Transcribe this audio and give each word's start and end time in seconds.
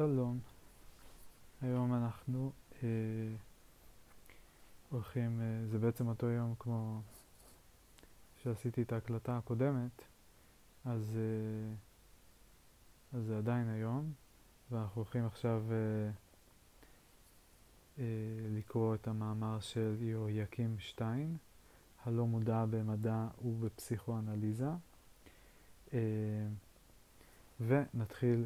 שלום, 0.00 0.38
היום 1.62 1.94
אנחנו 1.94 2.52
אה, 2.82 2.88
הולכים, 4.90 5.40
אה, 5.40 5.66
זה 5.66 5.78
בעצם 5.78 6.08
אותו 6.08 6.26
יום 6.26 6.54
כמו 6.58 7.00
שעשיתי 8.42 8.82
את 8.82 8.92
ההקלטה 8.92 9.38
הקודמת, 9.38 10.02
אז, 10.84 11.16
אה, 11.16 11.74
אז 13.18 13.24
זה 13.24 13.38
עדיין 13.38 13.68
היום, 13.68 14.12
ואנחנו 14.70 15.02
הולכים 15.02 15.26
עכשיו 15.26 15.62
אה, 15.70 16.10
אה, 17.98 18.04
לקרוא 18.50 18.94
את 18.94 19.08
המאמר 19.08 19.60
של 19.60 19.96
יהויקים 20.00 20.76
שטיין, 20.78 21.36
הלא 22.04 22.26
מודע 22.26 22.64
במדע 22.70 23.26
ובפסיכואנליזה, 23.44 24.70
אה, 25.92 25.98
ונתחיל 27.60 28.44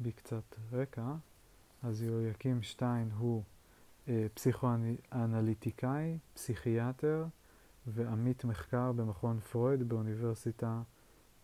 בקצת 0.00 0.56
רקע, 0.72 1.14
אז 1.82 2.02
יהויקים 2.02 2.62
שטיין 2.62 3.10
הוא 3.18 3.42
אה, 4.08 4.26
פסיכואנליטיקאי, 4.34 6.18
פסיכיאטר 6.34 7.26
ועמית 7.86 8.44
מחקר 8.44 8.92
במכון 8.92 9.40
פרויד 9.40 9.88
באוניברסיטה 9.88 10.82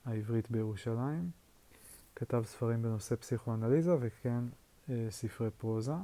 העברית 0.05 0.51
בירושלים. 0.51 1.31
כתב 2.17 2.43
ספרים 2.47 2.83
בנושא 2.83 3.17
פסיכואנליזה 3.17 3.97
וכן 4.01 4.45
אה, 4.91 5.07
ספרי 5.11 5.51
פרוזה. 5.51 5.95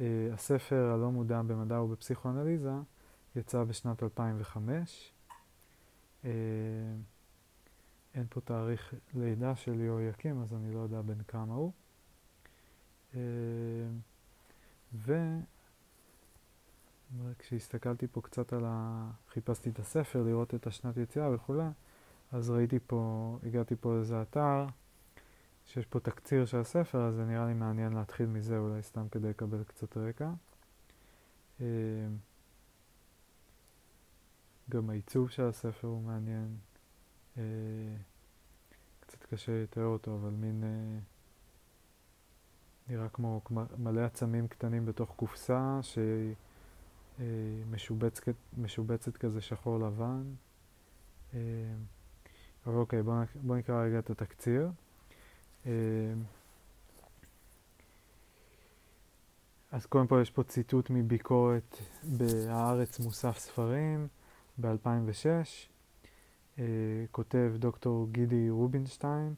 אה, 0.00 0.28
הספר 0.32 0.90
הלא 0.94 1.10
מודע 1.10 1.42
במדע 1.42 1.80
ובפסיכואנליזה 1.80 2.72
יצא 3.36 3.64
בשנת 3.64 4.02
2005. 4.02 5.12
אה, 6.24 6.30
אין 8.14 8.26
פה 8.30 8.40
תאריך 8.40 8.94
לידה 9.14 9.56
של 9.56 9.80
יהויקים, 9.80 10.42
אז 10.42 10.54
אני 10.54 10.74
לא 10.74 10.78
יודע 10.78 11.00
בין 11.00 11.22
כמה 11.28 11.54
הוא. 11.54 11.72
אה, 13.14 13.20
וכשהסתכלתי 17.14 18.06
פה 18.06 18.20
קצת 18.22 18.52
על 18.52 18.64
ה... 18.66 19.10
חיפשתי 19.28 19.70
את 19.70 19.78
הספר, 19.78 20.22
לראות 20.22 20.54
את 20.54 20.66
השנת 20.66 20.96
יציאה 20.96 21.34
וכולי, 21.34 21.64
אז 22.32 22.50
ראיתי 22.50 22.78
פה, 22.86 23.38
הגעתי 23.46 23.74
פה 23.80 23.94
לאיזה 23.94 24.22
אתר, 24.22 24.66
שיש 25.66 25.86
פה 25.86 26.00
תקציר 26.00 26.46
של 26.46 26.58
הספר, 26.58 27.04
אז 27.04 27.14
זה 27.14 27.24
נראה 27.24 27.46
לי 27.46 27.54
מעניין 27.54 27.92
להתחיל 27.92 28.26
מזה, 28.26 28.58
אולי 28.58 28.82
סתם 28.82 29.08
כדי 29.08 29.28
לקבל 29.28 29.64
קצת 29.64 29.96
רקע. 29.96 30.30
אה, 31.60 31.66
גם 34.70 34.90
העיצוב 34.90 35.30
של 35.30 35.42
הספר 35.42 35.88
הוא 35.88 36.02
מעניין. 36.02 36.56
אה, 37.40 37.96
קצת 39.00 39.24
קשה 39.24 39.62
לתאר 39.62 39.84
אותו, 39.84 40.14
אבל 40.14 40.30
מין 40.30 40.64
אה, 40.64 40.98
נראה 42.88 43.08
כמו 43.08 43.40
מלא 43.78 44.00
עצמים 44.00 44.48
קטנים 44.48 44.86
בתוך 44.86 45.14
קופסה 45.16 45.78
שהיא 45.82 46.34
אה, 47.20 47.24
משובצת, 47.70 48.32
משובצת 48.58 49.16
כזה 49.16 49.40
שחור 49.40 49.78
לבן. 49.78 50.22
אבל 52.66 52.74
אוקיי, 52.74 53.02
בואו 53.02 53.16
בוא 53.34 53.56
נקרא 53.56 53.84
רגע 53.84 53.98
את 53.98 54.10
התקציר. 54.10 54.70
אז 59.72 59.86
קודם 59.88 60.06
כל 60.06 60.18
יש 60.22 60.30
פה 60.30 60.42
ציטוט 60.42 60.90
מביקורת 60.90 61.76
ב"הארץ 62.16 63.00
מוסף 63.00 63.38
ספרים" 63.38 64.08
ב-2006. 64.60 65.69
אה, 66.60 66.64
כותב 67.10 67.52
דוקטור 67.58 68.08
גידי 68.12 68.50
רובינשטיין 68.50 69.34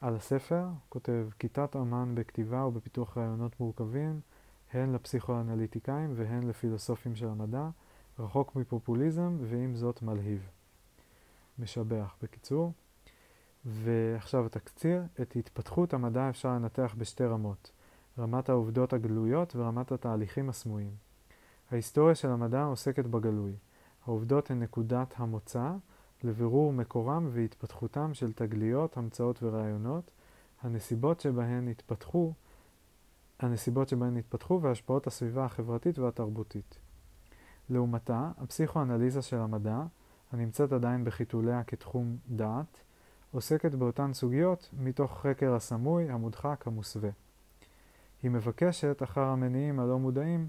על 0.00 0.16
הספר, 0.16 0.66
כותב 0.88 1.26
כיתת 1.38 1.76
אמן 1.76 2.14
בכתיבה 2.14 2.64
ובפיתוח 2.64 3.18
רעיונות 3.18 3.60
מורכבים, 3.60 4.20
הן 4.72 4.92
לפסיכואנליטיקאים 4.92 6.12
והן 6.16 6.42
לפילוסופים 6.42 7.16
של 7.16 7.28
המדע, 7.28 7.68
רחוק 8.18 8.56
מפופוליזם 8.56 9.36
ועם 9.40 9.76
זאת 9.76 10.02
מלהיב. 10.02 10.48
משבח 11.58 12.16
בקיצור. 12.22 12.72
ועכשיו 13.64 14.46
התקציר, 14.46 15.02
את 15.20 15.36
התפתחות 15.36 15.94
המדע 15.94 16.28
אפשר 16.28 16.48
לנתח 16.48 16.94
בשתי 16.98 17.24
רמות, 17.24 17.70
רמת 18.18 18.48
העובדות 18.48 18.92
הגלויות 18.92 19.56
ורמת 19.56 19.92
התהליכים 19.92 20.48
הסמויים. 20.48 20.90
ההיסטוריה 21.70 22.14
של 22.14 22.28
המדע 22.28 22.62
עוסקת 22.62 23.04
בגלוי. 23.04 23.52
העובדות 24.06 24.50
הן 24.50 24.62
נקודת 24.62 25.14
המוצא, 25.16 25.70
לבירור 26.24 26.72
מקורם 26.72 27.28
והתפתחותם 27.32 28.14
של 28.14 28.32
תגליות, 28.32 28.96
המצאות 28.96 29.42
ורעיונות, 29.42 30.10
הנסיבות 30.62 31.20
שבהן 31.20 31.68
התפתחו, 31.68 32.32
הנסיבות 33.40 33.88
שבהן 33.88 34.16
התפתחו 34.16 34.62
והשפעות 34.62 35.06
הסביבה 35.06 35.44
החברתית 35.44 35.98
והתרבותית. 35.98 36.78
לעומתה, 37.70 38.30
הפסיכואנליזה 38.38 39.22
של 39.22 39.36
המדע, 39.36 39.82
הנמצאת 40.32 40.72
עדיין 40.72 41.04
בחיתוליה 41.04 41.64
כתחום 41.64 42.16
דעת, 42.28 42.80
עוסקת 43.30 43.74
באותן 43.74 44.12
סוגיות 44.12 44.70
מתוך 44.78 45.20
חקר 45.20 45.54
הסמוי, 45.54 46.10
המודחק, 46.10 46.66
המוסווה. 46.66 47.10
היא 48.22 48.30
מבקשת 48.30 49.02
אחר 49.02 49.24
המניעים 49.24 49.80
הלא 49.80 49.98
מודעים 49.98 50.48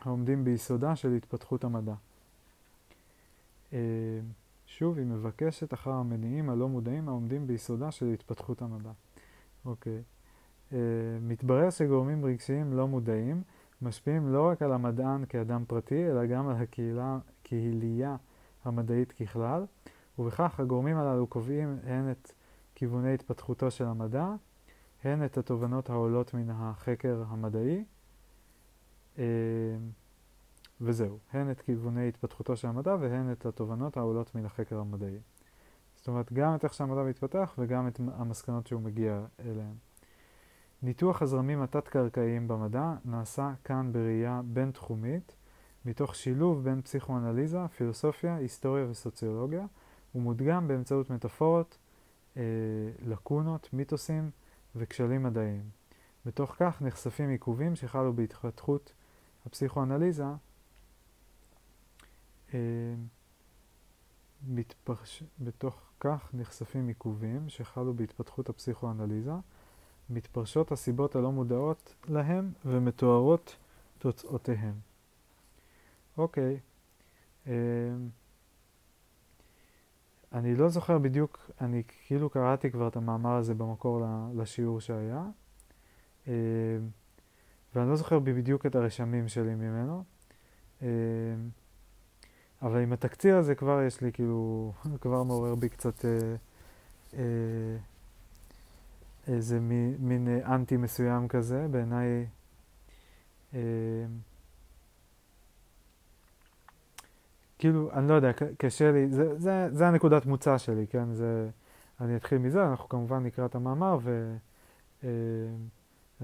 העומדים 0.00 0.44
ביסודה 0.44 0.96
של 0.96 1.12
התפתחות 1.12 1.64
המדע. 1.64 1.94
שוב, 4.78 4.98
היא 4.98 5.06
מבקשת 5.06 5.74
אחר 5.74 5.90
המניעים 5.90 6.50
הלא 6.50 6.68
מודעים 6.68 7.08
העומדים 7.08 7.46
ביסודה 7.46 7.90
של 7.90 8.06
התפתחות 8.06 8.62
המדע. 8.62 8.90
אוקיי. 9.64 10.02
Uh, 10.70 10.74
מתברר 11.20 11.70
שגורמים 11.70 12.24
רגשיים 12.24 12.72
לא 12.72 12.88
מודעים 12.88 13.42
משפיעים 13.82 14.32
לא 14.32 14.48
רק 14.48 14.62
על 14.62 14.72
המדען 14.72 15.24
כאדם 15.28 15.64
פרטי, 15.68 16.06
אלא 16.10 16.26
גם 16.26 16.48
על 16.48 16.56
הקהילה, 16.56 17.18
קהילייה 17.42 18.16
המדעית 18.64 19.12
ככלל, 19.12 19.64
ובכך 20.18 20.60
הגורמים 20.60 20.96
הללו 20.96 21.26
קובעים 21.26 21.76
הן 21.84 22.10
את 22.10 22.32
כיווני 22.74 23.14
התפתחותו 23.14 23.70
של 23.70 23.84
המדע, 23.84 24.34
הן 25.04 25.24
את 25.24 25.38
התובנות 25.38 25.90
העולות 25.90 26.34
מן 26.34 26.50
החקר 26.50 27.24
המדעי. 27.28 27.84
Uh, 29.16 29.18
וזהו, 30.80 31.18
הן 31.32 31.50
את 31.50 31.60
כיווני 31.60 32.08
התפתחותו 32.08 32.56
של 32.56 32.68
המדע 32.68 32.96
והן 33.00 33.32
את 33.32 33.46
התובנות 33.46 33.96
העולות 33.96 34.34
מן 34.34 34.44
החקר 34.46 34.78
המדעי. 34.78 35.18
זאת 35.96 36.08
אומרת, 36.08 36.32
גם 36.32 36.54
את 36.54 36.64
איך 36.64 36.74
שהמדע 36.74 37.02
מתפתח 37.02 37.54
וגם 37.58 37.88
את 37.88 38.00
המסקנות 38.14 38.66
שהוא 38.66 38.82
מגיע 38.82 39.24
אליהן. 39.40 39.74
ניתוח 40.82 41.22
הזרמים 41.22 41.62
התת-קרקעיים 41.62 42.48
במדע 42.48 42.94
נעשה 43.04 43.52
כאן 43.64 43.92
בראייה 43.92 44.40
בין-תחומית, 44.44 45.36
מתוך 45.84 46.14
שילוב 46.14 46.64
בין 46.64 46.82
פסיכואנליזה, 46.82 47.68
פילוסופיה, 47.76 48.36
היסטוריה 48.36 48.86
וסוציולוגיה, 48.90 49.66
ומודגם 50.14 50.68
באמצעות 50.68 51.10
מטאפורות, 51.10 51.78
אה, 52.36 52.42
לקונות, 53.06 53.68
מיתוסים 53.72 54.30
וכשלים 54.76 55.22
מדעיים. 55.22 55.64
בתוך 56.26 56.54
כך 56.58 56.82
נחשפים 56.82 57.28
עיכובים 57.28 57.76
שחלו 57.76 58.12
בהתפתחות 58.12 58.92
הפסיכואנליזה 59.46 60.24
מתפרש... 64.46 65.22
בתוך 65.40 65.80
כך 66.00 66.30
נחשפים 66.34 66.88
עיכובים 66.88 67.48
שחלו 67.48 67.94
בהתפתחות 67.94 68.48
הפסיכואנליזה, 68.48 69.32
מתפרשות 70.10 70.72
הסיבות 70.72 71.16
הלא 71.16 71.32
מודעות 71.32 71.94
להם 72.08 72.52
ומתוארות 72.64 73.56
תוצאותיהם. 73.98 74.74
אוקיי, 76.18 76.60
אה, 77.46 77.52
אני 80.32 80.56
לא 80.56 80.68
זוכר 80.68 80.98
בדיוק, 80.98 81.50
אני 81.60 81.82
כאילו 82.06 82.30
קראתי 82.30 82.70
כבר 82.70 82.88
את 82.88 82.96
המאמר 82.96 83.32
הזה 83.36 83.54
במקור 83.54 84.06
לשיעור 84.34 84.80
שהיה, 84.80 85.24
אה, 86.28 86.32
ואני 87.74 87.88
לא 87.88 87.96
זוכר 87.96 88.18
בדיוק 88.18 88.66
את 88.66 88.74
הרשמים 88.74 89.28
שלי 89.28 89.54
ממנו. 89.54 90.04
אבל 92.64 92.80
עם 92.80 92.92
התקציר 92.92 93.36
הזה 93.36 93.54
כבר 93.54 93.82
יש 93.82 94.00
לי 94.00 94.12
כאילו, 94.12 94.72
כבר 95.00 95.22
מעורר 95.22 95.54
בי 95.54 95.68
קצת 95.68 96.04
אה, 96.04 96.10
אה, 97.14 97.76
איזה 99.28 99.60
מין, 99.98 100.28
אה, 100.28 100.54
אנטי 100.54 100.76
מסוים 100.76 101.28
כזה, 101.28 101.66
בעיניי 101.70 102.26
אה, 103.54 103.60
כאילו, 107.58 107.92
אני 107.92 108.08
לא 108.08 108.14
יודע, 108.14 108.30
קשה 108.58 108.92
לי, 108.92 109.08
זה, 109.10 109.38
זה, 109.38 109.68
זה 109.72 109.88
הנקודת 109.88 110.26
מוצא 110.26 110.58
שלי, 110.58 110.86
כן? 110.86 111.12
זה, 111.12 111.48
אני 112.00 112.16
אתחיל 112.16 112.38
מזה, 112.38 112.66
אנחנו 112.66 112.88
כמובן 112.88 113.22
נקרא 113.22 113.46
את 113.46 113.54
המאמר 113.54 113.98
ואני 114.02 115.08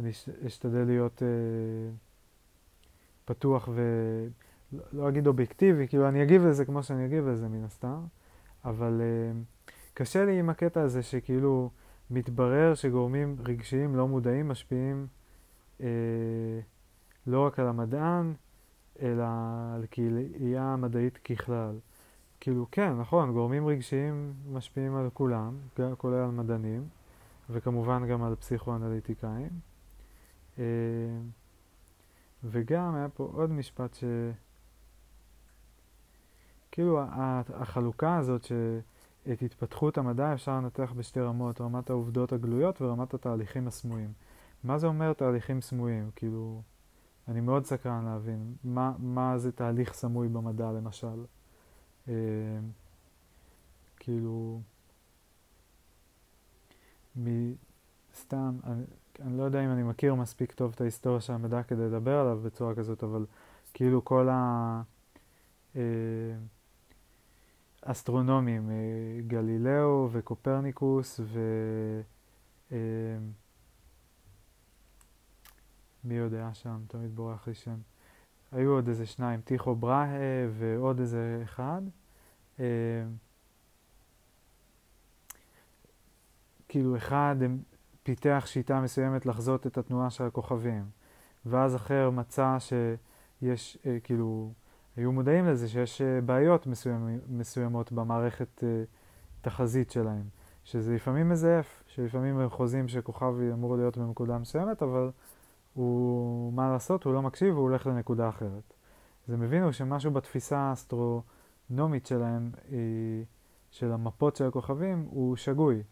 אה, 0.01 0.47
אשתדל 0.47 0.85
להיות 0.85 1.23
אה, 1.23 1.29
פתוח 3.25 3.69
ו... 3.73 3.83
לא, 4.93 5.09
אגיד 5.09 5.27
אובייקטיבי, 5.27 5.89
כאילו 5.89 6.09
אני 6.09 6.23
אגיב 6.23 6.47
לזה 6.47 6.65
כמו 6.65 6.83
שאני 6.83 7.07
אגיב 7.07 7.29
לזה 7.29 7.49
מן 7.49 7.65
הסתם, 7.65 8.01
אבל 8.65 9.01
uh, 9.01 9.73
קשה 9.95 10.25
לי 10.25 10.39
עם 10.39 10.51
הקטע 10.51 10.81
הזה 10.81 11.03
שכאילו 11.03 11.71
מתברר 12.11 12.75
שגורמים 12.75 13.37
רגשיים 13.45 13.97
לא 13.97 14.09
מודעים 14.09 14.49
משפיעים 14.49 15.07
אה, 15.81 16.61
לא 17.27 17.47
רק 17.47 17.59
על 17.59 17.69
המדען, 17.69 18.35
אלא 19.03 19.25
על 19.75 19.87
קהילה 19.87 20.63
המדעית 20.63 21.17
ככלל. 21.17 21.79
כאילו, 22.41 22.67
כן, 22.71 22.99
נכון, 22.99 23.33
גורמים 23.33 23.67
רגשיים 23.67 24.33
משפיעים 24.53 24.97
על 24.97 25.11
כולם, 25.13 25.57
כולל 25.97 26.15
על 26.15 26.31
מדענים, 26.31 26.89
וכמובן 27.51 28.07
גם 28.07 28.23
על 28.23 28.35
פסיכואנליטיקאים. 28.35 29.51
אה, 30.59 30.65
וגם 32.45 32.95
היה 32.95 33.09
פה 33.09 33.31
עוד 33.35 33.51
משפט 33.51 33.95
ש... 33.95 34.05
כאילו 36.73 37.01
החלוקה 37.55 38.17
הזאת 38.17 38.45
שאת 38.45 39.43
התפתחות 39.43 39.99
המדע 39.99 40.35
אפשר 40.35 40.53
לנתח 40.53 40.93
בשתי 40.97 41.21
רמות, 41.21 41.61
רמת 41.61 41.91
העובדות 41.91 42.33
הגלויות 42.33 42.83
ורמת 42.83 43.15
התהליכים 43.15 43.69
הסמויים. 43.69 44.13
מה 44.65 44.79
זה 44.79 44.87
אומר 44.87 45.13
תהליכים 45.13 45.61
סמויים? 45.61 46.11
כאילו, 46.17 46.63
אני 47.29 47.41
מאוד 47.41 47.65
סקרן 47.65 48.05
להבין 48.05 48.55
מה, 48.65 48.93
מה 48.99 49.39
זה 49.39 49.53
תהליך 49.53 49.93
סמוי 49.93 50.29
במדע 50.29 50.73
למשל. 50.73 51.25
אה, 52.09 52.15
כאילו, 53.97 54.61
מסתם, 57.17 58.59
אני, 58.65 58.83
אני 59.21 59.39
לא 59.39 59.43
יודע 59.43 59.65
אם 59.65 59.71
אני 59.71 59.83
מכיר 59.83 60.15
מספיק 60.15 60.53
טוב 60.53 60.73
את 60.75 60.81
ההיסטוריה 60.81 61.21
של 61.21 61.33
המדע 61.33 61.63
כדי 61.63 61.83
לדבר 61.83 62.19
עליו 62.19 62.41
בצורה 62.43 62.75
כזאת, 62.75 63.05
אבל 63.05 63.27
כאילו 63.75 64.05
כל 64.05 64.29
האסטרונומים, 64.31 64.85
אה, 65.77 66.60
אה, 68.71 69.21
גלילאו 69.27 70.09
וקופרניקוס 70.13 71.21
ו... 71.23 71.41
אה, 72.73 72.79
מי 76.05 76.15
יודע 76.15 76.51
שם, 76.53 76.81
תמיד 76.89 77.17
בורח 77.17 77.47
לי 77.47 77.55
שם. 77.55 77.77
היו 78.53 78.71
עוד 78.71 78.89
איזה 78.89 79.07
שניים, 79.07 79.41
טיכו 79.41 79.75
בראה 79.75 80.49
ועוד 80.59 81.01
איזה 81.01 81.41
אחד. 81.45 81.83
כאילו 86.69 86.97
אחד 86.97 87.37
פיתח 88.03 88.45
שיטה 88.47 88.81
מסוימת 88.81 89.27
לחזות 89.27 89.67
את 89.67 89.79
התנועה 89.79 90.11
של 90.11 90.25
הכוכבים, 90.25 90.85
ואז 91.47 91.77
אחר 91.77 92.11
מצא 92.11 92.57
שיש, 92.59 93.79
אה, 93.87 93.99
כאילו, 94.01 94.53
היו 95.01 95.13
מודעים 95.13 95.47
לזה 95.47 95.69
שיש 95.69 96.03
אה, 96.03 96.21
בעיות 96.21 96.67
מסוימ, 96.67 97.19
מסוימות 97.29 97.93
במערכת 97.93 98.65
אה, 98.65 98.83
תחזית 99.41 99.91
שלהם, 99.91 100.23
שזה 100.65 100.95
לפעמים 100.95 101.29
מזייף, 101.29 101.83
שלפעמים 101.87 102.39
הם 102.39 102.49
חוזים 102.49 102.89
שכוכב 102.89 103.35
אמור 103.53 103.77
להיות 103.77 103.99
בנקודה 103.99 104.39
מסוימת, 104.39 104.83
אבל 104.83 105.11
הוא, 105.75 106.53
מה 106.53 106.73
לעשות, 106.73 107.05
הוא 107.05 107.15
לא 107.15 107.23
מקשיב, 107.23 107.55
הוא 107.55 107.63
הולך 107.63 107.87
לנקודה 107.87 108.29
אחרת. 108.29 108.75
אז 109.29 109.35
הם 109.35 109.43
הבינו 109.43 109.73
שמשהו 109.73 110.11
בתפיסה 110.11 110.59
האסטרונומית 110.59 112.07
שלהם, 112.07 112.51
של 113.71 113.93
המפות 113.93 114.37
של 114.37 114.47
הכוכבים, 114.47 115.07
הוא 115.11 115.37
שגוי. 115.37 115.83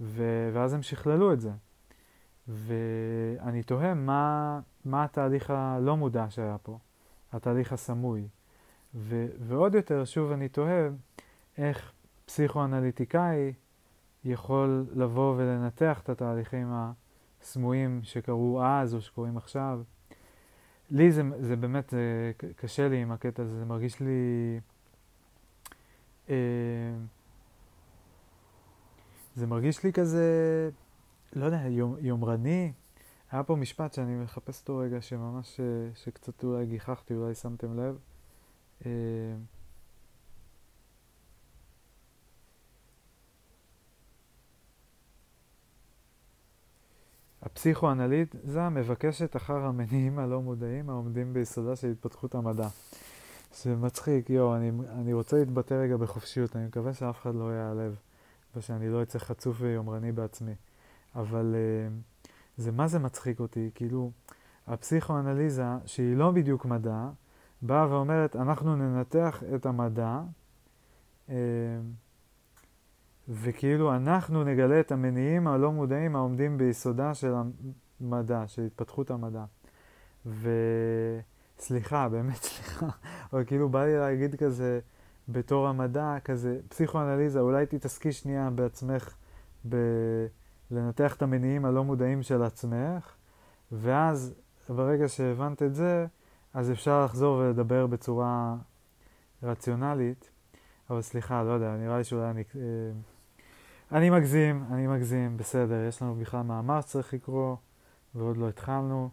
ו... 0.00 0.50
ואז 0.52 0.74
הם 0.74 0.82
שכללו 0.82 1.32
את 1.32 1.40
זה. 1.40 1.50
ואני 2.48 3.62
תוהה 3.62 3.94
מה, 3.94 4.60
מה 4.84 5.04
התהליך 5.04 5.50
הלא 5.50 5.96
מודע 5.96 6.26
שהיה 6.28 6.56
פה, 6.62 6.78
התהליך 7.32 7.72
הסמוי. 7.72 8.28
ו... 8.94 9.26
ועוד 9.38 9.74
יותר, 9.74 10.04
שוב 10.04 10.32
אני 10.32 10.48
תוהה 10.48 10.88
איך 11.58 11.92
פסיכואנליטיקאי 12.24 13.52
יכול 14.24 14.86
לבוא 14.94 15.34
ולנתח 15.36 16.00
את 16.00 16.08
התהליכים 16.08 16.72
הסמויים 17.40 18.00
שקרו 18.02 18.62
אז 18.64 18.94
או 18.94 19.00
שקורים 19.00 19.36
עכשיו. 19.36 19.82
לי 20.90 21.12
זה, 21.12 21.22
זה 21.40 21.56
באמת, 21.56 21.90
זה 21.90 22.32
קשה 22.56 22.88
לי 22.88 23.02
עם 23.02 23.12
הקטע 23.12 23.42
הזה, 23.42 23.58
זה 23.58 23.64
מרגיש 23.64 24.00
לי... 24.00 24.60
אה, 26.30 26.34
זה 29.34 29.46
מרגיש 29.46 29.84
לי 29.84 29.92
כזה, 29.92 30.70
לא 31.32 31.44
יודע, 31.44 31.62
יומרני. 32.00 32.72
היה 33.32 33.42
פה 33.42 33.56
משפט 33.56 33.94
שאני 33.94 34.16
מחפש 34.16 34.60
אותו 34.60 34.76
רגע, 34.76 35.00
שממש, 35.00 35.60
אה, 35.60 35.64
שקצת 35.94 36.44
אולי 36.44 36.66
גיחכתי, 36.66 37.14
אולי 37.14 37.34
שמתם 37.34 37.80
לב. 37.80 37.98
אה, 38.86 38.90
הפסיכואנליזה 47.42 48.68
מבקשת 48.70 49.36
אחר 49.36 49.56
המניעים 49.56 50.18
הלא 50.18 50.40
מודעים 50.42 50.90
העומדים 50.90 51.32
ביסודה 51.32 51.76
של 51.76 51.90
התפתחות 51.90 52.34
המדע. 52.34 52.68
זה 53.54 53.76
מצחיק, 53.76 54.30
יואו, 54.30 54.56
אני, 54.56 54.70
אני 54.88 55.12
רוצה 55.12 55.36
להתבטא 55.36 55.74
רגע 55.74 55.96
בחופשיות, 55.96 56.56
אני 56.56 56.66
מקווה 56.66 56.94
שאף 56.94 57.22
אחד 57.22 57.34
לא 57.34 57.52
יעלב. 57.52 57.96
ושאני 58.56 58.88
לא 58.88 59.02
אצא 59.02 59.18
חצוף 59.18 59.56
ויומרני 59.60 60.12
בעצמי. 60.12 60.54
אבל 61.14 61.54
uh, 61.54 62.11
זה 62.56 62.72
מה 62.72 62.88
זה 62.88 62.98
מצחיק 62.98 63.40
אותי, 63.40 63.70
כאילו, 63.74 64.10
הפסיכואנליזה, 64.66 65.64
שהיא 65.86 66.16
לא 66.16 66.30
בדיוק 66.30 66.64
מדע, 66.64 67.08
באה 67.62 67.90
ואומרת, 67.90 68.36
אנחנו 68.36 68.76
ננתח 68.76 69.42
את 69.54 69.66
המדע, 69.66 70.20
uh, 71.28 71.32
וכאילו 73.28 73.94
אנחנו 73.94 74.44
נגלה 74.44 74.80
את 74.80 74.92
המניעים 74.92 75.48
הלא 75.48 75.72
מודעים 75.72 76.16
העומדים 76.16 76.58
ביסודה 76.58 77.14
של 77.14 77.34
המדע, 78.00 78.44
של 78.46 78.62
התפתחות 78.62 79.10
המדע. 79.10 79.44
וסליחה, 80.26 82.08
באמת 82.08 82.42
סליחה, 82.44 82.88
אבל 83.32 83.44
כאילו 83.44 83.68
בא 83.68 83.84
לי 83.84 83.98
להגיד 83.98 84.34
כזה, 84.34 84.80
בתור 85.28 85.68
המדע, 85.68 86.16
כזה 86.24 86.60
פסיכואנליזה, 86.68 87.40
אולי 87.40 87.66
תתעסקי 87.66 88.12
שנייה 88.12 88.50
בעצמך 88.50 89.14
בלנתח 90.72 91.14
את 91.16 91.22
המניעים 91.22 91.64
הלא 91.64 91.84
מודעים 91.84 92.22
של 92.22 92.42
עצמך, 92.42 93.14
ואז 93.72 94.34
ברגע 94.68 95.08
שהבנת 95.08 95.62
את 95.62 95.74
זה, 95.74 96.06
אז 96.54 96.70
אפשר 96.70 97.04
לחזור 97.04 97.36
ולדבר 97.36 97.86
בצורה 97.86 98.56
רציונלית. 99.42 100.30
אבל 100.90 101.02
סליחה, 101.02 101.42
לא 101.42 101.50
יודע, 101.50 101.76
נראה 101.76 101.98
לי 101.98 102.04
שאולי 102.04 102.30
אני... 102.30 102.44
אה, 102.56 102.60
אני 103.92 104.10
מגזים, 104.10 104.64
אני 104.70 104.86
מגזים, 104.86 105.36
בסדר, 105.36 105.84
יש 105.88 106.02
לנו 106.02 106.14
בכלל 106.14 106.42
מאמר 106.42 106.80
שצריך 106.80 107.14
לקרוא, 107.14 107.56
ועוד 108.14 108.36
לא 108.36 108.48
התחלנו. 108.48 109.08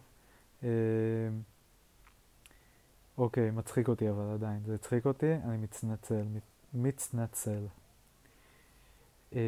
אה, 0.62 0.68
אוקיי, 3.18 3.50
מצחיק 3.50 3.88
אותי 3.88 4.10
אבל 4.10 4.34
עדיין. 4.34 4.60
זה 4.66 4.74
הצחיק 4.74 5.06
אותי, 5.06 5.34
אני 5.34 5.56
מצנצל. 5.56 6.24
מצנצל. 6.74 7.66
אה, 9.34 9.40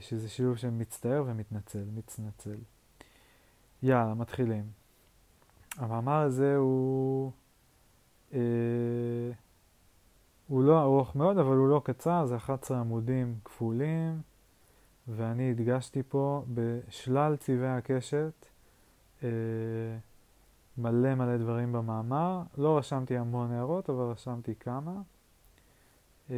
שזה 0.00 0.28
שילוב 0.28 0.56
של 0.56 0.70
מצטער 0.70 1.24
ומתנצל. 1.26 1.84
מצנצל. 1.94 2.56
יאללה, 3.82 4.14
מתחילים. 4.14 4.64
המאמר 5.76 6.20
הזה 6.20 6.56
הוא... 6.56 7.32
אה, 8.34 8.40
הוא 10.48 10.64
לא 10.64 10.82
ארוך 10.82 11.16
מאוד, 11.16 11.38
אבל 11.38 11.56
הוא 11.56 11.68
לא 11.68 11.80
קצר, 11.84 12.26
זה 12.26 12.36
11 12.36 12.80
עמודים 12.80 13.38
כפולים, 13.44 14.20
ואני 15.08 15.50
הדגשתי 15.50 16.02
פה 16.08 16.44
בשלל 16.54 17.36
צבעי 17.36 17.68
הקשת. 17.68 18.46
אה, 19.22 19.28
מלא 20.78 21.14
מלא 21.14 21.36
דברים 21.36 21.72
במאמר. 21.72 22.42
לא 22.58 22.78
רשמתי 22.78 23.16
המון 23.16 23.52
הערות, 23.52 23.90
אבל 23.90 24.04
רשמתי 24.04 24.54
כמה. 24.54 25.02
אה, 26.30 26.36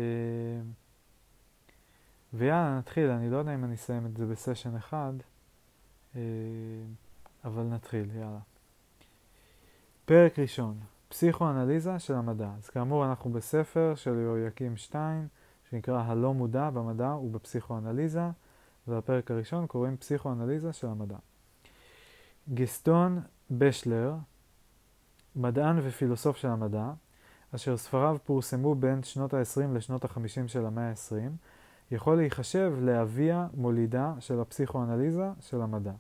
ויאללה, 2.35 2.79
נתחיל. 2.79 3.11
אני 3.11 3.31
לא 3.31 3.37
יודע 3.37 3.55
אם 3.55 3.65
אני 3.65 3.75
אסיים 3.75 4.07
את 4.07 4.17
זה 4.17 4.27
בסשן 4.27 4.77
אחד, 4.77 5.13
אה, 6.17 6.21
אבל 7.45 7.63
נתחיל, 7.63 8.11
יאללה. 8.15 8.39
פרק 10.05 10.39
ראשון, 10.39 10.79
פסיכואנליזה 11.09 11.99
של 11.99 12.15
המדע. 12.15 12.51
אז 12.59 12.69
כאמור, 12.69 13.07
אנחנו 13.07 13.33
בספר 13.33 13.93
של 13.95 14.19
יהויקים 14.19 14.77
שטיין, 14.77 15.29
שנקרא 15.71 16.03
הלא 16.03 16.35
מודע 16.35 16.71
במדע 16.71 17.15
ובפסיכואנליזה, 17.15 18.31
והפרק 18.89 19.31
הראשון 19.31 19.67
קוראים 19.67 19.97
פסיכואנליזה 19.97 20.73
של 20.73 20.87
המדע. 20.87 21.17
גסטון 22.55 23.21
בשלר, 23.51 24.15
מדען 25.37 25.79
ופילוסוף 25.83 26.37
של 26.37 26.49
המדע, 26.49 26.93
אשר 27.55 27.77
ספריו 27.77 28.17
פורסמו 28.25 28.75
בין 28.75 29.03
שנות 29.03 29.35
ה-20 29.35 29.75
לשנות 29.75 30.05
ה-50 30.05 30.49
של 30.49 30.67
המאה 30.67 30.91
ה-20, 30.91 31.31
יכול 31.91 32.17
להיחשב 32.17 32.73
לאביה 32.81 33.47
מולידה 33.55 34.15
של 34.21 34.41
הפסיכואנליזה 34.41 35.31
של 35.41 35.63
המדע. 35.63 35.93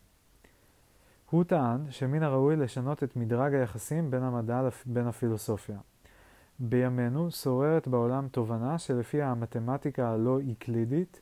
הוא 1.31 1.45
טען 1.45 1.91
שמן 1.91 2.23
הראוי 2.23 2.57
לשנות 2.57 3.03
את 3.03 3.17
מדרג 3.17 3.55
היחסים 3.55 4.11
בין 4.11 4.23
המדע 4.23 4.63
לבין 4.63 5.07
הפילוסופיה. 5.07 5.79
בימינו 6.59 7.31
שוררת 7.31 7.89
בעולם 7.89 8.29
תובנה 8.29 8.79
שלפיה 8.79 9.31
המתמטיקה 9.31 10.11
הלא 10.11 10.39
איקלידית 10.39 11.21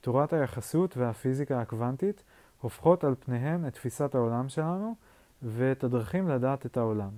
תורת 0.00 0.32
היחסות 0.32 0.96
והפיזיקה 0.96 1.60
הקוונטית 1.60 2.22
הופכות 2.60 3.04
על 3.04 3.14
פניהן 3.14 3.66
את 3.66 3.72
תפיסת 3.72 4.14
העולם 4.14 4.48
שלנו 4.48 4.94
ואת 5.42 5.84
הדרכים 5.84 6.28
לדעת 6.28 6.66
את 6.66 6.76
העולם. 6.76 7.10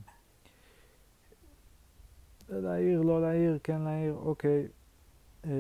להעיר, 2.49 3.03
לא 3.03 3.21
להעיר, 3.23 3.59
כן 3.63 3.81
להעיר, 3.83 4.15
אוקיי. 4.15 4.69
אה, 5.45 5.51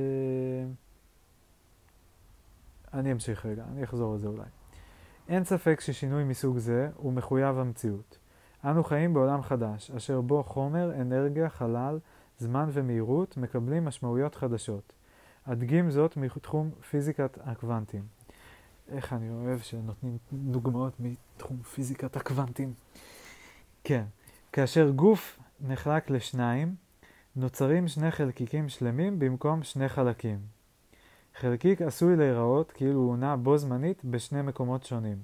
אני 2.94 3.12
אמשיך 3.12 3.46
רגע, 3.46 3.64
אני 3.72 3.84
אחזור 3.84 4.12
על 4.12 4.18
זה 4.18 4.26
אולי. 4.26 4.44
אין 5.28 5.44
ספק 5.44 5.80
ששינוי 5.80 6.24
מסוג 6.24 6.58
זה 6.58 6.88
הוא 6.96 7.12
מחויב 7.12 7.58
המציאות. 7.58 8.18
אנו 8.64 8.84
חיים 8.84 9.14
בעולם 9.14 9.42
חדש, 9.42 9.90
אשר 9.90 10.20
בו 10.20 10.42
חומר, 10.42 10.92
אנרגיה, 11.00 11.48
חלל, 11.48 11.98
זמן 12.38 12.68
ומהירות 12.72 13.36
מקבלים 13.36 13.84
משמעויות 13.84 14.34
חדשות. 14.34 14.92
אדגים 15.44 15.90
זאת 15.90 16.16
מתחום 16.16 16.70
פיזיקת 16.90 17.38
הקוונטים. 17.40 18.02
איך 18.88 19.12
אני 19.12 19.30
אוהב 19.30 19.58
שנותנים 19.58 20.18
דוגמאות 20.32 20.92
מתחום 21.00 21.62
פיזיקת 21.62 22.16
הקוונטים. 22.16 22.74
כן, 23.84 24.04
כאשר 24.52 24.90
גוף 24.90 25.38
נחלק 25.60 26.10
לשניים, 26.10 26.74
נוצרים 27.36 27.88
שני 27.88 28.10
חלקיקים 28.10 28.68
שלמים 28.68 29.18
במקום 29.18 29.62
שני 29.62 29.88
חלקים. 29.88 30.53
חלקיק 31.36 31.82
עשוי 31.82 32.16
להיראות 32.16 32.72
כאילו 32.72 33.00
הוא 33.00 33.16
נע 33.16 33.36
בו 33.42 33.58
זמנית 33.58 34.04
בשני 34.04 34.42
מקומות 34.42 34.84
שונים. 34.84 35.18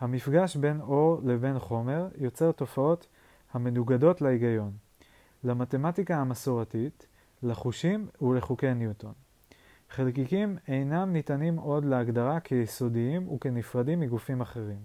המפגש 0.00 0.56
בין 0.56 0.80
אור 0.80 1.20
לבין 1.24 1.58
חומר 1.58 2.08
יוצר 2.18 2.52
תופעות 2.52 3.06
המנוגדות 3.52 4.20
להיגיון, 4.20 4.72
למתמטיקה 5.44 6.16
המסורתית, 6.16 7.06
לחושים 7.42 8.06
ולחוקי 8.22 8.74
ניוטון. 8.74 9.12
חלקיקים 9.90 10.58
אינם 10.68 11.12
ניתנים 11.12 11.56
עוד 11.56 11.84
להגדרה 11.84 12.40
כיסודיים 12.40 13.28
וכנפרדים 13.28 14.00
מגופים 14.00 14.40
אחרים. 14.40 14.80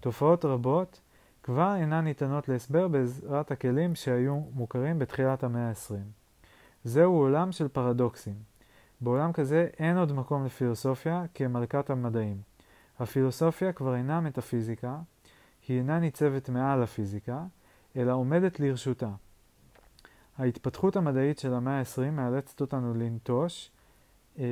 תופעות 0.00 0.44
רבות 0.44 1.00
כבר 1.42 1.76
אינן 1.76 2.04
ניתנות 2.04 2.48
להסבר 2.48 2.88
בעזרת 2.88 3.50
הכלים 3.50 3.94
שהיו 3.94 4.34
מוכרים 4.34 4.98
בתחילת 4.98 5.44
המאה 5.44 5.68
ה-20. 5.68 5.94
זהו 6.84 7.14
עולם 7.14 7.52
של 7.52 7.68
פרדוקסים. 7.68 8.53
בעולם 9.04 9.32
כזה 9.32 9.68
אין 9.78 9.98
עוד 9.98 10.12
מקום 10.12 10.44
לפילוסופיה 10.44 11.24
כמלכת 11.34 11.90
המדעים. 11.90 12.36
הפילוסופיה 12.98 13.72
כבר 13.72 13.94
אינה 13.94 14.20
מטאפיזיקה, 14.20 14.98
היא 15.68 15.78
אינה 15.78 15.98
ניצבת 15.98 16.48
מעל 16.48 16.82
הפיזיקה, 16.82 17.44
אלא 17.96 18.12
עומדת 18.12 18.60
לרשותה. 18.60 19.10
ההתפתחות 20.38 20.96
המדעית 20.96 21.38
של 21.38 21.54
המאה 21.54 21.78
ה-20 21.78 22.10
מאלצת 22.12 22.60
אותנו 22.60 22.94
לנטוש 22.94 23.70
אה, 24.38 24.44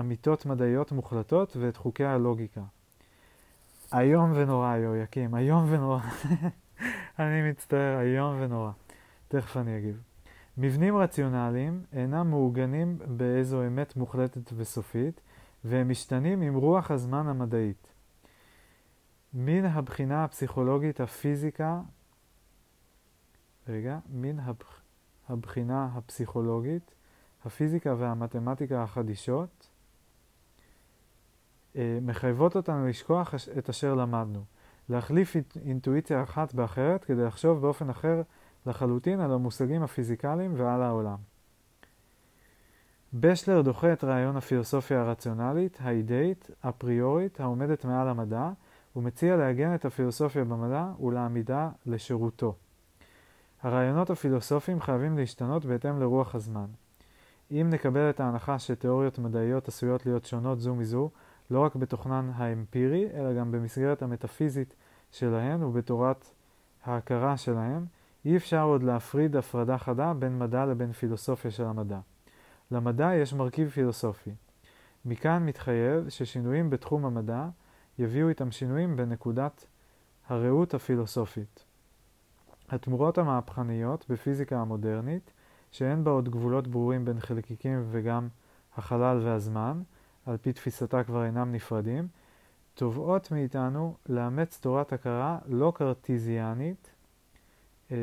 אמיתות 0.00 0.46
מדעיות 0.46 0.92
מוחלטות 0.92 1.56
ואת 1.56 1.76
חוקי 1.76 2.04
הלוגיקה. 2.04 2.62
איום 3.94 4.32
ונורא, 4.34 4.76
יהויקים, 4.76 5.36
איום 5.36 5.66
ונורא. 5.68 6.00
אני 7.18 7.50
מצטער, 7.50 8.00
איום 8.00 8.36
ונורא. 8.40 8.70
תכף 9.28 9.56
אני 9.56 9.78
אגיב. 9.78 10.13
מבנים 10.58 10.96
רציונליים 10.96 11.84
אינם 11.92 12.30
מעוגנים 12.30 12.98
באיזו 13.06 13.66
אמת 13.66 13.96
מוחלטת 13.96 14.52
וסופית, 14.56 15.20
והם 15.64 15.88
משתנים 15.88 16.40
עם 16.40 16.54
רוח 16.54 16.90
הזמן 16.90 17.26
המדעית. 17.28 17.86
מן 19.34 19.64
הבחינה 19.64 20.24
הפסיכולוגית 20.24 21.00
הפיזיקה, 21.00 21.80
רגע, 23.68 23.98
מן 24.10 24.38
הבח, 24.38 24.80
הבחינה 25.28 25.88
הפסיכולוגית, 25.94 26.94
הפיזיקה 27.44 27.94
והמתמטיקה 27.98 28.82
החדישות, 28.82 29.70
אה, 31.76 31.98
מחייבות 32.02 32.56
אותנו 32.56 32.88
לשכוח 32.88 33.34
את 33.58 33.68
אשר 33.68 33.94
למדנו, 33.94 34.44
להחליף 34.88 35.36
אינטואיציה 35.64 36.22
אחת 36.22 36.54
באחרת 36.54 37.04
כדי 37.04 37.24
לחשוב 37.24 37.60
באופן 37.60 37.90
אחר 37.90 38.22
לחלוטין 38.66 39.20
על 39.20 39.32
המושגים 39.32 39.82
הפיזיקליים 39.82 40.54
ועל 40.56 40.82
העולם. 40.82 41.16
בשלר 43.14 43.62
דוחה 43.62 43.92
את 43.92 44.04
רעיון 44.04 44.36
הפילוסופיה 44.36 45.00
הרציונלית, 45.00 45.78
האידאית, 45.80 46.50
הפריורית, 46.62 47.40
העומדת 47.40 47.84
מעל 47.84 48.08
המדע, 48.08 48.50
ומציע 48.96 49.36
לעגן 49.36 49.74
את 49.74 49.84
הפילוסופיה 49.84 50.44
במדע 50.44 50.86
ולעמידה 51.00 51.68
לשירותו. 51.86 52.54
הרעיונות 53.62 54.10
הפילוסופיים 54.10 54.80
חייבים 54.80 55.18
להשתנות 55.18 55.64
בהתאם 55.64 56.00
לרוח 56.00 56.34
הזמן. 56.34 56.66
אם 57.50 57.66
נקבל 57.70 58.10
את 58.10 58.20
ההנחה 58.20 58.58
שתיאוריות 58.58 59.18
מדעיות 59.18 59.68
עשויות 59.68 60.06
להיות 60.06 60.24
שונות 60.24 60.60
זו 60.60 60.74
מזו, 60.74 61.10
לא 61.50 61.60
רק 61.60 61.76
בתוכנן 61.76 62.30
האמפירי, 62.34 63.08
אלא 63.14 63.34
גם 63.34 63.52
במסגרת 63.52 64.02
המטאפיזית 64.02 64.74
שלהן 65.10 65.62
ובתורת 65.62 66.30
ההכרה 66.84 67.36
שלהן, 67.36 67.84
אי 68.24 68.36
אפשר 68.36 68.62
עוד 68.62 68.82
להפריד 68.82 69.36
הפרדה 69.36 69.78
חדה 69.78 70.12
בין 70.14 70.38
מדע 70.38 70.66
לבין 70.66 70.92
פילוסופיה 70.92 71.50
של 71.50 71.64
המדע. 71.64 71.98
למדע 72.70 73.14
יש 73.14 73.32
מרכיב 73.32 73.68
פילוסופי. 73.68 74.30
מכאן 75.04 75.46
מתחייב 75.46 76.08
ששינויים 76.08 76.70
בתחום 76.70 77.04
המדע 77.04 77.48
יביאו 77.98 78.28
איתם 78.28 78.50
שינויים 78.50 78.96
בנקודת 78.96 79.66
הראות 80.28 80.74
הפילוסופית. 80.74 81.64
התמורות 82.68 83.18
המהפכניות 83.18 84.06
בפיזיקה 84.08 84.60
המודרנית, 84.60 85.32
שאין 85.70 86.04
בה 86.04 86.10
עוד 86.10 86.28
גבולות 86.28 86.68
ברורים 86.68 87.04
בין 87.04 87.20
חלקיקים 87.20 87.84
וגם 87.90 88.28
החלל 88.76 89.20
והזמן, 89.24 89.82
על 90.26 90.36
פי 90.36 90.52
תפיסתה 90.52 91.04
כבר 91.04 91.24
אינם 91.24 91.52
נפרדים, 91.52 92.08
תובעות 92.74 93.32
מאיתנו 93.32 93.96
לאמץ 94.08 94.58
תורת 94.60 94.92
הכרה 94.92 95.38
לא 95.46 95.72
קרטיזיאנית, 95.76 96.93
אה, 97.90 97.96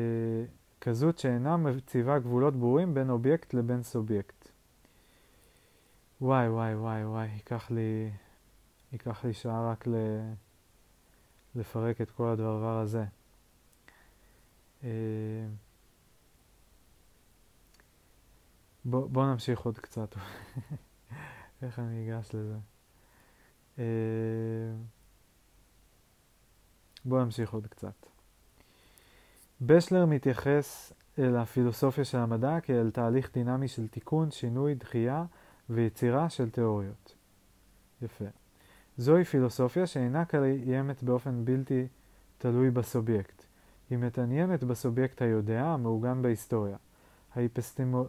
כזאת 0.80 1.18
שאינה 1.18 1.56
מציבה 1.56 2.18
גבולות 2.18 2.56
ברורים 2.56 2.94
בין 2.94 3.10
אובייקט 3.10 3.54
לבין 3.54 3.82
סובייקט. 3.82 4.48
וואי 6.20 6.48
וואי 6.48 6.74
וואי 6.74 7.04
וואי, 7.04 7.26
ייקח 7.26 7.70
לי, 7.70 8.10
ייקח 8.92 9.24
לי 9.24 9.32
שעה 9.32 9.70
רק 9.70 9.86
ל, 9.86 9.94
לפרק 11.54 12.00
את 12.00 12.10
כל 12.10 12.28
הדבר 12.28 12.78
הזה. 12.78 13.04
אה, 14.84 14.88
בוא, 18.84 19.08
בוא 19.08 19.26
נמשיך 19.26 19.60
עוד 19.60 19.78
קצת. 19.78 20.14
איך 21.62 21.78
אני 21.78 22.10
אגש 22.10 22.34
לזה? 22.34 22.56
אה, 23.78 23.84
בואו 27.04 27.24
נמשיך 27.24 27.52
עוד 27.52 27.66
קצת. 27.66 28.11
בשלר 29.66 30.06
מתייחס 30.06 30.92
אל 31.18 31.36
הפילוסופיה 31.36 32.04
של 32.04 32.18
המדע 32.18 32.60
כאל 32.60 32.90
תהליך 32.90 33.30
דינמי 33.34 33.68
של 33.68 33.88
תיקון, 33.88 34.30
שינוי, 34.30 34.74
דחייה 34.74 35.24
ויצירה 35.70 36.30
של 36.30 36.50
תיאוריות. 36.50 37.14
יפה. 38.02 38.24
זוהי 38.96 39.24
פילוסופיה 39.24 39.86
שאינה 39.86 40.24
קיימת 40.24 41.02
באופן 41.02 41.44
בלתי 41.44 41.86
תלוי 42.38 42.70
בסובייקט. 42.70 43.44
היא 43.90 43.98
מתעניינת 43.98 44.64
בסובייקט 44.64 45.22
היודע 45.22 45.64
המעוגן 45.64 46.22
בהיסטוריה. 46.22 46.76
האפיסטמו... 47.34 48.04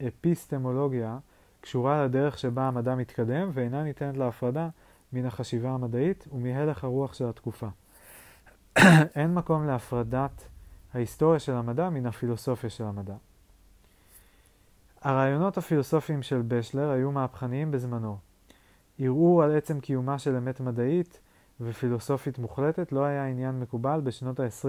האפיסטמולוגיה 0.00 1.18
קשורה 1.60 2.04
לדרך 2.04 2.38
שבה 2.38 2.62
המדע 2.68 2.94
מתקדם 2.94 3.50
ואינה 3.52 3.82
ניתנת 3.82 4.16
להפרדה 4.16 4.68
מן 5.12 5.26
החשיבה 5.26 5.70
המדעית 5.70 6.28
ומהלך 6.32 6.84
הרוח 6.84 7.14
של 7.14 7.28
התקופה. 7.28 7.68
אין 9.16 9.34
מקום 9.34 9.66
להפרדת 9.66 10.48
ההיסטוריה 10.94 11.38
של 11.38 11.52
המדע 11.52 11.90
מן 11.90 12.06
הפילוסופיה 12.06 12.70
של 12.70 12.84
המדע. 12.84 13.14
הרעיונות 15.00 15.58
הפילוסופיים 15.58 16.22
של 16.22 16.42
בשלר 16.48 16.90
היו 16.90 17.12
מהפכניים 17.12 17.70
בזמנו. 17.70 18.18
ערעור 18.98 19.42
על 19.42 19.56
עצם 19.56 19.80
קיומה 19.80 20.18
של 20.18 20.36
אמת 20.36 20.60
מדעית 20.60 21.20
ופילוסופית 21.60 22.38
מוחלטת 22.38 22.92
לא 22.92 23.04
היה 23.04 23.26
עניין 23.26 23.60
מקובל 23.60 24.00
בשנות 24.04 24.40
ה-20 24.40 24.68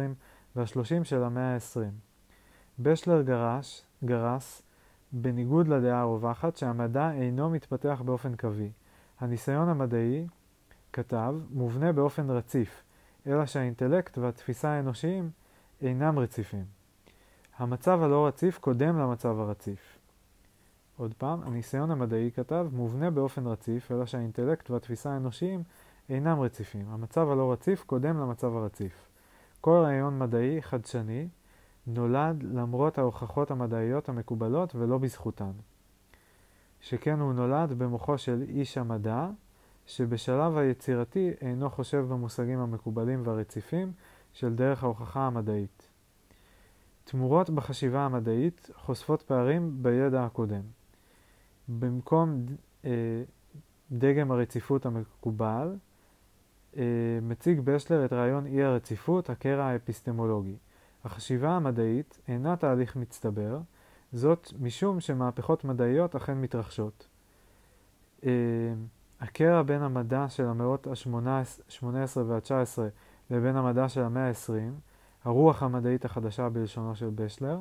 וה-30 0.55 1.03
של 1.03 1.23
המאה 1.23 1.53
ה-20. 1.53 1.79
בשלר 2.79 3.21
גרש, 3.21 3.83
גרס 4.05 4.61
בניגוד 5.11 5.67
לדעה 5.67 6.01
הרווחת 6.01 6.57
שהמדע 6.57 7.11
אינו 7.11 7.49
מתפתח 7.49 8.01
באופן 8.05 8.35
קווי. 8.35 8.71
הניסיון 9.19 9.69
המדעי, 9.69 10.27
כתב, 10.93 11.35
מובנה 11.51 11.91
באופן 11.91 12.29
רציף, 12.29 12.83
אלא 13.27 13.45
שהאינטלקט 13.45 14.17
והתפיסה 14.17 14.69
האנושיים 14.69 15.29
אינם 15.81 16.19
רציפים. 16.19 16.65
המצב 17.57 18.01
הלא 18.01 18.27
רציף 18.27 18.57
קודם 18.57 18.99
למצב 18.99 19.39
הרציף. 19.39 19.99
עוד 20.97 21.13
פעם, 21.17 21.43
הניסיון 21.43 21.91
המדעי, 21.91 22.31
כתב, 22.35 22.67
מובנה 22.71 23.11
באופן 23.11 23.47
רציף, 23.47 23.91
אלא 23.91 24.05
שהאינטלקט 24.05 24.69
והתפיסה 24.69 25.11
האנושיים 25.11 25.63
אינם 26.09 26.39
רציפים. 26.39 26.85
המצב 26.89 27.29
הלא 27.29 27.51
רציף 27.51 27.83
קודם 27.83 28.19
למצב 28.19 28.55
הרציף. 28.55 28.93
כל 29.61 29.81
רעיון 29.83 30.19
מדעי 30.19 30.61
חדשני 30.61 31.27
נולד 31.87 32.43
למרות 32.43 32.97
ההוכחות 32.97 33.51
המדעיות 33.51 34.09
המקובלות 34.09 34.75
ולא 34.75 34.97
בזכותן. 34.97 35.51
שכן 36.81 37.19
הוא 37.19 37.33
נולד 37.33 37.73
במוחו 37.73 38.17
של 38.17 38.43
איש 38.47 38.77
המדע, 38.77 39.27
שבשלב 39.85 40.57
היצירתי 40.57 41.31
אינו 41.41 41.69
חושב 41.69 42.05
במושגים 42.09 42.59
המקובלים 42.59 43.21
והרציפים 43.25 43.91
של 44.33 44.55
דרך 44.55 44.83
ההוכחה 44.83 45.27
המדעית. 45.27 45.91
תמורות 47.03 47.49
בחשיבה 47.49 48.05
המדעית 48.05 48.69
חושפות 48.75 49.21
פערים 49.21 49.83
בידע 49.83 50.25
הקודם. 50.25 50.61
במקום 51.67 52.45
אה, 52.85 53.23
דגם 53.91 54.31
הרציפות 54.31 54.85
המקובל, 54.85 55.75
אה, 56.77 56.83
מציג 57.21 57.59
בשלר 57.59 58.05
את 58.05 58.13
רעיון 58.13 58.45
אי 58.45 58.63
הרציפות, 58.63 59.29
הקרע 59.29 59.63
האפיסטמולוגי. 59.63 60.55
החשיבה 61.03 61.49
המדעית 61.49 62.19
אינה 62.27 62.55
תהליך 62.55 62.95
מצטבר, 62.95 63.59
זאת 64.13 64.53
משום 64.59 64.99
שמהפכות 64.99 65.63
מדעיות 65.63 66.15
אכן 66.15 66.41
מתרחשות. 66.41 67.07
אה, 68.25 68.31
הקרע 69.19 69.61
בין 69.61 69.81
המדע 69.81 70.25
של 70.29 70.45
המאות 70.45 70.87
ה-18 70.87 72.19
וה-19 72.27 72.79
לבין 73.31 73.55
המדע 73.55 73.89
של 73.89 74.01
המאה 74.01 74.27
ה-20, 74.27 74.53
הרוח 75.23 75.63
המדעית 75.63 76.05
החדשה 76.05 76.49
בלשונו 76.49 76.95
של 76.95 77.09
בשלר, 77.15 77.59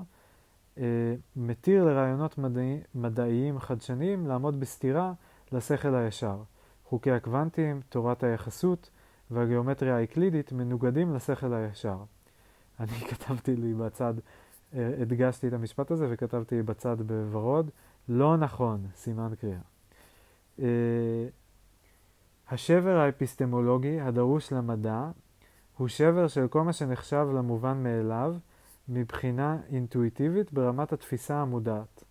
אה, 0.79 1.15
מתיר 1.37 1.85
לרעיונות 1.85 2.39
מדעי, 2.39 2.81
מדעיים 2.95 3.59
חדשניים 3.59 4.27
לעמוד 4.27 4.61
בסתירה 4.61 5.13
לשכל 5.53 5.95
הישר. 5.95 6.43
חוקי 6.85 7.11
הקוונטים, 7.11 7.81
תורת 7.89 8.23
היחסות 8.23 8.91
והגיאומטריה 9.31 9.97
האקלידית 9.97 10.53
מנוגדים 10.53 11.15
לשכל 11.15 11.55
הישר. 11.55 11.99
אני 12.81 13.01
כתבתי 13.11 13.57
לי 13.57 13.75
בצד, 13.75 14.15
אה, 14.75 14.91
הדגשתי 15.01 15.49
את 15.49 15.53
המשפט 15.53 15.91
הזה 15.91 16.07
וכתבתי 16.11 16.63
בצד 16.63 17.03
בוורוד, 17.03 17.71
לא 18.09 18.37
נכון, 18.37 18.87
סימן 18.95 19.35
קריאה. 19.41 19.61
אה, 20.61 21.27
השבר 22.51 22.97
האפיסטמולוגי 22.97 24.01
הדרוש 24.01 24.53
למדע 24.53 25.11
הוא 25.81 25.89
שבר 25.89 26.29
של 26.29 26.49
כל 26.49 26.63
מה 26.63 26.73
שנחשב 26.73 27.27
למובן 27.35 27.83
מאליו 27.83 28.35
מבחינה 28.89 29.59
אינטואיטיבית 29.69 30.53
ברמת 30.53 30.93
התפיסה 30.93 31.37
המודעת. 31.37 32.05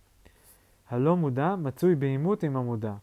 הלא 0.88 1.16
מודע 1.16 1.56
מצוי 1.56 1.94
בעימות 1.94 2.42
עם 2.42 2.56
המודע. 2.56 2.94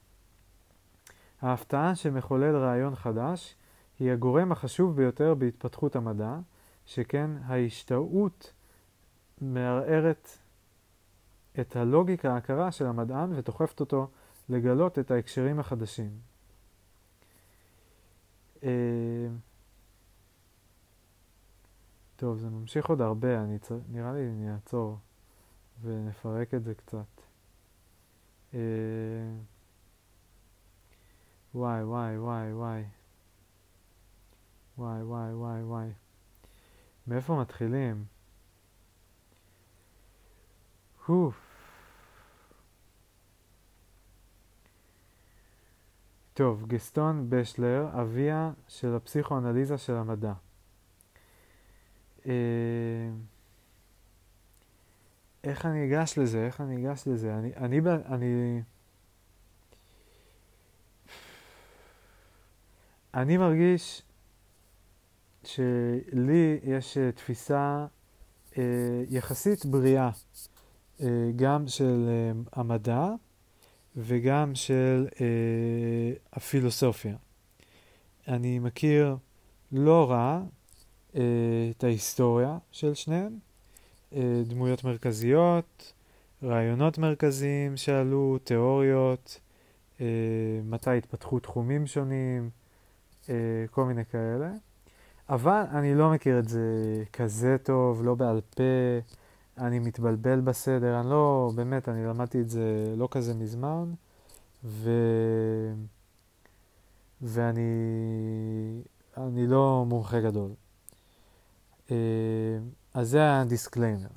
ההפתעה 1.42 1.96
שמחולל 1.96 2.56
רעיון 2.56 2.96
חדש 2.96 3.56
היא 4.00 4.12
הגורם 4.12 4.52
החשוב 4.52 4.96
ביותר 4.96 5.34
בהתפתחות 5.34 5.96
המדע, 5.96 6.36
שכן 6.86 7.32
ההשתאות 7.44 8.54
מערערת 9.42 10.30
את 11.60 11.76
הלוגיקה 11.76 12.34
ההכרה 12.34 12.72
של 12.72 12.86
המדען 12.86 13.34
ודוחפת 13.34 13.80
אותו 13.80 14.08
לגלות 14.50 15.00
את 15.00 15.12
ההקשרים 15.12 15.60
החדשים. 15.60 16.12
טוב, 22.18 22.38
זה 22.38 22.50
ממשיך 22.50 22.86
עוד 22.86 23.02
הרבה, 23.02 23.44
אני 23.44 23.60
צר... 23.60 23.80
נראה 23.90 24.14
לי 24.14 24.30
אני 24.30 24.54
אעצור 24.54 24.98
ונפרק 25.82 26.54
את 26.54 26.64
זה 26.64 26.76
קצת. 26.76 27.22
אה... 28.54 28.60
וואי, 31.56 31.84
וואי, 31.84 32.18
וואי, 32.18 32.54
וואי. 32.54 32.84
וואי, 34.78 35.04
וואי, 35.04 35.34
וואי, 35.34 35.64
וואי. 35.64 35.90
מאיפה 37.08 37.42
מתחילים? 37.42 38.06
אוף. 41.10 41.48
טוב, 46.34 46.68
גסטון 46.68 47.30
בשלר, 47.30 48.02
אביה 48.02 48.52
של 48.68 48.96
הפסיכואנליזה 48.96 49.78
של 49.78 49.94
המדע. 49.94 50.34
אה, 52.28 52.34
איך 55.44 55.66
אני 55.66 55.86
אגש 55.86 56.18
לזה? 56.18 56.46
איך 56.46 56.62
אני 56.62 56.88
אגש 56.88 57.08
לזה? 57.08 57.38
אני, 57.38 57.52
אני, 57.56 57.80
אני, 58.10 58.62
אני 63.14 63.38
מרגיש 63.38 64.02
שלי 65.44 66.60
יש 66.64 66.98
אה, 66.98 67.12
תפיסה 67.12 67.86
אה, 68.58 68.64
יחסית 69.10 69.66
בריאה, 69.66 70.10
אה, 71.02 71.08
גם 71.36 71.68
של 71.68 72.06
אה, 72.10 72.32
המדע 72.54 73.08
וגם 73.96 74.56
של 74.56 75.08
אה, 75.22 75.26
הפילוסופיה. 76.34 77.16
אני 78.28 78.60
מכיר 78.60 79.16
לא 79.72 80.12
רע 80.12 80.42
את 81.72 81.84
ההיסטוריה 81.84 82.58
של 82.72 82.94
שניהם, 82.94 83.40
אה, 84.14 84.42
דמויות 84.48 84.84
מרכזיות, 84.84 85.94
רעיונות 86.44 86.98
מרכזיים 86.98 87.78
שעלו, 87.78 88.38
תיאוריות, 88.44 89.40
אה, 90.02 90.06
מתי 90.66 90.98
התפתחו 90.98 91.40
תחומים 91.40 91.88
שונים, 91.88 92.50
אה, 93.30 93.36
כל 93.72 93.86
מיני 93.86 94.06
כאלה. 94.06 94.52
אבל 95.30 95.64
אני 95.72 95.96
לא 95.96 96.12
מכיר 96.12 96.40
את 96.40 96.50
זה 96.50 96.64
כזה 97.14 97.58
טוב, 97.64 98.04
לא 98.04 98.16
בעל 98.16 98.42
פה, 98.42 98.64
אני 99.58 99.80
מתבלבל 99.80 100.40
בסדר, 100.40 101.00
אני 101.00 101.10
לא, 101.10 101.52
באמת, 101.56 101.90
אני 101.90 102.06
למדתי 102.06 102.42
את 102.42 102.50
זה 102.50 102.94
לא 102.98 103.08
כזה 103.12 103.34
מזמן, 103.34 103.94
ו... 104.64 104.92
ואני 107.22 107.62
אני 109.18 109.48
לא 109.48 109.86
מומחה 109.88 110.20
גדול. 110.22 110.52
אה, 111.92 111.98
אז 112.94 113.10
זה 113.10 113.40
הדיסקליימר. 113.40 114.08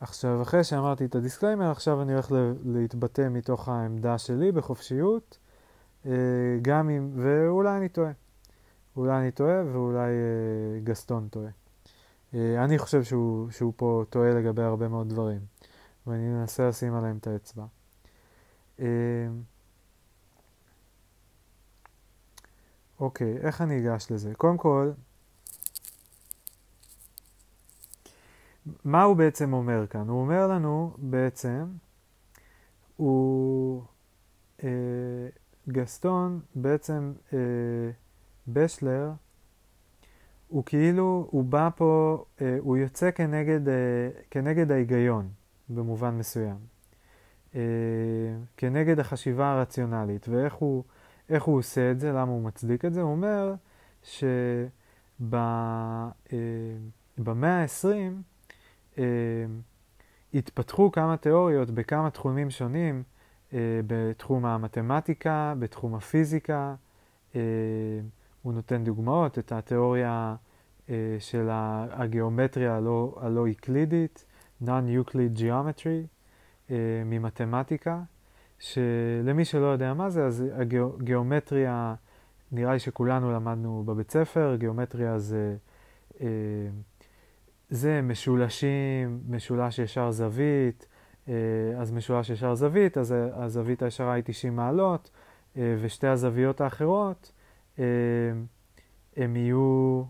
עכשיו, 0.00 0.42
אחרי 0.42 0.64
שאמרתי 0.64 1.04
את 1.04 1.14
הדיסקליימר, 1.14 1.70
עכשיו 1.70 2.02
אני 2.02 2.12
הולך 2.12 2.32
להתבטא 2.64 3.28
מתוך 3.30 3.68
העמדה 3.68 4.18
שלי 4.18 4.52
בחופשיות, 4.52 5.38
אה, 6.06 6.12
גם 6.62 6.90
אם, 6.90 7.10
ואולי 7.16 7.76
אני 7.76 7.88
טועה. 7.88 8.12
אולי 8.96 9.20
אני 9.20 9.30
טועה 9.30 9.62
ואולי 9.72 10.10
אה, 10.10 10.80
גסטון 10.84 11.28
טועה. 11.28 11.50
אני 12.34 12.78
חושב 12.78 13.02
שהוא, 13.02 13.50
שהוא 13.50 13.72
פה 13.76 14.04
טועה 14.10 14.34
לגבי 14.34 14.62
הרבה 14.62 14.88
מאוד 14.88 15.08
דברים, 15.08 15.40
ואני 16.06 16.42
אנסה 16.42 16.68
לשים 16.68 16.94
עליהם 16.94 17.16
את 17.16 17.26
האצבע. 17.26 17.64
אוקיי, 23.00 23.36
איך 23.36 23.60
אני 23.60 23.78
אגש 23.78 24.10
לזה? 24.10 24.34
קודם 24.34 24.56
כל, 24.56 24.90
מה 28.84 29.02
הוא 29.02 29.16
בעצם 29.16 29.52
אומר 29.52 29.86
כאן? 29.86 30.08
הוא 30.08 30.20
אומר 30.20 30.46
לנו 30.46 30.94
בעצם, 30.98 31.66
הוא, 32.96 33.82
אה, 34.64 34.68
גסטון 35.68 36.40
בעצם, 36.54 37.12
אה, 37.32 37.38
בשלר, 38.48 39.12
הוא 40.48 40.64
כאילו, 40.64 41.28
הוא 41.30 41.44
בא 41.44 41.68
פה, 41.76 42.24
אה, 42.40 42.56
הוא 42.60 42.76
יוצא 42.76 43.10
כנגד, 43.10 43.68
אה, 43.68 43.74
כנגד 44.30 44.70
ההיגיון 44.70 45.28
במובן 45.68 46.18
מסוים. 46.18 46.56
אה, 47.54 47.60
כנגד 48.56 48.98
החשיבה 48.98 49.52
הרציונלית. 49.52 50.28
ואיך 50.28 50.54
הוא, 50.54 50.84
הוא 51.28 51.58
עושה 51.58 51.90
את 51.90 52.00
זה, 52.00 52.12
למה 52.12 52.32
הוא 52.32 52.42
מצדיק 52.42 52.84
את 52.84 52.94
זה? 52.94 53.00
הוא 53.00 53.10
אומר 53.10 53.54
שבמאה 54.02 54.70
ה-20 57.62 57.86
אה, 57.86 58.08
התפתחו 60.34 60.92
כמה 60.92 61.16
תיאוריות 61.16 61.70
בכמה 61.70 62.10
תחומים 62.10 62.50
שונים, 62.50 63.02
אה, 63.52 63.80
בתחום 63.86 64.46
המתמטיקה, 64.46 65.54
בתחום 65.58 65.94
הפיזיקה, 65.94 66.74
אה, 67.36 67.40
הוא 68.42 68.52
נותן 68.52 68.84
דוגמאות, 68.84 69.38
את 69.38 69.52
התיאוריה 69.52 70.34
אה, 70.90 71.16
של 71.18 71.48
הגיאומטריה 71.92 72.76
הלא, 72.76 73.16
הלא 73.20 73.46
איקלידית, 73.46 74.26
Non-Euclid 74.62 75.38
Geometry, 75.38 76.06
אה, 76.70 76.76
ממתמטיקה, 77.06 78.00
שלמי 78.58 79.44
שלא 79.44 79.66
יודע 79.66 79.94
מה 79.94 80.10
זה, 80.10 80.26
אז 80.26 80.44
הגיאומטריה, 80.56 81.94
נראה 82.52 82.72
לי 82.72 82.78
שכולנו 82.78 83.32
למדנו 83.32 83.82
בבית 83.86 84.10
ספר, 84.10 84.56
גיאומטריה 84.58 85.18
זה, 85.18 85.56
אה, 86.20 86.26
זה 87.74 88.00
משולשים, 88.02 89.20
משולש 89.28 89.78
ישר 89.78 90.10
זווית, 90.10 90.86
אה, 91.28 91.34
אז 91.78 91.92
משולש 91.92 92.30
ישר 92.30 92.54
זווית, 92.54 92.98
אז 92.98 93.14
הזווית 93.32 93.82
הישרה 93.82 94.12
היא 94.12 94.22
90 94.26 94.56
מעלות, 94.56 95.10
אה, 95.56 95.76
ושתי 95.80 96.06
הזוויות 96.06 96.60
האחרות, 96.60 97.32
אה, 97.78 97.84
הם 99.16 99.36
יהיו... 99.36 100.02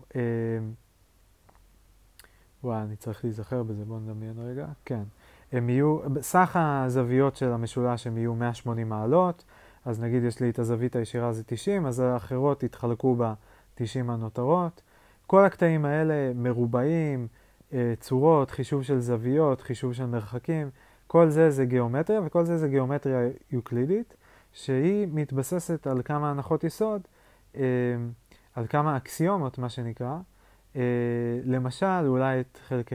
וואי, 2.63 2.81
אני 2.81 2.95
צריך 2.95 3.23
להיזכר 3.23 3.63
בזה, 3.63 3.85
בואו 3.85 3.99
נדמיין 3.99 4.39
רגע. 4.39 4.67
כן. 4.85 5.03
הם 5.51 5.69
יהיו, 5.69 5.99
סך 6.21 6.57
הזוויות 6.59 7.35
של 7.35 7.51
המשולש 7.51 8.07
הם 8.07 8.17
יהיו 8.17 8.35
180 8.35 8.89
מעלות, 8.89 9.43
אז 9.85 9.99
נגיד 9.99 10.23
יש 10.23 10.39
לי 10.39 10.49
את 10.49 10.59
הזווית 10.59 10.95
הישירה 10.95 11.33
זה 11.33 11.43
90, 11.43 11.85
אז 11.85 11.99
האחרות 11.99 12.63
יתחלקו 12.63 13.15
ב-90 13.15 14.11
הנותרות. 14.11 14.81
כל 15.27 15.45
הקטעים 15.45 15.85
האלה 15.85 16.33
מרובעים, 16.35 17.27
צורות, 17.99 18.51
חישוב 18.51 18.83
של 18.83 18.99
זוויות, 18.99 19.61
חישוב 19.61 19.93
של 19.93 20.05
מרחקים, 20.05 20.69
כל 21.07 21.29
זה 21.29 21.51
זה 21.51 21.65
גיאומטריה, 21.65 22.21
וכל 22.25 22.45
זה 22.45 22.57
זה 22.57 22.67
גיאומטריה 22.67 23.29
יוקלידית, 23.51 24.13
שהיא 24.53 25.07
מתבססת 25.11 25.87
על 25.87 26.01
כמה 26.05 26.31
הנחות 26.31 26.63
יסוד, 26.63 27.01
אה, 27.55 27.61
על 28.53 28.67
כמה 28.67 28.97
אקסיומות, 28.97 29.57
מה 29.57 29.69
שנקרא. 29.69 30.17
אה, 30.75 30.81
למשל, 31.45 32.05
אולי 32.07 32.39
את 32.39 32.59
חלק, 32.67 32.91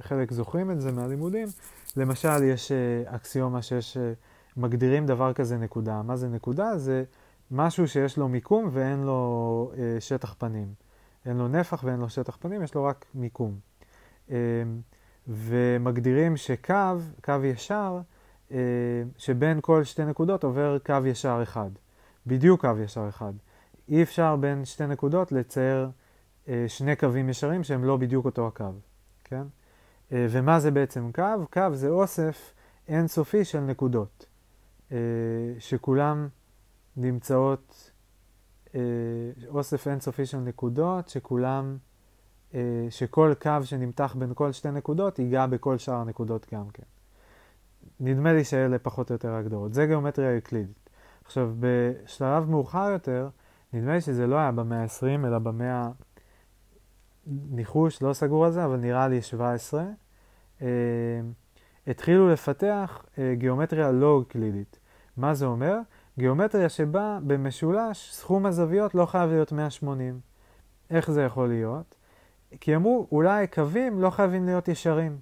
חלק 0.00 0.32
זוכרים 0.32 0.70
את 0.70 0.80
זה 0.80 0.92
מהלימודים, 0.92 1.48
למשל 1.96 2.42
יש 2.42 2.72
אקסיומה 3.06 3.62
שיש, 3.62 3.96
מגדירים 4.56 5.06
דבר 5.06 5.32
כזה 5.32 5.56
נקודה. 5.56 6.02
מה 6.02 6.16
זה 6.16 6.28
נקודה? 6.28 6.78
זה 6.78 7.04
משהו 7.50 7.88
שיש 7.88 8.18
לו 8.18 8.28
מיקום 8.28 8.68
ואין 8.72 9.02
לו 9.02 9.72
שטח 10.00 10.34
פנים. 10.38 10.85
אין 11.26 11.36
לו 11.36 11.48
נפח 11.48 11.84
ואין 11.84 12.00
לו 12.00 12.08
שטח 12.08 12.36
פנים, 12.40 12.62
יש 12.62 12.74
לו 12.74 12.84
רק 12.84 13.06
מיקום. 13.14 13.58
ומגדירים 15.28 16.36
שקו, 16.36 16.74
קו 17.24 17.44
ישר, 17.44 18.00
אה, 18.52 18.56
שבין 19.16 19.58
כל 19.62 19.84
שתי 19.84 20.04
נקודות 20.04 20.44
עובר 20.44 20.78
קו 20.86 21.06
ישר 21.06 21.40
אחד. 21.42 21.70
בדיוק 22.26 22.60
קו 22.60 22.78
ישר 22.84 23.08
אחד. 23.08 23.32
אי 23.88 24.02
אפשר 24.02 24.36
בין 24.36 24.64
שתי 24.64 24.86
נקודות 24.86 25.32
לצייר 25.32 25.90
אה, 26.48 26.64
שני 26.68 26.96
קווים 26.96 27.28
ישרים 27.28 27.64
שהם 27.64 27.84
לא 27.84 27.96
בדיוק 27.96 28.24
אותו 28.24 28.46
הקו, 28.46 28.72
כן? 29.24 29.42
אה, 30.12 30.26
ומה 30.30 30.60
זה 30.60 30.70
בעצם 30.70 31.10
קו? 31.14 31.46
קו 31.52 31.60
זה 31.72 31.88
אוסף 31.88 32.52
אינסופי 32.88 33.44
של 33.44 33.60
נקודות, 33.60 34.26
שכולם 35.58 36.28
נמצאות, 36.96 37.90
אוסף 39.48 39.88
אינסופי 39.88 40.26
של 40.26 40.38
נקודות 40.38 41.08
שכולם 41.08 41.76
אה, 42.54 42.86
שכל 42.90 43.32
קו 43.42 43.50
שנמתח 43.62 44.16
בין 44.18 44.32
כל 44.34 44.52
שתי 44.52 44.70
נקודות 44.70 45.18
ייגע 45.18 45.46
בכל 45.46 45.78
שאר 45.78 45.94
הנקודות 45.94 46.46
גם 46.54 46.70
כן. 46.70 46.82
נדמה 48.00 48.32
לי 48.32 48.44
שאלה 48.44 48.78
פחות 48.78 49.10
או 49.10 49.14
יותר 49.14 49.30
ההגדרות. 49.30 49.74
זה 49.74 49.86
גיאומטריה 49.86 50.38
אקלידית. 50.38 50.90
עכשיו, 51.24 51.52
בשלב 51.60 52.50
מאוחר 52.50 52.90
יותר, 52.90 53.28
נדמה 53.72 53.94
לי 53.94 54.00
שזה 54.00 54.26
לא 54.26 54.36
היה 54.36 54.52
במאה 54.52 54.82
ה-20, 54.82 55.26
אלא 55.26 55.38
במאה... 55.38 55.90
ניחוש, 57.26 58.02
לא 58.02 58.12
סגור 58.12 58.44
על 58.44 58.52
זה, 58.52 58.64
אבל 58.64 58.76
נראה 58.76 59.08
לי 59.08 59.22
17. 59.22 59.84
אה, 60.62 60.66
התחילו 61.86 62.28
לפתח 62.32 63.04
אה, 63.18 63.34
גיאומטריה 63.34 63.92
לא 63.92 64.22
אקלידית. 64.22 64.78
מה 65.16 65.34
זה 65.34 65.46
אומר? 65.46 65.78
גיאומטריה 66.18 66.68
שבה 66.68 67.18
במשולש 67.26 68.12
סכום 68.12 68.46
הזוויות 68.46 68.94
לא 68.94 69.06
חייב 69.06 69.30
להיות 69.30 69.52
180. 69.52 70.20
איך 70.90 71.10
זה 71.10 71.22
יכול 71.22 71.48
להיות? 71.48 71.94
כי 72.60 72.76
אמרו, 72.76 73.06
אולי 73.12 73.46
קווים 73.46 74.00
לא 74.00 74.10
חייבים 74.10 74.44
להיות 74.44 74.68
ישרים. 74.68 75.18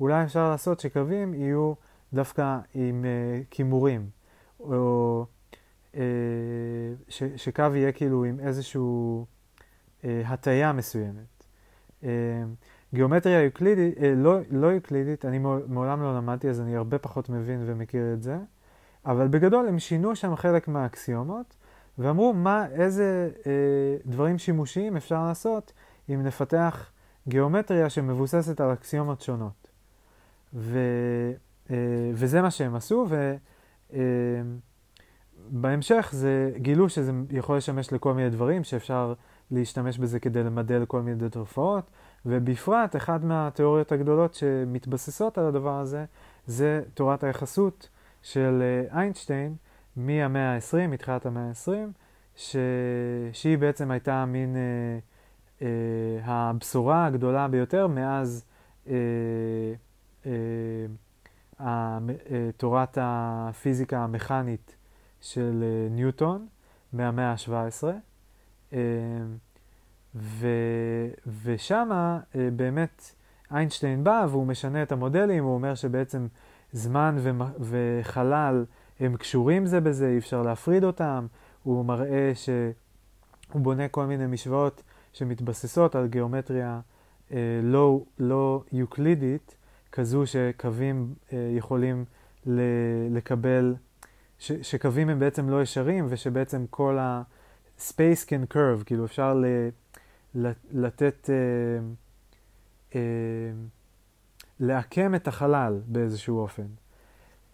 אולי 0.00 0.24
אפשר 0.24 0.50
לעשות 0.50 0.80
שקווים 0.80 1.34
יהיו 1.34 1.72
דווקא 2.12 2.58
עם 2.74 3.04
כימורים, 3.50 4.10
או 4.60 5.26
uh, 5.92 5.96
ש, 7.08 7.22
שקו 7.36 7.62
יהיה 7.74 7.92
כאילו 7.92 8.24
עם 8.24 8.40
איזושהי 8.40 8.80
uh, 10.02 10.04
הטיה 10.26 10.72
מסוימת. 10.72 11.44
Uh, 12.02 12.06
גיאומטריה 12.94 13.42
יוקלידית, 13.42 13.98
uh, 13.98 14.00
לא, 14.16 14.38
לא 14.50 14.66
יוקלידית, 14.66 15.24
אני 15.24 15.38
מעולם 15.68 16.02
לא 16.02 16.16
למדתי, 16.16 16.48
אז 16.48 16.60
אני 16.60 16.76
הרבה 16.76 16.98
פחות 16.98 17.28
מבין 17.28 17.62
ומכיר 17.66 18.12
את 18.12 18.22
זה, 18.22 18.36
אבל 19.06 19.28
בגדול 19.28 19.68
הם 19.68 19.78
שינו 19.78 20.16
שם 20.16 20.36
חלק 20.36 20.68
מהאקסיומות, 20.68 21.56
ואמרו 21.98 22.32
מה, 22.32 22.66
איזה 22.72 23.30
uh, 23.32 23.46
דברים 24.06 24.38
שימושיים 24.38 24.96
אפשר 24.96 25.26
לעשות 25.26 25.72
אם 26.10 26.22
נפתח 26.22 26.90
גיאומטריה 27.28 27.90
שמבוססת 27.90 28.60
על 28.60 28.72
אקסיומות 28.72 29.20
שונות. 29.20 29.68
ו, 30.54 30.78
אה, 31.70 31.76
וזה 32.14 32.42
מה 32.42 32.50
שהם 32.50 32.74
עשו, 32.74 33.06
ובהמשך 35.50 36.14
אה, 36.24 36.58
גילו 36.58 36.88
שזה 36.88 37.12
יכול 37.30 37.56
לשמש 37.56 37.92
לכל 37.92 38.14
מיני 38.14 38.30
דברים, 38.30 38.64
שאפשר 38.64 39.14
להשתמש 39.50 39.98
בזה 39.98 40.20
כדי 40.20 40.42
למדל 40.42 40.84
כל 40.84 41.02
מיני 41.02 41.30
תופעות, 41.30 41.90
ובפרט, 42.26 42.96
אחת 42.96 43.24
מהתיאוריות 43.24 43.92
הגדולות 43.92 44.34
שמתבססות 44.34 45.38
על 45.38 45.46
הדבר 45.46 45.80
הזה, 45.80 46.04
זה 46.46 46.82
תורת 46.94 47.24
היחסות 47.24 47.88
של 48.22 48.62
אה, 48.62 48.98
איינשטיין 48.98 49.56
מהמאה 49.96 50.54
ה-20, 50.54 50.86
מתחילת 50.88 51.26
המאה 51.26 51.42
ה-20, 51.48 51.70
ש... 52.36 52.56
שהיא 53.32 53.58
בעצם 53.58 53.90
הייתה 53.90 54.24
מין... 54.24 54.56
אה, 54.56 54.98
אה, 55.62 55.68
הבשורה 56.24 57.06
הגדולה 57.06 57.48
ביותר 57.48 57.86
מאז 57.86 58.44
אה, 58.88 58.94
אה, 60.26 60.32
אה, 61.60 61.98
תורת 62.56 62.98
הפיזיקה 63.00 63.98
המכנית 63.98 64.76
של 65.20 65.64
אה, 65.64 65.88
ניוטון 65.90 66.46
מהמאה 66.92 67.32
ה-17. 67.32 67.84
אה, 68.72 68.78
ושם 71.44 71.88
אה, 71.92 72.18
באמת 72.56 73.12
איינשטיין 73.50 74.04
בא 74.04 74.26
והוא 74.30 74.46
משנה 74.46 74.82
את 74.82 74.92
המודלים, 74.92 75.44
הוא 75.44 75.54
אומר 75.54 75.74
שבעצם 75.74 76.26
זמן 76.72 77.16
וחלל 77.60 78.64
הם 79.00 79.16
קשורים 79.16 79.66
זה 79.66 79.80
בזה, 79.80 80.08
אי 80.08 80.18
אפשר 80.18 80.42
להפריד 80.42 80.84
אותם, 80.84 81.26
הוא 81.62 81.84
מראה 81.84 82.32
שהוא 82.34 83.62
בונה 83.62 83.88
כל 83.88 84.06
מיני 84.06 84.26
משוואות 84.26 84.82
שמתבססות 85.12 85.94
על 85.94 86.06
גיאומטריה 86.06 86.80
אה, 87.32 87.60
לא, 87.62 88.00
לא 88.18 88.62
יוקלידית, 88.72 89.54
כזו 89.92 90.26
שקווים 90.26 91.14
אה, 91.32 91.50
יכולים 91.56 92.04
ל, 92.46 92.60
לקבל, 93.10 93.74
ש, 94.38 94.52
שקווים 94.52 95.08
הם 95.08 95.18
בעצם 95.18 95.48
לא 95.48 95.62
ישרים 95.62 96.06
ושבעצם 96.08 96.64
כל 96.70 96.98
ה-space 96.98 98.26
can 98.26 98.54
curve, 98.54 98.84
כאילו 98.84 99.04
אפשר 99.04 99.34
ל, 99.34 99.46
לתת, 100.70 101.30
אה, 101.30 101.34
אה, 102.94 103.00
לעקם 104.60 105.14
את 105.14 105.28
החלל 105.28 105.80
באיזשהו 105.86 106.38
אופן. 106.38 106.66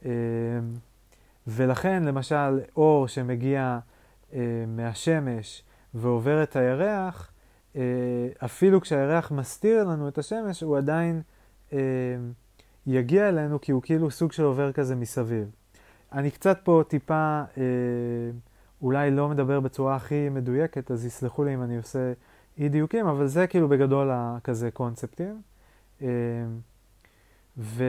אה, 0.05 0.11
ולכן 1.47 2.03
למשל 2.05 2.61
אור 2.77 3.09
שמגיע 3.09 3.79
אה, 4.33 4.64
מהשמש 4.69 5.62
ועובר 5.95 6.43
את 6.43 6.57
הירח, 6.57 7.31
אה, 7.77 7.83
אפילו 8.45 8.81
כשהירח 8.81 9.31
מסתיר 9.31 9.85
לנו 9.85 10.09
את 10.09 10.19
השמש, 10.19 10.61
הוא 10.61 10.77
עדיין 10.77 11.23
אה, 11.73 11.79
יגיע 12.87 13.29
אלינו 13.29 13.61
כי 13.61 13.73
הוא 13.73 13.83
כאילו 13.83 14.11
סוג 14.11 14.33
של 14.33 14.43
עובר 14.43 14.73
כזה 14.73 14.97
מסביב. 14.97 15.51
אני 16.12 16.31
קצת 16.31 16.59
פה 16.64 16.83
טיפה 16.88 17.43
אולי 18.83 19.11
לא 19.11 19.29
מדבר 19.29 19.61
בצורה 19.61 19.97
הכי 19.97 20.29
מדויקת, 20.29 20.90
אז 20.90 21.07
יסלחו 21.07 21.45
לי 21.45 21.55
אם 21.55 21.62
אני 21.62 21.77
עושה 21.77 22.12
אי 22.59 22.69
דיוקים, 22.69 23.07
אבל 23.07 23.27
זה 23.27 23.47
כאילו 23.47 23.69
בגדול 23.69 24.11
כזה 24.45 24.71
קונספטים. 24.71 25.43
ו... 27.59 27.85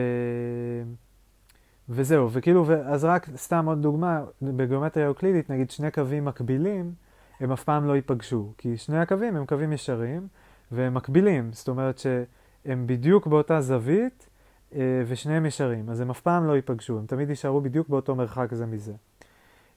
וזהו, 1.88 2.32
וכאילו, 2.32 2.66
אז 2.84 3.04
רק 3.04 3.28
סתם 3.36 3.66
עוד 3.66 3.82
דוגמה, 3.82 4.24
בגיאומטריה 4.42 5.08
אוקלידית, 5.08 5.50
נגיד 5.50 5.70
שני 5.70 5.90
קווים 5.90 6.24
מקבילים, 6.24 6.92
הם 7.40 7.52
אף 7.52 7.64
פעם 7.64 7.86
לא 7.86 7.96
ייפגשו, 7.96 8.52
כי 8.58 8.76
שני 8.76 8.98
הקווים 8.98 9.36
הם 9.36 9.46
קווים 9.46 9.72
ישרים 9.72 10.28
והם 10.72 10.94
מקבילים, 10.94 11.52
זאת 11.52 11.68
אומרת 11.68 11.98
שהם 11.98 12.86
בדיוק 12.86 13.26
באותה 13.26 13.60
זווית 13.60 14.28
אה, 14.74 15.02
ושניהם 15.06 15.46
ישרים, 15.46 15.90
אז 15.90 16.00
הם 16.00 16.10
אף 16.10 16.20
פעם 16.20 16.46
לא 16.46 16.52
ייפגשו, 16.52 16.98
הם 16.98 17.06
תמיד 17.06 17.30
יישארו 17.30 17.60
בדיוק 17.60 17.88
באותו 17.88 18.14
מרחק 18.14 18.54
זה 18.54 18.66
מזה. 18.66 18.92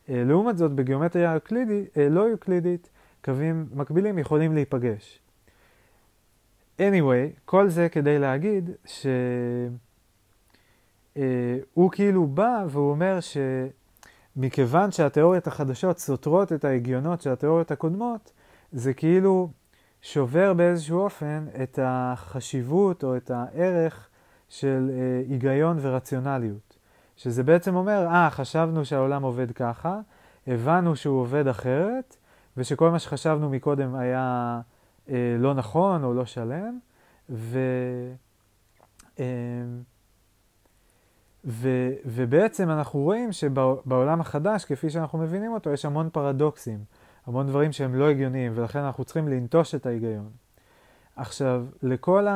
אה, 0.10 0.24
לעומת 0.24 0.58
זאת, 0.58 0.72
בגיאומטריה 0.72 1.36
אוקלידית, 1.36 1.98
אה, 1.98 2.10
לא 2.10 2.32
אוקלידית, 2.32 2.90
קווים 3.26 3.66
מקבילים 3.74 4.18
יכולים 4.18 4.54
להיפגש. 4.54 5.20
Anyway, 6.80 7.40
כל 7.46 7.70
זה 7.70 7.90
כדי 7.90 8.20
להגיד 8.20 8.70
שהוא 8.86 9.70
uh, 11.90 11.96
כאילו 11.96 12.28
בא 12.28 12.66
והוא 12.70 12.92
אומר 12.92 13.20
ש... 13.20 13.38
מכיוון 14.36 14.92
שהתיאוריות 14.92 15.48
החדשות 15.48 16.00
סותרות 16.00 16.54
את 16.54 16.66
ההגיונות 16.66 17.22
של 17.22 17.32
התיאוריות 17.32 17.72
הקודמות, 17.72 18.32
זה 18.72 18.94
כאילו 18.94 19.50
שובר 20.02 20.54
באיזשהו 20.54 21.00
אופן 21.00 21.46
את 21.64 21.80
החשיבות 21.82 23.04
או 23.04 23.18
את 23.18 23.32
הערך 23.32 24.10
של 24.50 24.92
אה, 24.94 25.22
היגיון 25.30 25.78
ורציונליות. 25.82 26.78
שזה 27.18 27.44
בעצם 27.44 27.76
אומר, 27.76 28.08
אה, 28.08 28.30
חשבנו 28.30 28.86
שהעולם 28.86 29.24
עובד 29.24 29.52
ככה, 29.52 30.00
הבנו 30.48 30.96
שהוא 30.96 31.22
עובד 31.22 31.48
אחרת, 31.48 32.18
ושכל 32.58 32.90
מה 32.90 33.00
שחשבנו 33.00 33.50
מקודם 33.50 33.96
היה 33.96 34.20
אה, 34.20 34.62
לא 35.40 35.54
נכון 35.54 36.04
או 36.04 36.14
לא 36.14 36.26
שלם, 36.26 36.80
ו... 37.30 37.60
אה, 39.20 39.26
ו, 41.46 41.70
ובעצם 42.06 42.70
אנחנו 42.70 43.00
רואים 43.00 43.32
שבעולם 43.32 44.22
החדש, 44.22 44.66
כפי 44.66 44.90
שאנחנו 44.90 45.20
מבינים 45.20 45.54
אותו, 45.54 45.70
יש 45.70 45.86
המון 45.86 46.10
פרדוקסים, 46.10 46.80
המון 47.26 47.48
דברים 47.48 47.72
שהם 47.72 47.96
לא 47.96 48.10
הגיוניים, 48.10 48.52
ולכן 48.56 48.80
אנחנו 48.80 49.04
צריכים 49.04 49.28
לנטוש 49.28 49.76
את 49.76 49.86
ההיגיון. 49.86 50.30
עכשיו, 51.16 51.66
לכל 51.84 52.28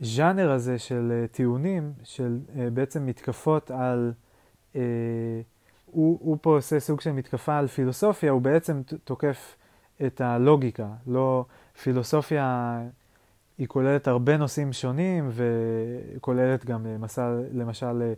הז'אנר 0.00 0.50
הזה 0.50 0.78
של 0.78 1.12
אה, 1.12 1.26
טיעונים, 1.26 1.92
של 2.02 2.38
אה, 2.56 2.70
בעצם 2.70 3.06
מתקפות 3.06 3.70
על, 3.70 4.12
אה, 4.76 4.80
הוא, 5.86 6.18
הוא 6.22 6.38
פה 6.40 6.56
עושה 6.56 6.80
סוג 6.80 7.00
של 7.00 7.12
מתקפה 7.12 7.58
על 7.58 7.66
פילוסופיה, 7.66 8.30
הוא 8.30 8.42
בעצם 8.42 8.82
תוקף 9.04 9.56
את 10.06 10.20
הלוגיקה. 10.20 10.88
לא, 11.06 11.44
פילוסופיה 11.82 12.78
היא 13.58 13.68
כוללת 13.68 14.08
הרבה 14.08 14.36
נושאים 14.36 14.72
שונים, 14.72 15.30
וכוללת 15.30 16.64
גם 16.64 16.86
למשל, 16.86 17.42
למשל 17.52 18.12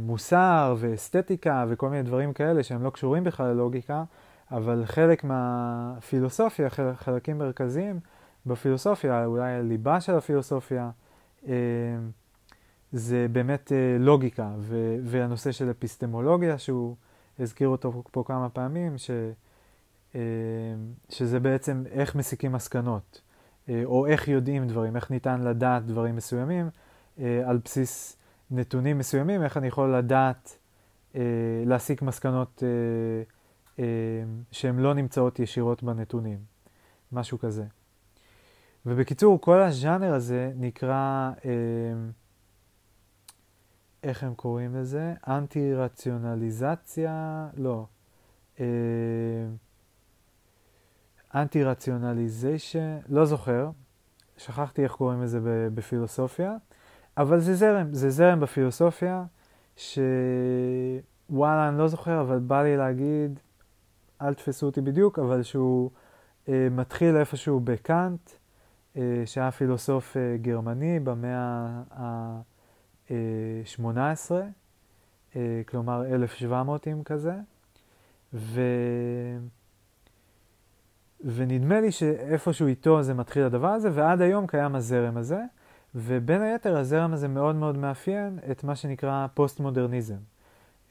מוסר 0.00 0.76
ואסתטיקה 0.78 1.64
וכל 1.68 1.88
מיני 1.88 2.02
דברים 2.02 2.32
כאלה 2.32 2.62
שהם 2.62 2.82
לא 2.82 2.90
קשורים 2.90 3.24
בכלל 3.24 3.46
ללוגיקה, 3.46 4.04
אבל 4.50 4.82
חלק 4.86 5.24
מהפילוסופיה, 5.24 6.68
חלקים 6.94 7.38
מרכזיים 7.38 8.00
בפילוסופיה, 8.46 9.24
אולי 9.24 9.52
הליבה 9.52 10.00
של 10.00 10.14
הפילוסופיה, 10.14 10.90
אה, 11.48 11.54
זה 12.92 13.26
באמת 13.32 13.72
אה, 13.72 13.96
לוגיקה, 13.98 14.50
והנושא 15.04 15.52
של 15.52 15.70
אפיסטמולוגיה, 15.70 16.58
שהוא 16.58 16.96
הזכיר 17.38 17.68
אותו 17.68 18.02
פה 18.10 18.24
כמה 18.26 18.48
פעמים, 18.48 18.98
ש, 18.98 19.10
אה, 19.10 19.30
שזה 21.08 21.40
בעצם 21.40 21.84
איך 21.90 22.14
מסיקים 22.14 22.52
מסקנות, 22.52 23.20
או 23.84 24.06
איך 24.06 24.28
יודעים 24.28 24.68
דברים, 24.68 24.96
איך 24.96 25.10
ניתן 25.10 25.40
לדעת 25.40 25.86
דברים 25.86 26.16
מסוימים 26.16 26.70
על 27.18 27.58
בסיס 27.64 28.16
נתונים 28.50 28.98
מסוימים, 28.98 29.42
איך 29.42 29.56
אני 29.56 29.66
יכול 29.66 29.96
לדעת, 29.96 30.58
להסיק 31.66 32.02
מסקנות 32.02 32.62
אה, 33.78 33.84
שהן 34.50 34.78
לא 34.78 34.94
נמצאות 34.94 35.38
ישירות 35.38 35.82
בנתונים, 35.82 36.38
משהו 37.12 37.38
כזה. 37.38 37.64
ובקיצור, 38.86 39.40
כל 39.40 39.62
הז'אנר 39.62 40.14
הזה 40.14 40.52
נקרא, 40.56 41.30
אה, 41.44 41.50
איך 44.02 44.22
הם 44.22 44.34
קוראים 44.34 44.74
לזה? 44.74 45.14
אנטי-רציונליזציה? 45.28 47.48
לא. 47.56 47.86
אנטי-רציונליזיישן? 51.42 52.98
לא 53.08 53.24
זוכר. 53.24 53.70
שכחתי 54.36 54.84
איך 54.84 54.92
קוראים 54.92 55.22
לזה 55.22 55.40
בפילוסופיה. 55.74 56.56
אבל 57.18 57.40
זה 57.40 57.54
זרם, 57.54 57.94
זה 57.94 58.10
זרם 58.10 58.40
בפילוסופיה, 58.40 59.24
שוואלה, 59.76 61.68
אני 61.68 61.78
לא 61.78 61.88
זוכר, 61.88 62.20
אבל 62.20 62.38
בא 62.38 62.62
לי 62.62 62.76
להגיד 62.76 63.40
אל 64.22 64.34
תפסו 64.34 64.66
אותי 64.66 64.80
בדיוק, 64.80 65.18
אבל 65.18 65.42
שהוא 65.42 65.90
אה, 66.48 66.68
מתחיל 66.70 67.16
איפשהו 67.16 67.60
בקאנט, 67.60 68.30
אה, 68.96 69.22
שהיה 69.26 69.50
פילוסוף 69.50 70.16
אה, 70.16 70.36
גרמני 70.42 71.00
במאה 71.00 71.68
ה-18, 71.90 74.32
אה, 75.36 75.62
כלומר 75.68 76.06
1700 76.06 76.86
כזה, 77.04 77.34
ו... 78.34 78.60
ונדמה 81.24 81.80
לי 81.80 81.92
שאיפשהו 81.92 82.66
איתו 82.66 83.02
זה 83.02 83.14
מתחיל 83.14 83.42
הדבר 83.42 83.68
הזה, 83.68 83.90
ועד 83.92 84.20
היום 84.20 84.46
קיים 84.46 84.74
הזרם 84.74 85.16
הזה, 85.16 85.42
ובין 85.94 86.42
היתר 86.42 86.76
הזרם 86.76 87.12
הזה 87.12 87.28
מאוד 87.28 87.56
מאוד 87.56 87.76
מאפיין 87.76 88.38
את 88.50 88.64
מה 88.64 88.76
שנקרא 88.76 89.26
פוסט-מודרניזם. 89.34 90.16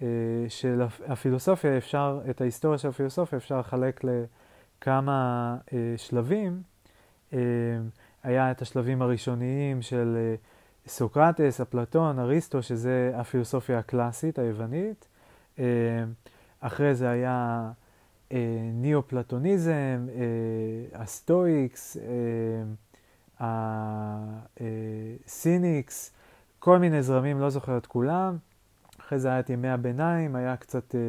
אה, 0.01 0.07
של 0.49 0.81
הפילוסופיה 1.07 1.77
אפשר, 1.77 2.19
את 2.29 2.41
ההיסטוריה 2.41 2.77
של 2.77 2.87
הפילוסופיה 2.87 3.37
אפשר 3.37 3.59
לחלק 3.59 4.01
לכמה 4.03 5.57
אה, 5.73 5.93
שלבים. 5.97 6.61
אה, 7.33 7.39
היה 8.23 8.51
את 8.51 8.61
השלבים 8.61 9.01
הראשוניים 9.01 9.81
של 9.81 10.35
סוקרטס, 10.87 11.61
אפלטון, 11.61 12.19
אריסטו, 12.19 12.63
שזה 12.63 13.11
הפילוסופיה 13.15 13.79
הקלאסית 13.79 14.39
היוונית. 14.39 15.07
אחרי 16.59 16.95
זה 16.95 17.09
היה 17.09 17.69
ניאו-פלטוניזם, 18.73 20.07
הסטואיקס, 20.93 21.97
הסיניקס, 25.25 26.11
כל 26.59 26.77
מיני 26.79 27.03
זרמים, 27.03 27.39
לא 27.39 27.49
זוכר 27.49 27.77
את 27.77 27.85
כולם. 27.85 28.37
אחרי 28.99 29.19
זה 29.19 29.27
היה 29.27 29.39
את 29.39 29.49
ימי 29.49 29.69
הביניים, 29.69 30.35
היה 30.35 30.57
קצת, 30.57 30.95
אה, 30.95 30.99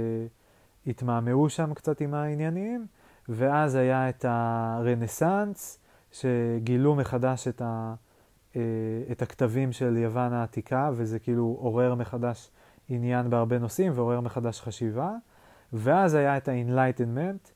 התמהמהו 0.86 1.48
שם 1.48 1.74
קצת 1.74 2.00
עם 2.00 2.14
העניינים, 2.14 2.86
ואז 3.28 3.74
היה 3.74 4.08
את 4.08 4.24
הרנסאנס, 4.28 5.78
שגילו 6.12 6.94
מחדש 6.94 7.48
את, 7.48 7.62
ה, 7.62 7.94
אה, 8.56 8.60
את 9.12 9.22
הכתבים 9.22 9.72
של 9.72 9.96
יוון 9.96 10.32
העתיקה, 10.32 10.90
וזה 10.94 11.18
כאילו 11.18 11.56
עורר 11.60 11.94
מחדש 11.94 12.50
עניין 12.88 13.30
בהרבה 13.30 13.58
נושאים 13.58 13.92
ועורר 13.94 14.20
מחדש 14.20 14.60
חשיבה. 14.60 15.12
ואז 15.72 16.14
היה 16.14 16.36
את 16.36 16.48
ה-Enlightenment, 16.48 17.50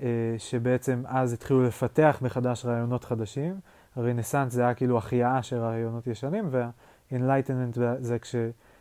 אה, 0.00 0.06
שבעצם 0.38 1.02
אז 1.06 1.32
התחילו 1.32 1.62
לפתח 1.62 2.18
מחדש 2.22 2.64
רעיונות 2.64 3.04
חדשים. 3.04 3.60
הרנסאנס 3.96 4.52
זה 4.52 4.62
היה 4.62 4.74
כאילו 4.74 4.98
החייאה 4.98 5.42
של 5.42 5.56
רעיונות 5.56 6.06
ישנים, 6.06 6.48
וה-Enlightenment 6.50 7.78
זה 8.00 8.18
כש... 8.18 8.34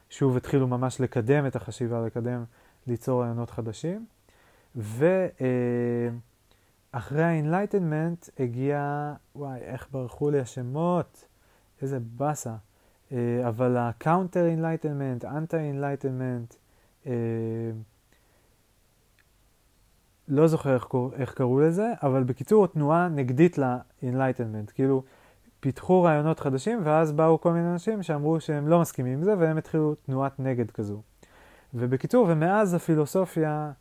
שוב 0.09 0.37
התחילו 0.37 0.67
ממש 0.67 1.01
לקדם 1.01 1.47
את 1.47 1.55
החשיבה, 1.55 2.05
לקדם, 2.05 2.43
ליצור 2.87 3.21
רעיונות 3.21 3.49
חדשים. 3.49 4.05
ואחרי 4.75 6.23
ה-Enlightenment 7.23 8.29
הגיע, 8.39 9.13
וואי, 9.35 9.59
איך 9.59 9.87
ברחו 9.91 10.29
לי 10.29 10.39
השמות, 10.39 11.25
איזה 11.81 11.99
באסה. 11.99 12.55
אה, 13.11 13.47
אבל 13.47 13.77
ה-Counter 13.77 14.57
Enlightenment, 14.57 15.23
Anti-Enlightenment, 15.23 16.55
אה, 17.07 17.11
לא 20.27 20.47
זוכר 20.47 20.73
איך, 20.73 20.87
איך 21.13 21.33
קראו 21.33 21.59
לזה, 21.59 21.93
אבל 22.03 22.23
בקיצור, 22.23 22.67
תנועה 22.67 23.07
נגדית 23.07 23.57
ל-Enlightenment. 23.57 24.71
כאילו, 24.73 25.03
פיתחו 25.59 26.03
רעיונות 26.03 26.39
חדשים, 26.39 26.79
ואז 26.83 27.11
באו 27.11 27.41
כל 27.41 27.51
מיני 27.51 27.71
אנשים 27.71 28.03
שאמרו 28.03 28.39
שהם 28.39 28.67
לא 28.67 28.81
מסכימים 28.81 29.13
עם 29.13 29.23
זה, 29.23 29.33
והם 29.37 29.57
התחילו 29.57 29.95
תנועת 29.95 30.39
נגד 30.39 30.71
כזו. 30.71 31.01
ובקיצור, 31.73 32.25
ומאז 32.29 32.73
הפילוסופיה, 32.73 33.71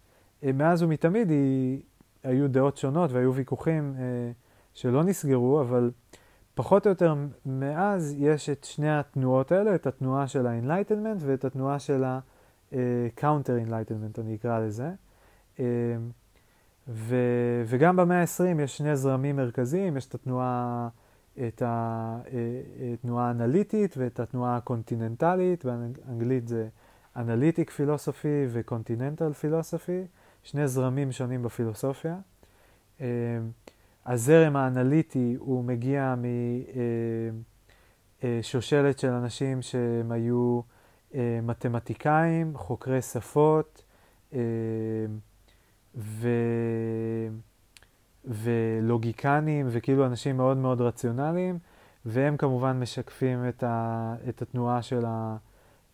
אה, 0.44 0.52
מאז 0.52 0.82
ומתמיד, 0.82 1.30
היא, 1.30 1.80
היו 2.24 2.48
דעות 2.48 2.76
שונות 2.76 3.12
והיו 3.12 3.34
ויכוחים 3.34 3.94
אה, 3.98 4.02
שלא 4.74 5.04
נסגרו, 5.04 5.60
אבל 5.60 5.90
פחות 6.54 6.86
או 6.86 6.90
יותר 6.90 7.14
מאז 7.46 8.14
יש 8.18 8.50
את 8.50 8.64
שני 8.64 8.98
התנועות 8.98 9.52
האלה, 9.52 9.74
את 9.74 9.86
התנועה 9.86 10.26
של 10.26 10.46
ה-Enlightenment 10.46 11.18
ואת 11.18 11.44
התנועה 11.44 11.78
של 11.78 12.04
ה-Counter-Enlightenment, 12.04 14.20
אני 14.20 14.34
אקרא 14.34 14.58
לזה. 14.58 14.90
אה, 15.60 15.64
ו, 16.88 17.16
וגם 17.66 17.96
במאה 17.96 18.20
ה-20 18.20 18.62
יש 18.62 18.78
שני 18.78 18.96
זרמים 18.96 19.36
מרכזיים, 19.36 19.96
יש 19.96 20.06
את 20.06 20.14
התנועה... 20.14 20.88
את 21.48 21.62
התנועה 21.66 23.24
אה, 23.24 23.28
האנליטית 23.28 23.94
ואת 23.96 24.20
התנועה 24.20 24.56
הקונטיננטלית, 24.56 25.64
באנגלית 25.64 26.48
זה 26.48 26.68
אנליטיק 27.16 27.70
פילוסופי 27.70 28.46
וקונטיננטל 28.48 29.32
פילוסופי, 29.32 30.02
שני 30.42 30.68
זרמים 30.68 31.12
שונים 31.12 31.42
בפילוסופיה. 31.42 32.16
אה, 33.00 33.06
הזרם 34.06 34.56
האנליטי 34.56 35.36
הוא 35.38 35.64
מגיע 35.64 36.14
משושלת 38.22 38.96
אה, 38.96 39.00
של 39.00 39.10
אנשים 39.10 39.62
שהם 39.62 40.12
היו 40.12 40.60
מתמטיקאים, 41.42 42.52
חוקרי 42.56 43.02
שפות, 43.02 43.84
ו... 45.96 46.28
ולוגיקנים 48.26 49.66
וכאילו 49.70 50.06
אנשים 50.06 50.36
מאוד 50.36 50.56
מאוד 50.56 50.80
רציונליים, 50.80 51.58
והם 52.04 52.36
כמובן 52.36 52.80
משקפים 52.80 53.48
את, 53.48 53.62
ה, 53.62 54.14
את 54.28 54.42
התנועה 54.42 54.82
של, 54.82 55.04
ה, 55.06 55.36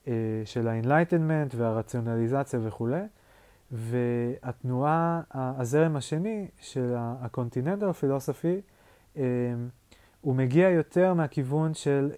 אה, 0.09 0.43
של 0.45 0.69
ה-Enlightenment 0.69 1.57
והרציונליזציה 1.57 2.61
וכולי. 2.63 3.03
והתנועה, 3.71 5.21
הזרם 5.31 5.97
השני 5.97 6.49
של 6.61 6.95
ה-Continental 6.97 8.03
Philosophy, 8.03 8.61
אה, 9.17 9.23
הוא 10.21 10.35
מגיע 10.35 10.69
יותר 10.69 11.15
מהכיוון 11.15 11.75
של, 11.75 12.11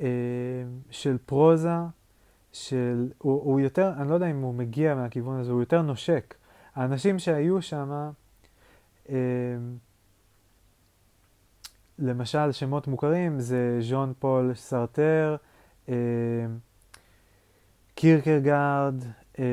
אה, 0.00 0.06
של 0.90 1.18
פרוזה, 1.26 1.76
של, 2.54 3.08
הוא, 3.18 3.42
הוא 3.44 3.60
יותר, 3.60 3.92
אני 3.96 4.08
לא 4.08 4.14
יודע 4.14 4.30
אם 4.30 4.42
הוא 4.42 4.54
מגיע 4.54 4.94
מהכיוון 4.94 5.40
הזה, 5.40 5.52
הוא 5.52 5.60
יותר 5.60 5.82
נושק. 5.82 6.34
האנשים 6.74 7.18
שהיו 7.18 7.62
שם, 7.62 8.10
אה, 9.08 9.14
למשל, 11.98 12.52
שמות 12.52 12.86
מוכרים 12.86 13.40
זה 13.40 13.78
ז'אן 13.80 14.12
פול 14.18 14.54
סארטר, 14.54 15.36
אה, 15.88 15.94
קירקגרד, 17.94 18.94
אה, 19.38 19.44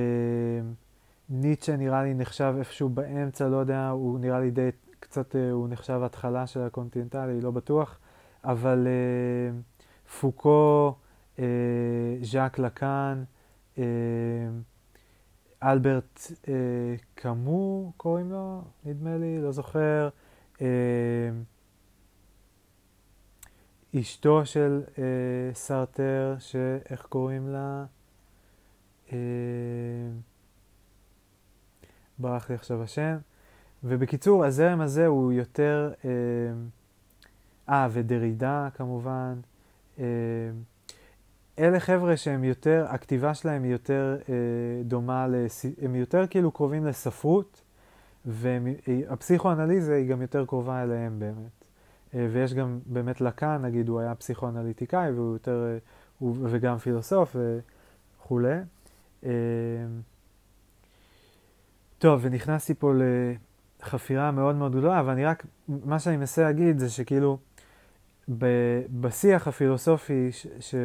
ניטשה 1.29 1.75
נראה 1.77 2.03
לי 2.03 2.13
נחשב 2.13 2.55
איפשהו 2.57 2.89
באמצע, 2.89 3.47
לא 3.47 3.57
יודע, 3.57 3.89
הוא 3.89 4.19
נראה 4.19 4.39
לי 4.39 4.51
די, 4.51 4.69
קצת, 4.99 5.35
אה, 5.35 5.51
הוא 5.51 5.67
נחשב 5.69 6.01
התחלה 6.03 6.47
של 6.47 6.61
הקונטיננטלי, 6.61 7.41
לא 7.41 7.51
בטוח, 7.51 7.99
אבל 8.43 8.87
אה, 8.87 9.59
פוקו, 10.19 10.95
ז'אק 12.21 12.59
לקאן, 12.59 13.23
אה, 13.77 13.83
אלברט 15.63 16.19
אה, 16.47 16.53
קאמו 17.15 17.91
קוראים 17.97 18.31
לו, 18.31 18.61
נדמה 18.85 19.17
לי, 19.17 19.41
לא 19.41 19.51
זוכר. 19.51 20.09
אה, 20.61 20.67
אשתו 23.99 24.45
של 24.45 24.81
אה, 24.97 25.03
סרטר, 25.53 26.35
שאיך 26.39 27.05
קוראים 27.09 27.47
לה? 27.47 27.85
אה, 29.13 29.17
ברח 32.19 32.49
לי 32.49 32.55
עכשיו 32.55 32.83
השם. 32.83 33.17
ובקיצור, 33.83 34.45
הזרם 34.45 34.81
הזה 34.81 35.07
הוא 35.07 35.33
יותר... 35.33 35.93
אה, 36.05 36.09
אה 37.69 37.87
ודרידה 37.91 38.69
כמובן. 38.73 39.39
אה, 41.59 41.67
אלה 41.67 41.79
חבר'ה 41.79 42.17
שהם 42.17 42.43
יותר, 42.43 42.85
הכתיבה 42.89 43.33
שלהם 43.33 43.63
היא 43.63 43.71
יותר 43.71 44.17
אה, 44.29 44.33
דומה, 44.83 45.27
לס... 45.27 45.65
הם 45.81 45.95
יותר 45.95 46.27
כאילו 46.27 46.51
קרובים 46.51 46.85
לספרות, 46.85 47.61
והפסיכואנליזה 48.25 49.95
היא 49.95 50.09
גם 50.09 50.21
יותר 50.21 50.45
קרובה 50.45 50.83
אליהם 50.83 51.19
באמת. 51.19 51.65
אה, 52.15 52.27
ויש 52.31 52.53
גם 52.53 52.79
באמת 52.85 53.21
לקאן, 53.21 53.65
נגיד, 53.65 53.89
הוא 53.89 53.99
היה 53.99 54.15
פסיכואנליטיקאי 54.15 55.11
והוא 55.11 55.33
יותר, 55.33 55.65
אה, 55.65 55.77
הוא, 56.19 56.35
וגם 56.49 56.77
פילוסוף 56.77 57.35
וכולי. 58.19 58.57
אה, 59.25 59.31
טוב, 61.99 62.19
ונכנסתי 62.23 62.73
פה 62.73 62.93
לחפירה 63.79 64.31
מאוד 64.31 64.55
מאוד 64.55 64.71
גדולה, 64.75 65.03
ואני 65.05 65.25
רק, 65.25 65.45
מה 65.67 65.99
שאני 65.99 66.17
מנסה 66.17 66.43
להגיד 66.43 66.79
זה 66.79 66.89
שכאילו, 66.89 67.37
בשיח 69.01 69.47
הפילוסופי 69.47 70.31
ש, 70.31 70.47
ש, 70.59 70.75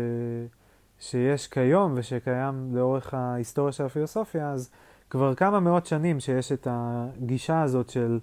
שיש 1.01 1.49
כיום 1.49 1.93
ושקיים 1.97 2.71
לאורך 2.75 3.15
ההיסטוריה 3.15 3.73
של 3.73 3.85
הפילוסופיה, 3.85 4.51
אז 4.51 4.71
כבר 5.11 5.35
כמה 5.35 5.61
מאות 5.61 5.87
שנים 5.87 6.21
שיש 6.21 6.53
את 6.53 6.69
הגישה 6.71 7.63
הזאת 7.63 7.89
של 7.89 8.19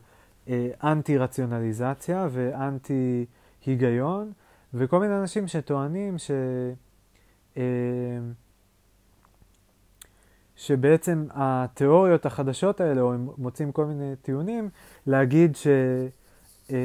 אה, 0.50 0.68
אנטי-רציונליזציה 0.84 2.28
ואנטי 2.32 3.26
היגיון, 3.66 4.32
וכל 4.74 5.00
מיני 5.00 5.18
אנשים 5.18 5.48
שטוענים 5.48 6.18
ש... 6.18 6.32
אה, 7.58 7.64
שבעצם 10.56 11.26
התיאוריות 11.32 12.26
החדשות 12.26 12.82
האלה, 12.82 13.02
או 13.02 13.14
הם 13.14 13.30
מוצאים 13.38 13.72
כל 13.72 13.86
מיני 13.86 14.16
טיעונים, 14.22 14.70
להגיד 15.08 15.56
ש... 15.56 15.68
אה, 16.72 16.78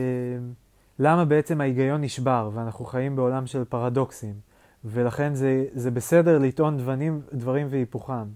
למה 0.98 1.24
בעצם 1.24 1.60
ההיגיון 1.60 2.00
נשבר, 2.00 2.50
ואנחנו 2.54 2.84
חיים 2.84 3.16
בעולם 3.16 3.46
של 3.46 3.64
פרדוקסים, 3.64 4.34
ולכן 4.84 5.34
זה, 5.34 5.64
זה 5.72 5.90
בסדר 5.90 6.38
לטעון 6.38 6.78
דברים, 6.78 7.22
דברים 7.32 7.66
והיפוכם. 7.70 8.28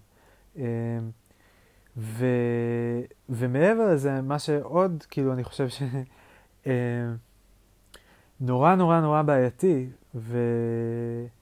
ו, 1.96 2.26
ומעבר 3.28 3.92
לזה, 3.92 4.20
מה 4.20 4.38
שעוד, 4.38 5.04
כאילו, 5.10 5.32
אני 5.32 5.44
חושב 5.44 5.68
ש... 5.68 5.82
אה, 6.66 6.72
נורא 8.40 8.74
נורא 8.74 9.00
נורא 9.00 9.22
בעייתי, 9.22 9.88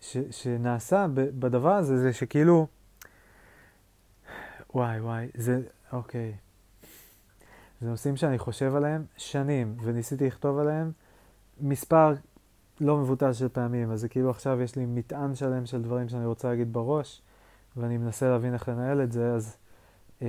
ושנעשה 0.02 1.06
בדבר 1.14 1.72
הזה, 1.72 1.98
זה 1.98 2.12
שכאילו, 2.12 2.66
וואי 4.74 5.00
וואי, 5.00 5.28
זה, 5.34 5.60
אוקיי. 5.92 6.34
זה 7.80 7.88
נושאים 7.88 8.16
שאני 8.16 8.38
חושב 8.38 8.74
עליהם 8.74 9.04
שנים, 9.16 9.76
וניסיתי 9.82 10.26
לכתוב 10.26 10.58
עליהם 10.58 10.92
מספר 11.60 12.14
לא 12.80 12.96
מבוטל 12.96 13.32
של 13.32 13.48
פעמים, 13.48 13.90
אז 13.90 14.00
זה 14.00 14.08
כאילו 14.08 14.30
עכשיו 14.30 14.60
יש 14.60 14.76
לי 14.76 14.86
מטען 14.86 15.34
שלם 15.34 15.66
של 15.66 15.82
דברים 15.82 16.08
שאני 16.08 16.26
רוצה 16.26 16.48
להגיד 16.48 16.72
בראש, 16.72 17.22
ואני 17.76 17.98
מנסה 17.98 18.28
להבין 18.28 18.54
איך 18.54 18.68
לנהל 18.68 19.02
את 19.02 19.12
זה, 19.12 19.32
אז 19.34 19.56
אה, 20.22 20.28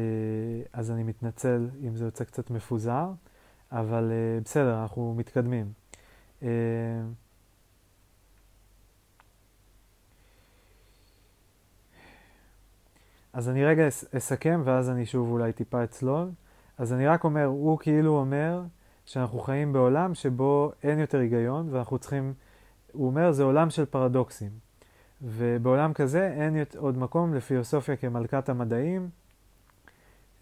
אז 0.74 0.92
אני 0.92 1.04
מתנצל 1.04 1.70
אם 1.88 1.96
זה 1.96 2.06
יוצא 2.06 2.24
קצת 2.24 2.50
מפוזר, 2.50 3.12
אבל 3.72 4.12
אה, 4.12 4.40
בסדר, 4.44 4.82
אנחנו 4.82 5.16
מתקדמים. 5.18 5.72
אה, 6.44 6.50
אז 13.34 13.50
אני 13.50 13.66
רגע 13.66 13.88
אסכם 14.18 14.62
ואז 14.66 14.90
אני 14.90 15.06
שוב 15.06 15.32
אולי 15.32 15.54
טיפה 15.54 15.84
אצלול. 15.84 16.30
אז 16.78 16.94
אני 16.94 17.08
רק 17.08 17.24
אומר, 17.24 17.46
הוא 17.46 17.80
כאילו 17.80 18.18
אומר 18.18 18.62
שאנחנו 19.12 19.40
חיים 19.40 19.74
בעולם 19.74 20.16
שבו 20.16 20.72
אין 20.84 21.00
יותר 21.00 21.20
היגיון 21.20 21.68
ואנחנו 21.72 21.98
צריכים, 21.98 22.34
הוא 22.92 23.08
אומר, 23.08 23.32
זה 23.32 23.44
עולם 23.44 23.70
של 23.70 23.86
פרדוקסים. 23.86 24.50
ובעולם 25.22 25.94
כזה 25.94 26.28
אין 26.28 26.64
עוד 26.78 26.98
מקום 26.98 27.34
לפילוסופיה 27.34 27.96
כמלכת 27.96 28.50
המדעים, 28.50 29.10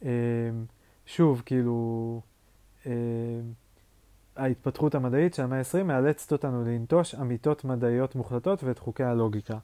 אמ, 0.02 0.08
שוב, 1.06 1.42
כאילו, 1.46 2.22
אמ, 2.86 2.92
ההתפתחות 4.36 4.96
המדעית 4.96 5.34
של 5.34 5.44
המאה 5.44 5.60
ה-20 5.60 5.84
מאלצת 5.84 6.32
אותנו 6.32 6.66
לנטוש 6.66 7.16
אמיתות 7.16 7.66
מדעיות 7.66 8.16
מוחלטות 8.16 8.64
ואת 8.64 8.80
חוקי 8.80 9.04
הלוגיקה. 9.04 9.58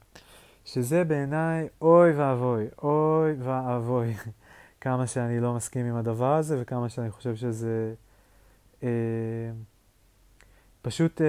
שזה 0.64 1.04
בעיניי 1.04 1.68
אוי 1.80 2.12
ואבוי, 2.12 2.66
אוי 2.82 3.34
ואבוי, 3.38 4.14
כמה 4.80 5.06
שאני 5.06 5.40
לא 5.40 5.54
מסכים 5.54 5.86
עם 5.86 5.96
הדבר 5.96 6.34
הזה 6.34 6.56
וכמה 6.60 6.88
שאני 6.88 7.10
חושב 7.10 7.36
שזה 7.36 7.94
פשוט 10.82 11.20
אה, 11.22 11.26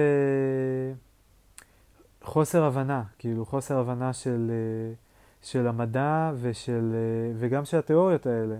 חוסר 2.22 2.64
הבנה, 2.64 3.02
כאילו 3.18 3.46
חוסר 3.46 3.78
הבנה 3.78 4.12
של, 4.12 4.50
אה, 4.50 4.94
של 5.42 5.66
המדע 5.66 6.32
ושל, 6.40 6.94
אה, 6.94 7.32
וגם 7.38 7.64
של 7.64 7.78
התיאוריות 7.78 8.26
האלה. 8.26 8.56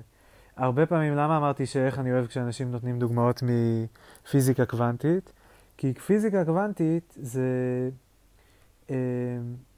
הרבה 0.56 0.86
פעמים, 0.86 1.16
למה 1.16 1.36
אמרתי 1.36 1.66
שאיך 1.66 1.98
אני 1.98 2.12
אוהב 2.12 2.26
כשאנשים 2.26 2.70
נותנים 2.70 2.98
דוגמאות 2.98 3.42
מפיזיקה 3.42 4.66
קוונטית? 4.66 5.32
כי 5.76 5.94
פיזיקה 5.94 6.44
קוונטית 6.44 7.14
זה, 7.20 7.42
אה, 8.90 8.96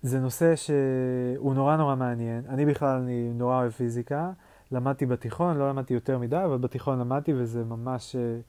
זה 0.02 0.20
נושא 0.20 0.56
שהוא 0.56 1.54
נורא 1.54 1.76
נורא 1.76 1.94
מעניין. 1.94 2.44
אני 2.48 2.66
בכלל, 2.66 3.00
אני 3.00 3.30
נורא 3.34 3.56
אוהב 3.56 3.70
פיזיקה. 3.70 4.30
למדתי 4.72 5.06
בתיכון, 5.06 5.56
לא 5.56 5.68
למדתי 5.68 5.94
יותר 5.94 6.18
מדי, 6.18 6.44
אבל 6.44 6.58
בתיכון 6.58 6.98
למדתי 6.98 7.32
וזה 7.36 7.64
ממש 7.64 8.16
אה, 8.16 8.40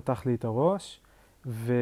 פתח 0.00 0.26
לי 0.26 0.34
את 0.34 0.44
הראש. 0.44 1.00
ו... 1.46 1.72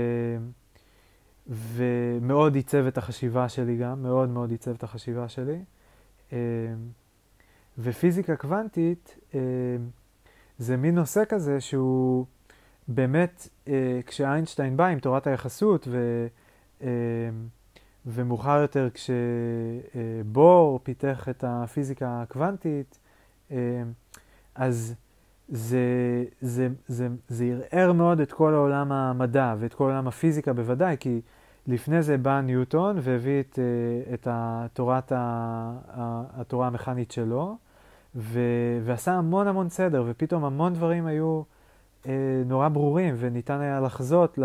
ומאוד 1.48 2.54
עיצב 2.54 2.86
את 2.86 2.98
החשיבה 2.98 3.48
שלי 3.48 3.76
גם, 3.76 4.02
מאוד 4.02 4.28
מאוד 4.28 4.50
עיצב 4.50 4.70
את 4.70 4.82
החשיבה 4.82 5.28
שלי. 5.28 5.58
אה, 6.32 6.38
ופיזיקה 7.78 8.36
קוונטית 8.36 9.18
אה, 9.34 9.40
זה 10.58 10.76
מין 10.76 10.94
נושא 10.94 11.22
כזה 11.28 11.60
שהוא 11.60 12.26
באמת, 12.88 13.48
אה, 13.68 14.00
כשאיינשטיין 14.06 14.76
בא 14.76 14.86
עם 14.86 14.98
תורת 14.98 15.26
היחסות, 15.26 15.88
ו, 15.90 16.26
ומאוחר 18.06 18.58
יותר 18.60 18.88
כשבור 18.94 20.80
פיתח 20.82 21.28
את 21.28 21.44
הפיזיקה 21.46 22.22
הקוונטית, 22.22 22.98
אז 24.54 24.94
זה, 25.48 25.78
זה, 26.40 26.68
זה, 26.88 27.08
זה 27.28 27.58
ערער 27.70 27.92
מאוד 27.92 28.20
את 28.20 28.32
כל 28.32 28.54
העולם 28.54 28.92
המדע 28.92 29.54
ואת 29.58 29.74
כל 29.74 29.84
עולם 29.84 30.08
הפיזיקה 30.08 30.52
בוודאי, 30.52 30.96
כי 31.00 31.20
לפני 31.66 32.02
זה 32.02 32.18
בא 32.18 32.40
ניוטון 32.40 32.96
והביא 33.00 33.40
את, 33.40 33.58
אה, 33.58 34.14
את 34.14 34.28
התורת, 34.30 35.12
התורה 36.36 36.66
המכנית 36.66 37.10
שלו, 37.10 37.56
ו- 38.14 38.80
ועשה 38.84 39.12
המון 39.12 39.48
המון 39.48 39.68
סדר, 39.68 40.04
ופתאום 40.06 40.44
המון 40.44 40.74
דברים 40.74 41.06
היו 41.06 41.42
אה, 42.06 42.12
נורא 42.46 42.68
ברורים, 42.68 43.14
וניתן 43.18 43.60
היה 43.60 43.80
לחזות 43.80 44.38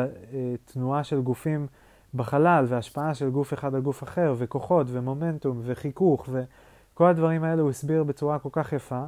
אה, 0.94 1.04
של 1.04 1.22
גופים 1.22 1.68
בחלל, 2.14 2.66
והשפעה 2.68 3.14
של 3.14 3.30
גוף 3.30 3.54
אחד 3.54 3.76
על 3.76 3.82
גוף 3.82 4.04
אחר, 4.04 4.34
וכוחות, 4.38 4.88
ומומנטום, 4.90 5.60
וחיכוך, 5.64 6.30
וכל 6.32 7.06
הדברים 7.06 7.44
האלה 7.44 7.62
הוא 7.62 7.70
הסביר 7.70 8.04
בצורה 8.04 8.40
כל 8.40 8.50
כך 8.52 8.74
יפה. 8.74 9.06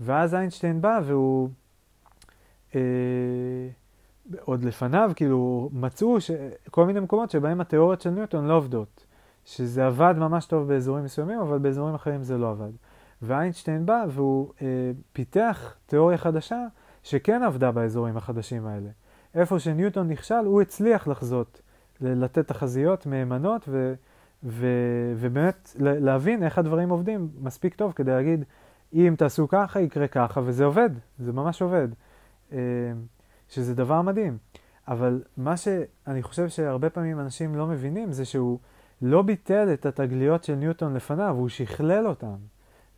ואז 0.00 0.34
איינשטיין 0.34 0.80
בא 0.80 1.00
והוא, 1.04 1.48
אה, 2.74 2.80
עוד 4.40 4.64
לפניו, 4.64 5.12
כאילו, 5.16 5.70
מצאו 5.72 6.20
ש... 6.20 6.30
כל 6.70 6.86
מיני 6.86 7.00
מקומות 7.00 7.30
שבהם 7.30 7.60
התיאוריות 7.60 8.00
של 8.00 8.10
ניוטון 8.10 8.46
לא 8.46 8.54
עובדות. 8.54 9.06
שזה 9.44 9.86
עבד 9.86 10.14
ממש 10.18 10.46
טוב 10.46 10.68
באזורים 10.68 11.04
מסוימים, 11.04 11.40
אבל 11.40 11.58
באזורים 11.58 11.94
אחרים 11.94 12.22
זה 12.22 12.38
לא 12.38 12.50
עבד. 12.50 12.70
ואיינשטיין 13.22 13.86
בא 13.86 14.04
והוא 14.08 14.52
אה, 14.62 14.66
פיתח 15.12 15.74
תיאוריה 15.86 16.18
חדשה 16.18 16.66
שכן 17.02 17.42
עבדה 17.42 17.72
באזורים 17.72 18.16
החדשים 18.16 18.66
האלה. 18.66 18.88
איפה 19.34 19.58
שניוטון 19.58 20.08
נכשל, 20.08 20.44
הוא 20.44 20.62
הצליח 20.62 21.08
לחזות, 21.08 21.60
לתת 22.00 22.48
תחזיות 22.48 23.06
מהימנות, 23.06 23.64
ו, 23.68 23.94
ו, 24.44 24.66
ובאמת 25.16 25.76
להבין 25.78 26.42
איך 26.42 26.58
הדברים 26.58 26.90
עובדים 26.90 27.28
מספיק 27.40 27.74
טוב 27.74 27.92
כדי 27.92 28.10
להגיד, 28.10 28.44
אם 28.94 29.14
תעשו 29.18 29.48
ככה, 29.48 29.80
יקרה 29.80 30.08
ככה, 30.08 30.40
וזה 30.44 30.64
עובד, 30.64 30.90
זה 31.18 31.32
ממש 31.32 31.62
עובד. 31.62 31.88
אה, 32.52 32.58
שזה 33.48 33.74
דבר 33.74 34.02
מדהים. 34.02 34.38
אבל 34.88 35.22
מה 35.36 35.56
שאני 35.56 36.22
חושב 36.22 36.48
שהרבה 36.48 36.90
פעמים 36.90 37.20
אנשים 37.20 37.54
לא 37.54 37.66
מבינים 37.66 38.12
זה 38.12 38.24
שהוא 38.24 38.58
לא 39.02 39.22
ביטל 39.22 39.72
את 39.72 39.86
התגליות 39.86 40.44
של 40.44 40.54
ניוטון 40.54 40.94
לפניו, 40.94 41.34
הוא 41.38 41.48
שכלל 41.48 42.06
אותן. 42.06 42.36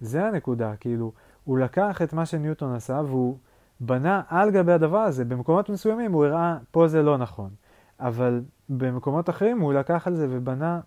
זה 0.01 0.27
הנקודה, 0.27 0.77
כאילו, 0.77 1.13
הוא 1.45 1.59
לקח 1.59 2.03
את 2.03 2.13
מה 2.13 2.27
שניוטון 2.27 2.75
עשה 2.75 3.01
והוא 3.07 3.39
בנה 3.81 4.23
על 4.29 4.51
גבי 4.51 4.73
הדבר 4.73 4.99
הזה. 4.99 5.25
במקומות 5.25 5.69
מסוימים 5.69 6.13
הוא 6.13 6.25
הראה, 6.25 6.57
פה 6.71 6.89
זה 6.89 7.03
לא 7.03 7.19
נכון. 7.19 7.51
אבל 8.01 8.43
במקומות 8.69 9.31
אחרים 9.31 9.61
הוא 9.61 9.73
לקח 9.73 10.07
על 10.07 10.17
זה 10.17 10.27
ובנה 10.31 10.81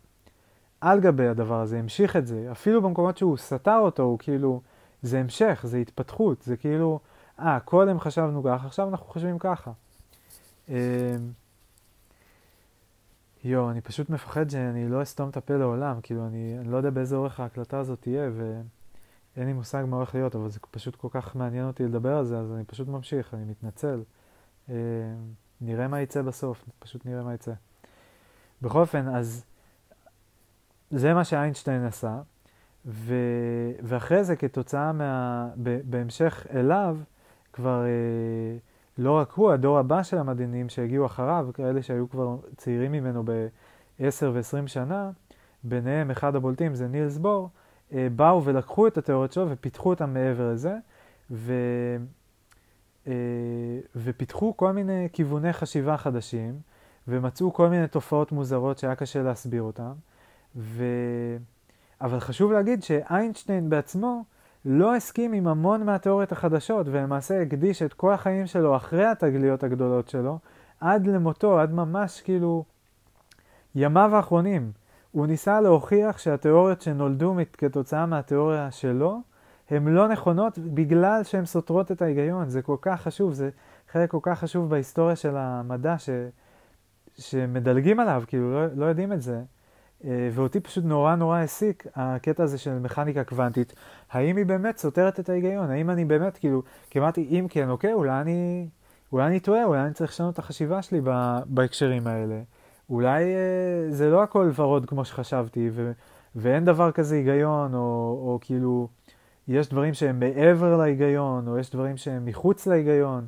על 0.82 1.00
גבי 1.00 1.28
הדבר 1.28 1.62
הזה, 1.62 1.80
המשיך 1.80 2.16
את 2.16 2.28
זה. 2.28 2.48
אפילו 2.52 2.82
במקומות 2.82 3.18
שהוא 3.18 3.38
סתר 3.38 3.78
אותו, 3.78 4.04
הוא 4.04 4.20
כאילו, 4.20 4.62
זה 5.02 5.20
המשך, 5.20 5.62
זה 5.64 5.78
התפתחות, 5.78 6.42
זה 6.42 6.58
כאילו, 6.58 7.00
אה, 7.40 7.60
קודם 7.60 8.00
חשבנו 8.00 8.44
ככה, 8.44 8.68
עכשיו 8.68 8.90
אנחנו 8.90 9.06
חושבים 9.06 9.40
ככה. 9.40 9.72
אמ, 10.70 10.76
יואו, 13.44 13.72
אני 13.72 13.82
פשוט 13.82 14.10
מפחד 14.10 14.50
שאני 14.50 14.90
לא 14.90 15.02
אסתום 15.02 15.30
את 15.30 15.38
הפה 15.38 15.56
לעולם, 15.56 16.02
כאילו, 16.02 16.28
אני, 16.28 16.56
אני 16.60 16.72
לא 16.72 16.78
יודע 16.78 16.90
באיזה 16.90 17.16
אורך 17.16 17.40
ההקלטה 17.40 17.80
הזאת 17.80 18.02
תהיה, 18.02 18.30
ואין 18.36 19.48
לי 19.48 19.54
מושג 19.54 19.84
מה 19.88 19.98
הולך 19.98 20.16
להיות, 20.16 20.36
אבל 20.36 20.50
זה 20.50 20.60
פשוט 20.72 20.96
כל 20.96 21.08
כך 21.12 21.36
מעניין 21.36 21.66
אותי 21.66 21.84
לדבר 21.84 22.18
על 22.18 22.26
זה, 22.26 22.40
אז 22.40 22.52
אני 22.52 22.64
פשוט 22.64 22.88
ממשיך, 22.88 23.34
אני 23.34 23.44
מתנצל. 23.46 24.02
אמ, 24.70 24.76
נראה 25.62 25.88
מה 25.88 26.02
יצא 26.02 26.22
בסוף, 26.22 26.66
פשוט 26.80 27.06
נראה 27.06 27.24
מה 27.24 27.34
יצא. 27.34 27.54
בכל 28.62 28.80
אופן, 28.80 29.08
אז 29.08 29.46
זה 30.92 31.14
מה 31.14 31.24
שאיינשטיין 31.24 31.86
עשה, 31.86 32.22
ו, 32.86 33.16
ואחרי 33.84 34.24
זה, 34.24 34.36
כתוצאה 34.36 34.92
מה... 34.92 35.48
ב, 35.64 35.80
בהמשך 35.84 36.48
אליו, 36.54 36.98
כבר 37.54 37.84
אה, 37.86 38.58
לא 38.98 39.12
רק 39.12 39.32
הוא, 39.32 39.52
הדור 39.52 39.80
הבא 39.80 40.04
של 40.04 40.18
המדענים 40.18 40.70
שהגיעו 40.70 41.06
אחריו, 41.06 41.48
כאלה 41.54 41.82
שהיו 41.82 42.10
כבר 42.10 42.38
צעירים 42.58 42.92
ממנו 42.92 43.24
ב-10 43.26 44.26
ו-20 44.34 44.68
שנה, 44.68 45.12
ביניהם 45.64 46.12
אחד 46.12 46.36
הבולטים 46.36 46.76
זה 46.76 46.88
נילס 46.88 47.18
בור, 47.18 47.50
אה, 47.94 48.08
באו 48.16 48.46
ולקחו 48.46 48.88
את 48.88 48.98
התיאוריות 48.98 49.34
שלו 49.34 49.50
ופיתחו 49.50 49.90
אותן 49.90 50.14
מעבר 50.14 50.52
לזה, 50.52 50.76
ו... 51.32 51.54
אה, 53.08 53.14
ופיתחו 53.96 54.58
כל 54.58 54.72
מיני 54.72 55.08
כיווני 55.14 55.54
חשיבה 55.54 55.98
חדשים, 55.98 56.60
ומצאו 57.08 57.54
כל 57.54 57.70
מיני 57.70 57.88
תופעות 57.88 58.32
מוזרות 58.32 58.78
שהיה 58.78 58.96
קשה 58.96 59.22
להסביר 59.22 59.62
אותן. 59.62 59.92
ו... 60.56 60.84
אבל 62.02 62.20
חשוב 62.20 62.52
להגיד 62.52 62.84
שאיינשטיין 62.84 63.70
בעצמו 63.70 64.24
לא 64.66 64.96
הסכים 64.96 65.34
עם 65.34 65.48
המון 65.48 65.84
מהתיאוריות 65.84 66.32
החדשות, 66.32 66.88
ולמעשה 66.90 67.42
הקדיש 67.42 67.82
את 67.82 67.94
כל 67.94 68.14
החיים 68.14 68.48
שלו 68.48 68.76
אחרי 68.76 69.06
התגליות 69.06 69.64
הגדולות 69.64 70.10
שלו, 70.10 70.40
עד 70.80 71.08
למותו, 71.08 71.60
עד 71.60 71.72
ממש 71.72 72.22
כאילו 72.22 72.66
ימיו 73.76 74.16
האחרונים. 74.16 74.72
הוא 75.12 75.28
ניסה 75.28 75.62
להוכיח 75.62 76.18
שהתיאוריות 76.18 76.82
שנולדו 76.82 77.36
כתוצאה 77.54 78.06
מהתיאוריה 78.06 78.72
שלו, 78.72 79.22
הן 79.70 79.88
לא 79.88 80.08
נכונות 80.08 80.58
בגלל 80.58 81.24
שהן 81.24 81.46
סותרות 81.46 81.92
את 81.92 82.02
ההיגיון. 82.02 82.50
זה 82.50 82.62
כל 82.62 82.76
כך 82.82 83.02
חשוב, 83.02 83.34
זה 83.34 83.50
חלק 83.92 84.12
כל 84.12 84.20
כך 84.22 84.40
חשוב 84.40 84.70
בהיסטוריה 84.70 85.16
של 85.16 85.38
המדע 85.38 85.98
ש... 85.98 86.10
שמדלגים 87.18 88.00
עליו, 88.00 88.24
כאילו 88.28 88.54
לא, 88.54 88.66
לא 88.76 88.86
יודעים 88.86 89.14
את 89.14 89.22
זה. 89.22 89.42
אה, 90.06 90.30
ואותי 90.32 90.60
פשוט 90.60 90.84
נורא 90.86 91.16
נורא 91.16 91.38
העסיק 91.38 91.88
הקטע 91.96 92.44
הזה 92.44 92.58
של 92.58 92.80
מכניקה 92.80 93.24
קוונטית. 93.24 93.74
האם 94.12 94.38
היא 94.38 94.46
באמת 94.46 94.78
סותרת 94.78 95.20
את 95.20 95.30
ההיגיון? 95.30 95.70
האם 95.70 95.90
אני 95.90 96.06
באמת, 96.06 96.38
כאילו, 96.38 96.64
כי 96.90 97.00
אמרתי, 97.00 97.28
אם 97.30 97.48
כן, 97.50 97.70
אוקיי, 97.70 97.94
אולי 97.94 98.22
אני, 98.22 98.68
אולי 99.12 99.28
אני 99.28 99.40
טועה, 99.40 99.66
אולי 99.66 99.82
אני 99.82 99.94
צריך 99.94 100.12
לשנות 100.12 100.34
את 100.34 100.40
החשיבה 100.40 100.82
שלי 100.82 101.02
בהקשרים 101.46 102.08
האלה. 102.08 102.42
אולי 102.90 103.24
אה, 103.24 103.92
זה 103.92 104.10
לא 104.10 104.24
הכל 104.24 104.52
ורוד 104.56 104.86
כמו 104.86 105.06
שחשבתי, 105.06 105.70
ו, 105.74 105.92
ואין 106.36 106.66
דבר 106.66 106.92
כזה 106.92 107.16
היגיון, 107.16 107.74
או, 107.74 107.80
או 108.22 108.40
כאילו, 108.42 108.88
יש 109.48 109.70
דברים 109.70 109.94
שהם 109.94 110.20
מעבר 110.20 110.78
להיגיון, 110.78 111.48
או 111.48 111.58
יש 111.58 111.72
דברים 111.72 111.98
שהם 111.98 112.26
מחוץ 112.26 112.68
להיגיון, 112.68 113.26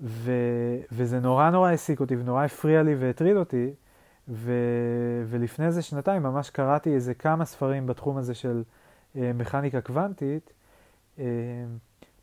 ו, 0.00 0.32
וזה 0.92 1.20
נורא 1.20 1.50
נורא 1.50 1.68
העסיק 1.68 2.00
אותי, 2.00 2.16
ונורא 2.16 2.44
הפריע 2.44 2.82
לי 2.82 2.94
והטריד 2.94 3.36
אותי. 3.36 3.70
ו, 4.28 4.52
ולפני 5.28 5.66
איזה 5.66 5.82
שנתיים 5.82 6.22
ממש 6.22 6.50
קראתי 6.50 6.94
איזה 6.94 7.14
כמה 7.14 7.44
ספרים 7.44 7.86
בתחום 7.86 8.16
הזה 8.16 8.34
של 8.34 8.62
אה, 9.16 9.32
מכניקה 9.34 9.80
קוונטית, 9.80 10.52
אה, 11.18 11.24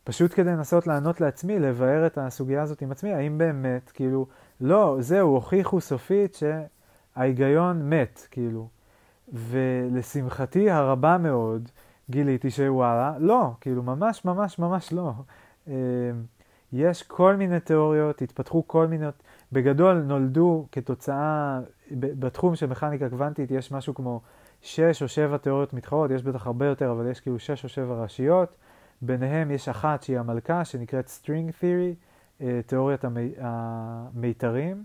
פשוט 0.04 0.34
כדי 0.34 0.50
לנסות 0.50 0.88
לענות 0.88 1.22
לעצמי, 1.22 1.60
לבאר 1.60 2.08
את 2.08 2.18
הסוגיה 2.18 2.62
הזאת 2.62 2.82
עם 2.82 2.92
עצמי, 2.92 3.14
האם 3.14 3.38
באמת, 3.38 3.92
כאילו, 3.94 4.28
לא, 4.62 4.98
זהו, 5.00 5.30
הוכיחו 5.30 5.82
סופית 5.82 6.38
שההיגיון 7.16 7.90
מת, 7.90 8.28
כאילו. 8.32 8.68
ולשמחתי 9.34 10.70
הרבה 10.72 11.18
מאוד, 11.18 11.70
גיליתי 12.10 12.52
שוואלה, 12.52 13.14
לא, 13.20 13.52
כאילו, 13.62 13.84
ממש 13.84 14.26
ממש 14.26 14.60
ממש 14.60 14.94
לא. 14.94 15.12
אה, 15.68 15.74
יש 16.74 17.04
כל 17.04 17.36
מיני 17.36 17.60
תיאוריות, 17.60 18.22
התפתחו 18.22 18.68
כל 18.68 18.88
מיני, 18.88 19.06
בגדול 19.52 20.02
נולדו 20.02 20.66
כתוצאה 20.72 21.60
בתחום 21.92 22.56
של 22.56 22.66
מכניקה 22.66 23.10
קוונטית 23.10 23.52
יש 23.52 23.72
משהו 23.72 23.94
כמו 23.94 24.22
שש 24.62 25.04
או 25.04 25.08
שבע 25.08 25.38
תיאוריות 25.38 25.74
מתחרות, 25.74 26.12
יש 26.12 26.24
בטח 26.24 26.48
הרבה 26.48 26.66
יותר, 26.66 26.92
אבל 26.92 27.12
יש 27.12 27.20
כאילו 27.20 27.40
שש 27.40 27.64
או 27.64 27.70
שבע 27.70 28.02
ראשיות. 28.02 28.56
ביניהם 29.02 29.52
יש 29.52 29.70
אחת 29.70 30.04
שהיא 30.04 30.20
המלכה, 30.20 30.66
שנקראת 30.66 31.08
String 31.08 31.62
Theory, 31.62 31.96
אה, 32.42 32.60
תיאוריית 32.66 33.06
המיתרים. 33.38 34.84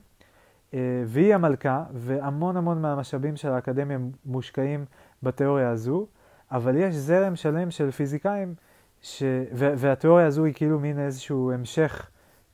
אה, 0.74 1.02
והיא 1.06 1.34
המלכה, 1.34 1.84
והמון 1.92 2.56
המון 2.56 2.82
מהמשאבים 2.82 3.36
של 3.36 3.48
האקדמיה 3.48 3.98
מושקעים 4.24 4.84
בתיאוריה 5.22 5.70
הזו, 5.70 6.06
אבל 6.50 6.76
יש 6.76 6.94
זרם 6.94 7.36
שלם 7.36 7.70
של 7.70 7.90
פיזיקאים, 7.90 8.54
ש... 9.02 9.22
והתיאוריה 9.52 10.26
הזו 10.26 10.44
היא 10.44 10.54
כאילו 10.54 10.80
מין 10.80 10.98
איזשהו 10.98 11.52
המשך 11.52 12.10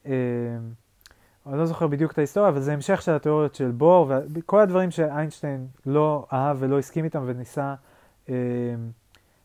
אה, 0.07 0.13
אני 1.49 1.59
לא 1.59 1.67
זוכר 1.67 1.87
בדיוק 1.87 2.13
את 2.13 2.19
ההיסטוריה, 2.19 2.49
אבל 2.49 2.61
זה 2.61 2.73
המשך 2.73 3.03
של 3.03 3.13
התיאוריות 3.13 3.55
של 3.55 3.71
בור, 3.71 4.13
וכל 4.35 4.61
הדברים 4.61 4.91
שאיינשטיין 4.91 5.67
לא 5.87 6.27
אהב 6.33 6.57
ולא 6.61 6.79
הסכים 6.79 7.05
איתם 7.05 7.23
וניסה 7.27 7.75
אה, 8.29 8.35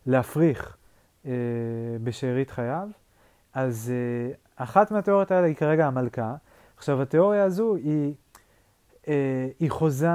להפריך 0.05 0.77
אה, 1.25 1.31
בשארית 2.03 2.51
חייו. 2.51 2.87
אז 3.53 3.91
אה, 3.93 4.33
אחת 4.63 4.91
מהתיאוריות 4.91 5.31
האלה 5.31 5.47
היא 5.47 5.55
כרגע 5.55 5.87
המלכה. 5.87 6.35
עכשיו, 6.77 7.01
התיאוריה 7.01 7.43
הזו 7.43 7.75
היא, 7.75 8.13
אה, 9.07 9.47
היא 9.59 9.71
חוזה, 9.71 10.09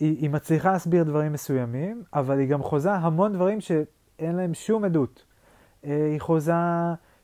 היא, 0.00 0.18
היא 0.18 0.30
מצליחה 0.30 0.72
להסביר 0.72 1.04
דברים 1.04 1.32
מסוימים, 1.32 2.02
אבל 2.14 2.38
היא 2.38 2.48
גם 2.48 2.62
חוזה 2.62 2.92
המון 2.92 3.32
דברים 3.32 3.60
שאין 3.60 4.36
להם 4.36 4.54
שום 4.54 4.84
עדות. 4.84 5.24
אה, 5.84 6.08
היא 6.12 6.20
חוזה 6.20 6.52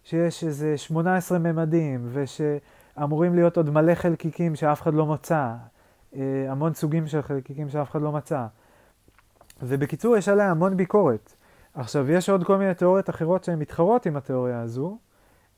שיש 0.05 0.45
איזה 0.45 0.77
18 0.79 1.39
ממדים, 1.39 2.09
וש... 2.13 2.41
אמורים 3.03 3.35
להיות 3.35 3.57
עוד 3.57 3.71
מלא 3.71 3.95
חלקיקים 3.95 4.57
שאף 4.57 4.83
אחד 4.83 4.95
לא 4.95 5.07
מצא, 5.07 5.55
אה, 6.17 6.21
המון 6.49 6.75
סוגים 6.75 7.07
של 7.07 7.23
חלקיקים 7.23 7.69
שאף 7.69 7.91
אחד 7.91 8.03
לא 8.03 8.13
מצא. 8.13 8.47
ובקיצור, 9.63 10.17
יש 10.17 10.29
עליה 10.29 10.51
המון 10.51 10.77
ביקורת. 10.77 11.35
עכשיו, 11.75 12.11
יש 12.11 12.31
עוד 12.31 12.45
כל 12.45 12.57
מיני 12.57 12.75
תיאוריות 12.75 13.11
אחרות 13.11 13.45
שהן 13.45 13.59
מתחרות 13.59 14.07
עם 14.07 14.17
התיאוריה 14.17 14.61
הזו, 14.61 14.99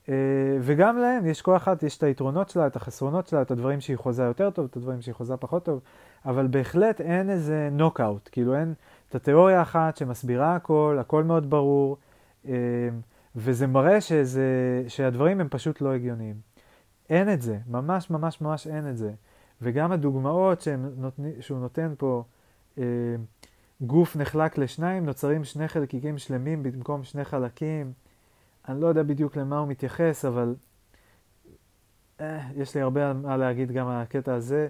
אה, 0.08 0.14
וגם 0.60 0.98
להן 0.98 1.26
יש 1.26 1.42
כל 1.42 1.56
אחת, 1.56 1.82
יש 1.82 1.98
את 1.98 2.02
היתרונות 2.02 2.48
שלה, 2.48 2.66
את 2.66 2.76
החסרונות 2.76 3.26
שלה, 3.26 3.42
את 3.42 3.50
הדברים 3.50 3.80
שהיא 3.80 3.96
חוזה 3.96 4.22
יותר 4.22 4.50
טוב, 4.50 4.66
את 4.70 4.76
הדברים 4.76 5.02
שהיא 5.02 5.14
חוזה 5.14 5.36
פחות 5.36 5.64
טוב, 5.64 5.80
אבל 6.24 6.46
בהחלט 6.46 7.00
אין 7.00 7.30
איזה 7.30 7.68
נוקאוט, 7.72 8.28
כאילו 8.32 8.54
אין 8.54 8.74
את 9.08 9.14
התיאוריה 9.14 9.62
אחת 9.62 9.96
שמסבירה 9.96 10.56
הכל, 10.56 10.96
הכל 11.00 11.24
מאוד 11.24 11.50
ברור, 11.50 11.96
אה, 12.48 12.54
וזה 13.36 13.66
מראה 13.66 14.00
שזה, 14.00 14.44
שהדברים 14.88 15.40
הם 15.40 15.48
פשוט 15.50 15.80
לא 15.80 15.92
הגיוניים. 15.92 16.49
אין 17.10 17.32
את 17.32 17.42
זה, 17.42 17.58
ממש 17.66 18.10
ממש 18.10 18.40
ממש 18.40 18.66
אין 18.66 18.90
את 18.90 18.96
זה. 18.96 19.12
וגם 19.62 19.92
הדוגמאות 19.92 20.68
נותני, 20.96 21.32
שהוא 21.40 21.58
נותן 21.58 21.94
פה, 21.98 22.24
אה, 22.78 22.84
גוף 23.80 24.16
נחלק 24.16 24.58
לשניים, 24.58 25.06
נוצרים 25.06 25.44
שני 25.44 25.68
חלקיקים 25.68 26.18
שלמים 26.18 26.62
במקום 26.62 27.04
שני 27.04 27.24
חלקים. 27.24 27.92
אני 28.68 28.80
לא 28.80 28.86
יודע 28.86 29.02
בדיוק 29.02 29.36
למה 29.36 29.58
הוא 29.58 29.68
מתייחס, 29.68 30.24
אבל 30.24 30.54
אה, 32.20 32.40
יש 32.56 32.74
לי 32.74 32.80
הרבה 32.80 33.12
מה 33.12 33.36
להגיד 33.36 33.72
גם 33.72 33.88
על 33.88 34.02
הקטע 34.02 34.34
הזה. 34.34 34.68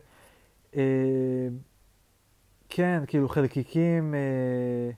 אה, 0.77 1.49
כן, 2.69 3.03
כאילו 3.07 3.29
חלקיקים 3.29 4.15
אה, 4.15 4.91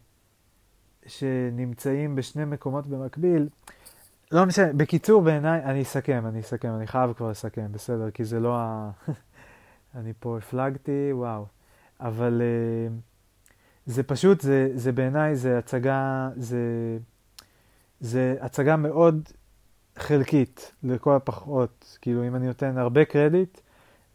שנמצאים 1.07 2.15
בשני 2.17 2.45
מקומות 2.45 2.87
במקביל. 2.87 3.49
לא 4.33 4.47
משנה, 4.47 4.73
בקיצור 4.73 5.23
בעיניי, 5.23 5.65
אני 5.65 5.83
אסכם, 5.83 6.27
אני 6.27 6.41
אסכם, 6.41 6.75
אני 6.77 6.87
חייב 6.87 7.13
כבר 7.13 7.31
לסכם, 7.31 7.73
בסדר, 7.73 8.11
כי 8.11 8.25
זה 8.25 8.41
לא, 8.41 8.57
ה... 8.57 8.91
אני 9.97 10.13
פה 10.21 10.39
הפלגתי, 10.39 11.13
וואו. 11.13 11.47
אבל 12.01 12.43
אה, 12.43 12.95
זה 13.87 14.03
פשוט, 14.03 14.41
זה, 14.41 14.71
זה 14.75 14.93
בעיניי, 14.93 15.37
זה 15.37 15.59
הצגה, 15.59 16.29
זה, 16.37 16.59
זה 18.01 18.37
הצגה 18.41 18.77
מאוד 18.77 19.29
חלקית, 19.97 20.73
לכל 20.83 21.17
הפחות. 21.17 21.99
כאילו, 22.01 22.27
אם 22.27 22.37
אני 22.37 22.47
נותן 22.47 22.79
הרבה 22.79 23.05
קרדיט, 23.05 23.61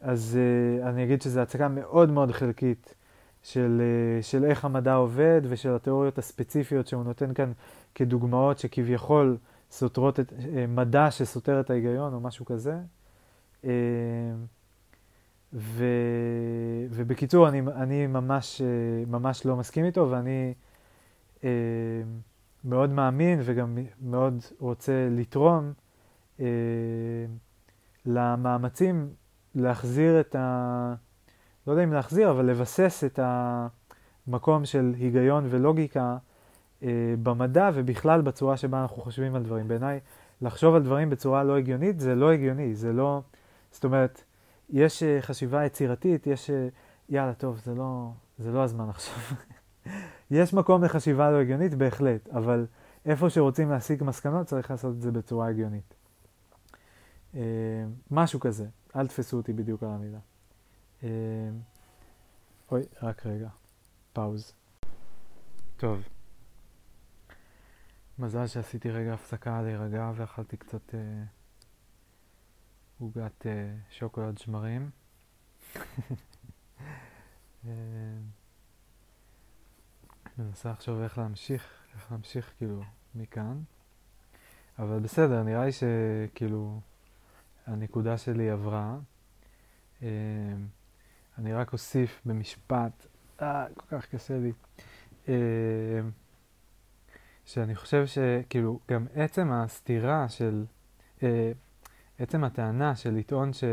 אז 0.01 0.37
uh, 0.37 0.87
אני 0.87 1.03
אגיד 1.03 1.21
שזו 1.21 1.39
הצגה 1.39 1.67
מאוד 1.67 2.11
מאוד 2.11 2.31
חלקית 2.31 2.95
של, 3.43 3.81
uh, 3.81 4.23
של 4.23 4.45
איך 4.45 4.65
המדע 4.65 4.93
עובד 4.93 5.41
ושל 5.43 5.75
התיאוריות 5.75 6.17
הספציפיות 6.17 6.87
שהוא 6.87 7.03
נותן 7.03 7.33
כאן 7.33 7.51
כדוגמאות 7.95 8.59
שכביכול 8.59 9.37
סותרות 9.71 10.19
את, 10.19 10.29
uh, 10.31 10.33
מדע 10.67 11.11
שסותר 11.11 11.59
את 11.59 11.69
ההיגיון 11.69 12.13
או 12.13 12.19
משהו 12.19 12.45
כזה. 12.45 12.79
Uh, 13.63 13.67
ו, 15.53 15.85
ובקיצור, 16.89 17.47
אני, 17.47 17.61
אני 17.75 18.07
ממש, 18.07 18.61
uh, 18.61 19.09
ממש 19.09 19.45
לא 19.45 19.55
מסכים 19.55 19.85
איתו 19.85 20.09
ואני 20.11 20.53
מאוד 22.63 22.89
מאמין 22.89 23.39
וגם 23.43 23.77
מאוד 24.01 24.33
רוצה 24.59 25.07
לתרום 25.11 25.73
למאמצים 28.05 29.09
להחזיר 29.55 30.19
את 30.19 30.35
ה... 30.35 30.95
לא 31.67 31.71
יודע 31.71 31.83
אם 31.83 31.93
להחזיר, 31.93 32.31
אבל 32.31 32.45
לבסס 32.45 33.03
את 33.03 33.19
המקום 34.27 34.65
של 34.65 34.93
היגיון 34.97 35.47
ולוגיקה 35.49 36.01
אה, 36.01 36.17
במדע 37.23 37.69
ובכלל 37.73 38.21
בצורה 38.21 38.57
שבה 38.57 38.81
אנחנו 38.81 39.01
חושבים 39.01 39.35
על 39.35 39.43
דברים. 39.43 39.67
בעיניי, 39.67 39.99
לחשוב 40.41 40.75
על 40.75 40.83
דברים 40.83 41.09
בצורה 41.09 41.43
לא 41.43 41.57
הגיונית 41.57 41.99
זה 41.99 42.15
לא 42.15 42.31
הגיוני, 42.31 42.75
זה 42.75 42.93
לא... 42.93 43.21
זאת 43.71 43.85
אומרת, 43.85 44.23
יש 44.69 45.03
אה, 45.03 45.21
חשיבה 45.21 45.65
יצירתית, 45.65 46.27
יש... 46.27 46.49
אה, 46.49 46.67
יאללה, 47.09 47.33
טוב, 47.33 47.57
זה 47.57 47.75
לא, 47.75 48.11
זה 48.37 48.51
לא 48.51 48.63
הזמן 48.63 48.89
עכשיו. 48.89 49.15
יש 50.31 50.53
מקום 50.53 50.83
לחשיבה 50.83 51.31
לא 51.31 51.37
הגיונית, 51.37 51.75
בהחלט, 51.75 52.29
אבל 52.29 52.65
איפה 53.05 53.29
שרוצים 53.29 53.69
להסיק 53.69 54.01
מסקנות 54.01 54.47
צריך 54.47 54.71
לעשות 54.71 54.95
את 54.95 55.01
זה 55.01 55.11
בצורה 55.11 55.47
הגיונית. 55.47 55.93
אה, 57.35 57.41
משהו 58.11 58.39
כזה. 58.39 58.65
אל 58.95 59.07
תפסו 59.07 59.37
אותי 59.37 59.53
בדיוק 59.53 59.83
על 59.83 59.89
המילה. 59.89 60.19
אה, 61.03 61.09
אוי, 62.71 62.81
רק 63.01 63.25
רגע. 63.25 63.49
פאוז. 64.13 64.53
טוב. 65.77 66.16
מזל 68.19 68.47
שעשיתי 68.47 68.91
רגע 68.91 69.13
הפסקה 69.13 69.61
להירגע 69.61 70.11
ואכלתי 70.15 70.57
קצת 70.57 70.95
אה, 70.95 71.23
עוגת 72.99 73.45
אה, 73.45 73.75
שוקולד 73.89 74.37
שמרים. 74.37 74.89
מנסה 80.37 80.71
לחשוב 80.71 81.01
איך 81.01 81.17
להמשיך, 81.17 81.63
איך 81.95 82.11
להמשיך 82.11 82.53
כאילו 82.57 82.83
מכאן. 83.15 83.61
אבל 84.79 84.99
בסדר, 84.99 85.43
נראה 85.43 85.65
לי 85.65 85.71
שכאילו 85.71 86.79
הנקודה 87.67 88.17
שלי 88.17 88.49
עברה. 88.49 88.97
אה, 90.03 90.07
אני 91.37 91.53
רק 91.53 91.73
אוסיף 91.73 92.21
במשפט, 92.25 93.07
אה, 93.41 93.65
כל 93.73 93.85
כך 93.89 94.05
קשה 94.05 94.37
לי, 94.37 94.51
אה, 95.27 95.99
שאני 97.47 97.75
חושב 97.75 98.05
שכאילו 98.05 98.79
גם 98.91 99.05
עצם 99.15 99.51
הסתירה 99.51 100.29
של, 100.29 100.65
אה, 101.23 101.51
עצם 102.19 102.43
הטענה 102.43 102.95
של 102.95 103.13
לטעון 103.13 103.51
ש... 103.53 103.63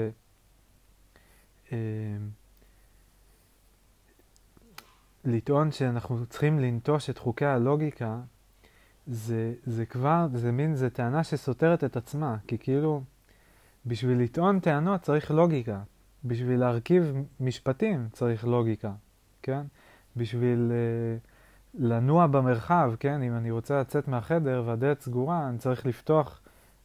לטעון 5.25 5.73
שאנחנו 5.73 6.27
צריכים 6.27 6.59
לנטוש 6.59 7.11
את 7.11 7.19
חוקי 7.19 7.45
הלוגיקה, 7.45 8.21
זה, 9.07 9.55
זה 9.65 9.87
כבר, 9.87 10.27
זה 10.35 10.53
מין, 10.53 10.75
זה 10.75 10.91
טענה 10.91 11.25
שסותרת 11.25 11.85
את 11.85 11.97
עצמה, 11.97 12.37
כי 12.47 12.59
כאילו, 12.59 13.03
בשביל 13.87 14.19
לטעון 14.19 14.61
טענות 14.61 15.01
צריך 15.01 15.31
לוגיקה. 15.31 15.83
בשביל 16.25 16.61
להרכיב 16.61 17.15
משפטים 17.41 18.09
צריך 18.13 18.45
לוגיקה, 18.45 18.93
כן? 19.43 19.63
בשביל 20.17 20.73
uh, 20.73 21.34
לנוע 21.79 22.27
במרחב, 22.27 22.93
כן? 23.01 23.23
אם 23.23 23.37
אני 23.37 23.51
רוצה 23.51 23.81
לצאת 23.81 24.09
מהחדר 24.09 24.63
והדלת 24.67 25.01
סגורה, 25.01 25.49
אני 25.49 25.59
צריך 25.59 25.87
לפתוח 25.87 26.41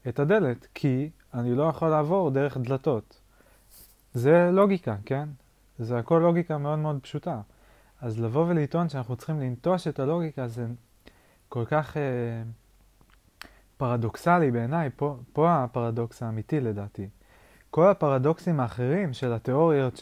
את 0.08 0.20
הדלת, 0.20 0.68
כי 0.74 1.10
אני 1.34 1.56
לא 1.56 1.64
יכול 1.64 1.90
לעבור 1.90 2.32
דרך 2.32 2.58
דלתות. 2.58 3.22
זה 4.14 4.50
לוגיקה, 4.52 4.96
כן? 5.06 5.30
זה 5.80 5.98
הכל 5.98 6.20
לוגיקה 6.24 6.58
מאוד 6.58 6.80
מאוד 6.80 7.00
פשוטה. 7.02 7.42
אז 8.02 8.20
לבוא 8.20 8.46
ולטעון 8.48 8.90
שאנחנו 8.90 9.16
צריכים 9.16 9.40
לנטוש 9.40 9.88
את 9.88 10.00
הלוגיקה 10.00 10.48
זה 10.48 10.68
כל 11.50 11.66
כך... 11.66 11.98
Uh, 11.98 12.00
פרדוקסלי 13.80 14.52
בעיניי, 14.52 14.90
פה, 14.96 15.18
פה 15.34 15.64
הפרדוקס 15.64 16.24
האמיתי 16.24 16.60
לדעתי. 16.60 17.08
כל 17.70 17.88
הפרדוקסים 17.88 18.60
האחרים 18.60 19.14
של 19.14 19.34
התיאוריות, 19.34 20.02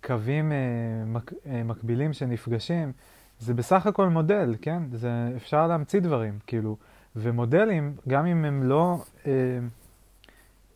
שקווים 0.00 0.52
אה, 0.52 0.56
מק, 1.06 1.32
אה, 1.46 1.62
מקבילים 1.62 2.12
שנפגשים, 2.12 2.92
זה 3.40 3.54
בסך 3.54 3.86
הכל 3.86 4.08
מודל, 4.08 4.54
כן? 4.62 4.82
זה, 4.92 5.32
אפשר 5.36 5.66
להמציא 5.66 6.00
דברים, 6.00 6.38
כאילו. 6.46 6.76
ומודלים, 7.16 7.94
גם 8.08 8.26
אם 8.26 8.44
הם 8.44 8.62
לא, 8.62 9.04
אה, 9.26 9.32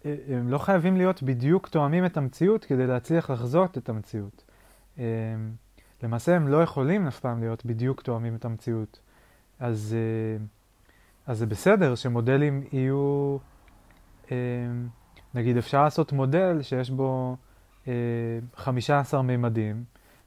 אה, 0.05 0.15
הם 0.29 0.49
לא 0.49 0.59
חייבים 0.59 0.97
להיות 0.97 1.23
בדיוק 1.23 1.69
תואמים 1.69 2.07
את 2.07 2.17
המציאות 2.17 2.65
כדי 2.65 2.87
להצליח 2.87 3.31
לחזות 3.31 3.79
את 3.79 3.89
המציאות. 3.89 4.45
אה, 4.99 5.05
למעשה 6.03 6.37
הם 6.37 6.49
לא 6.49 6.63
יכולים 6.63 7.07
אף 7.07 7.21
פעם 7.21 7.41
להיות 7.41 7.67
בדיוק 7.67 8.03
תואמים 8.03 8.35
את 8.35 8.45
המציאות. 8.45 9.01
אז... 9.61 9.97
אז 11.27 11.39
זה 11.39 11.47
בסדר 11.47 11.95
שמודלים 11.95 12.65
יהיו, 12.73 13.37
נגיד 15.35 15.57
אפשר 15.57 15.83
לעשות 15.83 16.13
מודל 16.13 16.63
שיש 16.63 16.91
בו 16.91 17.37
אה, 17.89 17.93
15 18.57 19.23
מימדים 19.23 19.85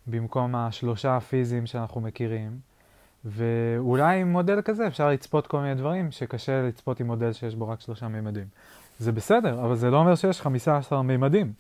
במקום 0.08 0.56
השלושה 0.56 1.18
הפיזיים 1.18 1.66
שאנחנו 1.66 2.02
מכירים, 2.02 2.60
ואולי 3.26 4.22
עם 4.22 4.32
מודל 4.32 4.62
כזה 4.62 4.88
אפשר 4.88 5.10
לצפות 5.10 5.48
כל 5.48 5.60
מיני 5.60 5.76
דברים 5.76 6.12
שקשה 6.12 6.62
לצפות 6.62 7.00
עם 7.00 7.08
מודל 7.08 7.34
שיש 7.34 7.56
בו 7.56 7.68
רק 7.70 7.82
שלושה 7.82 8.08
מימדים. 8.08 8.48
זה 9.00 9.12
בסדר, 9.12 9.66
אבל 9.66 9.76
זה 9.76 9.90
לא 9.90 9.98
אומר 9.98 10.16
שיש 10.16 10.42
15 10.42 11.02
מימדים. 11.02 11.54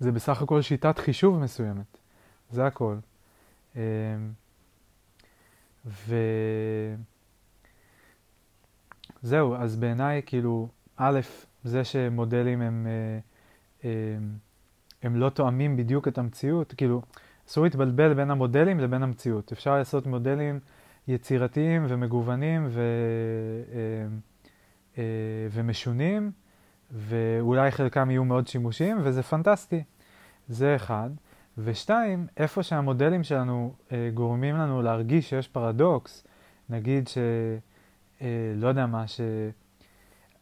זה 0.00 0.12
בסך 0.12 0.42
הכל 0.42 0.62
שיטת 0.62 0.98
חישוב 0.98 1.38
מסוימת. 1.38 1.98
זה 2.50 2.66
הכל. 2.66 2.96
אה, 3.76 3.82
ו... 5.86 6.16
זהו, 9.22 9.54
אז 9.54 9.76
בעיניי, 9.76 10.22
כאילו, 10.26 10.68
א', 10.96 11.20
זה 11.64 11.84
שמודלים 11.84 12.62
הם, 12.62 12.86
אה, 12.86 13.18
אה, 13.84 14.18
הם 15.02 15.16
לא 15.16 15.28
תואמים 15.28 15.76
בדיוק 15.76 16.08
את 16.08 16.18
המציאות, 16.18 16.74
כאילו, 16.76 17.02
אסור 17.48 17.64
להתבלבל 17.64 18.14
בין 18.14 18.30
המודלים 18.30 18.80
לבין 18.80 19.02
המציאות. 19.02 19.52
אפשר 19.52 19.76
לעשות 19.76 20.06
מודלים 20.06 20.60
יצירתיים 21.08 21.86
ומגוונים 21.88 22.66
ו, 22.70 22.82
אה, 24.96 25.02
ומשונים, 25.50 26.30
ואולי 26.90 27.70
חלקם 27.70 28.10
יהיו 28.10 28.24
מאוד 28.24 28.46
שימושיים, 28.46 28.98
וזה 29.02 29.22
פנטסטי. 29.22 29.82
זה 30.48 30.76
אחד. 30.76 31.10
ושתיים, 31.58 32.26
איפה 32.36 32.62
שהמודלים 32.62 33.22
שלנו 33.22 33.74
גורמים 34.14 34.56
לנו 34.56 34.82
להרגיש 34.82 35.30
שיש 35.30 35.48
פרדוקס, 35.48 36.24
נגיד 36.68 37.08
ש... 37.08 37.18
אה, 38.22 38.52
לא 38.56 38.68
יודע 38.68 38.86
מה, 38.86 39.04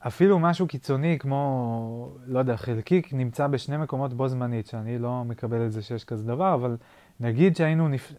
שאפילו 0.06 0.38
משהו 0.38 0.66
קיצוני 0.66 1.18
כמו, 1.18 2.10
לא 2.26 2.38
יודע, 2.38 2.56
חלקיק 2.56 3.12
נמצא 3.12 3.46
בשני 3.46 3.76
מקומות 3.76 4.14
בו 4.14 4.28
זמנית, 4.28 4.66
שאני 4.66 4.98
לא 4.98 5.24
מקבל 5.24 5.66
את 5.66 5.72
זה 5.72 5.82
שיש 5.82 6.04
כזה 6.04 6.24
דבר, 6.24 6.54
אבל 6.54 6.76
נגיד 7.20 7.56
שהיינו 7.56 7.88
נפ... 7.88 8.12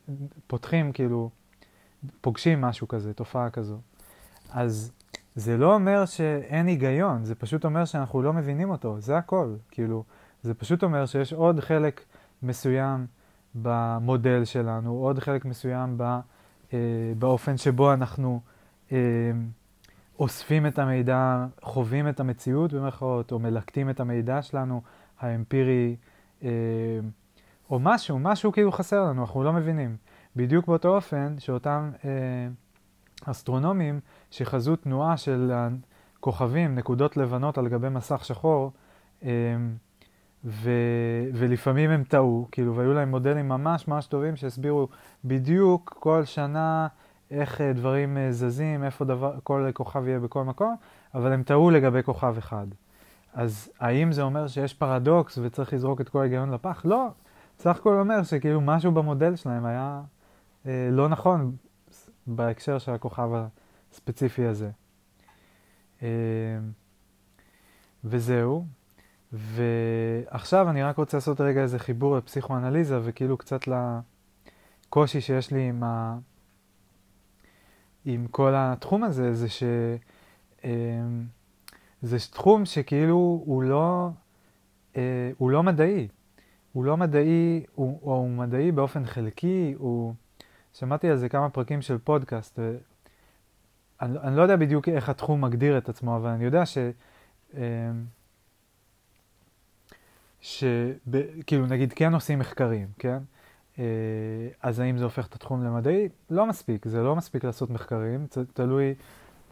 פותחים, 0.47 0.91
כאילו, 0.91 1.29
פוגשים 2.21 2.61
משהו 2.61 2.87
כזה, 2.87 3.13
תופעה 3.13 3.49
כזו, 3.49 3.77
אז 4.51 4.91
זה 5.35 5.57
לא 5.57 5.75
אומר 5.75 6.05
שאין 6.05 6.67
היגיון, 6.67 7.25
זה 7.25 7.35
פשוט 7.35 7.65
אומר 7.65 7.85
שאנחנו 7.85 8.21
לא 8.21 8.33
מבינים 8.33 8.69
אותו, 8.69 8.99
זה 8.99 9.17
הכל, 9.17 9.55
כאילו, 9.71 10.03
זה 10.43 10.53
פשוט 10.53 10.83
אומר 10.83 11.05
שיש 11.05 11.33
עוד 11.33 11.59
חלק 11.59 12.01
מסוים 12.43 13.05
במודל 13.55 14.45
שלנו, 14.45 14.93
עוד 14.93 15.19
חלק 15.19 15.45
מסוים 15.45 15.97
ב, 15.97 16.19
אה, 16.73 16.79
באופן 17.19 17.57
שבו 17.57 17.93
אנחנו 17.93 18.41
אה, 18.91 18.97
אוספים 20.19 20.65
את 20.65 20.79
המידע, 20.79 21.45
חווים 21.61 22.09
את 22.09 22.19
המציאות 22.19 22.73
במרכאות, 22.73 23.31
או 23.31 23.39
מלקטים 23.39 23.89
את 23.89 23.99
המידע 23.99 24.41
שלנו, 24.41 24.81
האמפירי, 25.19 25.95
אה, 26.43 26.49
או 27.69 27.79
משהו, 27.79 28.19
משהו 28.19 28.51
כאילו 28.51 28.71
חסר 28.71 29.03
לנו, 29.03 29.21
אנחנו 29.21 29.43
לא 29.43 29.53
מבינים. 29.53 29.97
בדיוק 30.35 30.67
באותו 30.67 30.95
אופן 30.95 31.35
שאותם 31.39 31.91
אה, 32.05 32.09
אסטרונומים 33.25 33.99
שחזו 34.31 34.75
תנועה 34.75 35.17
של 35.17 35.51
כוכבים, 36.19 36.75
נקודות 36.75 37.17
לבנות 37.17 37.57
על 37.57 37.67
גבי 37.67 37.89
מסך 37.89 38.25
שחור, 38.25 38.71
ו, 40.45 40.71
ולפעמים 41.33 41.89
הם 41.89 42.03
טעו, 42.03 42.47
כאילו, 42.51 42.75
והיו 42.75 42.93
להם 42.93 43.09
מודלים 43.09 43.47
ממש 43.47 43.87
ממש 43.87 44.07
טובים 44.07 44.35
שהסבירו 44.35 44.87
בדיוק 45.25 45.97
כל 45.99 46.25
שנה 46.25 46.87
איך 47.31 47.61
אה, 47.61 47.73
דברים 47.73 48.17
אה, 48.17 48.31
זזים, 48.31 48.83
איפה 48.83 49.05
דבר, 49.05 49.35
כל 49.43 49.69
כוכב 49.73 50.07
יהיה 50.07 50.19
בכל 50.19 50.43
מקום, 50.43 50.75
אבל 51.15 51.31
הם 51.31 51.43
טעו 51.43 51.69
לגבי 51.69 52.03
כוכב 52.03 52.35
אחד. 52.37 52.67
אז 53.33 53.69
האם 53.79 54.11
זה 54.11 54.21
אומר 54.21 54.47
שיש 54.47 54.73
פרדוקס 54.73 55.37
וצריך 55.37 55.73
לזרוק 55.73 56.01
את 56.01 56.09
כל 56.09 56.19
ההיגיון 56.19 56.51
לפח? 56.51 56.81
לא. 56.85 57.07
סך 57.59 57.77
הכל 57.77 57.99
אומר 57.99 58.23
שכאילו 58.23 58.61
משהו 58.61 58.91
במודל 58.91 59.35
שלהם 59.35 59.65
היה 59.65 60.01
אה, 60.65 60.89
לא 60.91 61.09
נכון 61.09 61.55
בהקשר 62.27 62.77
של 62.77 62.91
הכוכב 62.91 63.29
הספציפי 63.91 64.45
הזה. 64.45 64.69
אה, 66.03 66.07
וזהו. 68.03 68.65
ועכשיו 69.31 70.69
אני 70.69 70.83
רק 70.83 70.97
רוצה 70.97 71.17
לעשות 71.17 71.41
רגע 71.41 71.61
איזה 71.61 71.79
חיבור 71.79 72.17
לפסיכואנליזה 72.17 72.99
וכאילו 73.03 73.37
קצת 73.37 73.61
לקושי 74.87 75.21
שיש 75.21 75.51
לי 75.51 75.69
עם, 75.69 75.83
ה... 75.83 76.17
עם 78.09 78.27
כל 78.27 78.53
התחום 78.55 79.03
הזה, 79.03 79.33
זה 79.33 79.49
ש... 79.49 79.63
אה, 80.63 80.69
זה 82.01 82.17
תחום 82.31 82.65
שכאילו 82.65 83.43
הוא 83.45 83.63
לא, 83.63 84.09
אה, 84.95 85.31
הוא 85.37 85.51
לא 85.51 85.63
מדעי. 85.63 86.07
הוא 86.73 86.85
לא 86.85 86.97
מדעי, 86.97 87.65
הוא, 87.75 87.99
הוא 88.01 88.29
מדעי 88.29 88.71
באופן 88.71 89.05
חלקי, 89.05 89.75
הוא... 89.77 90.13
שמעתי 90.73 91.09
על 91.09 91.17
זה 91.17 91.29
כמה 91.29 91.49
פרקים 91.49 91.81
של 91.81 91.97
פודקאסט, 91.97 92.59
ואני 92.59 94.17
אני 94.19 94.37
לא 94.37 94.41
יודע 94.41 94.55
בדיוק 94.55 94.89
איך 94.89 95.09
התחום 95.09 95.45
מגדיר 95.45 95.77
את 95.77 95.89
עצמו, 95.89 96.15
אבל 96.15 96.29
אני 96.29 96.45
יודע 96.45 96.65
ש... 96.65 96.77
אה, 97.57 97.91
שכאילו 100.41 101.65
נגיד 101.67 101.93
כן 101.93 102.13
עושים 102.13 102.39
מחקרים, 102.39 102.87
כן? 102.99 103.17
אה, 103.79 103.83
אז 104.61 104.79
האם 104.79 104.97
זה 104.97 105.03
הופך 105.03 105.27
את 105.27 105.35
התחום 105.35 105.63
למדעי? 105.63 106.09
לא 106.29 106.45
מספיק, 106.45 106.87
זה 106.87 107.03
לא 107.03 107.15
מספיק 107.15 107.43
לעשות 107.43 107.69
מחקרים, 107.69 108.27
תלוי 108.53 108.93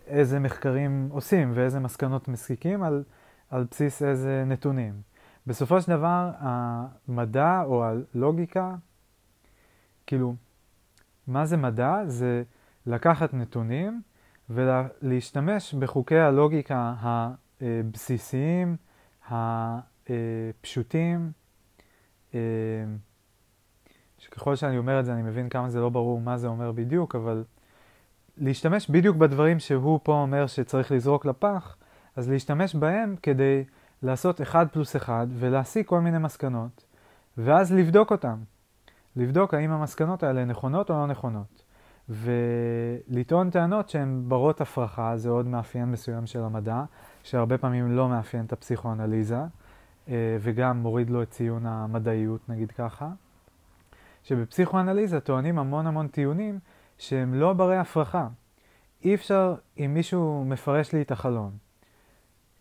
איזה 0.07 0.39
מחקרים 0.39 1.09
עושים 1.11 1.51
ואיזה 1.55 1.80
מסקנות 1.80 2.28
מסיקים 2.28 2.84
על, 2.84 3.03
על 3.49 3.65
בסיס 3.71 4.03
איזה 4.03 4.43
נתונים. 4.47 5.01
בסופו 5.47 5.82
של 5.82 5.91
דבר, 5.91 6.32
המדע 6.39 7.61
או 7.65 7.86
הלוגיקה, 7.86 8.76
כאילו, 10.07 10.36
מה 11.28 11.45
זה 11.45 11.57
מדע? 11.57 12.03
זה 12.07 12.43
לקחת 12.86 13.34
נתונים 13.34 14.01
ולהשתמש 14.49 15.73
בחוקי 15.73 16.19
הלוגיקה 16.19 16.93
הבסיסיים, 17.61 18.76
הפשוטים, 19.30 21.32
שככל 24.26 24.55
שאני 24.55 24.78
אומר 24.78 24.99
את 24.99 25.05
זה 25.05 25.13
אני 25.13 25.21
מבין 25.21 25.49
כמה 25.49 25.69
זה 25.69 25.80
לא 25.80 25.89
ברור 25.89 26.21
מה 26.21 26.38
זה 26.38 26.47
אומר 26.47 26.71
בדיוק, 26.71 27.15
אבל 27.15 27.43
להשתמש 28.38 28.89
בדיוק 28.89 29.17
בדברים 29.17 29.59
שהוא 29.59 29.99
פה 30.03 30.13
אומר 30.13 30.47
שצריך 30.47 30.91
לזרוק 30.91 31.26
לפח, 31.26 31.78
אז 32.15 32.30
להשתמש 32.30 32.76
בהם 32.76 33.15
כדי 33.23 33.63
לעשות 34.03 34.41
אחד 34.41 34.65
פלוס 34.71 34.95
אחד 34.95 35.28
ולהסיק 35.30 35.88
כל 35.88 36.01
מיני 36.01 36.17
מסקנות, 36.17 36.86
ואז 37.38 37.73
לבדוק 37.73 38.11
אותם. 38.11 38.38
לבדוק 39.15 39.53
האם 39.53 39.71
המסקנות 39.71 40.23
האלה 40.23 40.45
נכונות 40.45 40.89
או 40.89 40.95
לא 40.95 41.07
נכונות. 41.07 41.63
ולטעון 42.09 43.49
טענות 43.49 43.89
שהן 43.89 44.23
ברות 44.28 44.61
הפרחה, 44.61 45.17
זה 45.17 45.30
עוד 45.30 45.47
מאפיין 45.47 45.91
מסוים 45.91 46.26
של 46.26 46.41
המדע, 46.41 46.84
שהרבה 47.23 47.57
פעמים 47.57 47.91
לא 47.91 48.09
מאפיין 48.09 48.45
את 48.45 48.53
הפסיכואנליזה, 48.53 49.39
אה, 50.07 50.38
וגם 50.39 50.78
מוריד 50.78 51.09
לו 51.09 51.21
את 51.21 51.30
ציון 51.30 51.65
המדעיות, 51.65 52.49
נגיד 52.49 52.71
ככה. 52.71 53.09
שבפסיכואנליזה 54.26 55.19
טוענים 55.19 55.59
המון 55.59 55.88
המון 55.88 56.07
טיעונים 56.07 56.59
שהם 56.97 57.34
לא 57.34 57.53
ברי 57.53 57.78
הפרחה. 57.78 58.28
אי 59.03 59.15
אפשר, 59.15 59.55
אם 59.78 59.93
מישהו 59.93 60.45
מפרש 60.45 60.93
לי 60.93 61.01
את 61.01 61.11
החלום, 61.11 61.51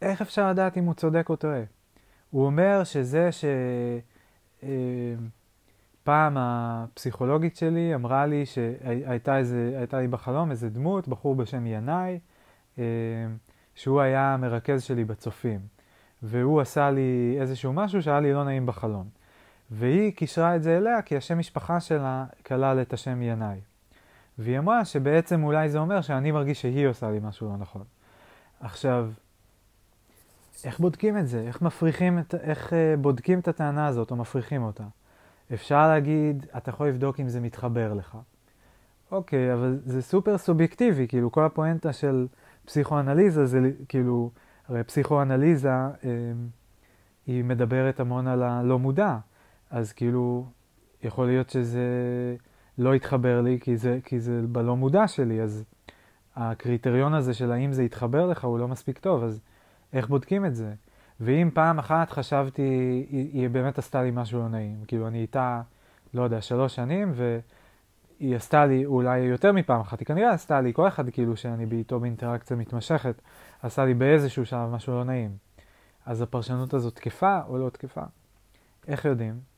איך 0.02 0.20
אפשר 0.20 0.50
לדעת 0.50 0.78
אם 0.78 0.84
הוא 0.84 0.94
צודק 0.94 1.26
או 1.28 1.36
טועה? 1.36 1.62
הוא 2.30 2.46
אומר 2.46 2.84
שזה 2.84 3.30
שפעם 6.02 6.38
אה, 6.38 6.84
הפסיכולוגית 6.84 7.56
שלי 7.56 7.94
אמרה 7.94 8.26
לי 8.26 8.46
שהייתה 8.46 9.38
איזה, 9.38 9.74
הייתה 9.78 10.00
לי 10.00 10.08
בחלום 10.08 10.50
איזה 10.50 10.70
דמות, 10.70 11.08
בחור 11.08 11.34
בשם 11.34 11.66
ינאי, 11.66 12.18
אה, 12.78 12.84
שהוא 13.74 14.00
היה 14.00 14.34
המרכז 14.34 14.82
שלי 14.82 15.04
בצופים. 15.04 15.60
והוא 16.22 16.60
עשה 16.60 16.90
לי 16.90 17.36
איזשהו 17.40 17.72
משהו 17.72 18.02
שהיה 18.02 18.20
לי 18.20 18.32
לא 18.32 18.44
נעים 18.44 18.66
בחלום. 18.66 19.23
והיא 19.70 20.12
קישרה 20.12 20.56
את 20.56 20.62
זה 20.62 20.76
אליה 20.76 21.02
כי 21.02 21.16
השם 21.16 21.38
משפחה 21.38 21.80
שלה 21.80 22.24
כלל 22.46 22.82
את 22.82 22.92
השם 22.92 23.22
ינאי. 23.22 23.60
והיא 24.38 24.58
אמרה 24.58 24.84
שבעצם 24.84 25.44
אולי 25.44 25.68
זה 25.68 25.78
אומר 25.78 26.00
שאני 26.00 26.30
מרגיש 26.30 26.60
שהיא 26.60 26.86
עושה 26.86 27.10
לי 27.10 27.18
משהו 27.22 27.48
לא 27.48 27.56
נכון. 27.56 27.84
עכשיו, 28.60 29.10
איך 30.64 30.78
בודקים 30.80 31.18
את 31.18 31.28
זה? 31.28 31.40
איך 31.40 31.62
מפריחים 31.62 32.18
את, 32.18 32.34
איך 32.34 32.68
uh, 32.68 33.00
בודקים 33.00 33.38
את 33.38 33.48
הטענה 33.48 33.86
הזאת 33.86 34.10
או 34.10 34.16
מפריחים 34.16 34.62
אותה? 34.62 34.84
אפשר 35.54 35.88
להגיד, 35.88 36.46
אתה 36.56 36.70
יכול 36.70 36.88
לבדוק 36.88 37.20
אם 37.20 37.28
זה 37.28 37.40
מתחבר 37.40 37.94
לך. 37.94 38.18
אוקיי, 39.10 39.54
אבל 39.54 39.78
זה 39.84 40.02
סופר 40.02 40.38
סובייקטיבי, 40.38 41.08
כאילו 41.08 41.32
כל 41.32 41.44
הפואנטה 41.44 41.92
של 41.92 42.26
פסיכואנליזה 42.64 43.46
זה 43.46 43.70
כאילו, 43.88 44.30
הרי 44.68 44.84
פסיכואנליזה 44.84 45.70
אה, 45.70 45.90
היא 47.26 47.44
מדברת 47.44 48.00
המון 48.00 48.26
על 48.26 48.42
הלא 48.42 48.78
מודע, 48.78 49.18
אז 49.74 49.92
כאילו, 49.92 50.46
יכול 51.02 51.26
להיות 51.26 51.50
שזה 51.50 51.86
לא 52.78 52.94
יתחבר 52.94 53.40
לי 53.40 53.58
כי 53.60 53.76
זה, 53.76 53.98
כי 54.04 54.20
זה 54.20 54.40
בלא 54.48 54.76
מודע 54.76 55.08
שלי, 55.08 55.42
אז 55.42 55.64
הקריטריון 56.36 57.14
הזה 57.14 57.34
של 57.34 57.52
האם 57.52 57.72
זה 57.72 57.82
יתחבר 57.82 58.26
לך 58.26 58.44
הוא 58.44 58.58
לא 58.58 58.68
מספיק 58.68 58.98
טוב, 58.98 59.22
אז 59.22 59.40
איך 59.92 60.08
בודקים 60.08 60.46
את 60.46 60.54
זה? 60.54 60.74
ואם 61.20 61.50
פעם 61.54 61.78
אחת 61.78 62.10
חשבתי, 62.10 62.62
היא, 63.10 63.30
היא 63.32 63.48
באמת 63.48 63.78
עשתה 63.78 64.02
לי 64.02 64.10
משהו 64.14 64.38
לא 64.38 64.48
נעים, 64.48 64.84
כאילו 64.86 65.08
אני 65.08 65.22
איתה, 65.22 65.62
לא 66.14 66.22
יודע, 66.22 66.40
שלוש 66.40 66.74
שנים, 66.74 67.12
והיא 67.14 68.36
עשתה 68.36 68.66
לי 68.66 68.86
אולי 68.86 69.18
יותר 69.18 69.52
מפעם 69.52 69.80
אחת, 69.80 70.00
היא 70.00 70.06
כנראה 70.06 70.30
עשתה 70.30 70.60
לי, 70.60 70.72
כל 70.74 70.88
אחד 70.88 71.10
כאילו 71.10 71.36
שאני 71.36 71.66
איתו 71.72 72.00
באינטראקציה 72.00 72.56
מתמשכת, 72.56 73.22
עשה 73.62 73.84
לי 73.84 73.94
באיזשהו 73.94 74.46
שלב 74.46 74.70
משהו 74.70 74.92
לא 74.92 75.04
נעים. 75.04 75.36
אז 76.06 76.22
הפרשנות 76.22 76.74
הזאת 76.74 76.94
תקפה 76.94 77.40
או 77.48 77.58
לא 77.58 77.68
תקפה? 77.68 78.02
איך 78.88 79.04
יודעים? 79.04 79.53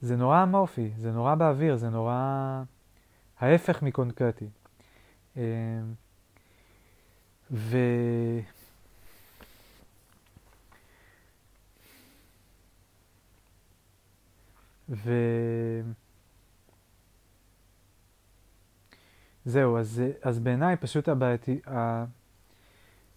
זה 0.00 0.16
נורא 0.16 0.42
אמורפי, 0.42 0.90
זה 0.96 1.12
נורא 1.12 1.34
באוויר, 1.34 1.76
זה 1.76 1.90
נורא 1.90 2.62
ההפך 3.40 3.82
מקונקרטי. 3.82 4.48
אמ, 5.36 5.42
ו... 7.50 7.78
ו... 14.88 15.12
זהו, 19.44 19.78
אז, 19.78 20.02
אז 20.22 20.38
בעיניי 20.38 20.76
פשוט 20.76 21.08
הבעייתי, 21.08 21.60
ה... 21.66 22.04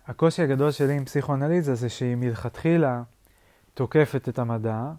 הקושי 0.07 0.41
הגדול 0.41 0.71
שלי 0.71 0.97
עם 0.97 1.05
פסיכואנליזה 1.05 1.75
זה 1.75 1.89
שהיא 1.89 2.15
מלכתחילה 2.15 3.03
תוקפת 3.73 4.29
את 4.29 4.39
המדע, 4.39 4.91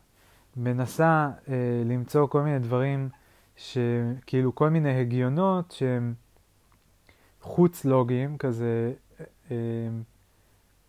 מנסה 0.57 1.31
אה, 1.49 1.83
למצוא 1.85 2.27
כל 2.27 2.43
מיני 2.43 2.59
דברים, 2.59 3.09
שכאילו 3.57 4.55
כל 4.55 4.71
מיני 4.71 5.01
הגיונות 5.01 5.71
שהם 5.71 6.15
חוץ 7.41 7.85
לוגיים, 7.85 8.39
כזה, 8.39 8.93
אה, 9.51 9.57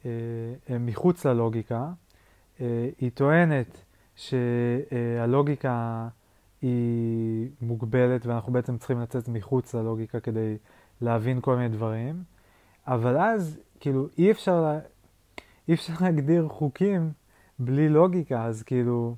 אה, 0.05 0.09
הם 0.67 0.85
מחוץ 0.85 1.25
ללוגיקה. 1.25 1.91
אה, 2.61 2.89
היא 2.99 3.11
טוענת 3.13 3.83
שהלוגיקה 4.15 6.07
היא 6.61 7.49
מוגבלת 7.61 8.25
ואנחנו 8.25 8.53
בעצם 8.53 8.77
צריכים 8.77 8.99
לצאת 8.99 9.27
מחוץ 9.27 9.75
ללוגיקה 9.75 10.19
כדי 10.19 10.57
להבין 11.01 11.41
כל 11.41 11.55
מיני 11.55 11.69
דברים, 11.69 12.23
אבל 12.87 13.17
אז 13.17 13.59
כאילו 13.79 14.07
אי 14.17 14.31
אפשר, 14.31 14.79
אי 15.67 15.73
אפשר 15.73 15.93
להגדיר 16.01 16.47
חוקים 16.47 17.11
בלי 17.59 17.89
לוגיקה, 17.89 18.45
אז 18.45 18.63
כאילו 18.63 19.15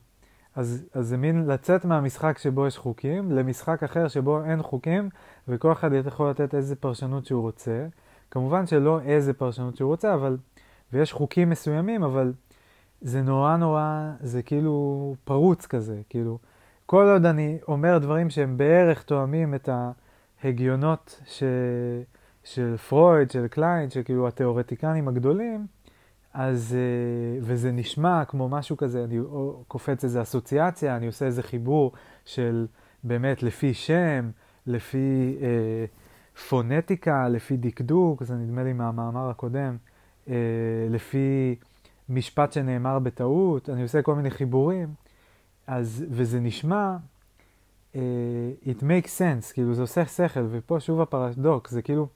אז, 0.57 0.85
אז 0.93 1.07
זה 1.07 1.17
מין 1.17 1.47
לצאת 1.47 1.85
מהמשחק 1.85 2.37
שבו 2.37 2.67
יש 2.67 2.77
חוקים 2.77 3.31
למשחק 3.31 3.83
אחר 3.83 4.07
שבו 4.07 4.43
אין 4.43 4.63
חוקים 4.63 5.09
וכל 5.47 5.71
אחד 5.71 5.89
יכול 6.07 6.29
לתת 6.29 6.55
איזה 6.55 6.75
פרשנות 6.75 7.25
שהוא 7.25 7.41
רוצה. 7.41 7.87
כמובן 8.31 8.67
שלא 8.67 9.01
איזה 9.01 9.33
פרשנות 9.33 9.77
שהוא 9.77 9.87
רוצה, 9.87 10.13
אבל, 10.13 10.37
ויש 10.93 11.13
חוקים 11.13 11.49
מסוימים, 11.49 12.03
אבל 12.03 12.33
זה 13.01 13.21
נורא 13.21 13.57
נורא, 13.57 14.11
זה 14.21 14.41
כאילו 14.41 15.15
פרוץ 15.23 15.65
כזה, 15.65 16.01
כאילו, 16.09 16.37
כל 16.85 17.09
עוד 17.13 17.25
אני 17.25 17.57
אומר 17.67 17.97
דברים 17.97 18.29
שהם 18.29 18.57
בערך 18.57 19.03
תואמים 19.03 19.55
את 19.55 19.69
ההגיונות 20.43 21.21
ש... 21.25 21.43
של 22.43 22.77
פרויד, 22.77 23.31
של 23.31 23.47
קליין, 23.47 23.89
של 23.89 24.03
כאילו 24.03 24.27
התיאורטיקנים 24.27 25.07
הגדולים, 25.07 25.67
אז, 26.39 26.75
אה, 26.75 27.39
וזה 27.41 27.71
נשמע 27.71 28.25
כמו 28.25 28.49
משהו 28.49 28.77
כזה, 28.77 29.03
אני 29.03 29.19
קופץ 29.67 30.03
איזה 30.03 30.21
אסוציאציה, 30.21 30.97
אני 30.97 31.07
עושה 31.07 31.25
איזה 31.25 31.43
חיבור 31.43 31.91
של 32.25 32.67
באמת 33.03 33.43
לפי 33.43 33.73
שם, 33.73 34.29
לפי 34.67 35.37
אה, 35.41 35.85
פונטיקה, 36.49 37.29
לפי 37.29 37.57
דקדוק, 37.57 38.23
זה 38.23 38.35
נדמה 38.35 38.63
לי 38.63 38.73
מהמאמר 38.73 39.29
הקודם, 39.29 39.77
אה, 40.29 40.33
לפי 40.89 41.55
משפט 42.09 42.53
שנאמר 42.53 42.99
בטעות, 42.99 43.69
אני 43.69 43.83
עושה 43.83 44.01
כל 44.01 44.15
מיני 44.15 44.31
חיבורים, 44.31 44.93
אז, 45.67 46.05
וזה 46.09 46.39
נשמע, 46.39 46.97
uh, 47.93 47.97
it 48.65 48.81
makes 48.81 49.19
sense, 49.19 49.53
כאילו 49.53 49.73
זה 49.73 49.81
עושה 49.81 50.05
שכל, 50.05 50.45
ופה 50.49 50.79
שוב 50.79 51.01
הפרדוקס, 51.01 51.71
זה 51.71 51.81
כאילו, 51.81 52.07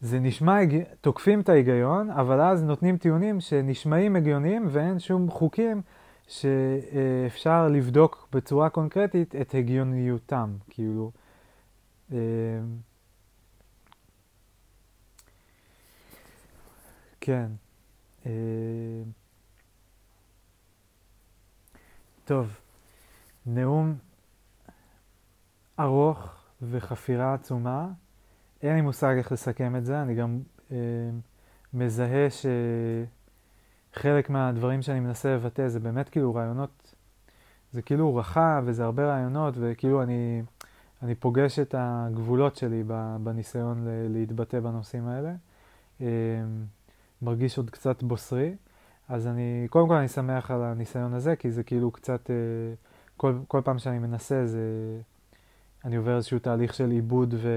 זה 0.00 0.20
נשמע, 0.20 0.58
תוקפים 1.00 1.40
את 1.40 1.48
ההיגיון, 1.48 2.10
אבל 2.10 2.40
אז 2.40 2.62
נותנים 2.62 2.96
טיעונים 2.96 3.40
שנשמעים 3.40 4.16
הגיוניים 4.16 4.66
ואין 4.68 4.98
שום 4.98 5.30
חוקים 5.30 5.82
שאפשר 6.28 7.68
לבדוק 7.68 8.28
בצורה 8.32 8.70
קונקרטית 8.70 9.36
את 9.36 9.54
הגיוניותם, 9.54 10.56
כאילו. 10.70 11.10
Uh, 12.10 12.14
כן. 17.20 17.50
Uh, 18.24 18.28
טוב, 22.24 22.60
נאום 23.46 23.94
ארוך 25.78 26.34
וחפירה 26.62 27.34
עצומה. 27.34 27.88
אין 28.62 28.74
לי 28.74 28.80
מושג 28.80 29.14
איך 29.18 29.32
לסכם 29.32 29.76
את 29.76 29.84
זה, 29.84 30.02
אני 30.02 30.14
גם 30.14 30.40
אה, 30.72 30.76
מזהה 31.74 32.28
שחלק 33.94 34.30
מהדברים 34.30 34.82
שאני 34.82 35.00
מנסה 35.00 35.34
לבטא 35.34 35.68
זה 35.68 35.80
באמת 35.80 36.08
כאילו 36.08 36.34
רעיונות, 36.34 36.94
זה 37.72 37.82
כאילו 37.82 38.16
רחב 38.16 38.62
וזה 38.66 38.84
הרבה 38.84 39.06
רעיונות 39.06 39.54
וכאילו 39.58 40.02
אני, 40.02 40.42
אני 41.02 41.14
פוגש 41.14 41.58
את 41.58 41.74
הגבולות 41.78 42.56
שלי 42.56 42.82
בניסיון 43.20 43.86
להתבטא 43.86 44.60
בנושאים 44.60 45.08
האלה. 45.08 45.32
אה, 46.00 46.06
מרגיש 47.22 47.58
עוד 47.58 47.70
קצת 47.70 48.02
בוסרי. 48.02 48.54
אז 49.08 49.26
אני, 49.26 49.66
קודם 49.70 49.88
כל 49.88 49.94
אני 49.94 50.08
שמח 50.08 50.50
על 50.50 50.62
הניסיון 50.62 51.14
הזה, 51.14 51.36
כי 51.36 51.50
זה 51.50 51.62
כאילו 51.62 51.90
קצת, 51.90 52.30
אה, 52.30 52.36
כל, 53.16 53.34
כל 53.48 53.60
פעם 53.64 53.78
שאני 53.78 53.98
מנסה 53.98 54.46
זה, 54.46 54.60
אני 55.84 55.96
עובר 55.96 56.16
איזשהו 56.16 56.38
תהליך 56.38 56.74
של 56.74 56.90
עיבוד 56.90 57.34
ו, 57.38 57.48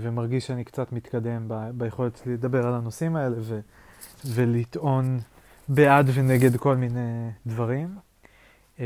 ומרגיש 0.00 0.46
שאני 0.46 0.64
קצת 0.64 0.92
מתקדם 0.92 1.48
ב, 1.48 1.70
ביכולת 1.74 2.22
לדבר 2.26 2.66
על 2.66 2.74
הנושאים 2.74 3.16
האלה 3.16 3.36
ו, 3.40 3.60
ולטעון 4.26 5.18
בעד 5.68 6.10
ונגד 6.14 6.56
כל 6.56 6.76
מיני 6.76 7.30
דברים. 7.46 7.96
אה, 8.80 8.84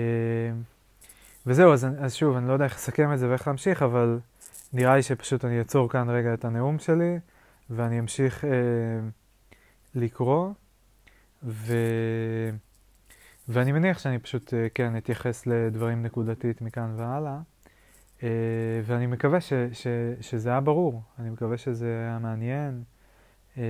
וזהו, 1.47 1.73
אז, 1.73 1.87
אז 1.99 2.15
שוב, 2.15 2.37
אני 2.37 2.49
לא 2.49 2.53
יודע 2.53 2.65
איך 2.65 2.75
לסכם 2.75 3.13
את 3.13 3.19
זה 3.19 3.29
ואיך 3.29 3.47
להמשיך, 3.47 3.83
אבל 3.83 4.19
נראה 4.73 4.97
לי 4.97 5.03
שפשוט 5.03 5.45
אני 5.45 5.59
אעצור 5.59 5.89
כאן 5.89 6.11
רגע 6.11 6.35
את 6.35 6.45
הנאום 6.45 6.79
שלי, 6.79 7.19
ואני 7.71 7.99
אמשיך... 7.99 8.45
אה, 8.45 8.51
לקרוא, 9.95 10.53
ו... 11.43 11.77
ואני 13.49 13.73
מניח 13.73 13.99
שאני 13.99 14.19
פשוט, 14.19 14.55
אה, 14.55 14.67
כן, 14.75 14.97
אתייחס 14.97 15.47
לדברים 15.47 16.03
נקודתית 16.03 16.63
מכאן 16.63 16.95
והלאה, 16.97 17.33
אה, 17.33 17.41
ואני 18.85 19.07
מקווה 19.07 19.41
ש, 19.41 19.53
ש, 19.73 19.87
שזה 20.21 20.51
היה 20.51 20.61
ברור, 20.61 21.03
אני 21.19 21.31
מקווה 21.31 21.57
שזה 21.57 21.87
היה 21.87 22.19
מעניין. 22.19 22.83
אה, 23.59 23.63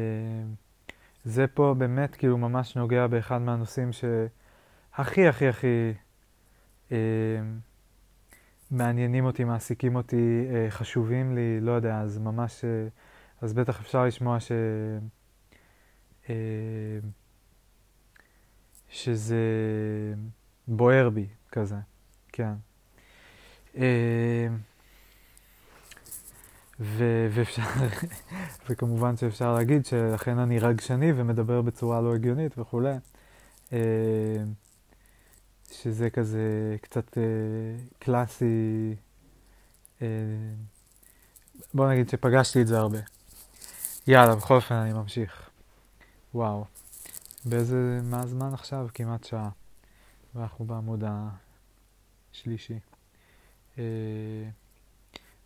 זה 1.25 1.47
פה 1.47 1.75
באמת 1.79 2.15
כאילו 2.17 2.39
ממש 2.39 2.77
נוגע 2.77 3.07
באחד 3.07 3.39
מהנושאים 3.39 3.91
שהכי 3.93 5.29
הכי 5.29 5.49
הכי 5.49 5.93
מעניינים 8.71 9.25
אותי, 9.25 9.45
מעסיקים 9.45 9.97
אותי, 9.97 10.47
חשובים 10.69 11.35
לי, 11.35 11.61
לא 11.61 11.73
יודע, 11.73 12.01
אז 12.01 12.19
ממש, 12.19 12.65
אז 13.41 13.53
בטח 13.53 13.81
אפשר 13.81 14.05
לשמוע 14.05 14.41
ש... 14.41 14.53
אה, 16.31 16.35
שזה 18.89 19.45
בוער 20.69 21.11
בי 21.11 21.27
כזה, 21.53 21.77
כן. 22.29 22.53
אה, 23.77 24.49
ו- 26.81 27.29
ואפשר, 27.31 27.63
וכמובן 28.69 29.17
שאפשר 29.17 29.55
להגיד 29.55 29.87
שאכן 29.87 30.39
אני 30.39 30.59
רגשני 30.59 31.13
ומדבר 31.17 31.63
בצורה 31.63 32.01
לא 32.01 32.15
הגיונית 32.15 32.59
וכולי, 32.59 32.95
אה, 33.73 33.79
שזה 35.73 36.11
כזה 36.11 36.77
קצת 36.81 37.19
קלאסי, 37.99 38.95
בוא 41.75 41.89
נגיד 41.93 42.09
שפגשתי 42.09 42.63
את 42.63 42.67
זה 42.67 42.79
הרבה. 42.79 42.99
יאללה, 44.07 44.35
בכל 44.35 44.55
אופן 44.55 44.75
אני 44.75 44.93
ממשיך. 44.93 45.51
וואו, 46.35 46.65
באיזה, 47.45 48.01
מה 48.03 48.21
הזמן 48.21 48.55
עכשיו? 48.55 48.87
כמעט 48.95 49.25
שעה. 49.25 49.49
ואנחנו 50.35 50.65
בעמוד 50.65 51.05
השלישי. 52.33 52.79
אה, 53.79 54.49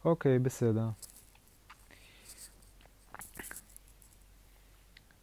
אוקיי, 0.04 0.38
בסדר. 0.38 0.88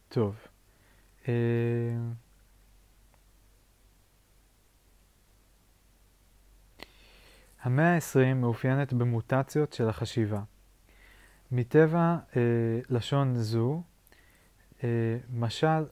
טוב. 0.08 0.36
אה, 1.28 1.32
המאה 7.62 7.94
ה-20 7.94 8.34
מאופיינת 8.34 8.92
במוטציות 8.92 9.72
של 9.72 9.88
החשיבה. 9.88 10.42
מטבע 11.52 12.16
אה, 12.36 12.42
לשון 12.90 13.34
זו, 13.36 13.82
אה, 14.84 14.88
משל, 15.32 15.84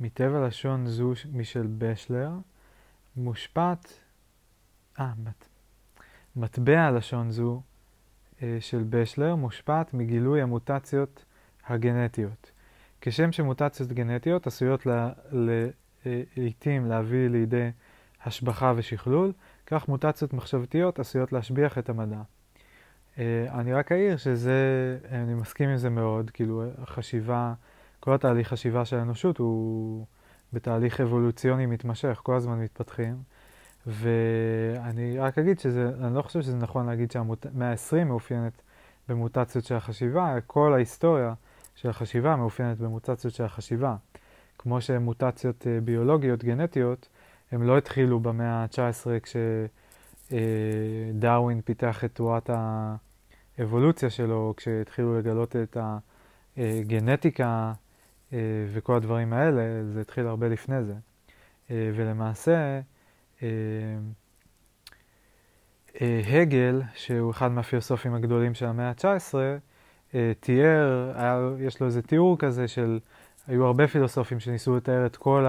מטבע 0.00 0.46
לשון 0.46 0.86
זו 0.86 1.12
משל 1.32 1.66
בשלר, 1.78 2.30
מושפעת, 3.16 3.92
אה, 5.00 5.12
מת, 5.24 5.48
מטבע 6.36 6.90
לשון 6.90 7.30
זו 7.30 7.62
אה, 8.42 8.56
של 8.60 8.84
בשלר 8.90 9.34
מושפעת 9.34 9.94
מגילוי 9.94 10.42
המוטציות 10.42 11.24
הגנטיות. 11.66 12.50
כשם 13.00 13.32
שמוטציות 13.32 13.92
גנטיות 13.92 14.46
עשויות 14.46 14.86
לה, 14.86 15.12
אה, 15.32 16.22
לעיתים 16.36 16.86
להביא 16.86 17.28
לידי 17.28 17.70
השבחה 18.24 18.72
ושכלול, 18.76 19.32
כך 19.66 19.88
מוטציות 19.88 20.32
מחשבתיות 20.32 20.98
עשויות 20.98 21.32
להשביח 21.32 21.78
את 21.78 21.88
המדע. 21.88 22.20
אה, 23.18 23.46
אני 23.50 23.72
רק 23.72 23.92
אעיר 23.92 24.16
שזה, 24.16 24.58
אני 25.10 25.34
מסכים 25.34 25.68
עם 25.68 25.76
זה 25.76 25.90
מאוד, 25.90 26.30
כאילו 26.30 26.64
החשיבה, 26.78 27.54
כל 28.00 28.14
התהליך 28.14 28.48
חשיבה 28.48 28.84
של 28.84 28.96
האנושות 28.96 29.38
הוא 29.38 30.06
בתהליך 30.52 31.00
אבולוציוני 31.00 31.66
מתמשך, 31.66 32.20
כל 32.22 32.36
הזמן 32.36 32.60
מתפתחים. 32.60 33.22
ואני 33.86 35.18
רק 35.18 35.38
אגיד 35.38 35.58
שזה, 35.58 35.90
אני 36.00 36.14
לא 36.14 36.22
חושב 36.22 36.42
שזה 36.42 36.56
נכון 36.56 36.86
להגיד 36.86 37.10
שהמאה 37.10 37.70
ה-20 37.70 38.04
מאופיינת 38.04 38.62
במוטציות 39.08 39.64
של 39.64 39.74
החשיבה, 39.74 40.34
כל 40.46 40.74
ההיסטוריה 40.74 41.34
של 41.74 41.90
החשיבה 41.90 42.36
מאופיינת 42.36 42.78
במוטציות 42.78 43.34
של 43.34 43.44
החשיבה. 43.44 43.96
כמו 44.58 44.80
שמוטציות 44.80 45.66
אה, 45.66 45.80
ביולוגיות, 45.80 46.44
גנטיות, 46.44 47.08
הם 47.52 47.62
לא 47.62 47.78
התחילו 47.78 48.20
במאה 48.20 48.64
ה-19 48.64 49.06
כשדרווין 50.30 51.60
פיתח 51.60 52.04
את 52.04 52.14
תורת. 52.14 52.50
האבולוציה 53.58 54.10
שלו, 54.10 54.54
כשהתחילו 54.56 55.18
לגלות 55.18 55.56
את 55.56 55.76
הגנטיקה 56.56 57.44
אה, 57.44 57.72
וכל 58.72 58.96
הדברים 58.96 59.32
האלה, 59.32 59.84
זה 59.84 60.00
התחיל 60.00 60.26
הרבה 60.26 60.48
לפני 60.48 60.84
זה. 60.84 60.94
אה, 61.70 61.90
ולמעשה, 61.94 62.80
אה, 63.42 63.48
הגל, 66.26 66.82
שהוא 66.94 67.30
אחד 67.30 67.52
מהפילוסופים 67.52 68.14
הגדולים 68.14 68.54
של 68.54 68.66
המאה 68.66 68.88
ה-19, 68.88 69.34
תיאר, 70.40 71.12
יש 71.60 71.80
לו 71.80 71.86
איזה 71.86 72.02
תיאור 72.02 72.38
כזה 72.38 72.68
של, 72.68 72.98
היו 73.46 73.66
הרבה 73.66 73.88
פילוסופים 73.88 74.40
שניסו 74.40 74.76
לתאר 74.76 75.06
את 75.06 75.16
כל. 75.16 75.46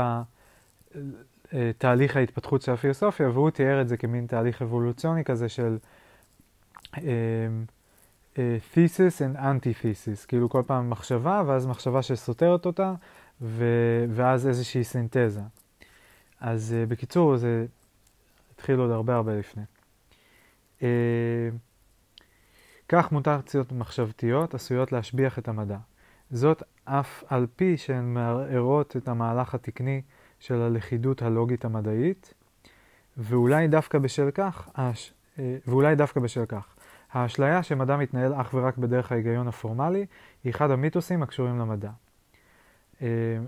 תהליך 1.77 2.15
ההתפתחות 2.15 2.61
של 2.61 2.71
הפילוסופיה, 2.71 3.29
והוא 3.29 3.49
תיאר 3.49 3.81
את 3.81 3.87
זה 3.87 3.97
כמין 3.97 4.27
תהליך 4.27 4.61
אבולוציוני 4.61 5.23
כזה 5.23 5.49
של 5.49 5.77
thesis 8.35 9.19
and 9.19 9.37
antithesis, 9.37 10.27
כאילו 10.27 10.49
כל 10.49 10.63
פעם 10.67 10.89
מחשבה 10.89 11.43
ואז 11.47 11.65
מחשבה 11.65 12.01
שסותרת 12.01 12.65
אותה 12.65 12.93
ו- 13.41 14.05
ואז 14.09 14.47
איזושהי 14.47 14.83
סינתזה. 14.83 15.41
אז 16.39 16.75
uh, 16.75 16.89
בקיצור 16.89 17.37
זה 17.37 17.65
התחיל 18.53 18.79
עוד 18.79 18.91
הרבה 18.91 19.15
הרבה 19.15 19.35
לפני. 19.35 19.63
Uh, 20.79 20.83
כך 22.89 23.11
מוטציות 23.11 23.71
מחשבתיות 23.71 24.53
עשויות 24.53 24.91
להשביח 24.91 25.39
את 25.39 25.47
המדע. 25.47 25.77
זאת 26.31 26.63
אף 26.85 27.23
על 27.27 27.47
פי 27.55 27.77
שהן 27.77 28.13
מערערות 28.13 28.97
את 28.97 29.07
המהלך 29.07 29.55
התקני 29.55 30.01
של 30.39 30.61
הלכידות 30.61 31.21
הלוגית 31.21 31.65
המדעית, 31.65 32.33
ואולי 33.17 33.67
דווקא 33.67 33.97
בשל 33.97 34.31
כך. 34.31 34.69
אה, 34.77 34.91
ואולי 35.67 35.95
דווקא 35.95 36.19
בשל 36.19 36.45
כך. 36.45 36.75
האשליה 37.13 37.63
שמדע 37.63 37.97
מתנהל 37.97 38.33
אך 38.33 38.53
ורק 38.53 38.77
בדרך 38.77 39.11
ההיגיון 39.11 39.47
הפורמלי, 39.47 40.05
היא 40.43 40.51
אחד 40.51 40.71
המיתוסים 40.71 41.23
הקשורים 41.23 41.59
למדע. 41.59 41.89
אה, 43.01 43.07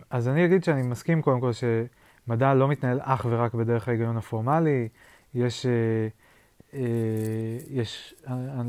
אז 0.10 0.28
אני 0.28 0.46
אגיד 0.46 0.64
שאני 0.64 0.82
מסכים 0.82 1.22
קודם 1.22 1.40
כל 1.40 1.52
שמדע 1.54 2.54
לא 2.54 2.68
מתנהל 2.68 3.00
אך 3.02 3.26
ורק 3.30 3.54
בדרך 3.54 3.88
ההיגיון 3.88 4.18
הפורמלי, 4.18 4.88
יש, 5.34 5.66
אה, 5.66 6.80
יש, 7.70 8.16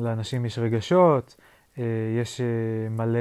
לאנשים 0.01 0.45
יש 0.45 0.59
רגשות, 0.59 1.37
יש 2.19 2.41
מלא 2.91 3.19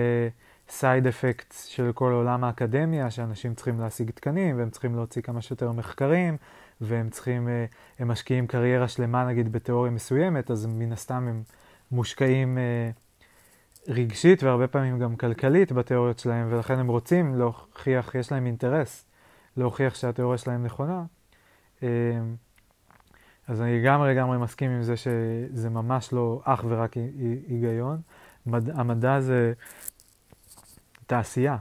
סייד 0.72 1.07
אפקטס 1.07 1.65
של 1.65 1.91
כל 1.93 2.11
עולם 2.11 2.43
האקדמיה, 2.43 3.11
שאנשים 3.11 3.55
צריכים 3.55 3.80
להשיג 3.80 4.11
תקנים, 4.11 4.57
והם 4.57 4.69
צריכים 4.69 4.95
להוציא 4.95 5.22
כמה 5.22 5.41
שיותר 5.41 5.72
מחקרים, 5.72 6.38
והם 6.82 7.09
צריכים, 7.09 7.47
אה, 7.49 7.65
הם 7.99 8.07
משקיעים 8.07 8.47
קריירה 8.47 8.88
שלמה 8.88 9.26
נגיד 9.26 9.51
בתיאוריה 9.51 9.91
מסוימת, 9.91 10.51
אז 10.51 10.65
מן 10.65 10.91
הסתם 10.91 11.28
הם 11.28 11.43
מושקעים 11.92 12.58
אה, 12.58 12.89
רגשית 13.88 14.44
והרבה 14.44 14.68
פעמים 14.68 15.00
גם 15.00 15.16
כלכלית 15.16 15.72
בתיאוריות 15.72 16.20
שלהם, 16.20 16.48
ולכן 16.52 16.80
הם 16.80 16.88
רוצים 16.88 17.36
להוכיח, 17.36 18.16
יש 18.16 18.32
להם 18.32 18.46
אינטרס 18.46 19.06
להוכיח 19.58 19.96
שהתיאוריה 19.96 20.38
שלהם 20.38 20.66
נכונה. 20.66 21.04
אה, 21.84 21.89
אז 23.48 23.62
אני 23.62 23.82
לגמרי 23.82 24.16
לגמרי 24.16 24.38
מסכים 24.38 24.72
עם 24.72 24.84
זה 24.84 24.98
שזה 24.98 25.70
ממש 25.70 26.14
לא 26.14 26.42
אך 26.44 26.66
ורק 26.68 26.96
היגיון. 27.48 28.02
מד, 28.46 28.70
המדע 28.70 29.20
זה 29.20 29.54
תעשייה. 31.08 31.58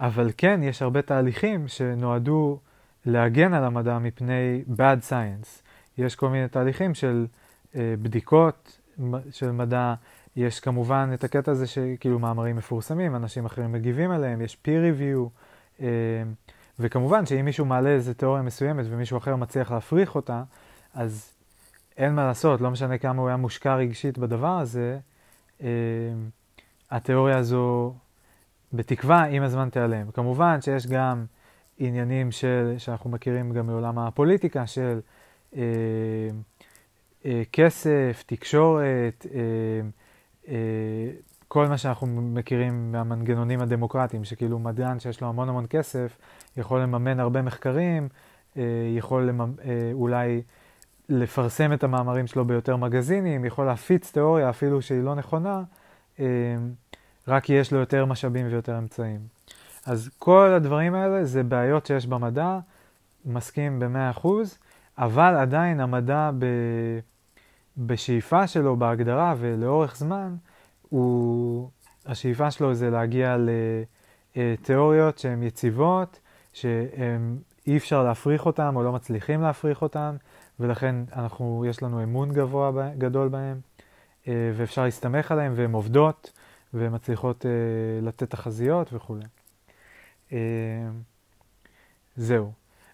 אבל 0.00 0.30
כן, 0.36 0.60
יש 0.62 0.82
הרבה 0.82 1.02
תהליכים 1.02 1.68
שנועדו 1.68 2.60
להגן 3.06 3.54
על 3.54 3.64
המדע 3.64 3.98
מפני 3.98 4.62
bad 4.76 5.10
science. 5.10 5.62
יש 5.98 6.16
כל 6.16 6.28
מיני 6.28 6.48
תהליכים 6.48 6.94
של 6.94 7.26
אה, 7.28 7.47
בדיקות 7.74 8.80
של 9.30 9.50
מדע, 9.50 9.94
יש 10.36 10.60
כמובן 10.60 11.10
את 11.14 11.24
הקטע 11.24 11.52
הזה 11.52 11.66
שכאילו 11.66 12.18
מאמרים 12.18 12.56
מפורסמים, 12.56 13.16
אנשים 13.16 13.46
אחרים 13.46 13.72
מגיבים 13.72 14.10
עליהם, 14.10 14.40
יש 14.40 14.58
peer 14.64 14.68
review, 14.68 15.28
אה, 15.80 15.86
וכמובן 16.78 17.26
שאם 17.26 17.44
מישהו 17.44 17.66
מעלה 17.66 17.90
איזה 17.90 18.14
תיאוריה 18.14 18.42
מסוימת 18.42 18.84
ומישהו 18.88 19.18
אחר 19.18 19.36
מצליח 19.36 19.72
להפריך 19.72 20.14
אותה, 20.14 20.42
אז 20.94 21.32
אין 21.96 22.14
מה 22.14 22.24
לעשות, 22.24 22.60
לא 22.60 22.70
משנה 22.70 22.98
כמה 22.98 23.20
הוא 23.20 23.28
היה 23.28 23.36
מושקע 23.36 23.76
רגשית 23.76 24.18
בדבר 24.18 24.58
הזה, 24.58 24.98
אה, 25.62 25.68
התיאוריה 26.90 27.38
הזו 27.38 27.94
בתקווה 28.72 29.24
עם 29.24 29.42
הזמן 29.42 29.68
תיעלם. 29.70 30.10
כמובן 30.10 30.60
שיש 30.60 30.86
גם 30.86 31.24
עניינים 31.78 32.30
של, 32.30 32.74
שאנחנו 32.78 33.10
מכירים 33.10 33.52
גם 33.52 33.66
מעולם 33.66 33.98
הפוליטיקה, 33.98 34.66
של 34.66 35.00
אה, 35.56 35.60
אה, 35.62 36.30
כסף, 37.52 38.24
תקשורת, 38.26 39.26
אה, 39.34 39.40
אה, 40.48 41.10
כל 41.48 41.66
מה 41.66 41.78
שאנחנו 41.78 42.06
מכירים 42.06 42.92
מהמנגנונים 42.92 43.60
הדמוקרטיים, 43.60 44.24
שכאילו 44.24 44.58
מדען 44.58 45.00
שיש 45.00 45.20
לו 45.20 45.28
המון 45.28 45.48
המון 45.48 45.66
כסף, 45.70 46.18
יכול 46.56 46.80
לממן 46.80 47.20
הרבה 47.20 47.42
מחקרים, 47.42 48.08
אה, 48.56 48.62
יכול 48.96 49.28
לממ, 49.28 49.52
אה, 49.64 49.90
אולי 49.92 50.42
לפרסם 51.08 51.72
את 51.72 51.84
המאמרים 51.84 52.26
שלו 52.26 52.44
ביותר 52.44 52.76
מגזינים, 52.76 53.44
יכול 53.44 53.66
להפיץ 53.66 54.12
תיאוריה 54.12 54.50
אפילו 54.50 54.82
שהיא 54.82 55.02
לא 55.02 55.14
נכונה, 55.14 55.62
אה, 56.20 56.24
רק 57.28 57.44
כי 57.44 57.52
יש 57.52 57.72
לו 57.72 57.78
יותר 57.78 58.04
משאבים 58.04 58.46
ויותר 58.46 58.78
אמצעים. 58.78 59.20
אז 59.86 60.10
כל 60.18 60.52
הדברים 60.56 60.94
האלה 60.94 61.24
זה 61.24 61.42
בעיות 61.42 61.86
שיש 61.86 62.06
במדע, 62.06 62.58
מסכים 63.24 63.80
ב-100%, 63.80 64.28
אבל 64.98 65.34
עדיין 65.34 65.80
המדע 65.80 66.30
ב... 66.38 66.46
בשאיפה 67.78 68.46
שלו, 68.46 68.76
בהגדרה 68.76 69.34
ולאורך 69.38 69.96
זמן, 69.96 70.36
הוא... 70.88 71.68
השאיפה 72.06 72.50
שלו 72.50 72.74
זה 72.74 72.90
להגיע 72.90 73.36
לתיאוריות 74.36 75.18
שהן 75.18 75.42
יציבות, 75.42 76.20
שאי 76.52 77.76
אפשר 77.76 78.04
להפריך 78.04 78.46
אותן 78.46 78.76
או 78.76 78.82
לא 78.82 78.92
מצליחים 78.92 79.42
להפריך 79.42 79.82
אותן, 79.82 80.16
ולכן 80.60 80.96
אנחנו, 81.12 81.64
יש 81.68 81.82
לנו 81.82 82.02
אמון 82.02 82.32
גבוה, 82.32 82.70
גדול 82.98 83.28
בהן, 83.28 83.60
אה, 84.28 84.52
ואפשר 84.56 84.84
להסתמך 84.84 85.32
עליהן, 85.32 85.52
והן 85.54 85.72
עובדות, 85.72 86.32
והן 86.74 86.94
מצליחות 86.94 87.46
אה, 87.46 87.50
לתת 88.02 88.30
תחזיות 88.30 88.92
וכולי. 88.92 89.24
אה, 90.32 90.38
זהו. 92.16 92.52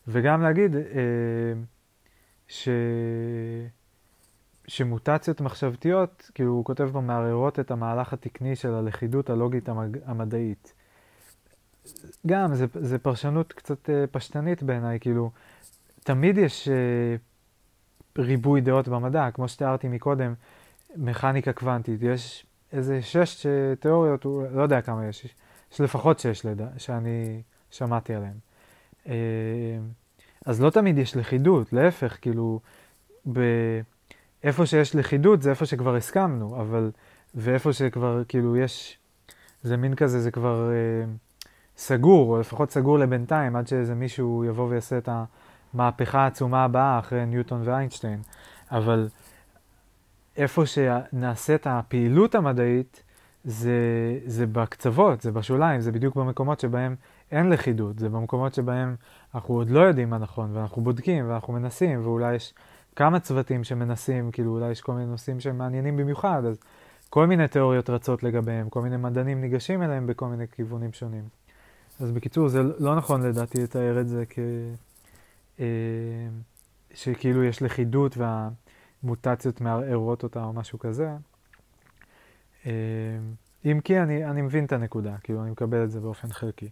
וגם 0.09 0.43
להגיד 0.43 0.77
ש... 2.49 2.69
שמוטציות 4.67 5.41
מחשבתיות, 5.41 6.31
כאילו 6.35 6.51
הוא 6.53 6.65
כותב 6.65 6.89
פה, 6.93 7.01
מערערות 7.01 7.61
את 7.61 7.71
המהלך 7.71 8.13
התקני 8.13 8.57
של 8.57 8.75
הלכידות 8.75 9.31
הלוגית 9.31 9.69
המג... 9.69 9.99
המדעית. 10.07 10.73
גם, 12.27 12.55
זה, 12.55 12.67
זה 12.75 12.99
פרשנות 12.99 13.53
קצת 13.53 13.91
אה, 13.91 14.05
פשטנית 14.11 14.63
בעיניי, 14.63 15.01
כאילו, 15.01 15.31
תמיד 16.05 16.39
יש 16.39 16.69
אה, 16.69 17.17
ריבוי 18.19 18.61
דעות 18.61 18.89
במדע, 18.89 19.31
כמו 19.31 19.49
שתיארתי 19.49 19.89
מקודם, 19.89 20.35
מכניקה 20.97 21.53
קוונטית, 21.53 22.03
יש 22.03 22.47
איזה 22.73 23.03
שש 23.03 23.47
תיאוריות, 23.81 24.25
לא 24.25 24.63
יודע 24.63 24.81
כמה 24.81 25.07
יש, 25.07 25.35
יש 25.73 25.81
לפחות 25.81 26.19
שש 26.19 26.47
לדע, 26.47 26.69
שאני 26.79 27.43
שמעתי 27.71 28.15
עליהן. 28.15 28.37
אה, 29.07 29.15
אז 30.45 30.63
לא 30.63 30.71
תמיד 30.71 30.99
יש 30.99 31.17
לכידות, 31.17 31.73
להפך, 31.73 32.17
כאילו, 32.21 32.61
ב... 33.33 33.41
איפה 34.45 34.67
שיש 34.67 34.97
לכידות 34.97 35.43
זה 35.43 35.51
איפה 35.51 35.67
שכבר 35.67 35.97
הסכמנו, 35.97 36.61
אבל, 36.61 36.91
ואיפה 37.35 37.73
שכבר, 37.73 38.23
כאילו, 38.29 38.57
יש, 38.57 38.99
זה 39.63 39.77
מין 39.77 39.95
כזה, 39.95 40.21
זה 40.21 40.31
כבר 40.31 40.71
אה, 40.71 41.05
סגור, 41.77 42.35
או 42.35 42.41
לפחות 42.41 42.71
סגור 42.71 42.99
לבינתיים, 42.99 43.57
עד 43.57 43.69
שאיזה 43.69 43.95
מישהו 43.95 44.45
יבוא 44.45 44.69
ויעשה 44.69 44.99
את 44.99 45.09
המהפכה 45.75 46.21
העצומה 46.21 46.65
הבאה 46.65 46.99
אחרי 46.99 47.27
ניוטון 47.27 47.63
ואיינשטיין. 47.65 48.21
אבל 48.71 49.09
איפה 50.37 50.63
שנעשית 50.67 51.67
הפעילות 51.67 52.35
המדעית, 52.35 53.03
זה, 53.45 53.79
זה 54.27 54.47
בקצוות, 54.47 55.21
זה 55.21 55.33
בשוליים, 55.33 55.81
זה 55.81 55.93
בדיוק 55.93 56.17
במקומות 56.17 56.61
שבהם 56.61 56.97
אין 57.35 57.51
לכידות, 57.51 57.99
זה 57.99 58.09
במקומות 58.09 58.55
שבהם 58.55 58.97
אנחנו 59.35 59.55
עוד 59.55 59.71
לא 59.71 59.81
יודעים 59.81 60.11
מה 60.11 60.19
נכון, 60.19 60.57
ואנחנו 60.57 60.83
בודקים, 60.83 61.31
ואנחנו 61.31 61.53
מנסים, 61.53 62.01
ואולי 62.07 62.35
יש 62.35 62.55
כמה 62.97 63.21
צוותים 63.21 63.65
שמנסים, 63.65 64.31
כאילו 64.31 64.51
אולי 64.51 64.71
יש 64.71 64.81
כל 64.81 64.93
מיני 64.93 65.07
נושאים 65.07 65.41
שהם 65.41 65.59
מעניינים 65.59 65.97
במיוחד, 65.97 66.45
אז 66.45 66.59
כל 67.11 67.27
מיני 67.27 67.49
תיאוריות 67.49 67.91
רצות 67.91 68.23
לגביהם, 68.23 68.69
כל 68.69 68.83
מיני 68.83 68.97
מדענים 68.97 69.41
ניגשים 69.41 69.83
אליהם 69.83 70.07
בכל 70.07 70.27
מיני 70.27 70.45
כיוונים 70.49 70.93
שונים. 70.93 71.25
אז 72.01 72.13
בקיצור, 72.13 72.49
זה 72.49 72.63
לא 72.79 72.97
נכון 72.97 73.23
לדעתי 73.23 73.63
לתאר 73.63 74.01
את 74.01 74.09
זה 74.09 74.25
כ... 74.31 74.39
אה, 75.61 75.65
שכאילו 76.95 77.45
יש 77.45 77.63
לכידות 77.63 78.17
והמוטציות 79.03 79.61
מערערות 79.61 80.23
אותה 80.23 80.45
או 80.45 80.53
משהו 80.53 80.79
כזה. 80.79 81.11
אה, 82.67 82.73
אם 83.65 83.81
כי 83.85 84.01
אני, 84.01 84.25
אני 84.25 84.43
מבין 84.43 84.65
את 84.65 84.73
הנקודה, 84.73 85.17
כאילו 85.23 85.43
אני 85.43 85.51
מקבל 85.51 85.85
את 85.85 85.91
זה 85.91 86.01
באופן 86.01 86.29
חלקי. 86.29 86.69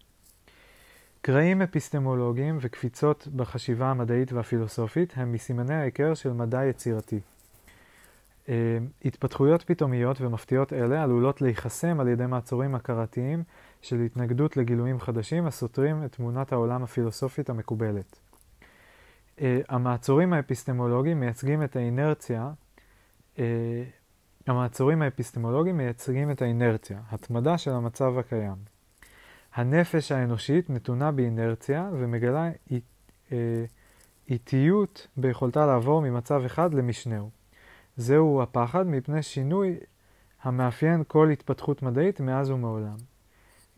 קרעים 1.25 1.63
אפיסטמולוגיים 1.63 2.59
וקפיצות 2.61 3.29
בחשיבה 3.37 3.91
המדעית 3.91 4.33
והפילוסופית 4.33 5.13
הם 5.17 5.33
מסימני 5.33 5.75
ההיכר 5.75 6.15
של 6.15 6.33
מדע 6.33 6.65
יצירתי. 6.65 7.21
Uh, 8.47 8.49
התפתחויות 9.05 9.63
פתאומיות 9.63 10.21
ומפתיעות 10.21 10.73
אלה 10.73 11.03
עלולות 11.03 11.41
להיחסם 11.43 12.01
על 12.01 12.09
ידי 12.09 12.27
מעצורים 12.27 12.75
הכרתיים 12.75 13.43
של 13.83 14.01
התנגדות 14.01 14.57
לגילויים 14.57 15.01
חדשים 15.01 15.47
הסותרים 15.47 16.05
את 16.05 16.13
תמונת 16.13 16.53
העולם 16.53 16.83
הפילוסופית 16.83 17.51
המקובלת. 17.51 18.19
Uh, 19.39 19.41
המעצורים 19.69 20.33
האפיסטמולוגיים 20.33 21.21
מייצגים 21.21 21.63
את 21.63 21.77
האינרציה 21.77 22.51
uh, 23.37 23.41
המעצורים 24.47 25.03
האפיסטמולוגיים 25.03 25.77
מייצגים 25.77 26.31
את 26.31 26.43
האינרציה, 26.43 27.01
התמדה 27.11 27.59
של 27.59 27.71
המצב 27.71 28.19
הקיים. 28.19 28.72
הנפש 29.55 30.13
האנושית 30.13 30.71
נתונה 30.71 31.13
באינרציה 31.13 31.91
ומגלה 31.93 32.51
אה, 33.33 33.65
איטיות 34.29 35.07
ביכולתה 35.17 35.67
לעבור 35.67 36.03
ממצב 36.03 36.43
אחד 36.47 36.75
למשנהו. 36.75 37.31
זהו 37.97 38.43
הפחד 38.43 38.87
מפני 38.87 39.23
שינוי 39.23 39.77
המאפיין 40.43 41.03
כל 41.09 41.31
התפתחות 41.31 41.83
מדעית 41.83 42.21
מאז 42.21 42.51
ומעולם. 42.51 42.97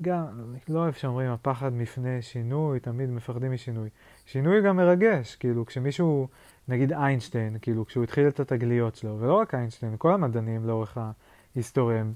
גם, 0.03 0.25
לא 0.69 0.79
אוהב 0.79 0.95
שאומרים 0.95 1.31
הפחד 1.31 1.73
מפני 1.73 2.23
שינוי, 2.23 2.81
תמיד 2.81 3.11
מפחדים 3.11 3.53
משינוי. 3.53 3.89
שינוי 4.27 4.63
גם 4.63 4.77
מרגש, 4.77 5.37
כאילו 5.37 5.67
כשמישהו, 5.67 6.29
נגיד 6.69 6.93
איינשטיין, 6.93 7.57
כאילו 7.63 7.87
כשהוא 7.87 8.05
התחיל 8.05 8.29
את 8.29 8.41
התגליות 8.41 8.97
שלו, 8.97 9.17
ולא 9.21 9.35
רק 9.35 9.55
איינשטיין, 9.55 9.95
כל 9.99 10.13
המדענים 10.13 10.67
לאורך 10.67 10.99
ההיסטוריה, 11.55 12.01
הם, 12.01 12.13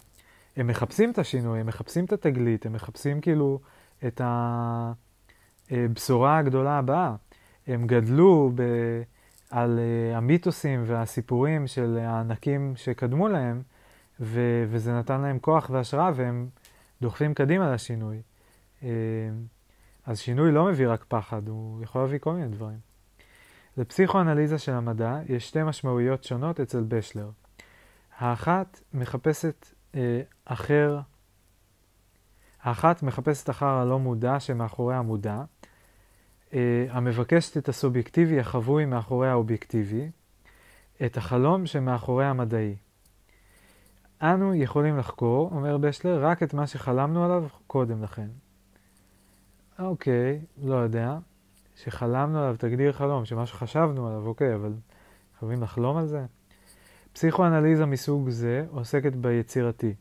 הם 0.58 0.66
מחפשים 0.66 1.10
את 1.10 1.18
השינוי, 1.18 1.60
הם 1.60 1.66
מחפשים 1.66 2.04
את 2.04 2.12
התגלית, 2.12 2.66
הם 2.66 2.72
מחפשים 2.72 3.20
כאילו 3.20 3.60
את 4.06 4.20
הבשורה 5.70 6.38
הגדולה 6.38 6.78
הבאה. 6.78 7.14
הם 7.66 7.86
גדלו 7.86 8.52
ב, 8.54 8.62
על 9.50 9.78
uh, 9.78 10.16
המיתוסים 10.16 10.82
והסיפורים 10.86 11.66
של 11.66 11.98
הענקים 12.00 12.72
שקדמו 12.76 13.28
להם, 13.28 13.62
ו, 14.20 14.40
וזה 14.70 14.92
נתן 14.92 15.20
להם 15.20 15.38
כוח 15.38 15.70
והשראה, 15.70 16.10
והם 16.14 16.48
דוחפים 17.02 17.34
קדימה 17.34 17.74
לשינוי. 17.74 18.22
אה, 18.82 18.88
אז 20.06 20.18
שינוי 20.18 20.52
לא 20.52 20.64
מביא 20.64 20.88
רק 20.88 21.04
פחד, 21.08 21.48
הוא 21.48 21.82
יכול 21.82 22.00
להביא 22.00 22.18
כל 22.18 22.32
מיני 22.32 22.48
דברים. 22.48 22.78
לפסיכואנליזה 23.76 24.58
של 24.58 24.72
המדע 24.72 25.18
יש 25.28 25.48
שתי 25.48 25.62
משמעויות 25.62 26.24
שונות 26.24 26.60
אצל 26.60 26.84
בשלר. 26.88 27.30
האחת 28.18 28.80
מחפשת 28.94 29.66
אחר, 30.44 31.00
האחת 32.62 33.02
מחפשת 33.02 33.50
אחר 33.50 33.66
הלא 33.66 33.98
מודע 33.98 34.40
שמאחורי 34.40 34.94
המודע, 34.94 35.42
אה, 36.52 36.86
המבקשת 36.90 37.56
את 37.56 37.68
הסובייקטיבי 37.68 38.40
החבוי 38.40 38.84
מאחורי 38.84 39.28
האובייקטיבי, 39.28 40.10
את 41.06 41.16
החלום 41.16 41.66
שמאחורי 41.66 42.24
המדעי. 42.24 42.76
אנו 44.22 44.54
יכולים 44.54 44.98
לחקור, 44.98 45.50
אומר 45.54 45.78
בשלר, 45.78 46.24
רק 46.24 46.42
את 46.42 46.54
מה 46.54 46.66
שחלמנו 46.66 47.24
עליו 47.24 47.44
קודם 47.66 48.02
לכן. 48.02 48.28
אוקיי, 49.78 50.40
לא 50.62 50.74
יודע. 50.74 51.18
שחלמנו 51.76 52.38
עליו, 52.38 52.56
תגדיר 52.58 52.92
חלום, 52.92 53.24
שמה 53.24 53.46
שחשבנו 53.46 54.08
עליו, 54.08 54.26
אוקיי, 54.26 54.54
אבל 54.54 54.72
חייבים 55.38 55.62
לחלום 55.62 55.96
על 55.96 56.06
זה? 56.06 56.26
פסיכואנליזה 57.18 57.86
מסוג 57.86 58.30
זה 58.30 58.66
עוסקת 58.70 59.12
ביצירתי, 59.12 59.94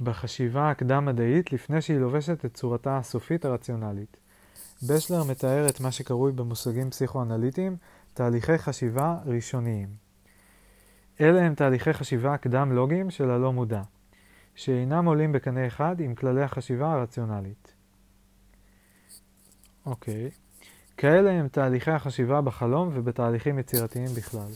בחשיבה 0.00 0.70
הקדם-מדעית 0.70 1.52
לפני 1.52 1.82
שהיא 1.82 1.98
לובשת 1.98 2.44
את 2.44 2.54
צורתה 2.54 2.98
הסופית 2.98 3.44
הרציונלית. 3.44 4.16
בשלר 4.88 5.24
מתאר 5.24 5.68
את 5.68 5.80
מה 5.80 5.92
שקרוי 5.92 6.32
במושגים 6.32 6.90
פסיכואנליטיים 6.90 7.76
תהליכי 8.14 8.58
חשיבה 8.58 9.18
ראשוניים. 9.26 9.88
אלה 11.20 11.42
הם 11.42 11.54
תהליכי 11.54 11.92
חשיבה 11.92 12.36
קדם-לוגיים 12.36 13.10
של 13.10 13.30
הלא 13.30 13.52
מודע, 13.52 13.82
שאינם 14.54 15.04
עולים 15.04 15.32
בקנה 15.32 15.66
אחד 15.66 16.00
עם 16.00 16.14
כללי 16.14 16.42
החשיבה 16.42 16.92
הרציונלית. 16.92 17.72
אוקיי. 19.86 20.30
כאלה 20.96 21.30
הם 21.30 21.48
תהליכי 21.48 21.90
החשיבה 21.90 22.40
בחלום 22.40 22.90
ובתהליכים 22.92 23.58
יצירתיים 23.58 24.08
בכלל, 24.16 24.48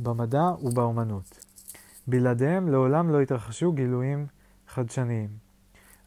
במדע 0.00 0.44
ובאומנות. 0.62 1.46
בלעדיהם 2.06 2.68
לעולם 2.68 3.10
לא 3.10 3.20
התרחשו 3.20 3.72
גילויים 3.72 4.26
חדשניים. 4.68 5.28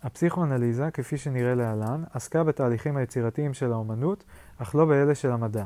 הפסיכואנליזה, 0.04 0.92
כפי 0.92 1.18
שנראה 1.18 1.56
להלן, 1.56 2.04
עסקה 2.14 2.44
בתהליכים 2.44 2.98
היצירתיים 2.98 3.54
של 3.54 3.72
האומנות, 3.72 4.24
אך 4.58 4.76
לא 4.76 4.86
באלה 4.86 5.16
של 5.16 5.32
המדע. 5.32 5.66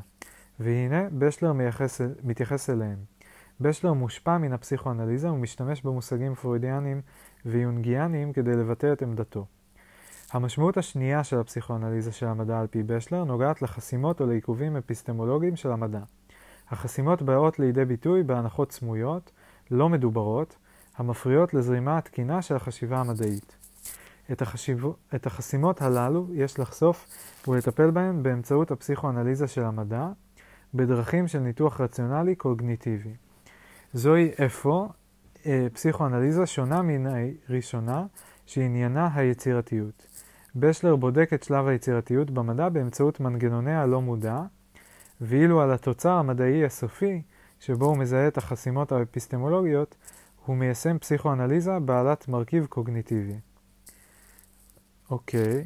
והנה, 0.60 1.10
בשלר 1.18 1.54
מייחס, 1.54 2.02
מתייחס 2.24 2.70
אליהם. 2.70 2.98
בשלר 3.62 3.94
מושפע 3.94 4.38
מן 4.38 4.54
הפסיכואנליזה 4.54 5.32
ומשתמש 5.32 5.82
במושגים 5.82 6.36
פרוידיאניים 6.36 7.02
ויונגיאניים 7.46 8.34
כדי 8.34 8.52
לבטא 8.52 8.94
את 8.94 9.02
עמדתו. 9.02 9.46
המשמעות 10.32 10.78
השנייה 10.78 11.24
של 11.24 11.40
הפסיכואנליזה 11.40 12.12
של 12.12 12.26
המדע 12.26 12.60
על 12.60 12.68
פי 12.68 12.84
בשלר 12.84 13.24
נוגעת 13.24 13.62
לחסימות 13.62 14.22
או 14.22 14.26
לעיכובים 14.26 14.78
אפיסטמולוגיים 14.78 15.56
של 15.56 15.72
המדע. 15.72 16.02
החסימות 16.72 17.22
באות 17.22 17.60
לידי 17.60 17.86
ביטוי 17.86 18.24
בהנחות 18.24 18.72
סמויות, 18.72 19.32
לא 19.72 19.90
מדוברות, 19.90 20.58
המפריעות 20.98 21.54
לזרימה 21.54 21.98
התקינה 21.98 22.42
של 22.42 22.56
החשיבה 22.56 23.00
המדעית. 23.00 23.56
את, 24.32 24.42
החשיב... 24.42 24.86
את 25.16 25.26
החסימות 25.26 25.82
הללו 25.82 26.28
יש 26.34 26.60
לחשוף 26.60 27.08
ולטפל 27.48 27.92
בהן 27.92 28.24
באמצעות 28.24 28.72
הפסיכואנליזה 28.72 29.48
של 29.48 29.64
המדע, 29.64 30.08
בדרכים 30.74 31.28
של 31.28 31.40
ניתוח 31.40 31.82
רציונלי 31.82 32.36
קוגניטיבי. 32.36 33.14
זוהי 33.94 34.32
אפוא 34.46 34.88
אה, 35.46 35.68
פסיכואנליזה 35.74 36.46
שונה 36.46 36.82
מן 36.82 37.04
הראשונה, 37.50 38.06
שעניינה 38.46 39.10
היצירתיות. 39.14 40.08
בשלר 40.56 40.96
בודק 40.96 41.30
את 41.34 41.44
שלב 41.44 41.68
היצירתיות 41.68 42.32
במדע 42.32 42.70
באמצעות 42.70 43.20
מנגנוני 43.20 43.76
הלא 43.76 44.02
מודע, 44.02 44.42
ואילו 45.22 45.62
על 45.62 45.72
התוצר 45.72 46.12
המדעי 46.12 46.66
הסופי, 46.66 47.22
שבו 47.60 47.86
הוא 47.86 47.98
מזהה 47.98 48.28
את 48.28 48.38
החסימות 48.38 48.92
האפיסטמולוגיות, 48.92 49.96
הוא 50.46 50.58
מיישם 50.58 50.98
פסיכואנליזה 51.00 51.80
בעלת 51.80 52.28
מרכיב 52.28 52.66
קוגניטיבי. 52.66 53.40
אוקיי. 55.10 55.66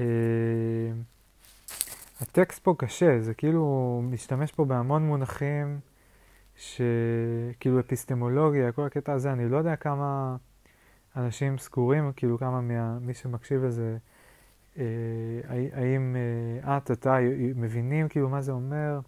אה, 0.00 0.06
הטקסט 2.20 2.62
פה 2.62 2.74
קשה, 2.78 3.20
זה 3.20 3.34
כאילו 3.34 4.00
משתמש 4.04 4.52
פה 4.52 4.64
בהמון 4.64 5.06
מונחים 5.06 5.80
שכאילו 6.56 7.80
אפיסטמולוגיה, 7.80 8.72
כל 8.72 8.84
הקטע 8.84 9.12
הזה, 9.12 9.32
אני 9.32 9.48
לא 9.48 9.56
יודע 9.56 9.76
כמה 9.76 10.36
אנשים 11.16 11.58
סגורים, 11.58 12.12
כאילו 12.16 12.38
כמה 12.38 12.60
מי 13.00 13.14
שמקשיב 13.14 13.64
לזה, 13.64 13.96
האם 15.72 16.16
אה, 16.66 16.76
את, 16.76 16.90
אתה, 16.90 17.16
מבינים 17.56 18.08
כאילו 18.08 18.28
מה 18.28 18.40
זה 18.40 18.52
אומר, 18.52 19.00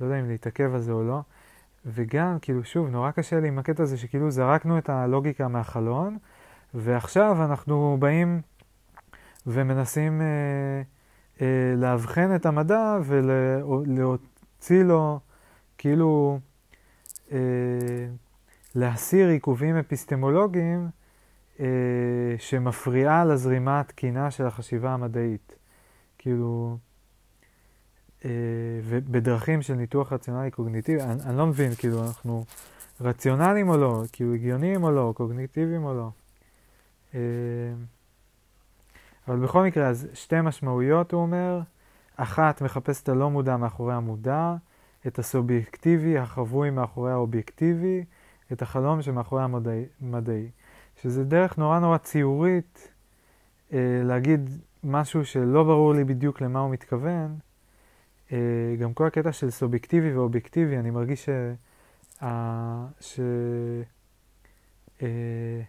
לא 0.00 0.06
יודע 0.06 0.20
אם 0.20 0.28
להתעכב 0.28 0.74
על 0.74 0.80
זה 0.80 0.92
או 0.92 1.02
לא. 1.02 1.20
וגם, 1.86 2.38
כאילו, 2.42 2.64
שוב, 2.64 2.88
נורא 2.88 3.10
קשה 3.10 3.40
לי 3.40 3.48
עם 3.48 3.58
הקטע 3.58 3.82
הזה 3.82 3.98
שכאילו 3.98 4.30
זרקנו 4.30 4.78
את 4.78 4.88
הלוגיקה 4.88 5.48
מהחלון, 5.48 6.18
ועכשיו 6.74 7.44
אנחנו 7.44 7.96
באים 8.00 8.40
ומנסים 9.46 10.20
אה, 10.20 10.26
אה, 11.40 11.74
לאבחן 11.76 12.34
את 12.34 12.46
המדע 12.46 12.98
ולהוציא 13.04 14.82
לו, 14.82 15.20
כאילו, 15.78 16.38
אה, 17.32 17.38
להסיר 18.74 19.28
עיכובים 19.28 19.76
אפיסטמולוגיים 19.76 20.80
אה, 20.84 21.05
שמפריעה 22.38 23.24
לזרימה 23.24 23.80
התקינה 23.80 24.30
של 24.30 24.46
החשיבה 24.46 24.90
המדעית. 24.90 25.56
כאילו, 26.18 26.78
אה, 28.24 28.30
ובדרכים 28.84 29.62
של 29.62 29.74
ניתוח 29.74 30.12
רציונלי 30.12 30.50
קוגניטיבי, 30.50 31.02
אני, 31.02 31.22
אני 31.22 31.38
לא 31.38 31.46
מבין, 31.46 31.74
כאילו, 31.74 32.06
אנחנו 32.06 32.44
רציונליים 33.00 33.68
או 33.68 33.76
לא, 33.76 34.02
כאילו 34.12 34.34
הגיוניים 34.34 34.84
או 34.84 34.90
לא, 34.90 35.12
קוגניטיביים 35.16 35.84
או 35.84 35.94
לא. 35.94 36.08
אה, 37.14 37.20
אבל 39.28 39.36
בכל 39.36 39.62
מקרה, 39.62 39.88
אז 39.88 40.08
שתי 40.14 40.40
משמעויות, 40.40 41.12
הוא 41.12 41.22
אומר. 41.22 41.60
אחת 42.16 42.62
מחפשת 42.62 43.02
את 43.02 43.08
הלא 43.08 43.30
מודע 43.30 43.56
מאחורי 43.56 43.94
המודע, 43.94 44.54
את 45.06 45.18
הסובייקטיבי 45.18 46.18
החבוי 46.18 46.70
מאחורי 46.70 47.12
האובייקטיבי, 47.12 48.04
את 48.52 48.62
החלום 48.62 49.02
שמאחורי 49.02 49.42
המדעי. 50.00 50.50
שזה 51.06 51.24
דרך 51.24 51.58
נורא 51.58 51.78
נורא 51.78 51.98
ציורית 51.98 52.92
אה, 53.72 54.00
להגיד 54.04 54.50
משהו 54.84 55.24
שלא 55.24 55.64
ברור 55.64 55.94
לי 55.94 56.04
בדיוק 56.04 56.40
למה 56.40 56.60
הוא 56.60 56.70
מתכוון. 56.70 57.38
אה, 58.32 58.76
גם 58.80 58.94
כל 58.94 59.06
הקטע 59.06 59.32
של 59.32 59.50
סובייקטיבי 59.50 60.12
ואובייקטיבי, 60.12 60.78
אני 60.78 60.90
מרגיש 60.90 61.24
ש... 61.24 61.28
אה, 62.22 62.86
ש... 63.00 63.20
אה, 65.02 65.62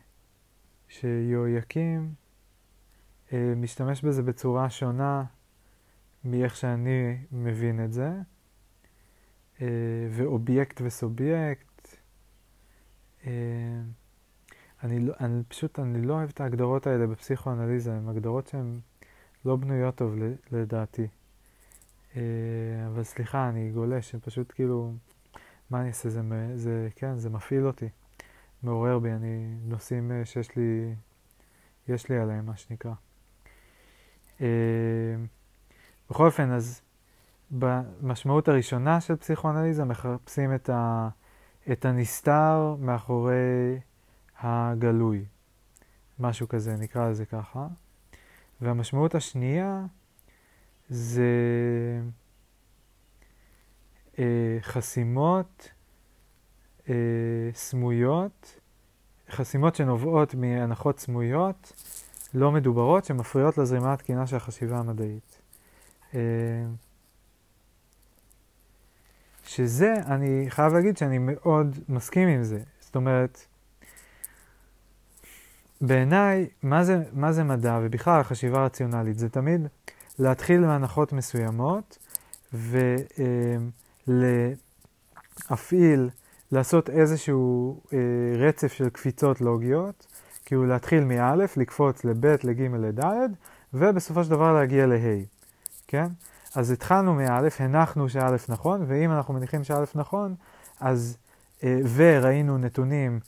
שיהויקים 0.88 2.14
אה, 3.34 3.54
משתמש 3.56 4.02
בזה 4.02 4.24
בצורה 4.24 4.70
שונה 4.70 5.24
מאיך 6.24 6.56
שאני 6.56 7.18
מבין 7.32 7.86
את 7.86 7.94
זה. 7.94 8.10
אה, 9.62 9.68
ואובייקט 10.12 10.82
וסובייקט. 10.84 11.98
אה, 13.26 13.32
אני, 14.84 15.00
לא, 15.00 15.14
אני 15.20 15.44
פשוט, 15.48 15.80
אני 15.80 16.02
לא 16.02 16.14
אוהב 16.14 16.30
את 16.30 16.42
ההגדרות 16.42 16.88
האלה 16.88 17.08
בפסיכואנליזה, 17.08 17.94
הן 17.94 18.10
הגדרות 18.10 18.48
שהן 18.48 18.80
לא 19.46 19.56
בנויות 19.56 19.96
טוב 19.96 20.16
לדעתי. 20.52 21.08
אה, 22.16 22.22
אבל 22.88 23.04
סליחה, 23.04 23.50
אני 23.50 23.72
גולש, 23.72 24.16
פשוט 24.16 24.52
כאילו, 24.56 24.94
מה 25.70 25.82
אני 25.82 25.88
אעשה, 25.88 26.10
זה, 26.10 26.22
זה, 26.56 26.88
כן, 26.96 27.18
זה 27.18 27.30
מפעיל 27.30 27.68
אותי, 27.68 27.90
מעורר 28.64 29.00
בי, 29.00 29.12
אני, 29.12 29.56
נושאים 29.66 30.12
שיש 30.26 30.56
לי, 30.56 30.96
יש 31.88 32.10
לי 32.10 32.18
עליהם, 32.18 32.46
מה 32.46 32.58
שנקרא. 32.58 32.94
בכל 36.10 36.26
אופן, 36.26 36.52
אז 36.52 36.82
במשמעות 37.52 38.48
הראשונה 38.48 39.02
של 39.02 39.16
פסיכואנליזה 39.16 39.86
מחפשים 39.86 40.56
את, 40.56 40.70
ה, 40.70 41.10
את 41.72 41.86
הנסתר 41.86 42.76
מאחורי 42.80 43.80
הגלוי. 44.40 45.26
משהו 46.20 46.48
כזה, 46.48 46.76
נקרא 46.76 47.10
לזה 47.10 47.26
ככה. 47.26 47.68
והמשמעות 48.62 49.16
השנייה 49.16 49.86
זה 50.90 51.32
אה, 54.20 54.58
חסימות 54.62 55.70
אה, 56.90 56.96
סמויות, 57.54 58.60
חסימות 59.30 59.76
שנובעות 59.76 60.36
מהנחות 60.36 61.00
סמויות, 61.00 61.74
לא 62.34 62.52
מדוברות, 62.52 63.06
שמפריעות 63.06 63.58
לזרימה 63.58 63.94
התקינה 63.94 64.28
של 64.28 64.36
החשיבה 64.36 64.78
המדעית. 64.78 65.42
אה, 66.14 66.20
שזה, 69.46 69.94
אני 70.06 70.46
חייב 70.50 70.74
להגיד 70.74 70.98
שאני 70.98 71.18
מאוד 71.18 71.80
מסכים 71.90 72.28
עם 72.28 72.44
זה. 72.44 72.64
זאת 72.80 72.96
אומרת, 72.96 73.46
בעיניי, 75.82 76.48
מה 76.64 76.82
מה 77.14 77.32
זה 77.32 77.44
מדע, 77.44 77.80
ובכלל 77.84 78.20
החשיבה 78.20 78.62
הרציונלית, 78.62 79.20
זה 79.20 79.30
תמיד 79.30 79.68
להתחיל 80.20 80.62
מהנחות 80.62 81.14
מסוימות 81.14 81.98
ולהפעיל, 84.08 86.10
לעשות 86.52 86.90
איזשהו 86.90 87.80
אה, 87.94 87.98
רצף 88.38 88.74
של 88.74 88.90
קפיצות 88.90 89.42
לוגיות, 89.42 90.08
כאילו 90.46 90.66
להתחיל 90.66 91.04
מא', 91.04 91.36
לקפוץ 91.58 92.06
לב', 92.06 92.26
לג', 92.26 92.62
לד', 92.62 93.06
ובסופו 93.74 94.24
של 94.24 94.30
דבר 94.30 94.54
להגיע 94.54 94.86
לה', 94.86 95.24
כן? 95.88 96.08
אז 96.56 96.72
התחלנו 96.72 97.14
מא', 97.14 97.42
הנחנו 97.60 98.10
שא' 98.10 98.36
נכון, 98.50 98.84
ואם 98.88 99.12
אנחנו 99.12 99.34
מניחים 99.34 99.64
שא' 99.64 99.84
נכון, 99.96 100.36
אז, 100.80 101.18
אה, 101.64 101.80
וראינו 101.96 102.58
נתונים 102.58 103.20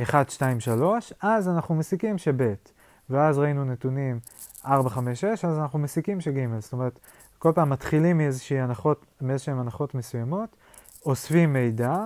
1, 0.00 0.30
2, 0.30 0.60
3, 0.60 1.12
אז 1.22 1.48
אנחנו 1.48 1.74
מסיקים 1.74 2.18
שב', 2.18 2.54
ואז 3.10 3.38
ראינו 3.38 3.64
נתונים 3.64 4.20
4, 4.66 4.90
5, 4.90 5.20
6, 5.20 5.44
אז 5.44 5.58
אנחנו 5.58 5.78
מסיקים 5.78 6.20
שג'. 6.20 6.58
זאת 6.58 6.72
אומרת, 6.72 6.98
כל 7.38 7.52
פעם 7.54 7.70
מתחילים 7.70 8.18
מאיזושהי 8.18 8.60
הנחות, 8.60 9.06
מאיזשהן 9.20 9.58
הנחות 9.58 9.94
מסוימות, 9.94 10.56
אוספים 11.06 11.52
מידע, 11.52 11.96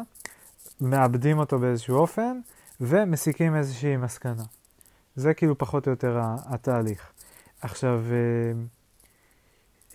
מאבדים 0.80 1.38
אותו 1.38 1.58
באיזשהו 1.58 1.96
אופן, 1.96 2.40
ומסיקים 2.80 3.56
איזושהי 3.56 3.96
מסקנה. 3.96 4.42
זה 5.16 5.34
כאילו 5.34 5.58
פחות 5.58 5.86
או 5.86 5.90
יותר 5.90 6.20
התהליך. 6.24 7.12
עכשיו, 7.60 8.00
אה, 8.10 8.52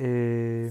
אה, 0.02 0.70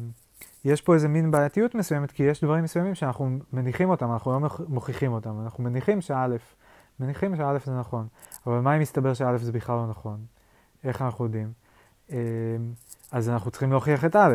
יש 0.65 0.83
פה 0.83 0.95
איזה 0.95 1.09
מין 1.09 1.31
בעייתיות 1.31 1.75
מסוימת, 1.75 2.11
כי 2.11 2.23
יש 2.23 2.45
דברים 2.45 2.65
מסוימים 2.65 2.95
שאנחנו 2.95 3.39
מניחים 3.53 3.91
אותם, 3.91 4.13
אנחנו 4.13 4.33
לא 4.33 4.49
מוכיחים 4.69 5.13
אותם. 5.13 5.41
אנחנו 5.45 5.65
מניחים 5.65 6.01
שא', 6.01 6.27
מניחים 7.01 7.37
שא' 7.37 7.59
זה 7.65 7.79
נכון, 7.79 8.07
אבל 8.47 8.61
מה 8.61 8.77
אם 8.77 8.81
מסתבר 8.81 9.15
שא' 9.15 9.37
זה 9.37 9.53
בכלל 9.53 9.77
לא 9.77 9.87
נכון? 9.87 10.25
איך 10.85 11.03
אנחנו 11.03 11.25
יודעים? 11.25 11.53
אה, 12.13 12.17
אז 13.13 13.29
אנחנו 13.29 13.51
צריכים 13.51 13.71
להוכיח 13.71 14.05
את 14.05 14.17
א', 14.17 14.35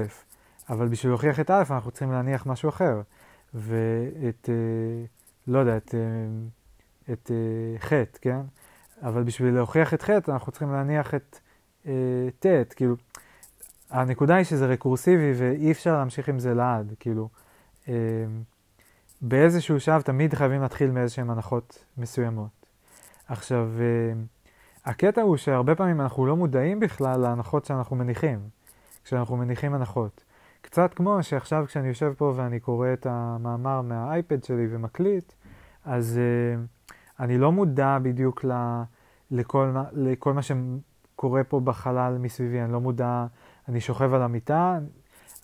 אבל 0.69 0.87
בשביל 0.87 1.11
להוכיח 1.11 1.39
את 1.39 1.51
א' 1.51 1.63
אנחנו 1.69 1.91
צריכים 1.91 2.11
להניח 2.11 2.45
משהו 2.45 2.69
אחר. 2.69 3.01
ואת, 3.53 4.49
לא 5.47 5.59
יודע, 5.59 5.77
את, 5.77 5.95
את 7.11 7.31
ח', 7.79 7.93
כן? 8.21 8.39
אבל 9.01 9.23
בשביל 9.23 9.53
להוכיח 9.53 9.93
את 9.93 10.01
ח' 10.01 10.09
אנחנו 10.09 10.51
צריכים 10.51 10.71
להניח 10.71 11.13
את 11.15 11.39
ט', 12.39 12.73
כאילו, 12.75 12.95
הנקודה 13.89 14.35
היא 14.35 14.45
שזה 14.45 14.65
רקורסיבי 14.65 15.33
ואי 15.37 15.71
אפשר 15.71 15.97
להמשיך 15.97 16.29
עם 16.29 16.39
זה 16.39 16.53
לעד, 16.53 16.93
כאילו, 16.99 17.29
אה, 17.87 17.93
באיזשהו 19.21 19.79
שלב 19.79 20.01
תמיד 20.01 20.33
חייבים 20.33 20.61
להתחיל 20.61 20.91
מאיזשהן 20.91 21.29
הנחות 21.29 21.85
מסוימות. 21.97 22.65
עכשיו, 23.27 23.69
אה, 23.79 24.13
הקטע 24.85 25.21
הוא 25.21 25.37
שהרבה 25.37 25.75
פעמים 25.75 26.01
אנחנו 26.01 26.25
לא 26.25 26.35
מודעים 26.35 26.79
בכלל 26.79 27.19
להנחות 27.19 27.65
שאנחנו 27.65 27.95
מניחים, 27.95 28.39
כשאנחנו 29.03 29.37
מניחים 29.37 29.73
הנחות. 29.73 30.23
קצת 30.61 30.93
כמו 30.93 31.23
שעכשיו 31.23 31.65
כשאני 31.67 31.87
יושב 31.87 32.13
פה 32.17 32.33
ואני 32.35 32.59
קורא 32.59 32.93
את 32.93 33.05
המאמר 33.09 33.81
מהאייפד 33.81 34.43
שלי 34.43 34.67
ומקליט, 34.69 35.33
אז 35.85 36.19
uh, 36.19 36.89
אני 37.19 37.37
לא 37.37 37.51
מודע 37.51 37.97
בדיוק 38.01 38.45
ל, 38.45 38.51
לכל, 39.31 39.75
לכל 39.93 40.33
מה 40.33 40.41
שקורה 40.41 41.43
פה 41.43 41.59
בחלל 41.59 42.17
מסביבי, 42.17 42.61
אני 42.61 42.73
לא 42.73 42.81
מודע 42.81 43.25
אני 43.69 43.81
שוכב 43.81 44.13
על 44.13 44.21
המיטה, 44.21 44.79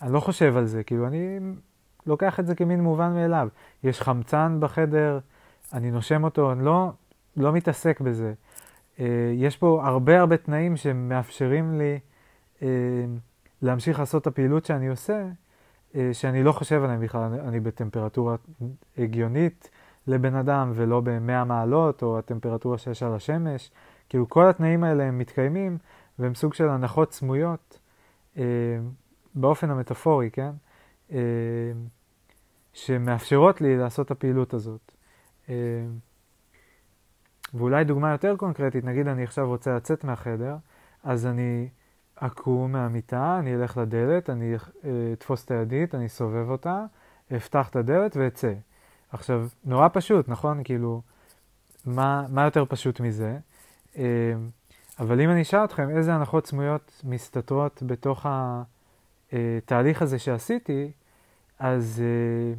אני 0.02 0.14
לא 0.14 0.20
חושב 0.20 0.58
על 0.58 0.66
זה, 0.66 0.84
כאילו, 0.84 1.08
אני 1.08 1.40
לוקח 2.06 2.40
את 2.40 2.48
זה 2.48 2.56
כמין 2.56 2.84
מובן 2.84 3.14
מאליו. 3.14 3.48
יש 3.84 4.02
חמצן 4.02 4.58
בחדר, 4.60 5.20
אני 5.74 5.92
נושם 5.92 6.24
אותו, 6.24 6.52
אני 6.52 6.66
לא, 6.66 6.92
לא 7.38 7.54
מתעסק 7.54 8.02
בזה. 8.02 8.34
Uh, 8.98 9.02
יש 9.34 9.58
פה 9.58 9.82
הרבה 9.84 10.20
הרבה 10.20 10.38
תנאים 10.38 10.78
שמאפשרים 10.78 11.78
לי 11.78 12.00
uh, 12.60 12.64
להמשיך 13.62 14.00
לעשות 14.00 14.22
את 14.22 14.28
הפעילות 14.28 14.66
שאני 14.66 14.88
עושה, 14.88 15.26
uh, 15.94 15.96
שאני 16.14 16.44
לא 16.44 16.52
חושב 16.52 16.84
עליהם 16.84 17.02
בכלל, 17.02 17.34
אני, 17.48 17.60
בטמפרטורה 17.60 18.36
הגיונית 18.98 19.70
לבן 20.08 20.36
אדם 20.36 20.72
ולא 20.76 21.02
ב-100 21.02 21.44
מעלות, 21.46 22.04
או 22.04 22.20
הטמפרטורה 22.20 22.78
שיש 22.78 23.04
על 23.04 23.14
השמש. 23.14 23.72
כאילו 24.10 24.30
כל 24.30 24.50
התנאים 24.50 24.84
האלה 24.84 25.04
הם 25.04 25.18
מתקיימים, 25.18 25.78
והם 26.20 26.36
סוג 26.36 26.54
של 26.54 26.70
הנחות 26.70 27.14
סמויות 27.14 27.80
אה, 28.38 28.44
באופן 29.36 29.70
המטאפורי, 29.70 30.30
כן? 30.32 30.52
אה, 31.12 31.18
שמאפשרות 32.74 33.62
לי 33.62 33.78
לעשות 33.78 34.06
את 34.06 34.12
הפעילות 34.12 34.54
הזאת. 34.54 34.92
אה, 35.50 35.56
ואולי 37.54 37.84
דוגמה 37.84 38.12
יותר 38.12 38.36
קונקרטית, 38.38 38.86
נגיד 38.86 39.08
אני 39.08 39.24
עכשיו 39.24 39.48
רוצה 39.48 39.76
לצאת 39.76 40.04
מהחדר, 40.04 40.56
אז 41.04 41.26
אני 41.26 41.70
אקום 42.16 42.72
מהמיטה, 42.72 43.40
אני 43.40 43.56
אלך 43.56 43.78
לדלת, 43.78 44.30
אני 44.30 44.56
אתפוס 45.14 45.46
את 45.46 45.52
הידית, 45.52 45.96
אני 45.96 46.06
אסובב 46.06 46.50
אותה, 46.50 46.86
אפתח 47.36 47.70
את 47.70 47.76
הדלת 47.76 48.18
ואצא. 48.18 48.54
עכשיו, 49.12 49.48
נורא 49.66 49.88
פשוט, 49.94 50.30
נכון? 50.30 50.64
כאילו, 50.64 51.02
מה, 51.86 52.26
מה 52.30 52.44
יותר 52.44 52.66
פשוט 52.66 53.00
מזה? 53.00 53.38
אבל 55.00 55.22
אם 55.22 55.30
אני 55.30 55.42
אשאל 55.42 55.64
אתכם 55.64 55.90
איזה 55.90 56.14
הנחות 56.14 56.48
סמויות 56.48 57.02
מסתתרות 57.04 57.84
בתוך 57.86 58.26
התהליך 59.32 60.02
הזה 60.02 60.20
שעשיתי, 60.20 60.92
אז, 61.62 62.04
אה, 62.04 62.54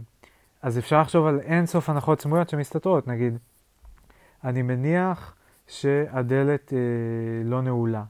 אז 0.62 0.78
אפשר 0.78 1.00
לחשוב 1.00 1.26
על 1.26 1.40
אין 1.40 1.66
סוף 1.66 1.90
הנחות 1.90 2.20
סמויות 2.20 2.48
שמסתתרות. 2.48 3.08
נגיד, 3.08 3.38
אני 4.44 4.62
מניח 4.62 5.34
שהדלת 5.66 6.72
אה, 6.72 6.78
לא 7.44 7.62
נעולה. 7.62 8.04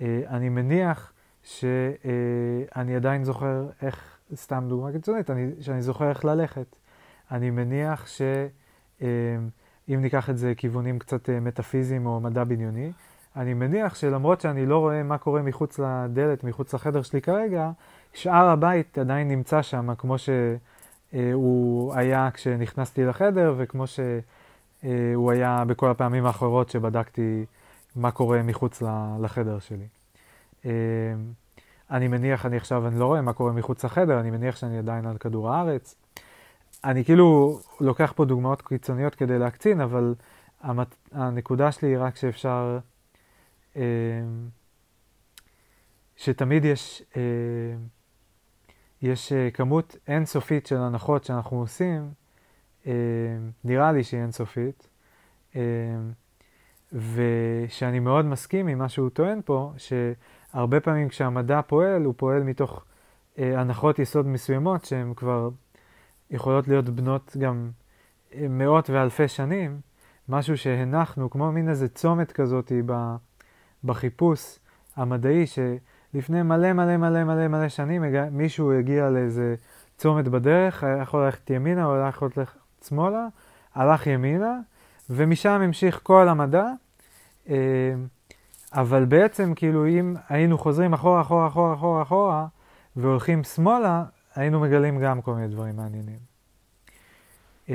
אה, 0.00 0.22
אני 0.28 0.48
מניח 0.48 1.12
שאני 1.42 2.96
עדיין 2.96 3.24
זוכר 3.24 3.68
איך, 3.82 4.18
סתם 4.34 4.64
דוגמה 4.68 4.92
קיצונית, 4.92 5.30
אני, 5.30 5.50
שאני 5.60 5.82
זוכר 5.82 6.08
איך 6.08 6.24
ללכת. 6.24 6.76
אני 7.30 7.50
מניח 7.50 8.06
שאם 8.06 9.06
ניקח 9.88 10.30
את 10.30 10.38
זה 10.38 10.54
כיוונים 10.56 10.98
קצת 10.98 11.28
מטאפיזיים 11.30 12.06
או 12.06 12.20
מדע 12.20 12.44
בדיוני, 12.44 12.92
אני 13.36 13.54
מניח 13.54 13.94
שלמרות 13.94 14.40
שאני 14.40 14.66
לא 14.66 14.78
רואה 14.78 15.02
מה 15.02 15.18
קורה 15.18 15.42
מחוץ 15.42 15.78
לדלת, 15.78 16.44
מחוץ 16.44 16.74
לחדר 16.74 17.02
שלי 17.02 17.22
כרגע, 17.22 17.70
שאר 18.14 18.48
הבית 18.48 18.98
עדיין 18.98 19.28
נמצא 19.28 19.62
שם, 19.62 19.94
כמו 19.94 20.16
שהוא 20.18 21.94
היה 21.94 22.30
כשנכנסתי 22.34 23.04
לחדר, 23.04 23.54
וכמו 23.56 23.84
שהוא 23.86 25.32
היה 25.32 25.64
בכל 25.66 25.90
הפעמים 25.90 26.26
האחרות 26.26 26.68
שבדקתי 26.68 27.44
מה 27.96 28.10
קורה 28.10 28.42
מחוץ 28.42 28.82
לחדר 29.20 29.58
שלי. 29.58 29.86
אני 31.90 32.08
מניח, 32.08 32.46
אני 32.46 32.56
עכשיו, 32.56 32.86
אני 32.86 33.00
לא 33.00 33.06
רואה 33.06 33.20
מה 33.20 33.32
קורה 33.32 33.52
מחוץ 33.52 33.84
לחדר, 33.84 34.20
אני 34.20 34.30
מניח 34.30 34.56
שאני 34.56 34.78
עדיין 34.78 35.06
על 35.06 35.18
כדור 35.18 35.50
הארץ. 35.50 35.94
אני 36.84 37.04
כאילו 37.04 37.58
לוקח 37.80 38.12
פה 38.16 38.24
דוגמאות 38.24 38.62
קיצוניות 38.62 39.14
כדי 39.14 39.38
להקצין, 39.38 39.80
אבל 39.80 40.14
המת... 40.60 40.94
הנקודה 41.12 41.72
שלי 41.72 41.88
היא 41.88 41.98
רק 41.98 42.16
שאפשר 42.16 42.78
שתמיד 46.16 46.64
יש, 46.64 47.02
אה, 47.16 47.22
יש 49.02 49.32
אה, 49.32 49.50
כמות 49.50 49.96
אינסופית 50.08 50.66
של 50.66 50.76
הנחות 50.76 51.24
שאנחנו 51.24 51.60
עושים, 51.60 52.10
אה, 52.86 52.92
נראה 53.64 53.92
לי 53.92 54.04
שהיא 54.04 54.20
אינסופית, 54.20 54.88
ושאני 56.92 58.00
מאוד 58.00 58.24
מסכים 58.24 58.68
עם 58.68 58.78
מה 58.78 58.88
שהוא 58.88 59.10
טוען 59.10 59.40
פה, 59.44 59.72
שהרבה 59.76 60.80
פעמים 60.80 61.08
כשהמדע 61.08 61.60
פועל, 61.62 62.04
הוא 62.04 62.14
פועל 62.16 62.42
מתוך 62.42 62.84
הנחות 63.38 63.98
יסוד 63.98 64.26
מסוימות 64.26 64.84
שהן 64.84 65.14
כבר 65.14 65.48
יכולות 66.30 66.68
להיות 66.68 66.88
בנות 66.88 67.36
גם 67.38 67.70
מאות 68.36 68.90
ואלפי 68.90 69.28
שנים, 69.28 69.80
משהו 70.28 70.56
שהנחנו, 70.56 71.30
כמו 71.30 71.52
מין 71.52 71.68
איזה 71.68 71.88
צומת 71.88 72.32
כזאת 72.32 72.72
ב... 72.86 73.16
בחיפוש 73.84 74.58
המדעי, 74.96 75.44
שלפני 76.12 76.42
מלא 76.42 76.72
מלא 76.72 76.96
מלא 76.96 77.24
מלא 77.24 77.48
מלא 77.48 77.68
שנים 77.68 78.02
מישהו 78.30 78.72
הגיע 78.72 79.10
לאיזה 79.10 79.54
צומת 79.98 80.28
בדרך, 80.28 80.84
היה 80.84 80.96
יכול 80.96 81.24
ללכת 81.24 81.50
ימינה 81.50 81.86
או 81.86 82.08
יכול 82.08 82.30
ללכת 82.36 82.58
שמאלה, 82.88 83.26
הלך 83.74 84.06
ימינה, 84.06 84.60
ומשם 85.10 85.50
המשיך 85.50 86.00
כל 86.02 86.28
המדע, 86.28 86.66
אה, 87.48 87.94
אבל 88.72 89.04
בעצם, 89.04 89.52
כאילו, 89.56 89.86
אם 89.86 90.16
היינו 90.28 90.58
חוזרים 90.58 90.92
אחורה, 90.92 91.20
אחורה, 91.20 91.46
אחורה, 91.46 91.74
אחורה, 91.74 92.02
אחורה, 92.02 92.46
והולכים 92.96 93.44
שמאלה, 93.44 94.04
היינו 94.34 94.60
מגלים 94.60 95.00
גם 95.00 95.22
כל 95.22 95.34
מיני 95.34 95.48
דברים 95.48 95.76
מעניינים. 95.76 96.18
אה, 97.70 97.74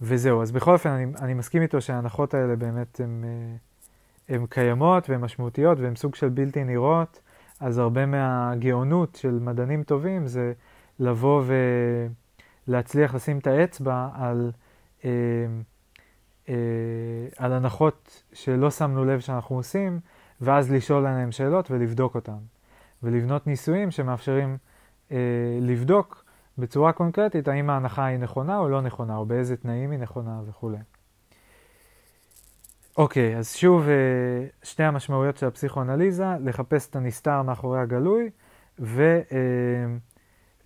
וזהו, 0.00 0.42
אז 0.42 0.52
בכל 0.52 0.72
אופן, 0.72 0.90
אני, 0.90 1.06
אני 1.22 1.34
מסכים 1.34 1.62
איתו 1.62 1.80
שההנחות 1.80 2.34
האלה 2.34 2.56
באמת 2.56 3.00
הן 3.00 3.24
אה, 4.30 4.36
קיימות 4.48 5.10
והן 5.10 5.20
משמעותיות 5.20 5.78
והן 5.78 5.96
סוג 5.96 6.14
של 6.14 6.28
בלתי 6.28 6.64
נראות, 6.64 7.20
אז 7.60 7.78
הרבה 7.78 8.06
מהגאונות 8.06 9.14
של 9.14 9.38
מדענים 9.42 9.82
טובים 9.82 10.26
זה 10.26 10.52
לבוא 10.98 11.42
ולהצליח 12.68 13.14
לשים 13.14 13.38
את 13.38 13.46
האצבע 13.46 14.08
על, 14.14 14.52
אה, 15.04 15.10
אה, 16.48 16.54
על 17.36 17.52
הנחות 17.52 18.22
שלא 18.32 18.70
שמנו 18.70 19.04
לב 19.04 19.20
שאנחנו 19.20 19.56
עושים, 19.56 20.00
ואז 20.40 20.72
לשאול 20.72 21.06
עליהם 21.06 21.32
שאלות 21.32 21.70
ולבדוק 21.70 22.14
אותם. 22.14 22.38
ולבנות 23.02 23.46
ניסויים 23.46 23.90
שמאפשרים 23.90 24.56
אה, 25.12 25.16
לבדוק 25.60 26.24
בצורה 26.58 26.92
קונקרטית 26.92 27.48
האם 27.48 27.70
ההנחה 27.70 28.04
היא 28.04 28.18
נכונה 28.18 28.58
או 28.58 28.68
לא 28.68 28.80
נכונה, 28.80 29.16
או 29.16 29.26
באיזה 29.26 29.56
תנאים 29.56 29.90
היא 29.90 29.98
נכונה 29.98 30.40
וכולי. 30.48 30.78
אוקיי, 32.98 33.36
אז 33.36 33.54
שוב 33.56 33.86
שתי 34.62 34.82
המשמעויות 34.82 35.36
של 35.36 35.46
הפסיכואנליזה, 35.46 36.26
לחפש 36.40 36.88
את 36.88 36.96
הנסתר 36.96 37.42
מאחורי 37.42 37.80
הגלוי 37.80 38.30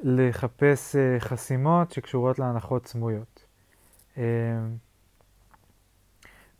ולחפש 0.04 0.96
חסימות 1.18 1.92
שקשורות 1.92 2.38
להנחות 2.38 2.86
סמויות. 2.86 3.44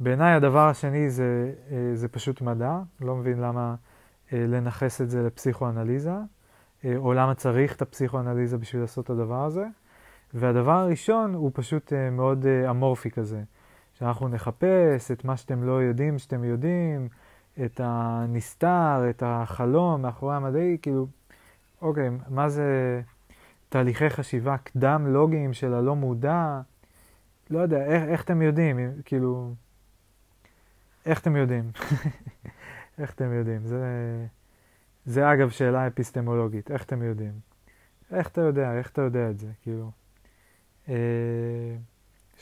בעיניי 0.00 0.34
הדבר 0.34 0.68
השני 0.68 1.10
זה, 1.10 1.52
זה 1.94 2.08
פשוט 2.08 2.40
מדע, 2.40 2.78
לא 3.00 3.16
מבין 3.16 3.40
למה 3.40 3.74
לנכס 4.32 5.00
את 5.00 5.10
זה 5.10 5.22
לפסיכואנליזה. 5.22 6.14
אה, 6.84 6.96
או 6.96 7.12
למה 7.12 7.34
צריך 7.34 7.76
את 7.76 7.82
הפסיכואנליזה 7.82 8.58
בשביל 8.58 8.82
לעשות 8.82 9.04
את 9.04 9.10
הדבר 9.10 9.44
הזה. 9.44 9.66
והדבר 10.34 10.72
הראשון 10.72 11.34
הוא 11.34 11.50
פשוט 11.54 11.92
אה, 11.92 12.10
מאוד 12.10 12.46
אה, 12.46 12.70
אמורפי 12.70 13.10
כזה, 13.10 13.42
שאנחנו 14.02 14.28
נחפש 14.28 15.10
את 15.12 15.24
מה 15.24 15.36
שאתם 15.36 15.62
לא 15.62 15.82
יודעים 15.82 16.18
שאתם 16.18 16.44
יודעים, 16.44 17.08
את 17.64 17.80
הנסתר, 17.84 19.10
את 19.10 19.22
החלום 19.26 20.02
מאחורי 20.02 20.36
המדעי, 20.36 20.78
כאילו, 20.82 21.06
אוקיי, 21.82 22.10
מה 22.28 22.48
זה 22.48 23.00
תהליכי 23.68 24.10
חשיבה 24.10 24.56
קדם 24.58 25.06
לוגיים 25.06 25.52
של 25.52 25.74
הלא 25.74 25.96
מודע? 25.96 26.60
לא 27.50 27.58
יודע, 27.58 27.84
איך, 27.84 28.02
איך 28.02 28.24
אתם 28.24 28.42
יודעים, 28.42 28.78
כאילו, 29.04 29.54
איך 31.06 31.20
אתם 31.20 31.36
יודעים? 31.36 31.70
איך 32.98 33.14
אתם 33.14 33.32
יודעים? 33.32 33.66
זה... 33.66 33.86
זה 35.04 35.32
אגב 35.32 35.50
שאלה 35.50 35.86
אפיסטמולוגית, 35.86 36.70
איך 36.70 36.84
אתם 36.84 37.02
יודעים? 37.02 37.32
איך 38.12 38.28
אתה 38.28 38.40
יודע, 38.40 38.78
איך 38.78 38.90
אתה 38.90 39.02
יודע 39.02 39.30
את 39.30 39.38
זה, 39.38 39.48
כאילו? 39.62 39.90
אה, 40.88 41.76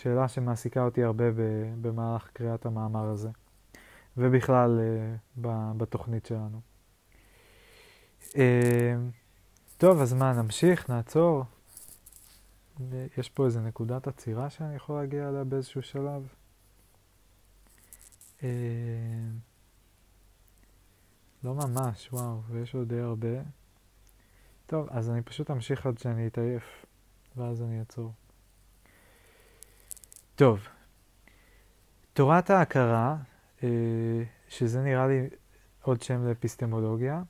שאלה 0.03 0.29
שמעסיקה 0.29 0.85
אותי 0.85 1.05
הרבה 1.05 1.25
במהלך 1.81 2.31
קריאת 2.33 2.67
המאמר 2.67 3.05
הזה, 3.05 3.29
ובכלל 4.17 4.81
אה, 4.81 5.73
בתוכנית 5.77 6.27
שלנו. 6.27 6.61
אה, 8.37 8.97
טוב, 9.79 10.01
אז 10.01 10.13
מה, 10.13 10.33
נמשיך, 10.33 10.91
נעצור? 10.91 11.45
יש 13.19 13.29
פה 13.29 13.45
איזה 13.45 13.61
נקודת 13.61 14.07
עצירה 14.07 14.51
שאני 14.51 14.77
יכול 14.77 15.01
להגיע 15.01 15.29
אליה 15.29 15.45
באיזשהו 15.45 15.83
שלב? 15.83 16.29
אה, 18.43 18.49
לא 21.45 21.55
ממש, 21.55 22.09
וואו, 22.13 22.41
ויש 22.51 22.75
עוד 22.75 22.89
די 22.89 23.01
הרבה. 23.01 23.43
טוב, 24.67 24.87
אז 24.91 25.11
אני 25.11 25.23
פשוט 25.23 25.51
אמשיך 25.51 25.87
עד 25.87 25.99
שאני 25.99 26.27
אתעייף, 26.27 26.87
ואז 27.37 27.63
אני 27.63 27.79
אעצור. 27.79 28.13
טוב, 30.41 30.69
תורת 32.13 32.51
ההכרה, 32.51 33.17
אה, 33.63 33.69
שזה 34.49 34.83
נראה 34.83 35.07
לי 35.07 35.29
עוד 35.83 36.03
שם 36.03 36.25
לאפיסטמולוגיה, 36.29 37.23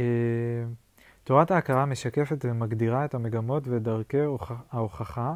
אה, 0.00 0.04
תורת 1.24 1.50
ההכרה 1.50 1.86
משקפת 1.86 2.44
ומגדירה 2.44 3.04
את 3.04 3.14
המגמות 3.14 3.62
ודרכי 3.66 4.16
ההוכחה 4.70 5.34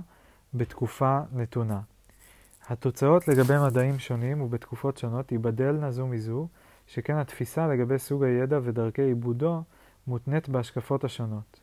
בתקופה 0.54 1.20
נתונה. 1.32 1.80
התוצאות 2.68 3.28
לגבי 3.28 3.58
מדעים 3.66 3.98
שונים 3.98 4.40
ובתקופות 4.40 4.98
שונות 4.98 5.32
ייבדלנה 5.32 5.90
זו 5.90 6.06
מזו, 6.06 6.48
שכן 6.86 7.16
התפיסה 7.16 7.66
לגבי 7.68 7.98
סוג 7.98 8.24
הידע 8.24 8.60
ודרכי 8.62 9.02
עיבודו 9.02 9.62
מותנית 10.06 10.48
בהשקפות 10.48 11.04
השונות. 11.04 11.57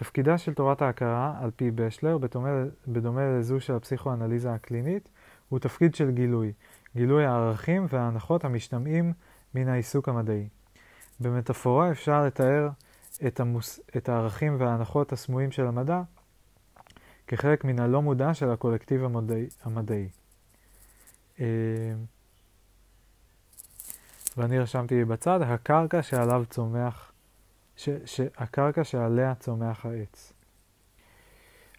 תפקידה 0.00 0.38
של 0.38 0.54
תורת 0.54 0.82
ההכרה, 0.82 1.34
על 1.40 1.50
פי 1.56 1.70
בשלר, 1.70 2.18
בדומה, 2.18 2.48
בדומה 2.88 3.38
לזו 3.38 3.60
של 3.60 3.74
הפסיכואנליזה 3.74 4.52
הקלינית, 4.52 5.08
הוא 5.48 5.58
תפקיד 5.58 5.94
של 5.94 6.10
גילוי, 6.10 6.52
גילוי 6.96 7.24
הערכים 7.24 7.86
וההנחות 7.88 8.44
המשתמעים 8.44 9.12
מן 9.54 9.68
העיסוק 9.68 10.08
המדעי. 10.08 10.48
במטאפורה 11.20 11.90
אפשר 11.90 12.24
לתאר 12.24 12.68
את, 13.26 13.40
המוס, 13.40 13.80
את 13.96 14.08
הערכים 14.08 14.56
וההנחות 14.58 15.12
הסמויים 15.12 15.50
של 15.50 15.66
המדע 15.66 16.02
כחלק 17.26 17.64
מן 17.64 17.80
הלא 17.80 18.02
מודע 18.02 18.34
של 18.34 18.50
הקולקטיב 18.50 19.04
המדעי. 19.04 19.48
המדעי. 19.64 20.08
אה, 21.40 21.46
ואני 24.36 24.58
רשמתי 24.58 25.04
בצד, 25.04 25.40
הקרקע 25.42 26.02
שעליו 26.02 26.44
צומח, 26.50 27.09
ש, 27.80 27.88
שהקרקע 28.04 28.84
שעליה 28.84 29.34
צומח 29.34 29.86
העץ. 29.86 30.32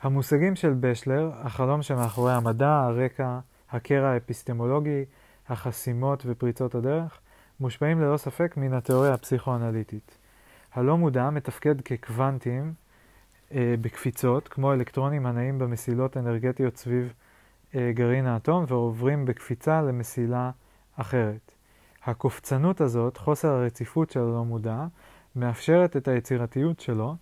המושגים 0.01 0.55
של 0.55 0.73
בשלר, 0.79 1.31
החלום 1.33 1.81
שמאחורי 1.81 2.33
המדע, 2.33 2.69
הרקע, 2.69 3.39
הקרע 3.71 4.07
האפיסטמולוגי, 4.09 5.05
החסימות 5.49 6.23
ופריצות 6.25 6.75
הדרך, 6.75 7.19
מושפעים 7.59 8.01
ללא 8.01 8.17
ספק 8.17 8.53
מן 8.57 8.73
התיאוריה 8.73 9.13
הפסיכואנליטית. 9.13 10.17
הלא 10.73 10.97
מודע 10.97 11.29
מתפקד 11.29 11.81
כקוונטים 11.81 12.73
אה, 13.53 13.75
בקפיצות, 13.81 14.47
כמו 14.47 14.73
אלקטרונים 14.73 15.25
הנעים 15.25 15.59
במסילות 15.59 16.17
אנרגטיות 16.17 16.77
סביב 16.77 17.13
אה, 17.75 17.91
גרעין 17.93 18.25
האטום 18.25 18.65
ועוברים 18.67 19.25
בקפיצה 19.25 19.81
למסילה 19.81 20.51
אחרת. 20.95 21.51
הקופצנות 22.03 22.81
הזאת, 22.81 23.17
חוסר 23.17 23.47
הרציפות 23.47 24.09
של 24.09 24.19
הלא 24.19 24.45
מודע, 24.45 24.85
מאפשרת 25.35 25.97
את 25.97 26.07
היצירתיות 26.07 26.79
שלו, 26.79 27.15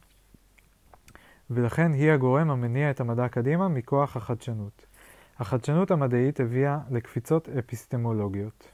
ולכן 1.50 1.94
היא 1.94 2.12
הגורם 2.12 2.52
המניע 2.52 2.92
את 2.92 3.00
המדע 3.00 3.28
קדימה 3.28 3.68
מכוח 3.68 4.18
החדשנות. 4.18 4.86
החדשנות 5.40 5.92
המדעית 5.92 6.40
הביאה 6.40 6.80
לקפיצות 6.92 7.50
אפיסטמולוגיות. 7.50 8.68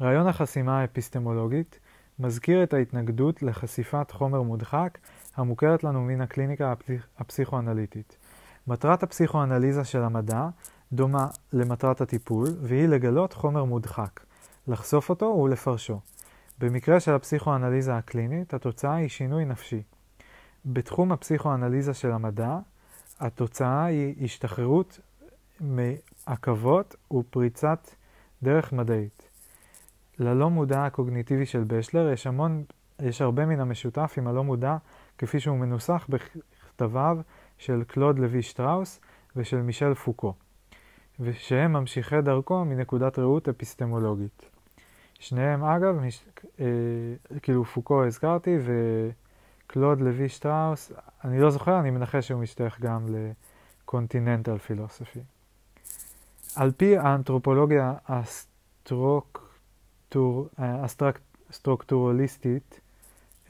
רעיון 0.00 0.26
החסימה 0.26 0.80
האפיסטמולוגית 0.80 1.78
מזכיר 2.18 2.62
את 2.62 2.74
ההתנגדות 2.74 3.42
לחשיפת 3.42 4.10
חומר 4.10 4.42
מודחק 4.42 4.98
המוכרת 5.36 5.84
לנו 5.84 6.00
מן 6.00 6.20
הקליניקה 6.20 6.74
הפסיכואנליטית. 7.18 8.16
מטרת 8.66 9.02
הפסיכואנליזה 9.02 9.84
של 9.84 10.02
המדע 10.02 10.48
דומה 10.92 11.26
למטרת 11.52 12.00
הטיפול, 12.00 12.48
והיא 12.62 12.86
לגלות 12.86 13.32
חומר 13.32 13.64
מודחק. 13.64 14.20
לחשוף 14.68 15.10
אותו 15.10 15.24
ולפרשו. 15.24 16.00
במקרה 16.58 17.00
של 17.00 17.14
הפסיכואנליזה 17.14 17.96
הקלינית, 17.96 18.54
התוצאה 18.54 18.94
היא 18.94 19.08
שינוי 19.08 19.44
נפשי. 19.44 19.82
בתחום 20.66 21.12
הפסיכואנליזה 21.12 21.94
של 21.94 22.12
המדע, 22.12 22.58
התוצאה 23.20 23.84
היא 23.84 24.24
השתחררות 24.24 25.00
מעכבות 25.60 26.96
ופריצת 27.12 27.90
דרך 28.42 28.72
מדעית. 28.72 29.28
ללא 30.18 30.50
מודע 30.50 30.84
הקוגניטיבי 30.84 31.46
של 31.46 31.64
בשלר 31.66 32.12
יש 32.12 32.26
המון, 32.26 32.64
יש 33.02 33.22
הרבה 33.22 33.46
מן 33.46 33.60
המשותף 33.60 34.14
עם 34.18 34.26
הלא 34.26 34.44
מודע 34.44 34.76
כפי 35.18 35.40
שהוא 35.40 35.58
מנוסח 35.58 36.06
בכתביו 36.08 37.18
של 37.58 37.84
קלוד 37.86 38.18
לוי 38.18 38.42
שטראוס 38.42 39.00
ושל 39.36 39.62
מישל 39.62 39.94
פוקו, 39.94 40.34
ושהם 41.20 41.72
ממשיכי 41.72 42.22
דרכו 42.22 42.64
מנקודת 42.64 43.18
ראות 43.18 43.48
אפיסטמולוגית. 43.48 44.53
שניהם 45.18 45.64
אגב, 45.64 45.94
מש... 45.94 46.24
אה, 46.60 46.66
כאילו 47.42 47.64
פוקו 47.64 48.04
הזכרתי 48.04 48.58
וקלוד 49.66 50.00
לוי 50.00 50.28
שטראוס, 50.28 50.92
אני 51.24 51.40
לא 51.40 51.50
זוכר, 51.50 51.80
אני 51.80 51.90
מנחש 51.90 52.28
שהוא 52.28 52.40
משתייך 52.40 52.80
גם 52.80 53.06
ל 53.08 53.20
continental 53.20 54.58
philosophy. 54.58 55.20
על 56.56 56.72
פי 56.76 56.98
האנתרופולוגיה 56.98 57.94
הסטרוקטור, 58.08 59.48
הסטרוקטורליסטית, 60.58 62.80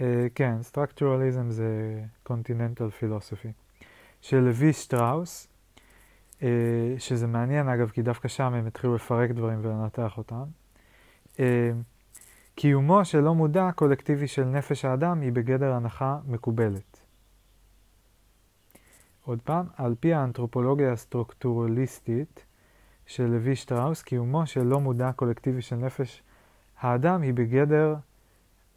אה, 0.01 0.27
כן, 0.35 0.63
סטרקטורליזם 0.63 1.51
זה 1.51 2.01
continental 2.23 2.91
philosophy, 2.91 3.53
של 4.21 4.39
לוי 4.39 4.73
שטראוס, 4.73 5.49
שזה 6.99 7.27
מעניין 7.27 7.69
אגב, 7.69 7.91
כי 7.91 8.03
דווקא 8.03 8.29
שם 8.29 8.55
הם 8.55 8.67
התחילו 8.67 8.95
לפרק 8.95 9.31
דברים 9.31 9.59
ולנתח 9.63 10.19
אותם. 10.19 10.45
אה, 11.41 11.71
קיומו 12.55 13.05
של 13.05 13.21
לא 13.21 13.35
מודע 13.35 13.71
קולקטיבי 13.75 14.29
של 14.29 14.45
נפש 14.45 14.85
האדם 14.85 15.21
היא 15.21 15.33
בגדר 15.33 15.73
הנחה 15.73 16.19
מקובלת. 16.27 17.01
עוד 19.25 19.39
פעם, 19.45 19.67
על 19.77 19.95
פי 20.01 20.15
האנתרופולוגיה 20.15 20.93
הסטרוקטורליסטית 20.93 22.45
של 23.07 23.27
לוי 23.27 23.57
שטראוס, 23.57 24.03
קיומו 24.03 24.47
של 24.47 24.63
לא 24.63 24.81
מודע 24.81 25.13
קולקטיבי 25.13 25.63
של 25.63 25.77
נפש 25.77 26.23
האדם 26.81 27.23
היא 27.23 27.35
בגדר 27.35 27.95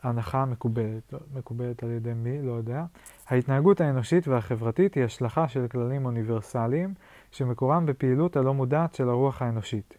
הנחה 0.03 0.45
מקובלת. 0.45 1.13
לא, 1.13 1.19
מקובלת 1.33 1.83
על 1.83 1.91
ידי 1.91 2.13
מי? 2.13 2.41
לא 2.41 2.51
יודע. 2.51 2.85
ההתנהגות 3.27 3.81
האנושית 3.81 4.27
והחברתית 4.27 4.95
היא 4.95 5.03
השלכה 5.03 5.47
של 5.47 5.67
כללים 5.67 6.05
אוניברסליים 6.05 6.93
שמקורם 7.31 7.85
בפעילות 7.85 8.35
הלא 8.35 8.53
מודעת 8.53 8.95
של 8.95 9.09
הרוח 9.09 9.41
האנושית. 9.41 9.97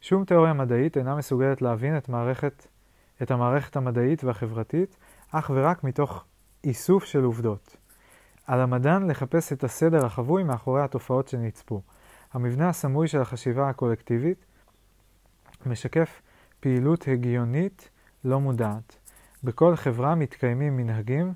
שום 0.00 0.24
תיאוריה 0.24 0.52
מדעית 0.52 0.96
אינה 0.96 1.14
מסוגלת 1.14 1.62
להבין 1.62 1.96
את, 1.96 2.08
מערכת, 2.08 2.66
את 3.22 3.30
המערכת 3.30 3.76
המדעית 3.76 4.24
והחברתית 4.24 4.96
אך 5.30 5.50
ורק 5.54 5.84
מתוך 5.84 6.24
איסוף 6.64 7.04
של 7.04 7.24
עובדות. 7.24 7.76
על 8.46 8.60
המדען 8.60 9.10
לחפש 9.10 9.52
את 9.52 9.64
הסדר 9.64 10.06
החבוי 10.06 10.42
מאחורי 10.42 10.82
התופעות 10.82 11.28
שנצפו. 11.28 11.82
המבנה 12.32 12.68
הסמוי 12.68 13.08
של 13.08 13.20
החשיבה 13.20 13.68
הקולקטיבית 13.68 14.46
משקף 15.66 16.22
פעילות 16.60 17.08
הגיונית 17.08 17.90
לא 18.24 18.40
מודעת. 18.40 18.96
בכל 19.44 19.76
חברה 19.76 20.14
מתקיימים 20.14 20.76
מנהגים 20.76 21.32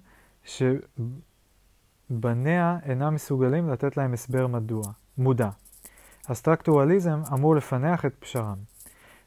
שבניה 2.11 2.79
אינם 2.83 3.15
מסוגלים 3.15 3.71
לתת 3.71 3.97
להם 3.97 4.13
הסבר 4.13 4.47
מדוע, 4.47 4.83
מודע. 5.19 5.51
הסטרקטורליזם 6.31 7.23
אמור 7.33 7.57
לפנח 7.57 8.05
את 8.05 8.15
פשרם. 8.19 8.57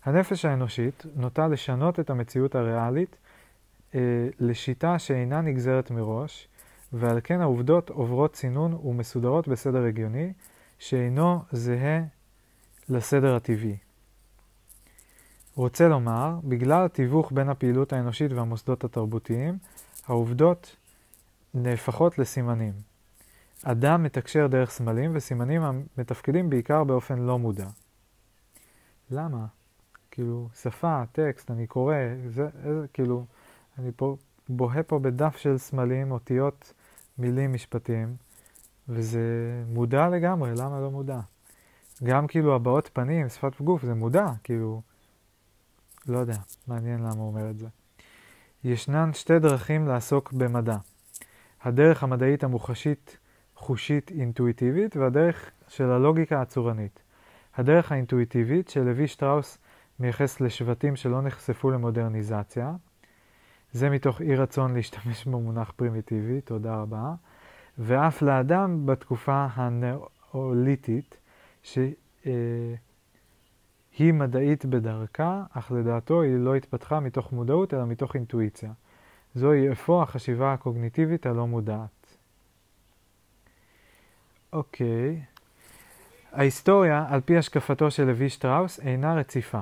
הנפש 0.03 0.45
האנושית 0.45 1.05
נוטה 1.15 1.47
לשנות 1.47 1.99
את 1.99 2.09
המציאות 2.09 2.55
הריאלית 2.55 3.15
אה, 3.95 3.99
לשיטה 4.39 4.99
שאינה 4.99 5.41
נגזרת 5.41 5.91
מראש, 5.91 6.47
ועל 6.93 7.19
כן 7.23 7.41
העובדות 7.41 7.89
עוברות 7.89 8.33
צינון 8.33 8.73
ומסודרות 8.73 9.47
בסדר 9.47 9.83
הגיוני, 9.83 10.33
שאינו 10.79 11.41
זהה 11.51 12.01
לסדר 12.89 13.35
הטבעי. 13.35 13.77
רוצה 15.55 15.87
לומר, 15.87 16.35
בגלל 16.43 16.85
התיווך 16.85 17.31
בין 17.31 17.49
הפעילות 17.49 17.93
האנושית 17.93 18.31
והמוסדות 18.31 18.83
התרבותיים, 18.83 19.57
העובדות 20.07 20.75
נהפכות 21.53 22.19
לסימנים. 22.19 22.92
אדם 23.63 24.03
מתקשר 24.03 24.47
דרך 24.47 24.71
סמלים 24.71 25.11
וסימנים 25.13 25.61
המתפקדים 25.61 26.49
בעיקר 26.49 26.83
באופן 26.83 27.19
לא 27.19 27.39
מודע. 27.39 27.67
למה? 29.11 29.45
כאילו, 30.11 30.49
שפה, 30.61 31.03
טקסט, 31.11 31.51
אני 31.51 31.67
קורא, 31.67 31.95
זה, 32.27 32.47
איזה, 32.63 32.85
כאילו, 32.93 33.25
אני 33.77 33.91
פה 33.95 34.17
בוהה 34.49 34.83
פה 34.83 34.99
בדף 34.99 35.37
של 35.37 35.57
סמלים, 35.57 36.11
אותיות, 36.11 36.73
מילים, 37.17 37.53
משפטים, 37.53 38.15
וזה 38.89 39.21
מודע 39.67 40.09
לגמרי, 40.09 40.51
למה 40.55 40.79
לא 40.79 40.91
מודע? 40.91 41.19
גם 42.03 42.27
כאילו 42.27 42.55
הבעות 42.55 42.89
פנים, 42.93 43.29
שפת 43.29 43.61
גוף, 43.61 43.85
זה 43.85 43.93
מודע, 43.93 44.27
כאילו, 44.43 44.81
לא 46.07 46.17
יודע, 46.17 46.37
מעניין 46.67 46.99
למה 46.99 47.13
הוא 47.13 47.27
אומר 47.27 47.49
את 47.49 47.59
זה. 47.59 47.67
ישנן 48.63 49.13
שתי 49.13 49.39
דרכים 49.39 49.87
לעסוק 49.87 50.33
במדע. 50.33 50.77
הדרך 51.61 52.03
המדעית 52.03 52.43
המוחשית, 52.43 53.17
חושית, 53.63 54.11
אינטואיטיבית, 54.11 54.97
והדרך 54.97 55.51
של 55.67 55.91
הלוגיקה 55.91 56.41
הצורנית. 56.41 56.99
הדרך 57.55 57.91
האינטואיטיבית 57.91 58.69
של 58.69 58.81
לוי 58.81 59.07
שטראוס 59.07 59.57
מייחס 59.99 60.41
לשבטים 60.41 60.95
שלא 60.95 61.21
נחשפו 61.21 61.71
למודרניזציה. 61.71 62.71
זה 63.71 63.89
מתוך 63.89 64.21
אי 64.21 64.35
רצון 64.35 64.73
להשתמש 64.73 65.25
במונח 65.25 65.71
פרימיטיבי, 65.75 66.41
תודה 66.41 66.75
רבה. 66.75 67.13
ואף 67.77 68.21
לאדם 68.21 68.85
בתקופה 68.85 69.47
הנאוליתית, 69.53 71.17
שהיא 71.63 71.93
אה, 73.99 74.11
מדעית 74.13 74.65
בדרכה, 74.65 75.43
אך 75.51 75.71
לדעתו 75.71 76.21
היא 76.21 76.37
לא 76.37 76.55
התפתחה 76.55 76.99
מתוך 76.99 77.31
מודעות, 77.31 77.73
אלא 77.73 77.85
מתוך 77.85 78.15
אינטואיציה. 78.15 78.71
זוהי 79.35 79.71
אפוא 79.71 80.03
החשיבה 80.03 80.53
הקוגניטיבית 80.53 81.25
הלא 81.25 81.47
מודעת. 81.47 82.02
אוקיי. 84.53 85.21
ההיסטוריה, 86.31 87.05
על 87.09 87.21
פי 87.21 87.37
השקפתו 87.37 87.91
של 87.91 88.03
לוי 88.03 88.29
שטראוס, 88.29 88.79
אינה 88.79 89.15
רציפה. 89.15 89.59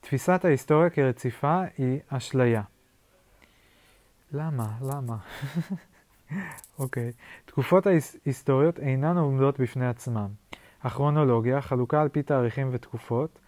תפיסת 0.00 0.44
ההיסטוריה 0.44 0.90
כרציפה 0.90 1.62
היא 1.78 1.98
אשליה. 2.08 2.62
למה? 4.32 4.68
למה? 4.80 5.16
אוקיי. 6.78 7.08
okay. 7.10 7.46
תקופות 7.46 7.86
ההיסטוריות 7.86 8.78
אינן 8.78 9.16
עומדות 9.16 9.60
בפני 9.60 9.86
עצמן. 9.86 10.26
הכרונולוגיה, 10.82 11.60
חלוקה 11.60 12.02
על 12.02 12.08
פי 12.08 12.22
תאריכים 12.22 12.68
ותקופות, 12.72 13.38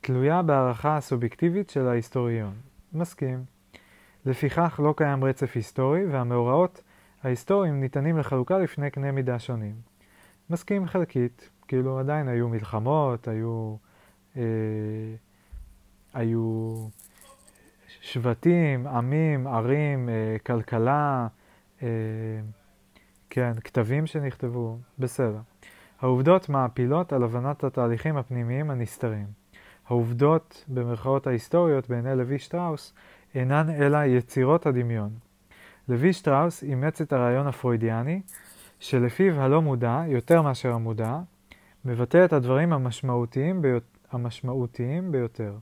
תלויה 0.00 0.42
בהערכה 0.42 0.96
הסובייקטיבית 0.96 1.70
של 1.70 1.88
ההיסטוריון. 1.88 2.54
מסכים. 2.92 3.44
לפיכך 4.26 4.80
לא 4.82 4.94
קיים 4.96 5.24
רצף 5.24 5.50
היסטורי, 5.54 6.06
והמאורעות 6.06 6.82
ההיסטוריים 7.22 7.80
ניתנים 7.80 8.18
לחלוקה 8.18 8.58
לפני 8.58 8.90
קנה 8.90 9.12
מידה 9.12 9.38
שונים. 9.38 9.95
מסכים 10.50 10.86
חלקית, 10.86 11.50
כאילו 11.68 11.98
עדיין 11.98 12.28
היו 12.28 12.48
מלחמות, 12.48 13.28
היו, 13.28 13.76
אה, 14.36 14.42
היו 16.14 16.74
שבטים, 18.00 18.86
עמים, 18.86 19.46
ערים, 19.46 20.08
אה, 20.08 20.36
כלכלה, 20.46 21.26
אה, 21.82 21.88
כן, 23.30 23.52
כתבים 23.64 24.06
שנכתבו, 24.06 24.78
בסדר. 24.98 25.40
העובדות 26.00 26.48
מעפילות 26.48 27.12
על 27.12 27.22
הבנת 27.22 27.64
התהליכים 27.64 28.16
הפנימיים 28.16 28.70
הנסתרים. 28.70 29.26
העובדות, 29.86 30.64
במרכאות 30.68 31.26
ההיסטוריות, 31.26 31.88
בעיני 31.88 32.16
לוי 32.16 32.38
שטראוס, 32.38 32.94
אינן 33.34 33.70
אלא 33.70 33.98
יצירות 34.04 34.66
הדמיון. 34.66 35.10
לוי 35.88 36.12
שטראוס 36.12 36.62
אימץ 36.62 37.00
את 37.00 37.12
הרעיון 37.12 37.46
הפרוידיאני, 37.46 38.20
שלפיו 38.80 39.40
הלא 39.40 39.62
מודע, 39.62 40.02
יותר 40.06 40.42
מאשר 40.42 40.72
המודע, 40.72 41.18
מבטא 41.84 42.24
את 42.24 42.32
הדברים 42.32 42.72
המשמעותיים, 42.72 43.62
ביות... 43.62 43.82
המשמעותיים 44.10 45.12
ביותר. 45.12 45.56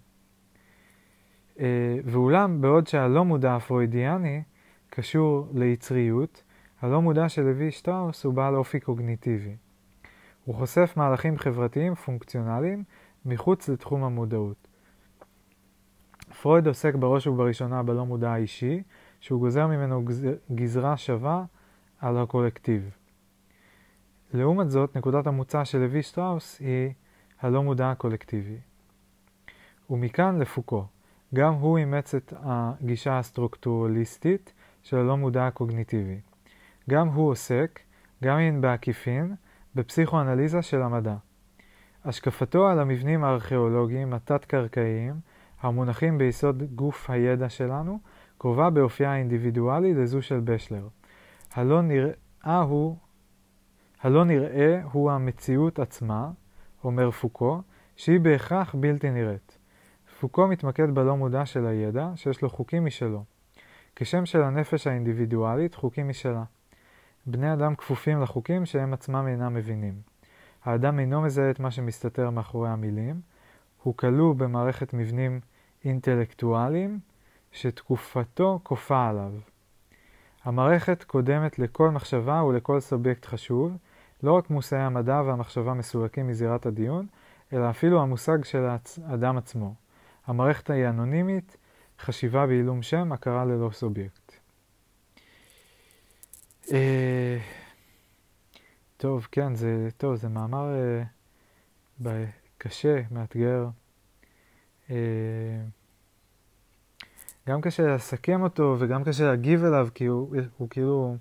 אה, 1.60 1.96
ואולם, 2.04 2.60
בעוד 2.60 2.86
שהלא 2.86 3.24
מודע 3.24 3.56
הפרוידיאני 3.56 4.42
קשור 4.90 5.48
ליצריות, 5.54 6.42
הלא 6.82 7.02
מודע 7.02 7.28
של 7.28 7.42
לוי 7.42 7.70
שטראוס 7.70 8.24
הוא 8.24 8.34
בעל 8.34 8.54
אופי 8.54 8.80
קוגניטיבי. 8.80 9.56
הוא 10.44 10.54
חושף 10.54 10.92
מהלכים 10.96 11.38
חברתיים 11.38 11.94
פונקציונליים 11.94 12.84
מחוץ 13.26 13.68
לתחום 13.68 14.04
המודעות. 14.04 14.68
פרויד 16.42 16.66
עוסק 16.66 16.94
בראש 16.94 17.26
ובראשונה 17.26 17.82
בלא 17.82 18.06
מודע 18.06 18.30
האישי, 18.32 18.82
שהוא 19.20 19.40
גוזר 19.40 19.66
ממנו 19.66 20.04
גזרה 20.54 20.96
שווה 20.96 21.44
על 22.00 22.18
הקולקטיב. 22.18 22.96
לעומת 24.34 24.70
זאת, 24.70 24.96
נקודת 24.96 25.26
המוצא 25.26 25.64
של 25.64 25.78
לוי 25.78 26.02
שטראוס 26.02 26.60
היא 26.60 26.92
הלא 27.40 27.62
מודע 27.62 27.90
הקולקטיבי. 27.90 28.56
ומכאן 29.90 30.38
לפוקו. 30.38 30.86
גם 31.34 31.52
הוא 31.54 31.78
אימץ 31.78 32.14
את 32.14 32.32
הגישה 32.42 33.18
הסטרוקטורליסטית 33.18 34.52
של 34.82 34.96
הלא 34.96 35.16
מודע 35.16 35.46
הקוגניטיבי. 35.46 36.20
גם 36.90 37.08
הוא 37.08 37.30
עוסק, 37.30 37.80
גם 38.24 38.38
אם 38.38 38.60
בעקיפין, 38.60 39.34
בפסיכואנליזה 39.74 40.62
של 40.62 40.82
המדע. 40.82 41.16
השקפתו 42.04 42.68
על 42.68 42.80
המבנים 42.80 43.24
הארכיאולוגיים 43.24 44.12
התת-קרקעיים 44.12 45.14
המונחים 45.60 46.18
ביסוד 46.18 46.62
גוף 46.74 47.10
הידע 47.10 47.48
שלנו, 47.48 47.98
קרובה 48.38 48.70
באופייה 48.70 49.12
האינדיבידואלי 49.12 49.94
לזו 49.94 50.22
של 50.22 50.40
בשלר. 50.40 50.88
הלא 51.54 51.82
נראה 51.82 52.60
הוא, 52.60 52.96
הלא 54.04 54.24
נראה 54.24 54.80
הוא 54.92 55.10
המציאות 55.10 55.78
עצמה, 55.78 56.30
אומר 56.84 57.10
פוקו, 57.10 57.62
שהיא 57.96 58.20
בהכרח 58.20 58.74
בלתי 58.74 59.10
נראית. 59.10 59.58
פוקו 60.20 60.48
מתמקד 60.48 60.94
בלא 60.94 61.16
מודע 61.16 61.46
של 61.46 61.66
הידע, 61.66 62.10
שיש 62.16 62.42
לו 62.42 62.50
חוקים 62.50 62.84
משלו. 62.84 63.24
כשם 63.96 64.26
של 64.26 64.42
הנפש 64.42 64.86
האינדיבידואלית, 64.86 65.74
חוקים 65.74 66.08
משלה. 66.08 66.44
בני 67.26 67.52
אדם 67.52 67.76
כפופים 67.76 68.22
לחוקים 68.22 68.66
שהם 68.66 68.92
עצמם 68.92 69.26
אינם 69.28 69.54
מבינים. 69.54 69.94
האדם 70.64 70.98
אינו 70.98 71.22
מזהה 71.22 71.50
את 71.50 71.60
מה 71.60 71.70
שמסתתר 71.70 72.30
מאחורי 72.30 72.68
המילים, 72.68 73.20
הוא 73.82 73.96
כלוא 73.96 74.34
במערכת 74.34 74.94
מבנים 74.94 75.40
אינטלקטואליים 75.84 76.98
שתקופתו 77.52 78.60
כופה 78.62 79.08
עליו. 79.08 79.32
המערכת 80.44 81.04
קודמת 81.04 81.58
לכל 81.58 81.90
מחשבה 81.90 82.42
ולכל 82.42 82.80
סובייקט 82.80 83.24
חשוב, 83.24 83.76
לא 84.24 84.32
רק 84.32 84.50
מושאי 84.50 84.78
המדע 84.78 85.22
והמחשבה 85.26 85.74
מסולקים 85.74 86.28
מזירת 86.28 86.66
הדיון, 86.66 87.06
אלא 87.52 87.70
אפילו 87.70 88.02
המושג 88.02 88.44
של 88.44 88.66
האדם 89.04 89.36
עצמו. 89.36 89.74
המערכת 90.26 90.70
היא 90.70 90.88
אנונימית, 90.88 91.56
חשיבה 92.00 92.46
בעילום 92.46 92.82
שם, 92.82 93.12
הכרה 93.12 93.44
ללא 93.44 93.70
סובייקט. 93.72 94.32
אה, 96.72 97.38
טוב, 98.96 99.28
כן, 99.32 99.54
זה, 99.54 99.88
טוב, 99.96 100.16
זה 100.16 100.28
מאמר 100.28 100.66
אה, 102.06 102.24
קשה, 102.58 103.00
מאתגר. 103.10 103.66
אה, 104.90 104.96
גם 107.48 107.60
קשה 107.60 107.94
לסכם 107.94 108.42
אותו 108.42 108.76
וגם 108.78 109.04
קשה 109.04 109.24
להגיב 109.24 109.64
אליו, 109.64 109.88
כי 109.94 110.04
הוא, 110.04 110.36
הוא 110.56 110.68
כאילו, 110.70 111.16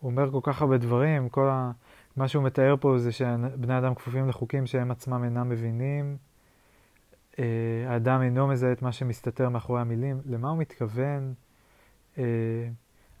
הוא 0.00 0.10
אומר 0.10 0.30
כל 0.30 0.40
כך 0.42 0.62
הרבה 0.62 0.78
דברים, 0.78 1.28
כל 1.28 1.48
ה... 1.48 1.70
מה 2.18 2.28
שהוא 2.28 2.44
מתאר 2.44 2.74
פה 2.80 2.98
זה 2.98 3.12
שבני 3.12 3.78
אדם 3.78 3.94
כפופים 3.94 4.28
לחוקים 4.28 4.66
שהם 4.66 4.90
עצמם 4.90 5.24
אינם 5.24 5.48
מבינים. 5.48 6.16
אה, 7.38 7.44
האדם 7.86 8.22
אינו 8.22 8.46
מזהה 8.46 8.72
את 8.72 8.82
מה 8.82 8.92
שמסתתר 8.92 9.48
מאחורי 9.48 9.80
המילים. 9.80 10.20
למה 10.26 10.48
הוא 10.48 10.58
מתכוון? 10.58 11.34
אה, 12.18 12.24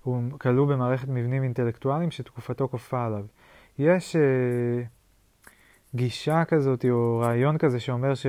הוא 0.02 0.22
כלוא 0.38 0.66
במערכת 0.66 1.08
מבנים 1.08 1.42
אינטלקטואליים 1.42 2.10
שתקופתו 2.10 2.68
כופה 2.68 3.06
עליו. 3.06 3.24
יש 3.78 4.16
אה, 4.16 4.82
גישה 5.94 6.44
כזאת 6.44 6.84
או 6.90 7.18
רעיון 7.18 7.58
כזה 7.58 7.80
שאומר 7.80 8.14
ש, 8.14 8.26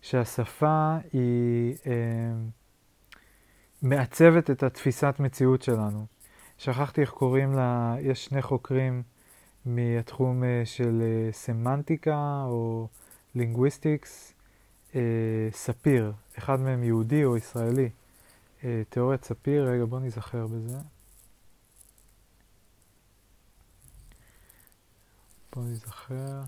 שהשפה 0.00 0.96
היא 1.12 1.74
אה, 1.86 2.32
מעצבת 3.82 4.50
את 4.50 4.62
התפיסת 4.62 5.14
מציאות 5.18 5.62
שלנו. 5.62 6.06
שכחתי 6.58 7.00
איך 7.00 7.10
קוראים 7.10 7.52
לה, 7.52 7.96
יש 8.00 8.24
שני 8.24 8.42
חוקרים 8.42 9.02
מהתחום 9.66 10.44
אה, 10.44 10.62
של 10.64 11.02
אה, 11.02 11.32
סמנטיקה 11.32 12.44
או 12.46 12.88
linguistics, 13.34 14.34
אה, 14.94 15.00
ספיר, 15.52 16.12
אחד 16.38 16.60
מהם 16.60 16.84
יהודי 16.84 17.24
או 17.24 17.36
ישראלי. 17.36 17.90
תיאוריית 18.88 19.24
ספיר, 19.24 19.70
רגע 19.70 19.84
בוא 19.84 20.00
נזכר 20.00 20.46
בזה. 20.46 20.78
בוא 25.52 25.62
נזכר. 25.62 26.42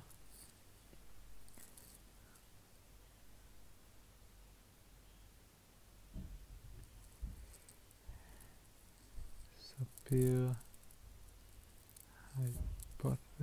ספיר, 9.61 10.51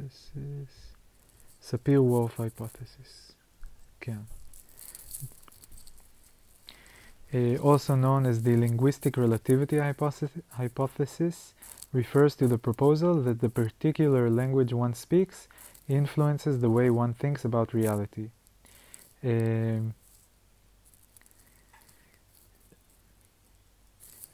hypothesis, 0.01 0.97
ספיר 1.62 2.02
וורף 2.02 2.40
hypothesis, 2.40 3.32
כן. 4.01 4.18
Uh, 7.32 7.59
also 7.60 7.94
known 7.97 8.24
as 8.24 8.43
the 8.43 8.56
linguistic 8.56 9.16
relativity 9.16 9.78
hypothesis, 10.59 11.55
refers 11.93 12.36
to 12.36 12.47
the 12.47 12.59
proposal 12.59 13.14
that 13.27 13.40
the 13.40 13.48
particular 13.48 14.31
language 14.31 14.73
one 14.73 14.94
speaks 14.94 15.48
influences 15.89 16.60
the 16.60 16.70
way 16.70 16.89
one 16.90 17.12
thinks 17.12 17.44
about 17.44 17.74
reality. 17.74 18.31
Uh, 19.24 19.28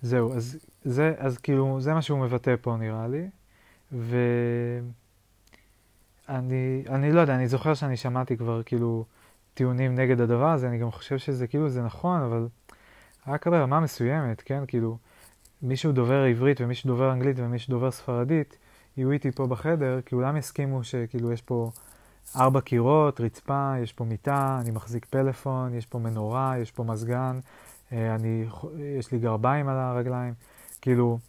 זהו, 0.03 0.35
אז, 0.37 0.59
זה, 0.85 1.15
אז 1.19 1.39
כאילו, 1.39 1.81
זה 1.81 1.95
מה 1.95 2.03
שהוא 2.03 2.19
מבטא 2.19 2.55
פה 2.61 2.77
נראה 2.77 3.09
לי, 3.09 3.29
ואני 3.93 4.91
אני 6.30 7.12
לא 7.12 7.22
יודע, 7.22 7.36
אני 7.36 7.48
זוכר 7.48 7.74
שאני 7.74 7.98
שמעתי 7.98 8.38
כבר 8.38 8.64
כאילו 8.64 9.06
טיעונים 9.54 9.96
נגד 9.96 10.22
הדבר 10.22 10.50
הזה, 10.50 10.68
אני 10.68 10.78
גם 10.78 10.92
חושב 10.92 11.18
שזה 11.18 11.48
כאילו, 11.48 11.70
זה 11.70 11.82
נכון, 11.82 12.22
אבל 12.22 12.48
רק 13.28 13.48
ברמה 13.48 13.80
מסוימת, 13.80 14.42
כן? 14.42 14.64
כאילו, 14.68 14.98
מישהו 15.62 15.92
דובר 15.92 16.24
עברית 16.24 16.62
ומישהו 16.62 16.88
דובר 16.88 17.12
אנגלית 17.12 17.40
ומישהו 17.40 17.72
דובר 17.72 17.92
ספרדית, 17.92 18.58
יהיו 18.98 19.12
איתי 19.12 19.32
פה 19.32 19.48
בחדר, 19.48 20.02
כי 20.02 20.16
כולם 20.16 20.38
יסכימו 20.38 20.84
שכאילו 20.84 21.32
יש 21.32 21.42
פה 21.42 21.72
ארבע 22.36 22.62
קירות, 22.62 23.22
רצפה, 23.22 23.74
יש 23.84 23.94
פה 23.94 24.06
מיטה, 24.06 24.58
אני 24.62 24.72
מחזיק 24.72 25.06
פלאפון, 25.06 25.74
יש 25.74 25.86
פה 25.86 26.00
מנורה, 26.00 26.56
יש 26.62 26.72
פה 26.72 26.84
מזגן, 26.84 27.40
אה, 27.92 28.16
אני, 28.16 28.46
יש 29.00 29.12
לי 29.12 29.20
גרביים 29.20 29.68
על 29.68 29.78
הרגליים, 29.78 30.34
כאילו, 30.82 31.20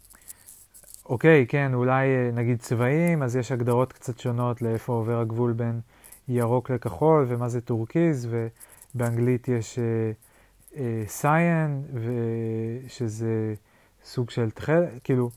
אוקיי, 1.09 1.45
כן, 1.47 1.73
אולי 1.73 2.07
אה, 2.07 2.31
נגיד 2.33 2.59
צבעים, 2.59 3.23
אז 3.23 3.35
יש 3.35 3.51
הגדרות 3.51 3.93
קצת 3.93 4.19
שונות 4.19 4.61
לאיפה 4.61 4.93
עובר 4.93 5.19
הגבול 5.19 5.53
בין 5.53 5.79
ירוק 6.27 6.69
לכחול 6.69 7.25
ומה 7.29 7.49
זה 7.49 7.61
טורקיז, 7.61 8.27
ובאנגלית 8.95 9.47
יש 9.47 9.79
cyan, 11.07 11.83
אה, 11.91 11.95
אה, 11.95 11.99
שזה 12.89 13.53
סוג 14.03 14.29
של 14.29 14.51
תכול, 14.51 14.85
כאילו, 15.03 15.29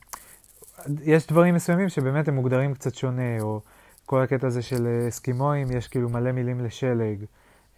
יש 1.03 1.27
דברים 1.27 1.55
מסוימים 1.55 1.89
שבאמת 1.89 2.27
הם 2.27 2.35
מוגדרים 2.35 2.73
קצת 2.73 2.95
שונה, 2.95 3.41
או 3.41 3.61
כל 4.05 4.21
הקטע 4.21 4.47
הזה 4.47 4.61
של 4.61 5.05
אסקימואים, 5.07 5.67
יש 5.71 5.87
כאילו 5.87 6.09
מלא 6.09 6.31
מילים 6.31 6.59
לשלג, 6.59 7.25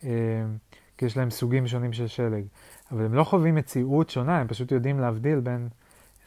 אה, 0.03 0.09
כי 0.97 1.05
יש 1.05 1.17
להם 1.17 1.29
סוגים 1.29 1.67
שונים 1.67 1.93
של 1.93 2.07
שלג. 2.07 2.43
אבל 2.91 3.05
הם 3.05 3.13
לא 3.13 3.23
חווים 3.23 3.55
מציאות 3.55 4.09
שונה, 4.09 4.39
הם 4.39 4.47
פשוט 4.47 4.71
יודעים 4.71 4.99
להבדיל 4.99 5.39
בין 5.39 5.67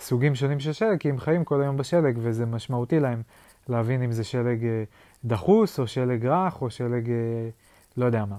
סוגים 0.01 0.35
שונים 0.35 0.61
של 0.61 0.73
שלג, 0.73 0.99
כי 0.99 1.09
הם 1.09 1.19
חיים 1.19 1.45
כל 1.45 1.63
היום 1.63 1.77
בשלג, 1.77 2.19
וזה 2.23 2.47
משמעותי 2.47 3.01
להם 3.01 3.23
להבין 3.69 4.03
אם 4.03 4.13
זה 4.13 4.25
שלג 4.25 4.65
אה, 4.65 4.85
דחוס, 5.25 5.81
או 5.81 5.87
שלג 5.87 6.27
רך, 6.27 6.63
או 6.63 6.71
שלג 6.71 7.11
אה, 7.11 7.49
לא 7.97 8.05
יודע 8.05 8.25
מה. 8.25 8.39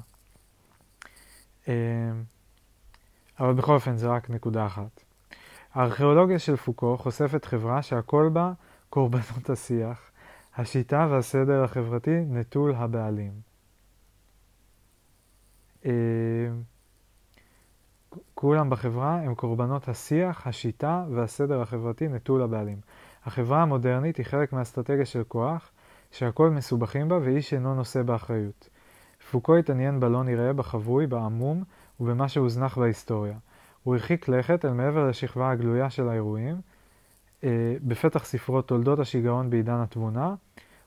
אבל 3.40 3.54
בכל 3.54 3.74
אופן 3.74 3.98
זה 3.98 4.08
רק 4.08 4.30
נקודה 4.30 4.66
אחת. 4.66 5.04
הארכיאולוגיה 5.74 6.40
של 6.40 6.56
פוקו 6.56 6.98
חושפת 6.98 7.46
חברה 7.46 7.82
שהכל 7.82 8.30
בה 8.34 8.52
קורבנות 8.90 9.50
השיח, 9.50 10.12
השיטה 10.56 11.08
והסדר 11.10 11.64
החברתי 11.64 12.20
נטול 12.28 12.76
הבעלים. 12.76 13.32
כולם 18.36 18.70
בחברה 18.70 19.16
הם 19.16 19.36
קורבנות 19.36 19.90
השיח, 19.90 20.48
השיטה 20.48 21.06
והסדר 21.12 21.62
החברתי 21.62 22.08
נטול 22.08 22.42
הבעלים. 22.42 22.78
החברה 23.26 23.62
המודרנית 23.62 24.18
היא 24.18 24.26
חלק 24.26 24.54
מהאסטרטגיה 24.54 25.06
של 25.06 25.24
כוח, 25.28 25.72
שהכל 26.12 26.50
מסובכים 26.50 27.10
בה 27.10 27.18
ואיש 27.24 27.54
אינו 27.54 27.76
נושא 27.76 28.02
באחריות. 28.02 28.70
פוקו 29.32 29.56
התעניין 29.56 30.00
בלא 30.00 30.24
נראה, 30.24 30.54
בחבוי, 30.54 31.08
בעמום 31.08 31.64
ובמה 32.00 32.30
שהוזנח 32.30 32.78
בהיסטוריה. 32.78 33.38
הוא 33.84 33.96
הרחיק 33.96 34.28
לכת 34.30 34.66
אל 34.66 34.74
מעבר 34.74 35.10
לשכבה 35.10 35.52
הגלויה 35.52 35.90
של 35.90 36.10
האירועים. 36.10 36.62
אה, 37.44 37.76
בפתח 37.84 38.26
ספרו 38.26 38.62
תולדות 38.62 39.00
השיגעון 39.00 39.50
בעידן 39.50 39.82
התבונה, 39.82 40.36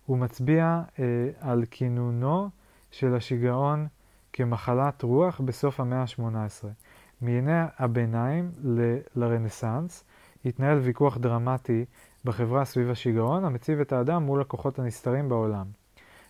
הוא 0.06 0.18
מצביע 0.18 0.82
אה, 0.98 1.04
על 1.40 1.64
כינונו 1.70 2.48
של 2.90 3.14
השיגעון 3.14 3.86
כמחלת 4.32 5.02
רוח 5.02 5.40
בסוף 5.40 5.80
המאה 5.80 6.00
ה-18. 6.00 6.64
מימי 7.22 7.52
הביניים 7.78 8.50
ל- 8.64 8.98
לרנסאנס 9.16 10.04
התנהל 10.44 10.78
ויכוח 10.78 11.18
דרמטי 11.18 11.84
בחברה 12.24 12.64
סביב 12.64 12.90
השיגעון, 12.90 13.44
המציב 13.44 13.80
את 13.80 13.92
האדם 13.92 14.22
מול 14.22 14.40
הכוחות 14.40 14.78
הנסתרים 14.78 15.28
בעולם. 15.28 15.66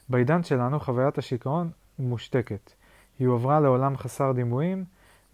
בעידן 0.08 0.42
שלנו 0.42 0.80
חוויית 0.80 1.18
השיגעון 1.18 1.70
מושתקת. 1.98 2.72
היא 3.18 3.28
הועברה 3.28 3.60
לעולם 3.60 3.96
חסר 3.96 4.32
דימויים, 4.32 4.84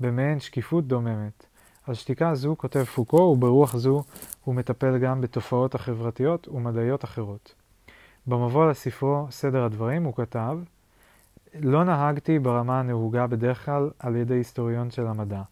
במעין 0.00 0.40
שקיפות 0.40 0.86
דוממת. 0.86 1.46
על 1.86 1.94
שתיקה 1.94 2.34
זו 2.34 2.54
כותב 2.58 2.84
פוקו, 2.84 3.16
וברוח 3.16 3.76
זו 3.76 4.02
הוא 4.44 4.54
מטפל 4.54 4.98
גם 4.98 5.20
בתופעות 5.20 5.74
החברתיות 5.74 6.48
ומדעיות 6.48 7.04
אחרות. 7.04 7.54
במבוא 8.26 8.70
לספרו 8.70 9.26
סדר 9.30 9.64
הדברים 9.64 10.04
הוא 10.04 10.14
כתב 10.14 10.58
לא 11.60 11.84
נהגתי 11.84 12.38
ברמה 12.38 12.80
הנהוגה 12.80 13.26
בדרך 13.26 13.64
כלל 13.64 13.90
על 13.98 14.16
ידי 14.16 14.34
היסטוריון 14.34 14.90
של 14.90 15.06
המדע. 15.06 15.42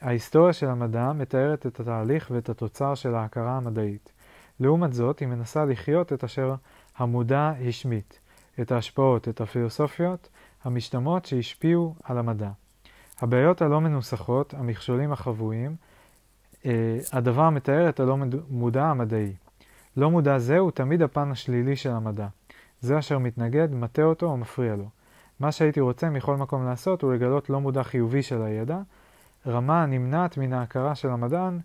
ההיסטוריה 0.00 0.52
של 0.52 0.68
המדע 0.68 1.12
מתארת 1.12 1.66
את 1.66 1.80
התהליך 1.80 2.30
ואת 2.34 2.48
התוצר 2.48 2.94
של 2.94 3.14
ההכרה 3.14 3.56
המדעית. 3.56 4.12
לעומת 4.60 4.92
זאת, 4.92 5.18
היא 5.18 5.28
מנסה 5.28 5.64
לחיות 5.64 6.12
את 6.12 6.24
אשר 6.24 6.54
המודע 6.96 7.52
השמיט, 7.68 8.14
את 8.60 8.72
ההשפעות, 8.72 9.28
את 9.28 9.40
הפילוסופיות 9.40 10.28
המשתמעות 10.64 11.24
שהשפיעו 11.24 11.94
על 12.04 12.18
המדע. 12.18 12.50
הבעיות 13.20 13.62
הלא 13.62 13.80
מנוסחות, 13.80 14.54
המכשולים 14.54 15.12
החבויים, 15.12 15.76
אה, 16.66 16.98
הדבר 17.12 17.42
המתאר 17.42 17.88
את 17.88 18.00
הלא 18.00 18.16
מודע 18.50 18.84
המדעי. 18.84 19.32
לא 19.96 20.10
מודע 20.10 20.38
זה 20.38 20.58
הוא 20.58 20.70
תמיד 20.70 21.02
הפן 21.02 21.30
השלילי 21.30 21.76
של 21.76 21.90
המדע. 21.90 22.26
זה 22.80 22.98
אשר 22.98 23.18
מתנגד, 23.18 23.74
מטה 23.74 24.02
אותו 24.02 24.26
או 24.26 24.36
מפריע 24.36 24.76
לו. 24.76 24.88
מה 25.42 25.52
שהייתי 25.52 25.80
רוצה 25.80 26.10
מכל 26.10 26.36
מקום 26.36 26.66
לעשות 26.66 27.02
הוא 27.02 27.14
לגלות 27.14 27.50
לא 27.50 27.60
מודע 27.60 27.82
חיובי 27.82 28.22
של 28.22 28.42
הידע, 28.42 28.78
רמה 29.46 29.82
הנמנעת 29.82 30.36
מן 30.36 30.52
ההכרה 30.52 30.94
של 30.94 31.08
המדען, 31.08 31.58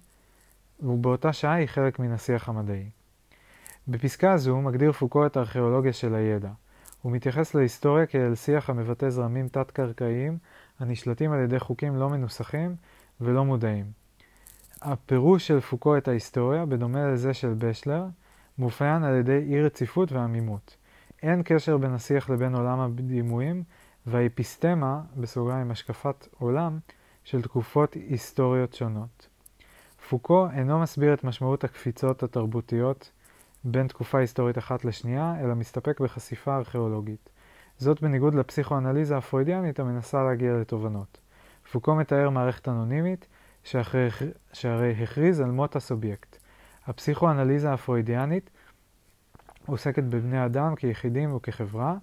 ובאותה 0.80 1.34
שעה 1.34 1.54
היא 1.54 1.68
חלק 1.68 2.00
מן 2.00 2.12
השיח 2.12 2.50
המדעי. 2.50 2.90
בפסקה 3.88 4.38
זו 4.38 4.62
מגדיר 4.62 4.92
פוקו 4.92 5.26
את 5.26 5.38
הארכיאולוגיה 5.38 5.94
של 5.94 6.16
הידע. 6.16 6.50
הוא 7.02 7.12
מתייחס 7.12 7.56
להיסטוריה 7.56 8.06
כאל 8.06 8.36
שיח 8.36 8.70
המבטא 8.70 9.10
זרמים 9.10 9.48
תת-קרקעיים 9.48 10.38
הנשלטים 10.80 11.32
על 11.32 11.40
ידי 11.40 11.60
חוקים 11.60 11.96
לא 11.96 12.10
מנוסחים 12.10 12.76
ולא 13.22 13.46
מודעים. 13.46 13.86
הפירוש 14.82 15.48
של 15.48 15.60
פוקו 15.60 15.98
את 15.98 16.08
ההיסטוריה, 16.08 16.66
בדומה 16.66 17.08
לזה 17.08 17.34
של 17.34 17.54
בשלר, 17.58 18.06
מאופיין 18.60 19.04
על 19.04 19.16
ידי 19.16 19.38
אי 19.38 19.62
רציפות 19.62 20.12
ועמימות. 20.12 20.78
אין 21.28 21.42
קשר 21.46 21.78
בין 21.78 21.94
השיח 21.94 22.30
לבין 22.30 22.56
עולם 22.56 22.80
הדימויים 22.80 23.64
והאפיסטמה, 24.06 25.02
בסוגריים 25.18 25.72
השקפת 25.72 26.28
עולם, 26.40 26.80
של 27.24 27.42
תקופות 27.42 27.94
היסטוריות 27.94 28.74
שונות. 28.74 29.28
פוקו 30.10 30.48
אינו 30.54 30.80
מסביר 30.80 31.14
את 31.14 31.24
משמעות 31.24 31.64
הקפיצות 31.64 32.24
התרבותיות 32.24 33.12
בין 33.64 33.88
תקופה 33.88 34.20
היסטורית 34.20 34.58
אחת 34.58 34.86
לשנייה, 34.86 35.36
אלא 35.42 35.56
מסתפק 35.56 36.00
בחשיפה 36.00 36.56
ארכיאולוגית. 36.58 37.30
זאת 37.78 38.02
בניגוד 38.02 38.36
לפסיכואנליזה 38.36 39.18
הפרוידיאנית 39.18 39.80
המנסה 39.80 40.24
להגיע 40.24 40.54
לתובנות. 40.54 41.18
פוקו 41.72 41.96
מתאר 41.96 42.30
מערכת 42.30 42.68
אנונימית 42.68 43.28
שאחרי, 43.64 44.08
שהרי 44.54 45.04
הכריז 45.04 45.40
על 45.40 45.52
מות 45.52 45.76
הסובייקט. 45.76 46.38
הפסיכואנליזה 46.88 47.74
הפרוידיאנית 47.74 48.50
עוסקת 49.68 50.04
בבני 50.04 50.46
אדם 50.46 50.76
כיחידים 50.76 51.36
וכחברה, 51.36 51.96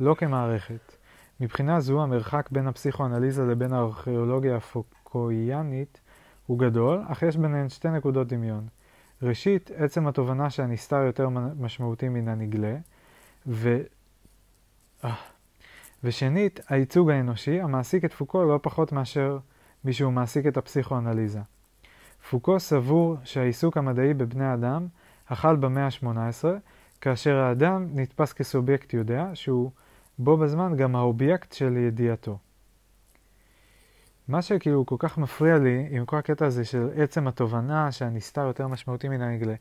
לא 0.00 0.14
כמערכת. 0.14 0.96
מבחינה 1.40 1.80
זו 1.80 2.02
המרחק 2.02 2.48
בין 2.50 2.66
הפסיכואנליזה 2.66 3.42
לבין 3.42 3.72
הארכיאולוגיה 3.72 4.56
הפוקויאנית 4.56 6.00
הוא 6.46 6.58
גדול, 6.58 7.02
אך 7.08 7.22
יש 7.22 7.36
ביניהן 7.36 7.68
שתי 7.68 7.88
נקודות 7.88 8.28
דמיון. 8.28 8.68
ראשית, 9.22 9.70
עצם 9.76 10.06
התובנה 10.06 10.50
שהנסתר 10.50 10.96
יותר 10.96 11.28
משמעותי 11.58 12.08
מן 12.08 12.28
הנגלה, 12.28 12.76
ו... 13.46 13.80
אה, 15.04 15.14
ושנית, 16.04 16.60
הייצוג 16.68 17.10
האנושי, 17.10 17.60
המעסיק 17.60 18.04
את 18.04 18.12
פוקו 18.12 18.44
לא 18.44 18.58
פחות 18.62 18.92
מאשר 18.92 19.38
מי 19.84 19.92
שהוא 19.92 20.12
מעסיק 20.12 20.46
את 20.46 20.56
הפסיכואנליזה. 20.56 21.40
פוקו 22.30 22.60
סבור 22.60 23.16
שהעיסוק 23.24 23.76
המדעי 23.76 24.14
בבני 24.14 24.54
אדם 24.54 24.86
החל 25.28 25.56
במאה 25.56 25.86
ה-18, 25.86 26.44
כאשר 27.00 27.36
האדם 27.36 27.86
נתפס 27.94 28.32
כסובייקט 28.32 28.92
יודע, 28.92 29.30
שהוא 29.34 29.70
בו 30.18 30.36
בזמן 30.36 30.76
גם 30.76 30.96
האובייקט 30.96 31.52
של 31.52 31.76
ידיעתו. 31.76 32.38
מה 34.28 34.42
שכאילו 34.42 34.86
כל 34.86 34.96
כך 34.98 35.18
מפריע 35.18 35.58
לי 35.58 35.86
עם 35.90 36.06
כל 36.06 36.16
הקטע 36.16 36.46
הזה 36.46 36.64
של 36.64 36.88
עצם 36.96 37.28
התובנה 37.28 37.92
שהנסתר 37.92 38.40
יותר 38.46 38.68
משמעותי 38.68 39.08
מן 39.08 39.22
הנגלה, 39.22 39.54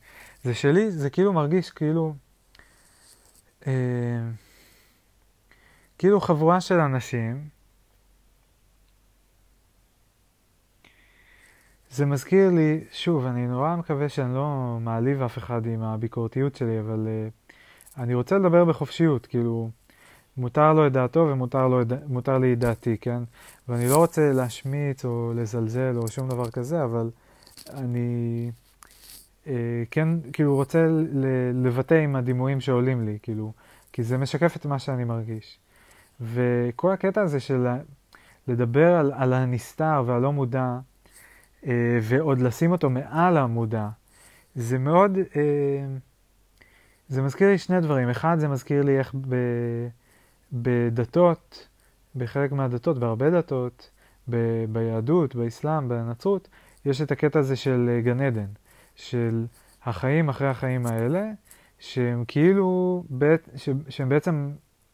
זה 0.44 0.54
שלי 0.54 0.92
זה 0.92 1.10
כאילו 1.10 1.34
מרגיש 1.34 1.70
כאילו, 1.70 2.14
אה, 3.68 3.74
כאילו 5.98 6.22
חבורה 6.22 6.62
של 6.62 6.80
אנשים, 6.80 7.50
זה 11.92 12.06
מזכיר 12.06 12.50
לי, 12.50 12.80
שוב, 12.92 13.26
אני 13.26 13.48
נורא 13.48 13.76
מקווה 13.76 14.10
שאני 14.10 14.36
לא 14.36 14.78
מעליב 14.82 15.22
אף 15.22 15.38
אחד 15.38 15.66
עם 15.66 15.84
הביקורתיות 15.84 16.56
שלי, 16.56 16.80
אבל 16.80 17.08
uh, 17.08 17.54
אני 18.02 18.14
רוצה 18.14 18.38
לדבר 18.38 18.66
בחופשיות, 18.66 19.26
כאילו, 19.26 19.70
מותר 20.38 20.74
לו 20.74 20.88
את 20.88 20.92
דעתו 20.92 21.20
ומותר 21.20 21.68
לו, 21.68 21.82
מותר 22.08 22.38
לי 22.38 22.54
את 22.54 22.60
דעתי, 22.60 22.98
כן? 22.98 23.24
ואני 23.68 23.88
לא 23.90 23.98
רוצה 23.98 24.32
להשמיץ 24.34 25.06
או 25.06 25.34
לזלזל 25.36 25.98
או 25.98 26.08
שום 26.08 26.30
דבר 26.30 26.50
כזה, 26.50 26.84
אבל 26.84 27.10
אני 27.74 28.52
אה, 29.48 29.84
כן, 29.92 30.10
כאילו, 30.34 30.56
רוצה 30.56 30.88
לבטא 31.54 31.94
עם 31.94 32.16
הדימויים 32.16 32.62
שעולים 32.62 33.06
לי, 33.06 33.18
כאילו, 33.22 33.54
כי 33.94 34.04
זה 34.04 34.18
משקף 34.18 34.56
את 34.56 34.66
מה 34.66 34.80
שאני 34.80 35.04
מרגיש. 35.04 35.60
וכל 36.22 36.92
הקטע 36.92 37.22
הזה 37.22 37.40
של 37.40 37.68
לדבר 38.48 38.96
על, 38.96 39.12
על 39.16 39.34
הנסתר 39.34 40.04
והלא 40.06 40.34
מודע, 40.34 40.80
ועוד 42.02 42.42
לשים 42.42 42.72
אותו 42.72 42.90
מעל 42.90 43.38
המודע, 43.38 43.90
זה 44.56 44.78
מאוד, 44.78 45.18
אה, 45.18 45.86
זה 47.08 47.22
מזכיר 47.22 47.50
לי 47.50 47.58
שני 47.58 47.82
דברים. 47.82 48.10
אחד, 48.10 48.40
זה 48.40 48.48
מזכיר 48.48 48.82
לי 48.82 49.00
איך 49.00 49.16
ב... 49.16 49.36
בדתות, 50.54 51.68
בחלק 52.16 52.52
מהדתות, 52.52 53.00
בהרבה 53.00 53.30
דתות, 53.30 53.92
ב- 54.30 54.66
ביהדות, 54.70 55.36
באסלאם, 55.36 55.90
בנצרות, 55.90 56.50
יש 56.86 57.02
את 57.02 57.12
הקטע 57.12 57.40
הזה 57.40 57.56
של 57.56 57.90
אה, 57.90 58.02
גן 58.02 58.22
עדן, 58.22 58.48
של 58.96 59.46
החיים 59.84 60.30
אחרי 60.30 60.48
החיים 60.48 60.86
האלה, 60.86 61.32
שהם 61.80 62.24
כאילו, 62.28 63.04
שהם 63.90 64.10
בעצם, 64.10 64.52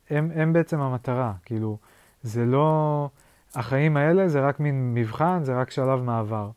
הם, 0.10 0.32
הם 0.36 0.54
בעצם 0.54 0.80
המטרה, 0.80 1.34
כאילו, 1.46 1.78
זה 2.24 2.46
לא, 2.46 3.10
החיים 3.56 3.98
האלה 3.98 4.27
זה 4.27 4.48
רק 4.48 4.60
מין 4.60 4.94
מבחן, 4.94 5.44
זה 5.44 5.56
רק 5.56 5.72
שלב 5.72 6.02
מעבר. 6.02 6.49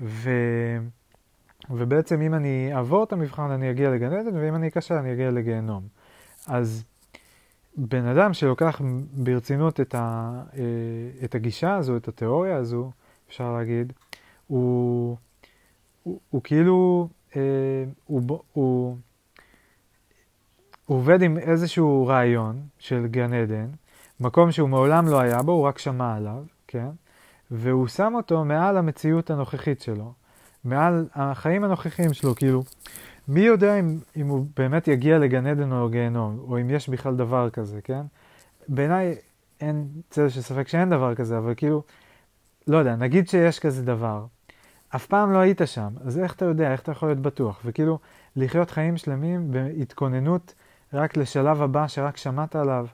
ו... 0.00 0.30
ובעצם 1.70 2.20
אם 2.20 2.34
אני 2.34 2.70
אעבור 2.74 3.04
את 3.04 3.12
המבחן 3.12 3.50
אני 3.50 3.70
אגיע 3.70 3.90
לגן 3.90 4.12
עדן, 4.12 4.36
ואם 4.36 4.54
אני 4.54 4.68
אקשר 4.68 4.98
אני 4.98 5.12
אגיע 5.12 5.30
לגיהנום. 5.30 5.82
אז 6.46 6.84
בן 7.76 8.06
אדם 8.06 8.32
שלוקח 8.32 8.80
ברצינות 9.12 9.80
את, 9.80 9.94
ה, 9.94 10.32
אה, 10.56 11.24
את 11.24 11.34
הגישה 11.34 11.74
הזו, 11.76 11.96
את 11.96 12.08
התיאוריה 12.08 12.56
הזו, 12.56 12.90
אפשר 13.28 13.52
להגיד, 13.52 13.92
הוא, 14.46 15.16
הוא, 16.02 16.20
הוא 16.30 16.42
כאילו, 16.42 17.08
אה, 17.36 17.40
הוא, 18.04 18.22
הוא, 18.28 18.40
הוא 18.52 18.96
עובד 20.86 21.22
עם 21.22 21.38
איזשהו 21.38 22.06
רעיון 22.06 22.60
של 22.78 23.06
גן 23.06 23.32
עדן, 23.32 23.66
מקום 24.24 24.52
שהוא 24.52 24.68
מעולם 24.68 25.08
לא 25.08 25.20
היה 25.20 25.42
בו, 25.42 25.52
הוא 25.52 25.62
רק 25.62 25.78
שמע 25.78 26.16
עליו, 26.16 26.42
כן? 26.66 26.88
והוא 27.50 27.86
שם 27.86 28.12
אותו 28.14 28.44
מעל 28.44 28.76
המציאות 28.76 29.30
הנוכחית 29.30 29.80
שלו, 29.80 30.12
מעל 30.64 31.06
החיים 31.14 31.64
הנוכחיים 31.64 32.12
שלו, 32.12 32.34
כאילו, 32.34 32.62
מי 33.28 33.40
יודע 33.40 33.78
אם, 33.78 33.98
אם 34.16 34.26
הוא 34.26 34.46
באמת 34.56 34.88
יגיע 34.88 35.18
לגן 35.18 35.46
עדן 35.46 35.72
או 35.72 35.88
גיהנום, 35.88 36.38
או 36.48 36.60
אם 36.60 36.70
יש 36.70 36.88
בכלל 36.88 37.16
דבר 37.16 37.50
כזה, 37.50 37.80
כן? 37.84 38.02
בעיניי 38.68 39.14
אין 39.60 39.88
צל 40.10 40.28
של 40.28 40.40
ספק 40.40 40.68
שאין 40.68 40.90
דבר 40.90 41.14
כזה, 41.14 41.38
אבל 41.38 41.54
כאילו, 41.56 41.82
לא 42.66 42.76
יודע, 42.76 42.96
נגיד 42.96 43.28
שיש 43.28 43.58
כזה 43.58 43.82
דבר. 43.82 44.24
אף 44.96 45.06
פעם 45.06 45.32
לא 45.32 45.38
היית 45.38 45.60
שם, 45.64 45.88
אז 46.04 46.18
איך 46.18 46.34
אתה 46.34 46.44
יודע, 46.44 46.72
איך 46.72 46.80
אתה 46.80 46.92
יכול 46.92 47.08
להיות 47.08 47.20
בטוח? 47.20 47.60
וכאילו, 47.64 47.98
לחיות 48.36 48.70
חיים 48.70 48.96
שלמים 48.96 49.50
בהתכוננות 49.50 50.54
רק 50.92 51.16
לשלב 51.16 51.62
הבא 51.62 51.88
שרק 51.88 52.16
שמעת 52.16 52.56
עליו, 52.56 52.86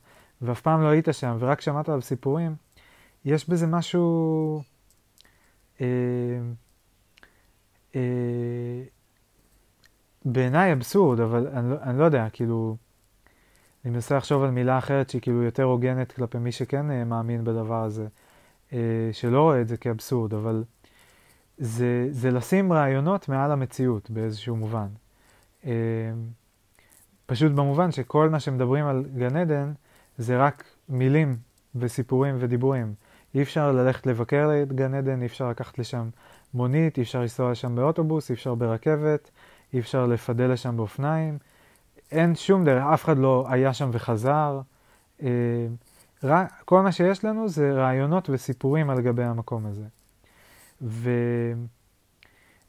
ואף 0.42 0.60
פעם 0.60 0.82
לא 0.82 0.88
היית 0.88 1.08
שם, 1.12 1.36
ורק 1.40 1.60
שמעת 1.60 1.88
עליו 1.88 2.02
סיפורים, 2.02 2.54
יש 3.24 3.48
בזה 3.48 3.66
משהו... 3.66 4.62
אה, 5.80 5.86
אה, 7.94 8.82
בעיניי 10.24 10.72
אבסורד, 10.72 11.20
אבל 11.20 11.46
אני, 11.46 11.70
לא, 11.70 11.76
אני 11.82 11.98
לא 11.98 12.04
יודע, 12.04 12.26
כאילו, 12.32 12.76
אני 13.84 13.92
מנסה 13.92 14.16
לחשוב 14.16 14.42
על 14.42 14.50
מילה 14.50 14.78
אחרת 14.78 15.10
שהיא 15.10 15.22
כאילו 15.22 15.42
יותר 15.42 15.62
הוגנת 15.62 16.12
כלפי 16.12 16.38
מי 16.38 16.52
שכן 16.52 16.90
אה, 16.90 17.04
מאמין 17.04 17.44
בדבר 17.44 17.84
הזה, 17.84 18.06
אה, 18.72 18.78
שלא 19.12 19.42
רואה 19.42 19.60
את 19.60 19.68
זה 19.68 19.76
כאבסורד, 19.76 20.34
אבל 20.34 20.64
זה, 21.58 22.08
זה 22.10 22.30
לשים 22.30 22.72
רעיונות 22.72 23.28
מעל 23.28 23.52
המציאות 23.52 24.10
באיזשהו 24.10 24.56
מובן. 24.56 24.88
אה, 25.64 25.72
פשוט 27.26 27.52
במובן 27.52 27.92
שכל 27.92 28.28
מה 28.28 28.40
שמדברים 28.40 28.86
על 28.86 29.04
גן 29.16 29.36
עדן 29.36 29.72
זה 30.20 30.36
רק 30.36 30.64
מילים 30.88 31.36
וסיפורים 31.74 32.36
ודיבורים. 32.38 32.94
אי 33.34 33.42
אפשר 33.42 33.72
ללכת 33.72 34.06
לבקר 34.06 34.50
את 34.62 34.72
גן 34.72 34.94
עדן, 34.94 35.20
אי 35.20 35.26
אפשר 35.26 35.48
לקחת 35.48 35.78
לשם 35.78 36.08
מונית, 36.54 36.98
אי 36.98 37.02
אפשר 37.02 37.20
לנסוע 37.20 37.50
לשם 37.50 37.76
באוטובוס, 37.76 38.30
אי 38.30 38.34
אפשר 38.34 38.54
ברכבת, 38.54 39.30
אי 39.74 39.78
אפשר 39.80 40.06
לפדל 40.06 40.52
לשם 40.52 40.76
באופניים, 40.76 41.38
אין 42.12 42.34
שום 42.34 42.64
דרך, 42.64 42.84
אף 42.94 43.04
אחד 43.04 43.18
לא 43.18 43.46
היה 43.48 43.74
שם 43.74 43.90
וחזר. 43.92 44.60
אה, 45.22 46.46
כל 46.64 46.80
מה 46.80 46.92
שיש 46.92 47.24
לנו 47.24 47.48
זה 47.48 47.72
רעיונות 47.72 48.30
וסיפורים 48.30 48.90
על 48.90 49.00
גבי 49.00 49.24
המקום 49.24 49.66
הזה. 49.66 49.84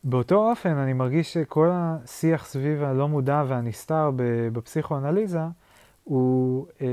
ובאותו 0.03 0.49
אופן 0.49 0.77
אני 0.77 0.93
מרגיש 0.93 1.33
שכל 1.33 1.69
השיח 1.71 2.45
סביב 2.45 2.83
הלא 2.83 3.07
מודע 3.07 3.43
והנסתר 3.47 4.11
בפסיכואנליזה 4.53 5.41
הוא, 6.03 6.67
אה, 6.81 6.87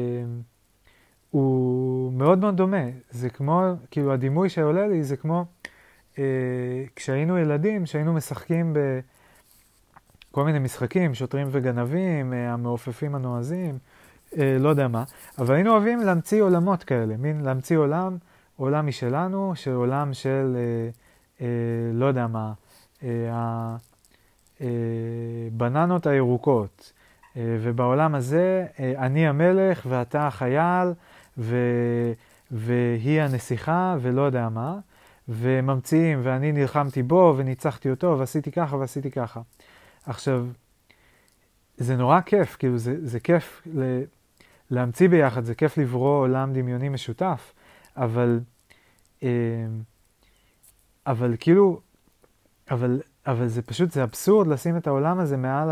הוא 1.31 2.13
מאוד 2.13 2.39
מאוד 2.39 2.57
דומה. 2.57 2.85
זה 3.11 3.31
כמו, 3.31 3.63
כאילו 3.91 4.13
הדימוי 4.13 4.49
שעולה 4.49 4.87
לי 4.87 5.05
זה 5.05 5.17
כמו 5.17 5.45
אה, 6.19 6.25
כשהיינו 6.97 7.39
ילדים, 7.39 7.87
שהיינו 7.87 8.13
משחקים 8.13 8.73
ב... 8.73 8.79
כל 10.31 10.45
מיני 10.45 10.59
משחקים, 10.59 11.15
שוטרים 11.15 11.49
וגנבים, 11.51 12.33
אה, 12.33 12.53
המעופפים 12.53 13.15
הנועזים, 13.15 13.79
אה, 14.39 14.57
לא 14.61 14.69
יודע 14.69 14.89
מה, 14.89 15.05
אבל 15.39 15.55
היינו 15.55 15.71
אוהבים 15.71 16.01
להמציא 16.01 16.43
עולמות 16.43 16.85
כאלה, 16.85 17.17
מין 17.17 17.41
להמציא 17.41 17.79
עולם, 17.79 18.17
עולם 18.57 18.87
משלנו, 18.87 19.53
של 19.55 19.73
עולם 19.73 20.15
של, 20.15 20.57
אה, 20.57 20.91
אה, 21.41 21.47
לא 21.93 22.07
יודע 22.07 22.27
מה, 22.27 22.53
אה, 23.03 23.77
הבננות 24.61 26.07
הירוקות, 26.07 26.93
ובעולם 27.37 28.15
הזה 28.15 28.67
אני 28.79 29.29
המלך 29.29 29.87
ואתה 29.89 30.27
החייל 30.27 30.89
ו... 31.39 31.57
והיא 32.51 33.21
הנסיכה 33.21 33.97
ולא 34.01 34.23
יודע 34.23 34.49
מה, 34.49 34.79
וממציאים 35.29 36.21
ואני 36.23 36.53
נלחמתי 36.53 37.03
בו 37.03 37.35
וניצחתי 37.37 37.91
אותו 37.91 38.17
ועשיתי 38.19 38.53
ככה 38.53 38.77
ועשיתי 38.77 39.11
ככה. 39.11 39.41
עכשיו, 40.07 40.47
זה 41.77 41.97
נורא 41.97 42.21
כיף, 42.21 42.57
כאילו 42.57 42.79
זה, 42.79 43.07
זה 43.07 43.21
כיף 43.21 43.63
ל, 43.75 44.03
להמציא 44.71 45.09
ביחד, 45.09 45.45
זה 45.45 45.55
כיף 45.55 45.79
לברוא 45.79 46.21
עולם 46.21 46.53
דמיוני 46.53 46.89
משותף, 46.89 47.53
אבל, 47.97 48.41
אה, 49.23 49.29
אבל 51.07 51.35
כאילו, 51.41 51.81
אבל, 52.71 53.01
אבל 53.27 53.49
זה 53.49 53.63
פשוט, 53.63 53.91
זה 53.91 54.03
אבסורד 54.03 54.47
לשים 54.47 54.77
את 54.77 54.87
העולם 54.87 55.19
הזה 55.19 55.37
מעל 55.37 55.71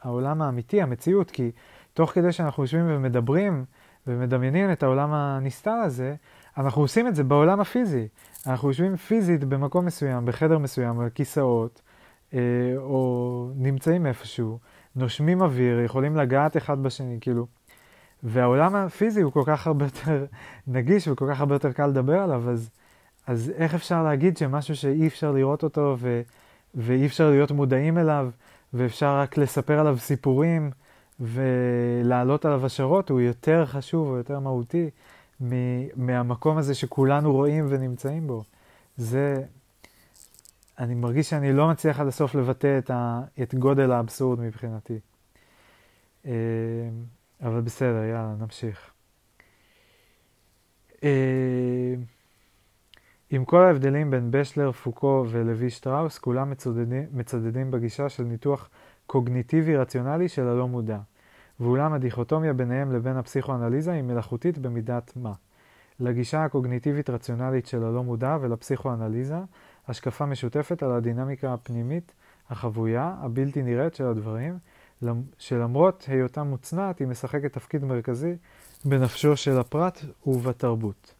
העולם 0.00 0.42
האמיתי, 0.42 0.82
המציאות, 0.82 1.30
כי 1.30 1.50
תוך 1.94 2.10
כדי 2.10 2.32
שאנחנו 2.32 2.62
יושבים 2.62 2.84
ומדברים 2.88 3.64
ומדמיינים 4.06 4.72
את 4.72 4.82
העולם 4.82 5.12
הנסתר 5.12 5.70
הזה, 5.70 6.14
אנחנו 6.56 6.82
עושים 6.82 7.08
את 7.08 7.14
זה 7.14 7.24
בעולם 7.24 7.60
הפיזי. 7.60 8.08
אנחנו 8.46 8.68
יושבים 8.68 8.96
פיזית 8.96 9.44
במקום 9.44 9.86
מסוים, 9.86 10.26
בחדר 10.26 10.58
מסוים, 10.58 11.00
על 11.00 11.08
כיסאות, 11.10 11.82
אה, 12.34 12.38
או 12.76 13.50
נמצאים 13.56 14.06
איפשהו, 14.06 14.58
נושמים 14.96 15.42
אוויר, 15.42 15.80
יכולים 15.80 16.16
לגעת 16.16 16.56
אחד 16.56 16.82
בשני, 16.82 17.18
כאילו. 17.20 17.46
והעולם 18.22 18.76
הפיזי 18.76 19.20
הוא 19.20 19.32
כל 19.32 19.42
כך 19.46 19.66
הרבה 19.66 19.84
יותר 19.84 20.26
נגיש 20.66 21.08
וכל 21.08 21.26
כך 21.30 21.40
הרבה 21.40 21.54
יותר 21.54 21.72
קל 21.72 21.86
לדבר 21.86 22.18
עליו, 22.18 22.50
אז, 22.50 22.70
אז 23.26 23.52
איך 23.56 23.74
אפשר 23.74 24.02
להגיד 24.02 24.36
שמשהו 24.36 24.76
שאי 24.76 25.06
אפשר 25.06 25.32
לראות 25.32 25.62
אותו 25.62 25.96
ו, 25.98 26.22
ואי 26.74 27.06
אפשר 27.06 27.30
להיות 27.30 27.50
מודעים 27.50 27.98
אליו, 27.98 28.30
ואפשר 28.74 29.18
רק 29.18 29.36
לספר 29.36 29.78
עליו 29.78 29.98
סיפורים 29.98 30.70
ולהעלות 31.20 32.44
עליו 32.44 32.66
השערות, 32.66 33.10
הוא 33.10 33.20
יותר 33.20 33.66
חשוב, 33.66 34.08
הוא 34.08 34.16
יותר 34.16 34.38
מהותי 34.38 34.90
מהמקום 35.96 36.58
הזה 36.58 36.74
שכולנו 36.74 37.32
רואים 37.32 37.66
ונמצאים 37.68 38.26
בו. 38.26 38.42
זה, 38.96 39.42
אני 40.78 40.94
מרגיש 40.94 41.30
שאני 41.30 41.52
לא 41.52 41.68
מצליח 41.68 42.00
עד 42.00 42.06
הסוף 42.06 42.34
לבטא 42.34 42.78
את, 42.78 42.90
ה, 42.90 43.20
את 43.42 43.54
גודל 43.54 43.92
האבסורד 43.92 44.40
מבחינתי. 44.40 44.98
אה, 46.26 46.32
אבל 47.42 47.60
בסדר, 47.60 48.04
יאללה, 48.04 48.34
נמשיך. 48.38 48.90
אה, 51.04 51.94
עם 53.30 53.44
כל 53.44 53.62
ההבדלים 53.62 54.10
בין 54.10 54.30
בשלר, 54.30 54.72
פוקו 54.72 55.24
ולוי 55.30 55.70
שטראוס, 55.70 56.18
כולם 56.18 56.50
מצודדים, 56.50 57.06
מצדדים 57.12 57.70
בגישה 57.70 58.08
של 58.08 58.22
ניתוח 58.22 58.68
קוגניטיבי 59.06 59.76
רציונלי 59.76 60.28
של 60.28 60.48
הלא 60.48 60.68
מודע. 60.68 60.98
ואולם 61.60 61.92
הדיכוטומיה 61.92 62.52
ביניהם 62.52 62.92
לבין 62.92 63.16
הפסיכואנליזה 63.16 63.92
היא 63.92 64.02
מלאכותית 64.02 64.58
במידת 64.58 65.12
מה. 65.16 65.32
לגישה 66.00 66.44
הקוגניטיבית 66.44 67.10
רציונלית 67.10 67.66
של 67.66 67.84
הלא 67.84 68.02
מודע 68.02 68.36
ולפסיכואנליזה, 68.40 69.38
השקפה 69.88 70.26
משותפת 70.26 70.82
על 70.82 70.92
הדינמיקה 70.92 71.54
הפנימית, 71.54 72.12
החבויה, 72.50 73.14
הבלתי 73.20 73.62
נראית 73.62 73.94
של 73.94 74.04
הדברים, 74.04 74.58
שלמרות 75.38 76.04
היותה 76.08 76.42
מוצנעת, 76.42 76.98
היא 76.98 77.08
משחקת 77.08 77.52
תפקיד 77.52 77.84
מרכזי 77.84 78.36
בנפשו 78.84 79.36
של 79.36 79.58
הפרט 79.58 80.04
ובתרבות. 80.26 81.14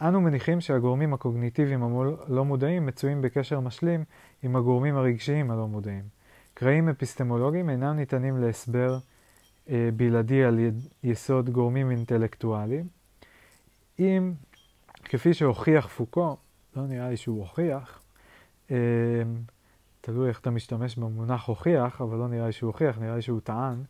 אנו 0.00 0.20
מניחים 0.20 0.60
שהגורמים 0.60 1.14
הקוגניטיביים 1.14 1.82
הלא 1.82 2.44
מודעים 2.44 2.86
מצויים 2.86 3.22
בקשר 3.22 3.60
משלים 3.60 4.04
עם 4.42 4.56
הגורמים 4.56 4.96
הרגשיים 4.96 5.50
הלא 5.50 5.68
מודעים. 5.68 6.04
קרעים 6.54 6.88
אפיסטמולוגיים 6.88 7.70
אינם 7.70 7.96
ניתנים 7.96 8.36
להסבר 8.36 8.98
בלעדי 9.96 10.44
על 10.44 10.58
יסוד 11.02 11.50
גורמים 11.50 11.90
אינטלקטואליים. 11.90 12.88
אם, 13.98 14.32
כפי 15.04 15.34
שהוכיח 15.34 15.88
פוקו, 15.88 16.36
לא 16.76 16.86
נראה 16.86 17.10
לי 17.10 17.16
שהוא 17.16 17.38
הוכיח, 17.38 18.02
אה, 18.70 18.76
תלוי 20.00 20.28
איך 20.28 20.40
אתה 20.40 20.50
משתמש 20.50 20.96
במונח 20.96 21.44
הוכיח, 21.44 22.00
אבל 22.00 22.18
לא 22.18 22.28
נראה 22.28 22.46
לי 22.46 22.52
שהוא 22.52 22.68
הוכיח, 22.68 22.98
נראה 22.98 23.16
לי 23.16 23.22
שהוא 23.22 23.40
טען. 23.40 23.82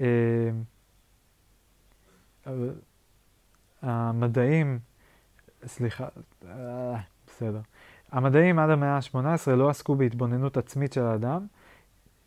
אה, 0.00 0.50
המדעים, 3.82 4.78
סליחה, 5.66 6.08
בסדר. 7.26 7.60
המדעים 8.12 8.58
עד 8.58 8.70
המאה 8.70 8.96
ה-18 8.96 9.50
לא 9.50 9.68
עסקו 9.68 9.94
בהתבוננות 9.94 10.56
עצמית 10.56 10.92
של 10.92 11.02
האדם, 11.02 11.46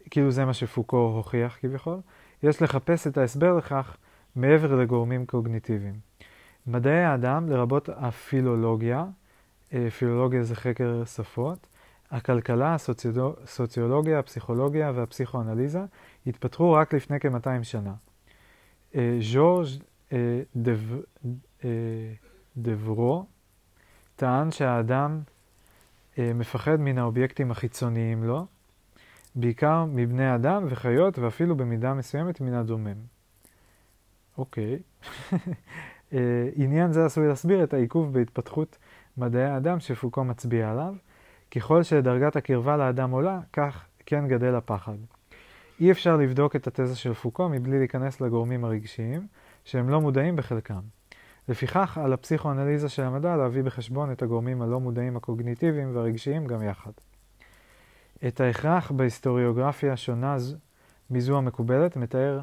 כאילו 0.09 0.31
זה 0.31 0.45
מה 0.45 0.53
שפוקו 0.53 0.97
הוכיח 0.97 1.57
כביכול, 1.61 1.99
יש 2.43 2.61
לחפש 2.61 3.07
את 3.07 3.17
ההסבר 3.17 3.57
לכך 3.57 3.97
מעבר 4.35 4.75
לגורמים 4.75 5.25
קוגניטיביים. 5.25 5.99
מדעי 6.67 7.03
האדם, 7.03 7.49
לרבות 7.49 7.89
הפילולוגיה, 7.95 9.05
אה, 9.73 9.89
פילולוגיה 9.91 10.43
זה 10.43 10.55
חקר 10.55 11.05
שפות, 11.05 11.67
הכלכלה, 12.11 12.75
הסוציולוגיה, 13.43 14.19
הפסיכולוגיה 14.19 14.91
והפסיכואנליזה 14.95 15.81
התפתחו 16.27 16.71
רק 16.71 16.93
לפני 16.93 17.19
כ-200 17.19 17.63
שנה. 17.63 17.93
אה, 18.95 19.17
ז'ורג' 19.21 19.67
אה, 20.13 21.69
דברו 22.57 23.25
טען 24.15 24.51
שהאדם 24.51 25.21
מפחד 26.17 26.75
מן 26.79 26.97
האובייקטים 26.97 27.51
החיצוניים 27.51 28.23
לו, 28.23 28.45
בעיקר 29.39 29.85
מבני 29.85 30.35
אדם 30.35 30.63
וחיות 30.67 31.19
ואפילו 31.19 31.55
במידה 31.55 31.93
מסוימת 31.93 32.41
מן 32.41 32.53
הדומם. 32.53 32.97
אוקיי. 34.37 34.79
אה, 36.13 36.49
עניין 36.55 36.91
זה 36.91 37.05
עשוי 37.05 37.27
להסביר 37.27 37.63
את 37.63 37.73
העיכוב 37.73 38.13
בהתפתחות 38.13 38.77
מדעי 39.17 39.43
האדם 39.43 39.79
שפוקו 39.79 40.23
מצביע 40.23 40.71
עליו. 40.71 40.93
ככל 41.51 41.83
שדרגת 41.83 42.35
הקרבה 42.35 42.77
לאדם 42.77 43.11
עולה, 43.11 43.39
כך 43.53 43.85
כן 44.05 44.27
גדל 44.27 44.55
הפחד. 44.55 44.97
אי 45.79 45.91
אפשר 45.91 46.17
לבדוק 46.17 46.55
את 46.55 46.67
התזה 46.67 46.95
של 46.95 47.13
פוקו 47.13 47.49
מבלי 47.49 47.79
להיכנס 47.79 48.21
לגורמים 48.21 48.65
הרגשיים, 48.65 49.27
שהם 49.63 49.89
לא 49.89 50.01
מודעים 50.01 50.35
בחלקם. 50.35 50.81
לפיכך, 51.49 51.97
על 51.97 52.13
הפסיכואנליזה 52.13 52.89
של 52.89 53.03
המדע 53.03 53.35
להביא 53.35 53.63
בחשבון 53.63 54.11
את 54.11 54.21
הגורמים 54.21 54.61
הלא 54.61 54.79
מודעים 54.79 55.17
הקוגניטיביים 55.17 55.95
והרגשיים 55.95 56.47
גם 56.47 56.63
יחד. 56.63 56.91
את 58.27 58.41
ההכרח 58.41 58.91
בהיסטוריוגרפיה 58.91 59.97
שונה 59.97 60.37
מזו 61.09 61.37
המקובלת 61.37 61.95
מתאר 61.95 62.41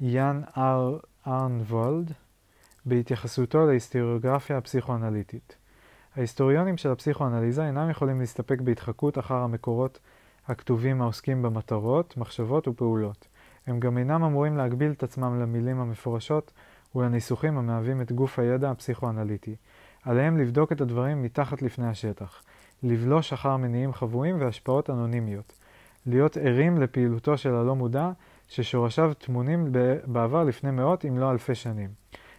יאן 0.00 0.42
אר 0.56 0.98
ארנוולד 1.26 2.12
בהתייחסותו 2.86 3.66
להיסטוריוגרפיה 3.66 4.58
הפסיכואנליטית. 4.58 5.56
ההיסטוריונים 6.16 6.76
של 6.76 6.90
הפסיכואנליזה 6.90 7.66
אינם 7.66 7.90
יכולים 7.90 8.20
להסתפק 8.20 8.60
בהתחקות 8.60 9.18
אחר 9.18 9.34
המקורות 9.34 9.98
הכתובים 10.46 11.02
העוסקים 11.02 11.42
במטרות, 11.42 12.16
מחשבות 12.16 12.68
ופעולות. 12.68 13.28
הם 13.66 13.80
גם 13.80 13.98
אינם 13.98 14.24
אמורים 14.24 14.56
להגביל 14.56 14.92
את 14.92 15.02
עצמם 15.02 15.40
למילים 15.40 15.80
המפורשות 15.80 16.52
ולניסוחים 16.94 17.58
המהווים 17.58 18.00
את 18.00 18.12
גוף 18.12 18.38
הידע 18.38 18.70
הפסיכואנליטי. 18.70 19.56
עליהם 20.04 20.38
לבדוק 20.38 20.72
את 20.72 20.80
הדברים 20.80 21.22
מתחת 21.22 21.62
לפני 21.62 21.86
השטח. 21.86 22.42
לבלוש 22.82 23.32
אחר 23.32 23.56
מניעים 23.56 23.92
חבויים 23.92 24.40
והשפעות 24.40 24.90
אנונימיות. 24.90 25.52
להיות 26.06 26.36
ערים 26.36 26.80
לפעילותו 26.80 27.38
של 27.38 27.54
הלא 27.54 27.76
מודע, 27.76 28.10
ששורשיו 28.48 29.12
טמונים 29.18 29.72
בעבר 30.06 30.44
לפני 30.44 30.70
מאות 30.70 31.04
אם 31.04 31.18
לא 31.18 31.30
אלפי 31.30 31.54
שנים. 31.54 31.90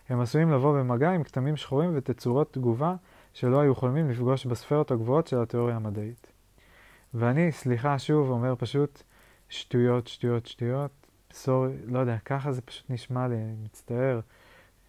הם 0.10 0.20
עשויים 0.20 0.52
לבוא 0.52 0.80
במגע 0.80 1.12
עם 1.12 1.24
כתמים 1.24 1.58
שחורים 1.58 1.92
ותצורות 1.94 2.54
תגובה 2.54 2.96
שלא 3.34 3.60
היו 3.60 3.76
חולמים 3.76 4.10
לפגוש 4.10 4.46
בספרות 4.46 4.92
הגבוהות 4.92 5.28
של 5.28 5.42
התיאוריה 5.42 5.76
המדעית. 5.76 6.32
ואני, 7.14 7.52
סליחה 7.52 8.00
שוב, 8.00 8.30
אומר 8.30 8.56
פשוט 8.58 9.04
שטויות, 9.50 10.08
שטויות, 10.08 10.46
שטויות. 10.46 10.92
סורי, 11.34 11.74
לא 11.86 12.00
יודע, 12.00 12.18
ככה 12.26 12.52
זה 12.52 12.62
פשוט 12.62 12.86
נשמע 12.90 13.28
לי, 13.28 13.36
אני 13.36 13.56
מצטער. 13.64 14.20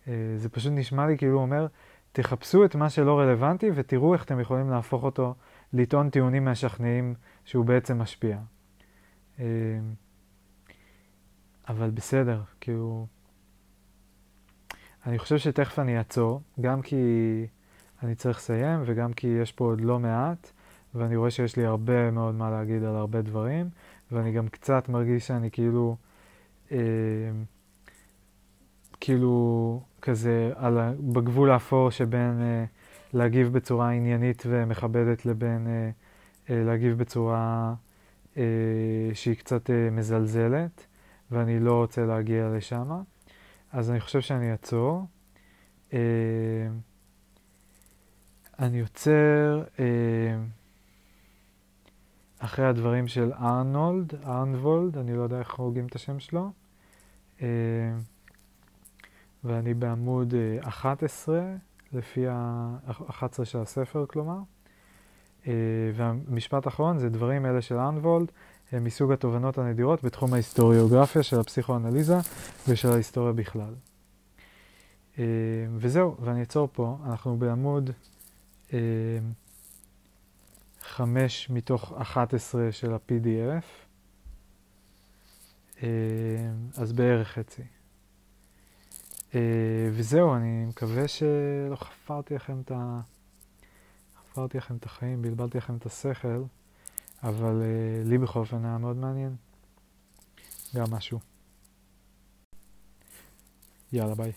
אה, 0.09 0.13
זה 0.37 0.49
פשוט 0.49 0.73
נשמע 0.75 1.07
לי 1.07 1.19
כאילו 1.19 1.33
הוא 1.33 1.43
אומר, 1.43 1.67
תחפשו 2.13 2.65
את 2.65 2.75
מה 2.75 2.91
שלא 2.91 3.19
רלוונטי 3.19 3.71
ותראו 3.75 4.15
איך 4.15 4.25
אתם 4.25 4.41
יכולים 4.41 4.71
להפוך 4.71 5.05
אותו, 5.05 5.35
לטעון 5.73 6.11
טיעונים 6.11 6.45
משכנעים 6.45 7.15
שהוא 7.45 7.65
בעצם 7.65 7.99
משפיע. 7.99 8.39
אה, 9.39 9.45
אבל 11.69 11.91
בסדר, 11.91 12.43
כאילו... 12.61 13.07
אני 15.07 15.19
חושב 15.19 15.39
שתכף 15.39 15.79
אני 15.79 15.99
אעצור, 15.99 16.41
גם 16.61 16.83
כי 16.83 16.97
אני 18.03 18.15
צריך 18.15 18.39
לסיים 18.39 18.83
וגם 18.87 19.13
כי 19.13 19.27
יש 19.27 19.53
פה 19.53 19.65
עוד 19.65 19.81
לא 19.81 19.99
מעט, 19.99 20.51
ואני 20.95 21.17
רואה 21.17 21.31
שיש 21.31 21.57
לי 21.57 21.65
הרבה 21.65 22.11
מאוד 22.11 22.35
מה 22.35 22.51
להגיד 22.51 22.85
על 22.85 22.97
הרבה 22.97 23.23
דברים, 23.23 23.71
ואני 24.13 24.33
גם 24.33 24.49
קצת 24.49 24.89
מרגיש 24.89 25.27
שאני 25.27 25.51
כאילו... 25.51 25.97
אה, 26.73 26.79
כאילו 29.05 29.81
כזה 30.03 30.53
על, 30.57 30.79
בגבול 31.01 31.51
האפור 31.51 31.91
שבין 31.91 32.41
אה, 32.41 32.65
להגיב 33.13 33.53
בצורה 33.53 33.91
עניינית 33.91 34.43
ומכבדת 34.47 35.27
לבין 35.27 35.67
אה, 35.67 35.91
אה, 36.51 36.65
להגיב 36.65 36.99
בצורה 36.99 37.75
אה, 38.37 38.43
שהיא 39.15 39.37
קצת 39.37 39.71
אה, 39.71 39.91
מזלזלת, 39.91 40.87
ואני 41.31 41.61
לא 41.61 41.75
רוצה 41.75 42.07
להגיע 42.07 42.49
לשם, 42.57 42.91
אז 43.73 43.91
אני 43.91 44.01
חושב 44.01 44.21
שאני 44.21 44.53
אעצור. 44.53 45.07
אה, 45.93 45.99
אני 48.59 48.79
יוצר 48.79 49.65
אה, 49.79 49.85
אחרי 52.39 52.67
הדברים 52.67 53.09
של 53.09 53.33
ארנולד, 53.33 54.15
ארנבולד, 54.27 54.99
אני 54.99 55.17
לא 55.17 55.23
יודע 55.23 55.39
איך 55.39 55.55
הורגים 55.55 55.87
את 55.87 55.95
השם 55.95 56.21
שלו, 56.21 56.51
אה, 57.43 57.47
ואני 59.45 59.75
בעמוד 59.75 60.35
11, 60.61 61.43
לפי 61.93 62.29
ה-11 62.29 63.45
של 63.45 63.59
הספר 63.59 64.05
כלומר. 64.09 64.39
והמשפט 65.95 66.67
האחרון 66.67 66.99
זה 66.99 67.09
דברים 67.09 67.47
אלה 67.47 67.63
של 67.63 67.79
ארנבולד, 67.79 68.31
הם 68.73 68.85
מסוג 68.85 69.13
התובנות 69.13 69.59
הנדירות 69.59 70.05
בתחום 70.05 70.33
ההיסטוריוגרפיה 70.35 71.23
של 71.23 71.41
הפסיכואנליזה 71.41 72.17
ושל 72.69 72.89
ההיסטוריה 72.89 73.33
בכלל. 73.33 73.75
וזהו, 75.77 76.17
ואני 76.21 76.41
אעצור 76.41 76.69
פה, 76.73 76.99
אנחנו 77.07 77.37
בעמוד 77.37 77.91
חמש 80.83 81.51
מתוך 81.51 81.93
11 82.01 82.73
של 82.73 82.95
ה-PDF, 82.95 83.65
אז 86.77 86.93
בערך 86.93 87.29
חצי. 87.29 87.63
וזהו, 89.93 90.35
אני 90.35 90.65
מקווה 90.65 91.09
שלא 91.09 91.77
חפרתי 91.77 92.35
לכם 92.35 92.61
את 92.61 92.71
ה... 92.71 93.01
חפרתי 94.17 94.59
לכם 94.59 94.77
את 94.77 94.85
החיים, 94.85 95.23
בלבלתי 95.23 95.59
לכם 95.59 95.77
את 95.77 95.87
השכל, 95.87 96.43
אבל 97.23 97.63
לי 98.05 98.19
בכל 98.19 98.39
אופן 98.39 98.65
היה 98.65 98.79
מאוד 98.79 98.97
מעניין. 98.97 99.37
גם 100.75 100.85
משהו. 100.91 101.19
יאללה, 103.93 104.15
ביי. 104.15 104.33